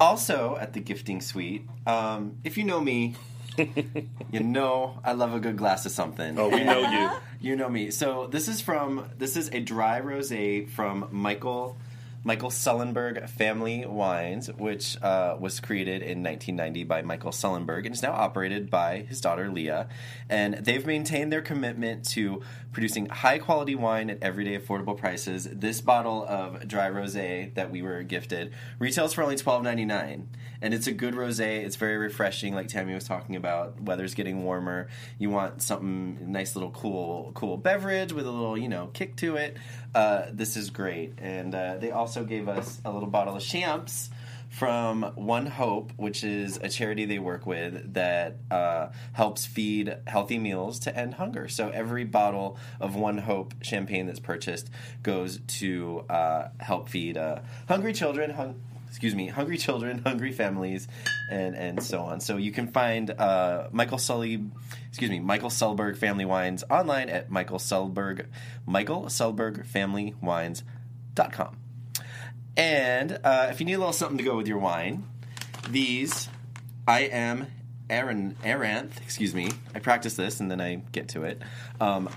Also 0.00 0.56
at 0.60 0.74
the 0.74 0.80
gifting 0.80 1.20
suite, 1.20 1.66
um, 1.86 2.36
if 2.44 2.56
you 2.56 2.64
know 2.64 2.80
me, 2.80 3.16
you 4.32 4.40
know 4.40 5.00
I 5.04 5.12
love 5.12 5.34
a 5.34 5.40
good 5.40 5.56
glass 5.56 5.86
of 5.86 5.92
something. 5.92 6.38
Oh, 6.38 6.48
we 6.48 6.64
know 6.64 6.80
you. 6.80 7.10
You 7.40 7.54
know 7.54 7.68
me. 7.68 7.92
So 7.92 8.26
this 8.26 8.48
is 8.48 8.60
from 8.60 9.10
this 9.16 9.36
is 9.36 9.48
a 9.50 9.60
dry 9.60 10.00
rosé 10.00 10.68
from 10.68 11.06
Michael 11.12 11.76
Michael 12.24 12.50
Sullenberg 12.50 13.28
Family 13.28 13.86
Wines, 13.86 14.52
which 14.52 15.00
uh, 15.02 15.36
was 15.38 15.60
created 15.60 16.02
in 16.02 16.22
1990 16.22 16.84
by 16.84 17.02
Michael 17.02 17.30
Sullenberg 17.30 17.86
and 17.86 17.94
is 17.94 18.02
now 18.02 18.12
operated 18.12 18.70
by 18.70 19.06
his 19.08 19.20
daughter 19.20 19.48
Leah. 19.50 19.88
And 20.28 20.54
they've 20.54 20.84
maintained 20.84 21.32
their 21.32 21.42
commitment 21.42 22.04
to 22.10 22.42
producing 22.72 23.06
high 23.08 23.38
quality 23.38 23.76
wine 23.76 24.10
at 24.10 24.18
everyday 24.20 24.58
affordable 24.58 24.98
prices. 24.98 25.48
This 25.50 25.80
bottle 25.80 26.26
of 26.28 26.66
dry 26.66 26.90
rosé 26.90 27.54
that 27.54 27.70
we 27.70 27.82
were 27.82 28.02
gifted 28.02 28.52
retails 28.78 29.14
for 29.14 29.22
only 29.22 29.36
$12.99. 29.36 30.24
And 30.60 30.74
it's 30.74 30.86
a 30.86 30.92
good 30.92 31.14
rosé. 31.14 31.64
It's 31.64 31.76
very 31.76 31.96
refreshing, 31.96 32.54
like 32.54 32.68
Tammy 32.68 32.94
was 32.94 33.04
talking 33.04 33.36
about. 33.36 33.80
Weather's 33.80 34.14
getting 34.14 34.44
warmer. 34.44 34.88
You 35.18 35.30
want 35.30 35.62
something 35.62 36.32
nice, 36.32 36.56
little 36.56 36.70
cool, 36.70 37.32
cool 37.34 37.56
beverage 37.56 38.12
with 38.12 38.26
a 38.26 38.30
little, 38.30 38.58
you 38.58 38.68
know, 38.68 38.88
kick 38.92 39.16
to 39.16 39.36
it. 39.36 39.56
Uh, 39.94 40.26
this 40.32 40.56
is 40.56 40.70
great. 40.70 41.14
And 41.18 41.54
uh, 41.54 41.76
they 41.78 41.90
also 41.90 42.24
gave 42.24 42.48
us 42.48 42.80
a 42.84 42.90
little 42.90 43.08
bottle 43.08 43.36
of 43.36 43.42
champs 43.42 44.10
from 44.48 45.02
One 45.14 45.46
Hope, 45.46 45.92
which 45.96 46.24
is 46.24 46.58
a 46.62 46.68
charity 46.68 47.04
they 47.04 47.18
work 47.18 47.46
with 47.46 47.94
that 47.94 48.38
uh, 48.50 48.88
helps 49.12 49.44
feed 49.46 49.94
healthy 50.06 50.38
meals 50.38 50.80
to 50.80 50.96
end 50.96 51.14
hunger. 51.14 51.48
So 51.48 51.68
every 51.68 52.04
bottle 52.04 52.56
of 52.80 52.96
One 52.96 53.18
Hope 53.18 53.54
champagne 53.60 54.06
that's 54.06 54.20
purchased 54.20 54.70
goes 55.02 55.40
to 55.58 56.04
uh, 56.08 56.48
help 56.58 56.88
feed 56.88 57.16
uh, 57.16 57.40
hungry 57.68 57.92
children. 57.92 58.30
Hung- 58.30 58.60
excuse 58.98 59.14
me, 59.14 59.28
hungry 59.28 59.56
children, 59.56 59.98
hungry 60.04 60.32
families, 60.32 60.88
and 61.30 61.54
and 61.54 61.80
so 61.80 62.00
on. 62.00 62.18
So 62.18 62.36
you 62.36 62.50
can 62.50 62.66
find 62.66 63.08
uh, 63.12 63.68
Michael 63.70 63.98
Sully, 63.98 64.44
excuse 64.88 65.08
me, 65.08 65.20
Michael 65.20 65.50
Sulberg 65.50 65.96
Family 65.96 66.24
Wines 66.24 66.64
online 66.68 67.08
at 67.08 67.30
Michael 67.30 67.60
Sulberg, 67.60 68.26
Michael 68.66 69.08
Family 69.08 70.16
Wines.com. 70.20 71.56
And 72.56 73.20
uh, 73.22 73.46
if 73.50 73.60
you 73.60 73.66
need 73.66 73.74
a 73.74 73.78
little 73.78 73.92
something 73.92 74.18
to 74.18 74.24
go 74.24 74.36
with 74.36 74.48
your 74.48 74.58
wine, 74.58 75.04
these 75.68 76.28
I 76.88 77.02
am 77.02 77.46
Aaron 77.88 78.34
Aranth, 78.42 79.00
excuse 79.00 79.32
me. 79.32 79.52
I 79.76 79.78
practice 79.78 80.16
this 80.16 80.40
and 80.40 80.50
then 80.50 80.60
I 80.60 80.82
get 80.90 81.10
to 81.10 81.22
it. 81.22 81.40
Um, 81.80 82.08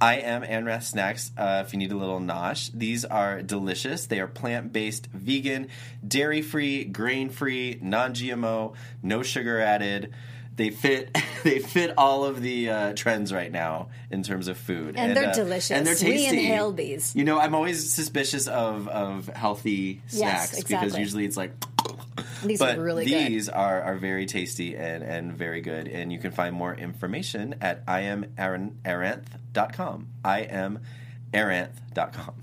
I 0.00 0.16
am 0.16 0.42
Anrath 0.42 0.84
Snacks. 0.84 1.32
Uh, 1.36 1.64
if 1.66 1.72
you 1.72 1.78
need 1.78 1.92
a 1.92 1.96
little 1.96 2.20
nosh, 2.20 2.70
these 2.72 3.04
are 3.04 3.42
delicious. 3.42 4.06
They 4.06 4.20
are 4.20 4.26
plant 4.28 4.72
based, 4.72 5.06
vegan, 5.12 5.68
dairy 6.06 6.42
free, 6.42 6.84
grain 6.84 7.30
free, 7.30 7.78
non 7.82 8.14
GMO, 8.14 8.74
no 9.02 9.22
sugar 9.22 9.60
added. 9.60 10.12
They 10.56 10.70
fit. 10.70 11.16
They 11.44 11.60
fit 11.60 11.94
all 11.96 12.24
of 12.24 12.42
the 12.42 12.68
uh, 12.68 12.92
trends 12.94 13.32
right 13.32 13.50
now 13.50 13.90
in 14.10 14.24
terms 14.24 14.48
of 14.48 14.58
food, 14.58 14.96
And 14.96 15.16
they're 15.16 15.28
uh, 15.28 15.32
delicious. 15.34 15.70
And 15.70 15.86
they're 15.86 15.94
We 15.94 16.16
tasty. 16.18 16.36
inhaled 16.36 16.76
these. 16.76 17.14
You 17.14 17.22
know, 17.22 17.38
I'm 17.38 17.54
always 17.54 17.94
suspicious 17.94 18.48
of 18.48 18.88
of 18.88 19.28
healthy 19.28 20.02
snacks 20.08 20.50
because 20.56 20.62
exactly. 20.64 20.98
usually 21.00 21.24
it's 21.26 21.36
like 21.36 21.52
These 22.44 22.60
are 22.60 22.74
but 22.74 22.78
really 22.78 23.04
good. 23.04 23.32
these 23.32 23.48
are, 23.48 23.82
are 23.82 23.96
very 23.96 24.26
tasty 24.26 24.76
and, 24.76 25.02
and 25.02 25.32
very 25.32 25.60
good. 25.60 25.88
And 25.88 26.12
you 26.12 26.18
can 26.18 26.30
find 26.32 26.54
more 26.54 26.74
information 26.74 27.56
at 27.60 27.84
iamaranth.com. 27.86 30.08
I 30.24 30.40
am 30.40 30.80
aranth.com. 31.32 32.34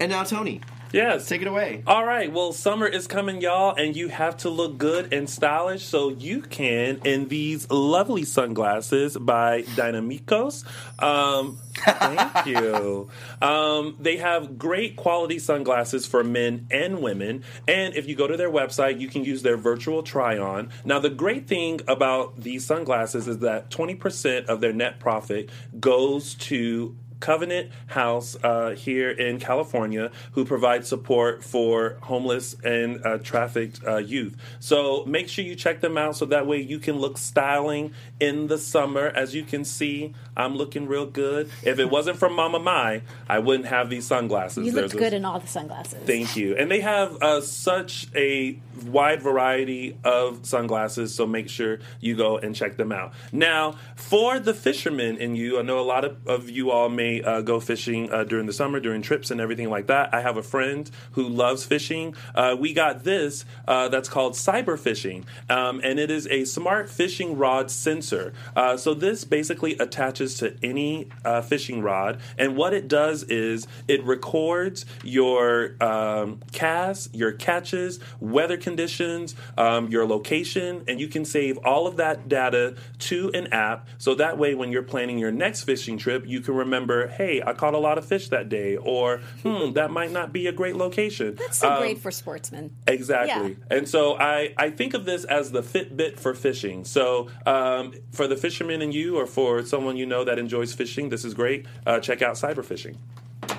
And 0.00 0.12
now, 0.12 0.22
Tony, 0.24 0.60
Yes. 0.92 1.28
take 1.28 1.42
it 1.42 1.48
away. 1.48 1.82
All 1.86 2.04
right. 2.04 2.32
Well, 2.32 2.52
summer 2.52 2.86
is 2.86 3.06
coming, 3.06 3.40
y'all, 3.42 3.74
and 3.76 3.94
you 3.94 4.08
have 4.08 4.38
to 4.38 4.48
look 4.48 4.78
good 4.78 5.12
and 5.12 5.28
stylish. 5.28 5.84
So 5.84 6.08
you 6.08 6.40
can 6.40 7.00
in 7.04 7.28
these 7.28 7.70
lovely 7.70 8.24
sunglasses 8.24 9.16
by 9.16 9.62
Dynamicos. 9.62 10.64
Um, 11.02 11.58
thank 11.84 12.46
you. 12.46 13.10
Um, 13.40 13.96
they 13.98 14.16
have 14.16 14.58
great 14.58 14.96
quality 14.96 15.38
sunglasses 15.38 16.06
for 16.06 16.24
men 16.24 16.66
and 16.70 17.00
women. 17.00 17.44
And 17.66 17.94
if 17.94 18.08
you 18.08 18.16
go 18.16 18.26
to 18.26 18.36
their 18.36 18.50
website, 18.50 19.00
you 19.00 19.08
can 19.08 19.24
use 19.24 19.42
their 19.42 19.56
virtual 19.56 20.02
try 20.02 20.38
on. 20.38 20.70
Now, 20.84 20.98
the 20.98 21.10
great 21.10 21.46
thing 21.46 21.80
about 21.88 22.40
these 22.40 22.66
sunglasses 22.66 23.28
is 23.28 23.38
that 23.38 23.70
20% 23.70 24.46
of 24.46 24.60
their 24.60 24.72
net 24.72 25.00
profit 25.00 25.50
goes 25.78 26.34
to 26.34 26.96
Covenant 27.20 27.70
House 27.88 28.36
uh, 28.42 28.70
here 28.70 29.10
in 29.10 29.38
California, 29.38 30.10
who 30.32 30.44
provides 30.44 30.88
support 30.88 31.42
for 31.42 31.96
homeless 32.02 32.54
and 32.64 33.04
uh, 33.04 33.18
trafficked 33.18 33.80
uh, 33.86 33.96
youth. 33.96 34.36
So 34.60 35.04
make 35.04 35.28
sure 35.28 35.44
you 35.44 35.54
check 35.54 35.80
them 35.80 35.98
out 35.98 36.16
so 36.16 36.26
that 36.26 36.46
way 36.46 36.60
you 36.60 36.78
can 36.78 36.96
look 36.98 37.18
styling 37.18 37.92
in 38.20 38.46
the 38.46 38.58
summer. 38.58 39.06
As 39.08 39.34
you 39.34 39.42
can 39.42 39.64
see, 39.64 40.14
I'm 40.36 40.54
looking 40.56 40.86
real 40.86 41.06
good. 41.06 41.50
If 41.62 41.78
it 41.78 41.90
wasn't 41.90 42.18
for 42.18 42.28
Mama 42.30 42.58
Mai, 42.60 43.02
I 43.28 43.40
wouldn't 43.40 43.68
have 43.68 43.90
these 43.90 44.06
sunglasses. 44.06 44.66
You 44.66 44.72
There's 44.72 44.92
looked 44.92 44.94
a- 44.94 44.98
good 44.98 45.12
in 45.12 45.24
all 45.24 45.40
the 45.40 45.46
sunglasses. 45.48 45.98
Thank 46.04 46.36
you. 46.36 46.56
And 46.56 46.70
they 46.70 46.80
have 46.80 47.20
uh, 47.22 47.40
such 47.40 48.06
a 48.14 48.58
wide 48.86 49.22
variety 49.22 49.98
of 50.04 50.46
sunglasses, 50.46 51.14
so 51.14 51.26
make 51.26 51.48
sure 51.48 51.78
you 52.00 52.14
go 52.14 52.38
and 52.38 52.54
check 52.54 52.76
them 52.76 52.92
out. 52.92 53.12
Now, 53.32 53.74
for 53.96 54.38
the 54.38 54.54
fishermen 54.54 55.16
in 55.16 55.34
you, 55.34 55.58
I 55.58 55.62
know 55.62 55.80
a 55.80 55.82
lot 55.82 56.04
of, 56.04 56.26
of 56.26 56.48
you 56.48 56.70
all 56.70 56.88
may 56.88 57.07
uh, 57.08 57.40
go 57.42 57.60
fishing 57.60 58.12
uh, 58.12 58.24
during 58.24 58.46
the 58.46 58.52
summer, 58.52 58.78
during 58.80 59.02
trips 59.02 59.30
and 59.30 59.40
everything 59.40 59.70
like 59.76 59.86
that. 59.86 60.04
I 60.12 60.20
have 60.20 60.36
a 60.36 60.42
friend 60.42 60.90
who 61.12 61.24
loves 61.44 61.64
fishing. 61.64 62.14
Uh, 62.34 62.56
we 62.58 62.72
got 62.72 63.04
this 63.04 63.44
uh, 63.66 63.88
that's 63.88 64.08
called 64.08 64.34
cyber 64.34 64.78
fishing, 64.78 65.24
um, 65.48 65.80
and 65.82 65.98
it 65.98 66.10
is 66.10 66.26
a 66.28 66.44
smart 66.44 66.88
fishing 66.88 67.36
rod 67.36 67.70
sensor. 67.70 68.32
Uh, 68.54 68.76
so 68.76 68.94
this 68.94 69.24
basically 69.24 69.72
attaches 69.78 70.36
to 70.38 70.56
any 70.62 71.08
uh, 71.24 71.42
fishing 71.42 71.82
rod, 71.82 72.20
and 72.36 72.56
what 72.56 72.72
it 72.72 72.88
does 72.88 73.22
is 73.24 73.66
it 73.86 74.02
records 74.04 74.84
your 75.02 75.74
um, 75.80 76.40
casts, 76.52 77.08
your 77.12 77.32
catches, 77.32 78.00
weather 78.20 78.56
conditions, 78.56 79.34
um, 79.56 79.88
your 79.88 80.06
location, 80.06 80.84
and 80.88 81.00
you 81.00 81.08
can 81.08 81.24
save 81.24 81.58
all 81.58 81.86
of 81.86 81.96
that 81.96 82.28
data 82.28 82.76
to 82.98 83.30
an 83.34 83.46
app. 83.52 83.86
So 83.98 84.14
that 84.16 84.38
way, 84.38 84.54
when 84.54 84.72
you're 84.72 84.82
planning 84.82 85.18
your 85.18 85.32
next 85.32 85.64
fishing 85.64 85.98
trip, 85.98 86.26
you 86.26 86.40
can 86.40 86.54
remember, 86.54 86.97
hey, 87.06 87.40
I 87.46 87.52
caught 87.52 87.74
a 87.74 87.78
lot 87.78 87.98
of 87.98 88.04
fish 88.04 88.28
that 88.30 88.48
day, 88.48 88.76
or 88.76 89.18
hmm, 89.44 89.72
that 89.74 89.92
might 89.92 90.10
not 90.10 90.32
be 90.32 90.48
a 90.48 90.52
great 90.52 90.74
location. 90.74 91.36
That's 91.36 91.58
so 91.58 91.70
Um, 91.70 91.78
great 91.78 91.98
for 91.98 92.10
sportsmen. 92.10 92.74
Exactly. 92.88 93.56
Yeah. 93.70 93.76
And 93.76 93.88
so 93.88 94.18
I, 94.18 94.54
I 94.56 94.70
think 94.70 94.94
of 94.94 95.04
this 95.04 95.24
as 95.24 95.52
the 95.52 95.62
Fitbit 95.62 96.18
for 96.18 96.34
fishing. 96.34 96.84
So 96.84 97.28
um, 97.46 97.92
for 98.10 98.26
the 98.26 98.36
fisherman 98.36 98.82
in 98.82 98.90
you 98.90 99.16
or 99.16 99.26
for 99.26 99.62
someone 99.62 99.96
you 99.96 100.06
know 100.06 100.24
that 100.24 100.38
enjoys 100.40 100.72
fishing, 100.72 101.10
this 101.10 101.24
is 101.24 101.34
great. 101.34 101.66
Uh, 101.86 102.00
check 102.00 102.22
out 102.22 102.34
cyber 102.34 102.64
fishing. 102.64 102.98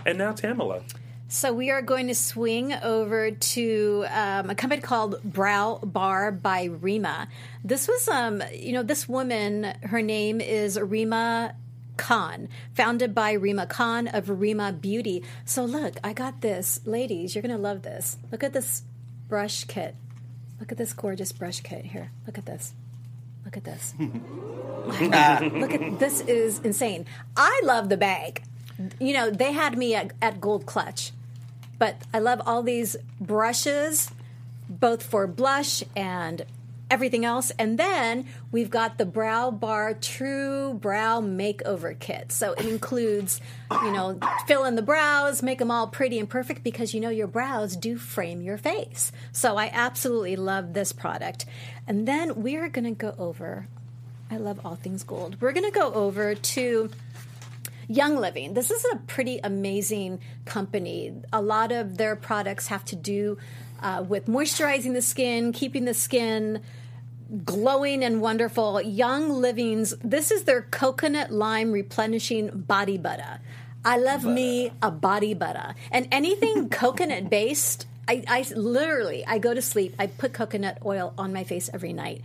And 0.06 0.18
now 0.18 0.34
Tamala. 0.34 0.82
So 1.32 1.54
we 1.54 1.70
are 1.70 1.84
going 1.84 2.08
to 2.08 2.16
swing 2.16 2.74
over 2.74 3.30
to 3.30 4.06
um, 4.10 4.50
a 4.50 4.56
company 4.56 4.82
called 4.82 5.22
Brow 5.24 5.80
Bar 5.84 6.32
by 6.32 6.70
Reema. 6.70 7.28
This 7.64 7.88
was, 7.88 8.08
um, 8.08 8.42
you 8.52 8.72
know, 8.72 8.82
this 8.82 9.08
woman. 9.08 9.66
Her 9.84 10.02
name 10.02 10.42
is 10.42 10.80
Reema 10.80 11.54
Khan, 12.00 12.48
founded 12.74 13.14
by 13.14 13.36
Reema 13.36 13.70
Khan 13.70 14.08
of 14.08 14.26
Reema 14.28 14.80
Beauty. 14.80 15.22
So 15.46 15.66
look, 15.66 16.00
I 16.04 16.14
got 16.14 16.42
this, 16.42 16.80
ladies. 16.86 17.36
You're 17.36 17.42
gonna 17.42 17.58
love 17.58 17.84
this. 17.84 18.18
Look 18.32 18.44
at 18.44 18.54
this 18.54 18.84
brush 19.28 19.66
kit. 19.66 19.96
Look 20.60 20.72
at 20.72 20.78
this 20.78 20.94
gorgeous 20.94 21.32
brush 21.32 21.60
kit 21.60 21.86
here. 21.86 22.12
Look 22.26 22.38
at 22.38 22.46
this. 22.46 22.74
Look 23.46 23.58
at 23.58 23.64
this. 23.66 23.94
Uh, 24.90 25.50
look 25.54 25.72
at 25.74 26.00
this 26.00 26.22
is 26.22 26.60
insane. 26.60 27.06
I 27.38 27.62
love 27.64 27.90
the 27.90 27.98
bag. 27.98 28.42
You 29.00 29.14
know, 29.14 29.30
they 29.30 29.52
had 29.52 29.78
me 29.78 29.94
at, 29.94 30.14
at 30.20 30.42
Gold 30.42 30.66
Clutch, 30.66 31.12
but 31.78 32.02
I 32.12 32.18
love 32.18 32.42
all 32.44 32.64
these 32.64 32.96
brushes, 33.22 34.10
both 34.68 35.04
for 35.04 35.28
blush 35.28 35.84
and 35.96 36.44
everything 36.90 37.26
else. 37.26 37.52
And 37.60 37.78
then 37.78 38.26
we've 38.52 38.70
got 38.70 38.98
the 38.98 39.06
Brow 39.06 39.52
Bar 39.52 39.96
True 39.96 40.74
Brow 40.74 41.22
Makeover 41.22 41.98
Kit. 41.98 42.32
So 42.32 42.54
it 42.54 42.66
includes, 42.66 43.42
you 43.72 43.92
know, 43.92 44.20
fill 44.48 44.66
in 44.66 44.76
the 44.76 44.82
brows, 44.82 45.44
make 45.44 45.60
them 45.60 45.72
all 45.72 45.88
pretty 45.88 46.20
and 46.20 46.30
perfect 46.30 46.64
because 46.64 46.94
you 46.94 47.00
know 47.00 47.10
your 47.10 47.28
brows 47.28 47.76
do 47.76 47.98
frame 47.98 48.42
your 48.42 48.58
face. 48.58 49.12
So 49.32 49.58
I 49.58 49.70
absolutely 49.72 50.36
love 50.36 50.74
this 50.74 50.92
product. 50.92 51.46
And 51.88 52.08
then 52.08 52.42
we 52.42 52.56
are 52.56 52.70
going 52.70 52.86
to 52.86 52.92
go 52.92 53.16
over. 53.18 53.68
I 54.32 54.38
love 54.38 54.66
all 54.66 54.76
things 54.76 55.04
gold. 55.04 55.42
We're 55.42 55.54
going 55.54 55.72
to 55.72 55.78
go 55.78 55.92
over 55.94 56.36
to 56.36 56.90
Young 57.88 58.18
Living. 58.18 58.54
This 58.54 58.70
is 58.70 58.86
a 58.94 58.98
pretty 58.98 59.40
amazing 59.44 60.20
company. 60.46 61.12
A 61.34 61.42
lot 61.42 61.72
of 61.72 61.98
their 61.98 62.16
products 62.16 62.68
have 62.68 62.86
to 62.86 62.96
do 62.96 63.40
uh, 63.82 64.04
with 64.08 64.28
moisturizing 64.28 64.94
the 64.94 65.02
skin, 65.02 65.52
keeping 65.52 65.86
the 65.86 65.94
skin 65.96 66.62
glowing 67.46 68.04
and 68.04 68.22
wonderful. 68.22 68.82
Young 68.82 69.30
Living's, 69.30 69.94
this 70.04 70.32
is 70.32 70.44
their 70.44 70.64
coconut 70.64 71.32
lime 71.32 71.72
replenishing 71.72 72.50
body 72.50 72.98
butter. 72.98 73.40
I 73.86 73.98
love 73.98 74.26
me 74.26 74.72
a 74.82 74.92
body 74.92 75.34
butter. 75.34 75.76
And 75.92 76.08
anything 76.12 76.70
coconut 76.84 77.30
based, 77.30 77.88
I, 78.08 78.24
I 78.28 78.46
literally, 78.56 79.26
I 79.26 79.38
go 79.38 79.54
to 79.54 79.62
sleep, 79.62 79.96
I 80.00 80.08
put 80.08 80.34
coconut 80.34 80.80
oil 80.86 81.14
on 81.18 81.32
my 81.32 81.44
face 81.44 81.70
every 81.74 81.94
night. 81.94 82.22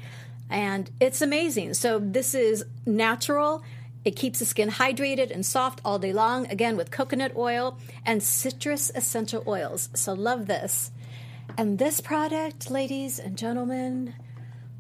And 0.50 0.90
it's 1.00 1.22
amazing. 1.22 1.74
So 1.74 1.98
this 1.98 2.34
is 2.34 2.64
natural. 2.86 3.62
It 4.04 4.16
keeps 4.16 4.38
the 4.38 4.44
skin 4.44 4.70
hydrated 4.70 5.30
and 5.30 5.44
soft 5.44 5.80
all 5.84 5.98
day 5.98 6.12
long, 6.12 6.46
again 6.48 6.76
with 6.76 6.90
coconut 6.90 7.32
oil 7.36 7.78
and 8.04 8.22
citrus 8.22 8.90
essential 8.94 9.42
oils. 9.46 9.88
So 9.94 10.12
love 10.12 10.46
this. 10.46 10.90
And 11.56 11.78
this 11.78 12.00
product, 12.00 12.70
ladies 12.70 13.18
and 13.18 13.38
gentlemen, 13.38 14.14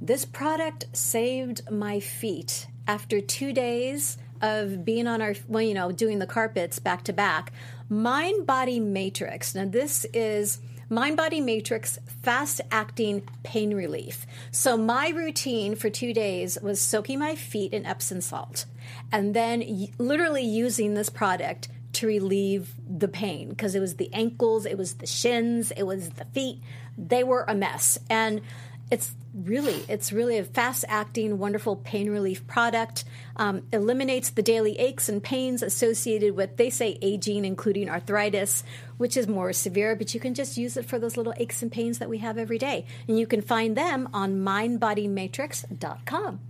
this 0.06 0.26
product 0.26 0.84
saved 0.92 1.70
my 1.70 1.98
feet 1.98 2.66
after 2.86 3.20
two 3.20 3.52
days 3.52 4.18
of 4.42 4.84
being 4.84 5.06
on 5.06 5.22
our, 5.22 5.34
well, 5.48 5.62
you 5.62 5.72
know, 5.72 5.90
doing 5.92 6.18
the 6.18 6.26
carpets 6.26 6.78
back 6.78 7.04
to 7.04 7.12
back. 7.12 7.52
Mind 7.88 8.46
Body 8.46 8.78
Matrix. 8.80 9.54
Now, 9.54 9.64
this 9.64 10.04
is 10.12 10.58
Mind 10.90 11.16
Body 11.16 11.40
Matrix 11.40 11.98
fast 12.22 12.60
acting 12.70 13.26
pain 13.42 13.74
relief. 13.74 14.26
So, 14.50 14.76
my 14.76 15.08
routine 15.08 15.74
for 15.74 15.88
two 15.88 16.12
days 16.12 16.58
was 16.60 16.80
soaking 16.80 17.18
my 17.18 17.34
feet 17.34 17.72
in 17.72 17.86
Epsom 17.86 18.20
salt 18.20 18.66
and 19.10 19.32
then 19.32 19.60
y- 19.60 19.88
literally 19.96 20.44
using 20.44 20.92
this 20.92 21.08
product 21.08 21.68
to 21.94 22.06
relieve 22.06 22.74
the 22.86 23.08
pain 23.08 23.48
because 23.48 23.74
it 23.74 23.80
was 23.80 23.96
the 23.96 24.12
ankles, 24.12 24.66
it 24.66 24.76
was 24.76 24.94
the 24.94 25.06
shins, 25.06 25.70
it 25.70 25.84
was 25.84 26.10
the 26.10 26.26
feet. 26.26 26.58
They 26.98 27.24
were 27.24 27.44
a 27.48 27.54
mess. 27.54 27.98
And 28.10 28.42
it's 28.90 29.14
really 29.34 29.82
it's 29.88 30.12
really 30.12 30.38
a 30.38 30.44
fast 30.44 30.84
acting 30.88 31.38
wonderful 31.38 31.76
pain 31.76 32.10
relief 32.10 32.46
product 32.46 33.04
um, 33.36 33.62
eliminates 33.72 34.30
the 34.30 34.42
daily 34.42 34.78
aches 34.78 35.08
and 35.08 35.22
pains 35.22 35.62
associated 35.62 36.36
with 36.36 36.56
they 36.56 36.70
say 36.70 36.98
aging 37.02 37.44
including 37.44 37.88
arthritis 37.88 38.62
which 38.96 39.16
is 39.16 39.26
more 39.26 39.52
severe 39.52 39.96
but 39.96 40.14
you 40.14 40.20
can 40.20 40.34
just 40.34 40.56
use 40.56 40.76
it 40.76 40.84
for 40.84 40.98
those 40.98 41.16
little 41.16 41.34
aches 41.38 41.62
and 41.62 41.72
pains 41.72 41.98
that 41.98 42.08
we 42.08 42.18
have 42.18 42.38
every 42.38 42.58
day. 42.58 42.86
And 43.08 43.18
you 43.18 43.26
can 43.26 43.40
find 43.40 43.76
them 43.76 44.08
on 44.12 44.36
mindbodymatrix.com 44.36 46.40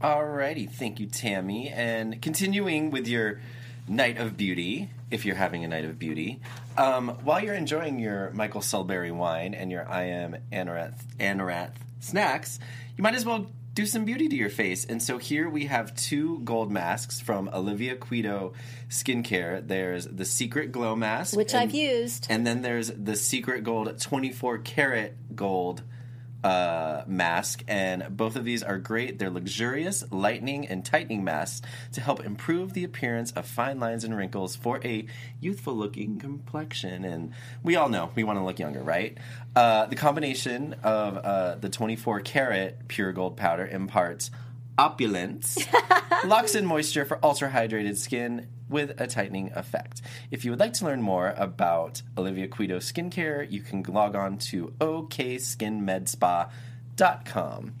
Alrighty, 0.00 0.70
thank 0.70 0.98
you, 0.98 1.06
Tammy. 1.06 1.68
And 1.68 2.22
continuing 2.22 2.90
with 2.90 3.06
your 3.06 3.38
night 3.86 4.16
of 4.16 4.34
beauty, 4.34 4.88
if 5.10 5.24
you're 5.24 5.36
having 5.36 5.64
a 5.64 5.68
night 5.68 5.84
of 5.84 5.98
beauty, 5.98 6.40
um, 6.76 7.08
while 7.24 7.42
you're 7.42 7.54
enjoying 7.54 7.98
your 7.98 8.30
Michael 8.32 8.60
Sulberry 8.60 9.12
wine 9.12 9.54
and 9.54 9.70
your 9.70 9.88
I 9.88 10.04
am 10.04 10.36
Anorath, 10.52 11.02
Anorath 11.18 11.72
snacks, 12.00 12.58
you 12.96 13.02
might 13.02 13.14
as 13.14 13.24
well 13.24 13.50
do 13.74 13.86
some 13.86 14.04
beauty 14.04 14.28
to 14.28 14.36
your 14.36 14.50
face. 14.50 14.84
And 14.84 15.02
so 15.02 15.18
here 15.18 15.48
we 15.48 15.66
have 15.66 15.94
two 15.94 16.40
gold 16.40 16.72
masks 16.72 17.20
from 17.20 17.48
Olivia 17.52 17.96
Quido 17.96 18.52
Skincare. 18.88 19.66
There's 19.66 20.06
the 20.06 20.24
Secret 20.24 20.72
Glow 20.72 20.96
Mask, 20.96 21.36
which 21.36 21.52
and- 21.54 21.62
i've 21.62 21.74
used 21.74 22.26
and 22.28 22.46
then 22.46 22.62
there's 22.62 22.88
the 22.90 23.16
Secret 23.16 23.62
Gold 23.64 23.98
24 24.00 24.58
karat 24.58 25.36
gold 25.36 25.82
uh, 26.42 27.02
mask, 27.06 27.62
and 27.68 28.16
both 28.16 28.36
of 28.36 28.44
these 28.44 28.62
are 28.62 28.78
great. 28.78 29.18
They're 29.18 29.30
luxurious, 29.30 30.04
lightening, 30.10 30.66
and 30.68 30.84
tightening 30.84 31.24
masks 31.24 31.66
to 31.92 32.00
help 32.00 32.24
improve 32.24 32.72
the 32.72 32.84
appearance 32.84 33.32
of 33.32 33.46
fine 33.46 33.80
lines 33.80 34.04
and 34.04 34.16
wrinkles 34.16 34.56
for 34.56 34.80
a 34.84 35.06
youthful 35.40 35.74
looking 35.74 36.18
complexion. 36.18 37.04
And 37.04 37.32
we 37.62 37.76
all 37.76 37.88
know 37.88 38.10
we 38.14 38.24
want 38.24 38.38
to 38.38 38.44
look 38.44 38.58
younger, 38.58 38.82
right? 38.82 39.18
Uh, 39.54 39.86
the 39.86 39.96
combination 39.96 40.74
of 40.82 41.16
uh, 41.16 41.54
the 41.56 41.68
24 41.68 42.20
karat 42.20 42.88
pure 42.88 43.12
gold 43.12 43.36
powder 43.36 43.66
imparts 43.66 44.30
opulence, 44.78 45.58
locks 46.24 46.54
in 46.54 46.64
moisture 46.66 47.04
for 47.04 47.18
ultra 47.24 47.50
hydrated 47.50 47.96
skin 47.96 48.46
with 48.68 49.00
a 49.00 49.06
tightening 49.06 49.50
effect. 49.54 50.02
If 50.30 50.44
you 50.44 50.50
would 50.52 50.60
like 50.60 50.72
to 50.74 50.84
learn 50.84 51.02
more 51.02 51.34
about 51.36 52.02
Olivia 52.16 52.46
Quido 52.48 52.76
skincare, 52.78 53.50
you 53.50 53.60
can 53.62 53.82
log 53.82 54.14
on 54.14 54.38
to 54.38 54.72
okskinmedspa.com. 54.80 57.74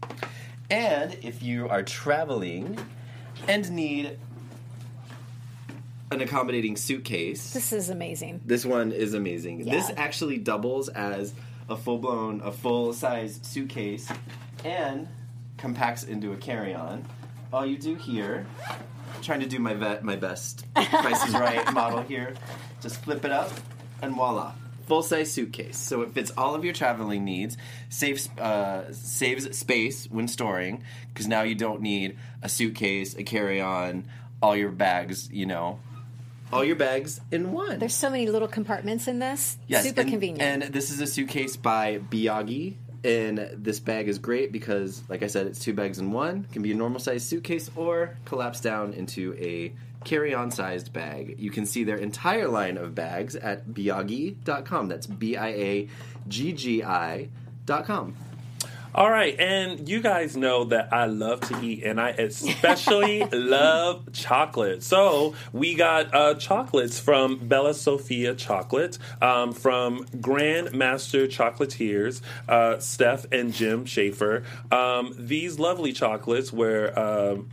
And 0.70 1.16
if 1.22 1.42
you 1.42 1.68
are 1.68 1.82
traveling 1.82 2.78
and 3.48 3.70
need 3.70 4.18
an 6.12 6.20
accommodating 6.20 6.76
suitcase, 6.76 7.52
This 7.52 7.72
is 7.72 7.88
amazing. 7.90 8.40
this 8.44 8.64
one 8.66 8.90
is 8.92 9.14
amazing. 9.14 9.60
Yeah. 9.60 9.74
This 9.74 9.90
actually 9.96 10.38
doubles 10.38 10.88
as 10.88 11.32
a 11.68 11.76
full 11.76 11.98
blown, 11.98 12.40
a 12.40 12.50
full 12.52 12.92
size 12.92 13.38
suitcase 13.42 14.08
and 14.64 15.06
compacts 15.60 16.04
into 16.04 16.32
a 16.32 16.36
carry 16.36 16.74
on. 16.74 17.04
All 17.52 17.66
you 17.66 17.76
do 17.76 17.94
here, 17.94 18.46
trying 19.22 19.40
to 19.40 19.46
do 19.46 19.58
my 19.58 19.74
vet, 19.74 20.02
my 20.02 20.16
best 20.16 20.64
Price 20.74 21.26
is 21.26 21.34
Right 21.34 21.72
model 21.72 22.02
here, 22.02 22.34
just 22.80 22.96
flip 23.02 23.24
it 23.24 23.30
up 23.30 23.52
and 24.02 24.14
voila. 24.14 24.52
Full 24.86 25.02
size 25.02 25.30
suitcase, 25.30 25.76
so 25.76 26.02
it 26.02 26.12
fits 26.14 26.32
all 26.36 26.56
of 26.56 26.64
your 26.64 26.74
traveling 26.74 27.24
needs. 27.24 27.56
Saves 27.90 28.28
uh, 28.38 28.92
saves 28.92 29.56
space 29.56 30.06
when 30.10 30.26
storing 30.26 30.82
because 31.12 31.28
now 31.28 31.42
you 31.42 31.54
don't 31.54 31.80
need 31.80 32.16
a 32.42 32.48
suitcase, 32.48 33.14
a 33.14 33.22
carry 33.22 33.60
on, 33.60 34.04
all 34.42 34.56
your 34.56 34.72
bags. 34.72 35.30
You 35.30 35.46
know, 35.46 35.78
all 36.52 36.64
your 36.64 36.74
bags 36.74 37.20
in 37.30 37.52
one. 37.52 37.78
There's 37.78 37.94
so 37.94 38.10
many 38.10 38.26
little 38.26 38.48
compartments 38.48 39.06
in 39.06 39.20
this. 39.20 39.58
Yes, 39.68 39.84
Super 39.84 40.00
and, 40.00 40.10
convenient. 40.10 40.64
And 40.64 40.74
this 40.74 40.90
is 40.90 41.00
a 41.00 41.06
suitcase 41.06 41.56
by 41.56 41.98
Biaggi. 41.98 42.74
And 43.02 43.50
this 43.54 43.80
bag 43.80 44.08
is 44.08 44.18
great 44.18 44.52
because, 44.52 45.02
like 45.08 45.22
I 45.22 45.26
said, 45.26 45.46
it's 45.46 45.58
two 45.58 45.72
bags 45.72 45.98
in 45.98 46.12
one. 46.12 46.44
Can 46.52 46.62
be 46.62 46.72
a 46.72 46.74
normal 46.74 47.00
sized 47.00 47.26
suitcase 47.26 47.70
or 47.74 48.16
collapse 48.26 48.60
down 48.60 48.92
into 48.92 49.34
a 49.38 49.72
carry 50.04 50.34
on 50.34 50.50
sized 50.50 50.92
bag. 50.92 51.36
You 51.38 51.50
can 51.50 51.66
see 51.66 51.84
their 51.84 51.96
entire 51.96 52.48
line 52.48 52.76
of 52.76 52.94
bags 52.94 53.36
at 53.36 53.68
biaggi.com. 53.68 54.88
That's 54.88 55.06
B 55.06 55.36
I 55.36 55.48
A 55.48 55.88
G 56.28 56.52
G 56.52 56.82
I.com. 56.82 58.16
All 58.92 59.08
right, 59.08 59.38
and 59.38 59.88
you 59.88 60.00
guys 60.00 60.36
know 60.36 60.64
that 60.64 60.92
I 60.92 61.06
love 61.06 61.42
to 61.42 61.60
eat, 61.62 61.84
and 61.84 62.00
I 62.00 62.10
especially 62.10 63.24
love 63.32 64.12
chocolate. 64.12 64.82
So 64.82 65.34
we 65.52 65.74
got 65.74 66.12
uh, 66.12 66.34
chocolates 66.34 66.98
from 66.98 67.36
Bella 67.36 67.74
Sophia 67.74 68.34
Chocolate, 68.34 68.98
um, 69.22 69.52
from 69.52 70.06
Grand 70.20 70.72
Master 70.72 71.28
Chocolatiers, 71.28 72.20
uh, 72.48 72.80
Steph 72.80 73.26
and 73.30 73.54
Jim 73.54 73.84
Schaefer. 73.84 74.42
Um, 74.72 75.14
these 75.16 75.60
lovely 75.60 75.92
chocolates 75.92 76.52
were. 76.52 76.92
Um, 76.98 77.48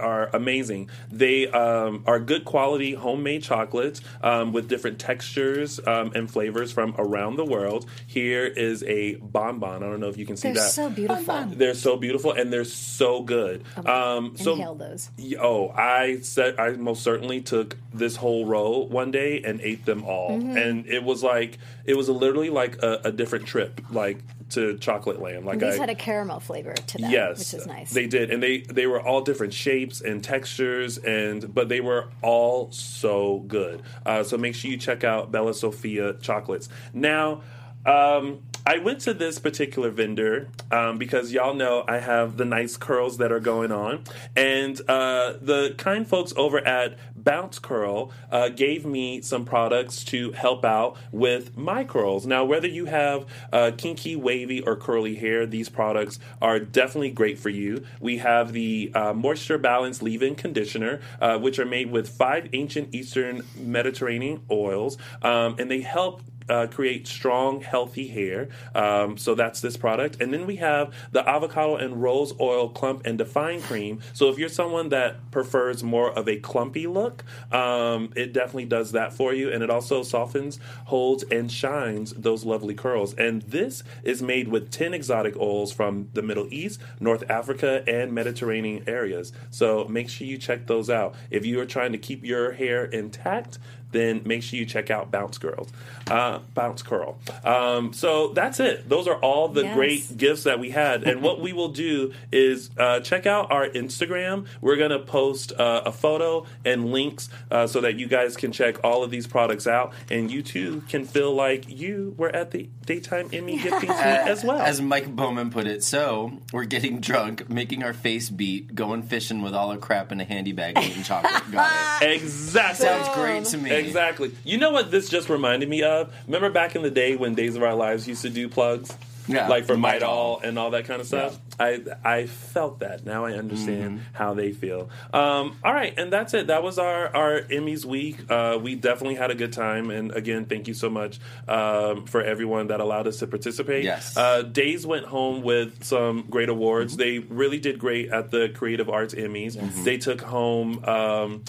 are 0.00 0.30
amazing. 0.32 0.90
They 1.10 1.46
um, 1.48 2.02
are 2.06 2.18
good 2.18 2.44
quality 2.44 2.94
homemade 2.94 3.42
chocolates 3.42 4.00
um, 4.22 4.52
with 4.52 4.68
different 4.68 4.98
textures 4.98 5.78
um, 5.86 6.12
and 6.14 6.30
flavors 6.30 6.72
from 6.72 6.94
around 6.98 7.36
the 7.36 7.44
world. 7.44 7.86
Here 8.06 8.44
is 8.46 8.82
a 8.84 9.14
bonbon. 9.16 9.82
I 9.82 9.86
don't 9.86 10.00
know 10.00 10.08
if 10.08 10.16
you 10.16 10.26
can 10.26 10.36
see 10.36 10.48
They're 10.48 10.62
that. 10.62 10.70
so 10.72 10.90
beautiful. 10.90 11.44
They're 11.46 11.74
so 11.74 11.96
beautiful 11.96 12.32
and 12.32 12.52
they're 12.52 12.64
so 12.64 13.22
good. 13.22 13.64
Um, 13.84 14.36
so 14.36 14.52
Inhale 14.54 14.74
those. 14.74 15.10
Oh, 15.40 15.70
I 15.70 16.20
said 16.22 16.58
I 16.58 16.70
most 16.72 17.02
certainly 17.02 17.40
took 17.40 17.76
this 17.92 18.16
whole 18.16 18.46
row 18.46 18.78
one 18.78 19.10
day 19.10 19.42
and 19.42 19.60
ate 19.60 19.84
them 19.84 20.04
all, 20.04 20.30
Mm-hmm. 20.30 20.56
and 20.56 20.86
it 20.86 21.02
was 21.04 21.22
like 21.22 21.58
it 21.84 21.94
was 21.96 22.08
literally 22.08 22.50
like 22.50 22.82
a, 22.82 23.00
a 23.04 23.12
different 23.12 23.46
trip, 23.46 23.80
like 23.90 24.18
to 24.50 24.76
Chocolate 24.78 25.20
Land. 25.20 25.46
Like 25.46 25.60
These 25.60 25.74
I, 25.74 25.78
had 25.78 25.90
a 25.90 25.94
caramel 25.94 26.40
flavor 26.40 26.74
to 26.74 26.98
them, 26.98 27.10
yes, 27.10 27.38
which 27.38 27.54
is 27.60 27.66
nice. 27.66 27.92
They 27.92 28.06
did, 28.06 28.30
and 28.30 28.42
they 28.42 28.60
they 28.60 28.86
were 28.86 29.00
all 29.00 29.22
different 29.22 29.52
shapes 29.52 30.00
and 30.00 30.22
textures, 30.22 30.98
and 30.98 31.52
but 31.54 31.68
they 31.68 31.80
were 31.80 32.08
all 32.22 32.70
so 32.72 33.40
good. 33.46 33.82
Uh, 34.04 34.22
so 34.22 34.36
make 34.36 34.54
sure 34.54 34.70
you 34.70 34.76
check 34.76 35.04
out 35.04 35.32
Bella 35.32 35.54
Sophia 35.54 36.14
chocolates 36.14 36.68
now. 36.92 37.42
Um, 37.86 38.42
I 38.66 38.78
went 38.78 39.00
to 39.02 39.14
this 39.14 39.38
particular 39.38 39.90
vendor 39.90 40.48
um, 40.70 40.98
because 40.98 41.32
y'all 41.32 41.54
know 41.54 41.84
I 41.88 41.98
have 41.98 42.36
the 42.36 42.44
nice 42.44 42.76
curls 42.76 43.16
that 43.18 43.32
are 43.32 43.40
going 43.40 43.72
on, 43.72 44.04
and 44.36 44.78
uh, 44.88 45.34
the 45.40 45.74
kind 45.78 46.06
folks 46.06 46.32
over 46.36 46.58
at 46.66 46.98
Bounce 47.16 47.58
Curl 47.58 48.12
uh, 48.30 48.50
gave 48.50 48.84
me 48.84 49.22
some 49.22 49.44
products 49.44 50.04
to 50.04 50.32
help 50.32 50.64
out 50.64 50.96
with 51.10 51.56
my 51.56 51.84
curls. 51.84 52.26
Now, 52.26 52.44
whether 52.44 52.68
you 52.68 52.84
have 52.84 53.26
uh, 53.52 53.72
kinky, 53.76 54.14
wavy, 54.14 54.60
or 54.60 54.76
curly 54.76 55.16
hair, 55.16 55.46
these 55.46 55.68
products 55.68 56.18
are 56.42 56.58
definitely 56.58 57.10
great 57.10 57.38
for 57.38 57.48
you. 57.48 57.84
We 57.98 58.18
have 58.18 58.52
the 58.52 58.92
uh, 58.94 59.14
Moisture 59.14 59.58
Balance 59.58 60.02
Leave-In 60.02 60.34
Conditioner, 60.34 61.00
uh, 61.20 61.38
which 61.38 61.58
are 61.58 61.66
made 61.66 61.90
with 61.90 62.08
five 62.08 62.48
ancient 62.52 62.94
Eastern 62.94 63.42
Mediterranean 63.56 64.42
oils, 64.50 64.98
um, 65.22 65.56
and 65.58 65.70
they 65.70 65.80
help 65.80 66.22
uh, 66.50 66.66
create 66.66 67.06
strong, 67.06 67.60
healthy 67.60 68.08
hair. 68.08 68.48
Um, 68.74 69.16
so 69.16 69.34
that's 69.34 69.60
this 69.60 69.76
product. 69.76 70.20
And 70.20 70.32
then 70.32 70.46
we 70.46 70.56
have 70.56 70.92
the 71.12 71.26
avocado 71.26 71.76
and 71.76 72.02
rose 72.02 72.34
oil 72.40 72.68
clump 72.68 73.06
and 73.06 73.16
define 73.16 73.62
cream. 73.62 74.00
So 74.12 74.28
if 74.28 74.38
you're 74.38 74.48
someone 74.48 74.88
that 74.88 75.30
prefers 75.30 75.84
more 75.84 76.10
of 76.10 76.28
a 76.28 76.38
clumpy 76.38 76.86
look, 76.86 77.24
um, 77.52 78.12
it 78.16 78.32
definitely 78.32 78.64
does 78.64 78.92
that 78.92 79.12
for 79.12 79.32
you. 79.32 79.50
And 79.50 79.62
it 79.62 79.70
also 79.70 80.02
softens, 80.02 80.58
holds, 80.86 81.22
and 81.24 81.50
shines 81.50 82.12
those 82.14 82.44
lovely 82.44 82.74
curls. 82.74 83.14
And 83.14 83.42
this 83.42 83.84
is 84.02 84.20
made 84.20 84.48
with 84.48 84.70
10 84.70 84.92
exotic 84.92 85.36
oils 85.36 85.72
from 85.72 86.08
the 86.14 86.22
Middle 86.22 86.48
East, 86.52 86.80
North 86.98 87.22
Africa, 87.30 87.84
and 87.86 88.12
Mediterranean 88.12 88.82
areas. 88.88 89.32
So 89.50 89.86
make 89.88 90.10
sure 90.10 90.26
you 90.26 90.36
check 90.36 90.66
those 90.66 90.90
out. 90.90 91.14
If 91.30 91.46
you 91.46 91.60
are 91.60 91.66
trying 91.66 91.92
to 91.92 91.98
keep 91.98 92.24
your 92.24 92.52
hair 92.52 92.84
intact, 92.84 93.58
then 93.92 94.22
make 94.24 94.42
sure 94.42 94.58
you 94.58 94.66
check 94.66 94.90
out 94.90 95.10
Bounce 95.10 95.38
Girls, 95.38 95.68
uh, 96.08 96.38
Bounce 96.54 96.82
Curl. 96.82 97.18
Um, 97.44 97.92
so 97.92 98.28
that's 98.28 98.60
it. 98.60 98.88
Those 98.88 99.06
are 99.08 99.16
all 99.16 99.48
the 99.48 99.62
Yes. 99.62 99.74
great 99.74 100.16
gifts 100.16 100.44
that 100.44 100.58
we 100.58 100.70
had. 100.70 101.02
And 101.04 101.22
what 101.22 101.40
we 101.40 101.52
will 101.52 101.68
do 101.68 102.12
is 102.32 102.70
uh, 102.78 103.00
check 103.00 103.26
out 103.26 103.50
our 103.52 103.68
Instagram. 103.68 104.46
We're 104.60 104.76
going 104.76 104.90
to 104.90 104.98
post 105.00 105.52
uh, 105.52 105.82
a 105.84 105.92
photo 105.92 106.46
and 106.64 106.92
links 106.92 107.28
uh, 107.50 107.66
so 107.66 107.80
that 107.82 107.96
you 107.98 108.06
guys 108.08 108.36
can 108.36 108.52
check 108.52 108.82
all 108.84 109.02
of 109.02 109.10
these 109.10 109.26
products 109.26 109.66
out, 109.66 109.92
and 110.10 110.30
you 110.30 110.42
too 110.42 110.82
can 110.88 111.04
feel 111.04 111.32
like 111.34 111.68
you 111.68 112.14
were 112.16 112.34
at 112.34 112.50
the 112.52 112.68
daytime 112.86 113.28
Emmy 113.32 113.56
gifting 113.62 113.90
suite 113.90 113.90
as 113.96 114.44
well. 114.44 114.60
As 114.60 114.80
Mike 114.80 115.14
Bowman 115.14 115.50
put 115.50 115.66
it, 115.66 115.82
so 115.84 116.32
we're 116.52 116.64
getting 116.64 117.00
drunk, 117.00 117.48
making 117.50 117.82
our 117.82 117.92
face 117.92 118.30
beat, 118.30 118.74
going 118.74 119.02
fishing 119.02 119.42
with 119.42 119.54
all 119.54 119.70
our 119.70 119.76
crap 119.78 120.12
in 120.12 120.20
a 120.20 120.24
handy 120.24 120.52
bag, 120.52 120.78
eating 120.82 121.02
chocolate. 121.02 121.42
Got 121.52 122.02
it. 122.02 122.12
exactly. 122.22 122.86
Sounds 122.86 123.08
great 123.14 123.44
to 123.46 123.58
me. 123.58 123.70
Exactly. 123.86 124.32
You 124.44 124.58
know 124.58 124.70
what 124.70 124.90
this 124.90 125.08
just 125.08 125.28
reminded 125.28 125.68
me 125.68 125.82
of? 125.82 126.12
Remember 126.26 126.50
back 126.50 126.76
in 126.76 126.82
the 126.82 126.90
day 126.90 127.16
when 127.16 127.34
Days 127.34 127.56
of 127.56 127.62
Our 127.62 127.74
Lives 127.74 128.06
used 128.08 128.22
to 128.22 128.30
do 128.30 128.48
plugs? 128.48 128.96
Yeah. 129.28 129.46
Like 129.46 129.66
for 129.66 129.76
Midol. 129.76 130.00
Midol 130.00 130.42
and 130.42 130.58
all 130.58 130.70
that 130.72 130.86
kind 130.86 131.00
of 131.00 131.06
stuff. 131.06 131.38
I 131.60 131.80
I 132.02 132.26
felt 132.26 132.80
that. 132.80 133.04
Now 133.06 133.26
I 133.26 133.34
understand 133.34 134.00
Mm-hmm. 134.00 134.14
how 134.14 134.34
they 134.34 134.50
feel. 134.50 134.90
Um, 135.12 135.56
all 135.62 135.72
right, 135.72 135.94
and 135.96 136.12
that's 136.12 136.34
it. 136.34 136.48
That 136.48 136.64
was 136.64 136.78
our, 136.80 137.14
our 137.14 137.42
Emmys 137.42 137.84
week. 137.84 138.28
Uh, 138.28 138.58
we 138.60 138.74
definitely 138.74 139.14
had 139.16 139.30
a 139.30 139.36
good 139.36 139.52
time. 139.52 139.90
And 139.90 140.10
again, 140.10 140.46
thank 140.46 140.66
you 140.66 140.74
so 140.74 140.90
much 140.90 141.20
um, 141.46 142.06
for 142.06 142.22
everyone 142.22 142.68
that 142.68 142.80
allowed 142.80 143.06
us 143.06 143.18
to 143.18 143.28
participate. 143.28 143.84
Yes. 143.84 144.16
Uh, 144.16 144.42
Days 144.42 144.84
went 144.84 145.04
home 145.06 145.42
with 145.42 145.84
some 145.84 146.26
great 146.28 146.48
awards. 146.48 146.96
They 146.96 147.18
really 147.20 147.60
did 147.60 147.78
great 147.78 148.08
at 148.10 148.32
the 148.32 148.48
Creative 148.48 148.88
Arts 148.88 149.14
Emmys. 149.14 149.54
They 149.84 149.98
took 149.98 150.22
home 150.22 150.82
um, 150.86 151.44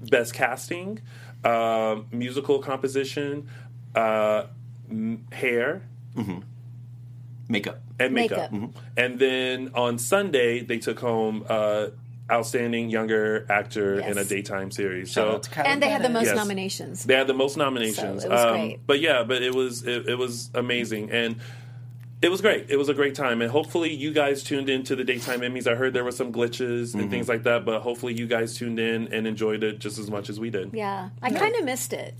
Best 0.00 0.32
Casting, 0.32 1.00
um 1.44 2.06
musical 2.12 2.58
composition, 2.60 3.48
uh, 3.94 4.44
m- 4.90 5.24
hair, 5.32 5.82
Makeup. 7.48 7.80
and 7.98 8.12
makeup. 8.14 8.52
Makeup. 8.52 8.70
And 8.96 9.18
then 9.18 9.70
on 9.74 9.98
Sunday, 9.98 10.60
they 10.60 10.78
took 10.78 10.98
home 11.00 11.44
uh, 11.48 11.88
Outstanding 12.30 12.90
Younger 12.90 13.46
Actor 13.50 14.00
in 14.00 14.18
a 14.18 14.24
daytime 14.24 14.70
series. 14.70 15.10
Shout 15.12 15.28
so 15.28 15.34
out 15.36 15.42
to 15.44 15.50
Kyler 15.50 15.66
and 15.66 15.82
they 15.82 15.88
had 15.88 16.02
the 16.02 16.10
most 16.10 16.26
Yes. 16.26 16.36
nominations. 16.36 17.04
they 17.04 17.14
had 17.14 17.26
the 17.26 17.34
most 17.34 17.56
nominations. 17.56 18.22
So 18.22 18.28
it 18.28 18.32
was 18.32 18.40
um, 18.44 18.52
great. 18.52 18.86
But 18.86 19.00
yeah, 19.00 19.22
but 19.22 19.42
it 19.42 19.54
was 19.54 19.82
it, 19.86 20.08
it 20.08 20.18
was 20.18 20.50
amazing 20.54 21.10
and. 21.10 21.36
It 22.20 22.30
was 22.30 22.40
great. 22.40 22.68
It 22.68 22.76
was 22.76 22.88
a 22.88 22.94
great 22.94 23.14
time, 23.14 23.40
and 23.42 23.50
hopefully 23.50 23.94
you 23.94 24.12
guys 24.12 24.42
tuned 24.42 24.68
in 24.68 24.82
to 24.84 24.96
the 24.96 25.04
daytime 25.04 25.40
Emmys. 25.40 25.68
I 25.68 25.76
heard 25.76 25.92
there 25.92 26.02
were 26.02 26.10
some 26.10 26.32
glitches 26.32 26.94
and 26.94 27.08
things 27.10 27.28
like 27.28 27.44
that, 27.44 27.64
but 27.64 27.82
hopefully 27.82 28.12
you 28.14 28.26
guys 28.26 28.56
tuned 28.56 28.80
in 28.80 29.12
and 29.12 29.26
enjoyed 29.26 29.62
it 29.62 29.78
just 29.78 29.98
as 29.98 30.10
much 30.10 30.28
as 30.28 30.40
we 30.40 30.50
did. 30.50 30.70
Yeah, 30.72 31.10
I 31.22 31.30
kind 31.30 31.54
of 31.54 31.64
missed 31.64 31.92
it. 31.92 32.14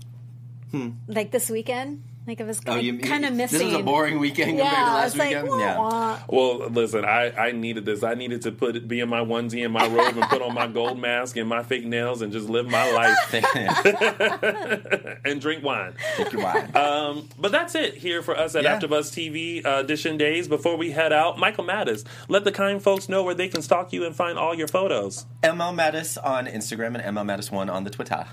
Hmm. 0.71 0.91
Like 1.07 1.31
this 1.31 1.49
weekend, 1.49 2.03
Like 2.29 2.39
it 2.41 2.45
was 2.45 2.61
Oh, 2.67 2.75
you 2.75 2.99
kind 2.99 3.25
of 3.25 3.33
missing. 3.33 3.57
This 3.57 3.65
was 3.69 3.73
a 3.73 3.83
boring 3.83 4.19
weekend 4.19 4.55
yeah, 4.55 4.65
compared 4.65 4.85
to 4.87 4.93
last 4.93 5.07
it's 5.07 5.17
like, 5.17 5.29
weekend. 5.29 5.49
wah, 5.49 5.59
yeah. 5.59 5.77
wah. 5.79 6.19
Well, 6.29 6.69
listen, 6.69 7.03
I, 7.03 7.31
I 7.31 7.51
needed 7.53 7.85
this. 7.85 8.03
I 8.03 8.13
needed 8.13 8.43
to 8.43 8.51
put 8.51 8.87
be 8.87 8.99
in 8.99 9.09
my 9.09 9.21
onesie 9.21 9.63
and 9.65 9.73
my 9.73 9.87
robe 9.87 10.15
and 10.15 10.21
put 10.29 10.43
on 10.43 10.53
my 10.53 10.67
gold 10.67 10.99
mask 11.07 11.37
and 11.37 11.49
my 11.49 11.63
fake 11.63 11.85
nails 11.87 12.21
and 12.21 12.31
just 12.31 12.47
live 12.47 12.67
my 12.69 12.91
life 12.91 13.17
and 15.25 15.41
drink 15.41 15.63
wine. 15.63 15.93
Take 16.17 16.31
your 16.33 16.43
wine. 16.43 16.75
Um, 16.75 17.27
but 17.39 17.51
that's 17.51 17.73
it 17.73 17.95
here 17.95 18.21
for 18.21 18.37
us 18.37 18.55
at 18.55 18.63
Yeah. 18.63 18.79
AfterBuzz 18.79 19.09
TV 19.11 19.65
uh, 19.65 19.79
Edition 19.79 20.17
Days. 20.17 20.47
Before 20.47 20.75
we 20.77 20.91
head 20.91 21.11
out, 21.11 21.39
Michael 21.39 21.63
Mattis, 21.63 22.05
let 22.27 22.43
the 22.43 22.51
kind 22.51 22.79
folks 22.79 23.09
know 23.09 23.23
where 23.23 23.33
they 23.33 23.47
can 23.47 23.63
stalk 23.63 23.91
you 23.91 24.05
and 24.05 24.15
find 24.15 24.37
all 24.37 24.53
your 24.53 24.67
photos. 24.67 25.25
ML 25.41 25.73
Mattis 25.75 26.23
on 26.23 26.45
Instagram 26.45 27.01
and 27.01 27.17
ML 27.17 27.25
Mattis1 27.25 27.71
on 27.73 27.83
the 27.85 27.89
Twitter. 27.89 28.27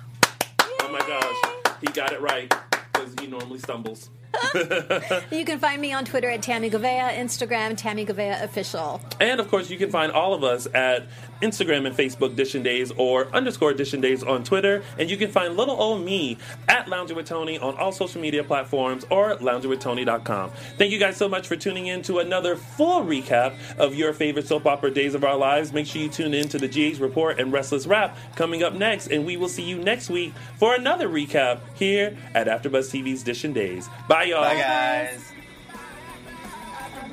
Oh 0.82 0.92
my 0.92 0.98
gosh, 0.98 1.76
he 1.80 1.86
got 1.94 2.12
it 2.12 2.20
right 2.20 2.52
because 2.96 3.14
he 3.20 3.26
normally 3.26 3.58
stumbles. 3.58 4.10
You 5.30 5.44
can 5.44 5.58
find 5.58 5.80
me 5.80 5.92
on 5.92 6.04
Twitter 6.04 6.28
at 6.28 6.42
Tammy 6.42 6.70
Govea, 6.70 7.16
Instagram 7.16 7.76
Tammy 7.76 8.04
Govea 8.04 8.42
Official. 8.42 9.00
And 9.18 9.40
of 9.40 9.48
course, 9.48 9.70
you 9.70 9.78
can 9.78 9.90
find 9.90 10.12
all 10.12 10.34
of 10.34 10.44
us 10.44 10.66
at 10.74 11.06
Instagram 11.42 11.86
and 11.86 11.96
Facebook 11.96 12.36
Dish 12.36 12.54
and 12.54 12.64
Days 12.64 12.92
or 12.96 13.26
underscore 13.34 13.72
Dish 13.74 13.92
and 13.92 14.02
Days 14.02 14.22
on 14.22 14.44
Twitter. 14.44 14.82
And 14.98 15.10
you 15.10 15.16
can 15.16 15.30
find 15.30 15.56
little 15.56 15.80
old 15.80 16.04
me 16.04 16.38
at 16.68 16.88
Lounging 16.88 17.16
with 17.16 17.26
Tony 17.26 17.58
on 17.58 17.76
all 17.76 17.92
social 17.92 18.20
media 18.20 18.44
platforms 18.44 19.04
or 19.10 19.36
loungingwithtony.com. 19.36 20.50
Thank 20.78 20.92
you 20.92 20.98
guys 20.98 21.16
so 21.16 21.28
much 21.28 21.46
for 21.46 21.56
tuning 21.56 21.86
in 21.86 22.02
to 22.02 22.18
another 22.18 22.56
full 22.56 23.02
recap 23.02 23.54
of 23.78 23.94
your 23.94 24.12
favorite 24.12 24.46
soap 24.46 24.66
opera 24.66 24.90
days 24.90 25.14
of 25.14 25.24
our 25.24 25.36
lives. 25.36 25.72
Make 25.72 25.86
sure 25.86 26.02
you 26.02 26.08
tune 26.08 26.34
in 26.34 26.48
to 26.48 26.58
the 26.58 26.68
GH 26.68 27.00
Report 27.00 27.38
and 27.38 27.52
Restless 27.52 27.86
Rap 27.86 28.16
coming 28.34 28.62
up 28.62 28.74
next. 28.74 29.08
And 29.08 29.26
we 29.26 29.36
will 29.36 29.48
see 29.48 29.62
you 29.62 29.78
next 29.78 30.10
week 30.10 30.32
for 30.56 30.74
another 30.74 31.08
recap 31.08 31.60
here 31.74 32.16
at 32.34 32.46
AfterBuzz 32.46 32.90
TV's 32.90 33.22
Dish 33.22 33.44
and 33.44 33.54
Days. 33.54 33.88
Bye, 34.08 34.24
y'all. 34.24 34.42
Bye, 34.42 34.56
guys. 34.56 35.35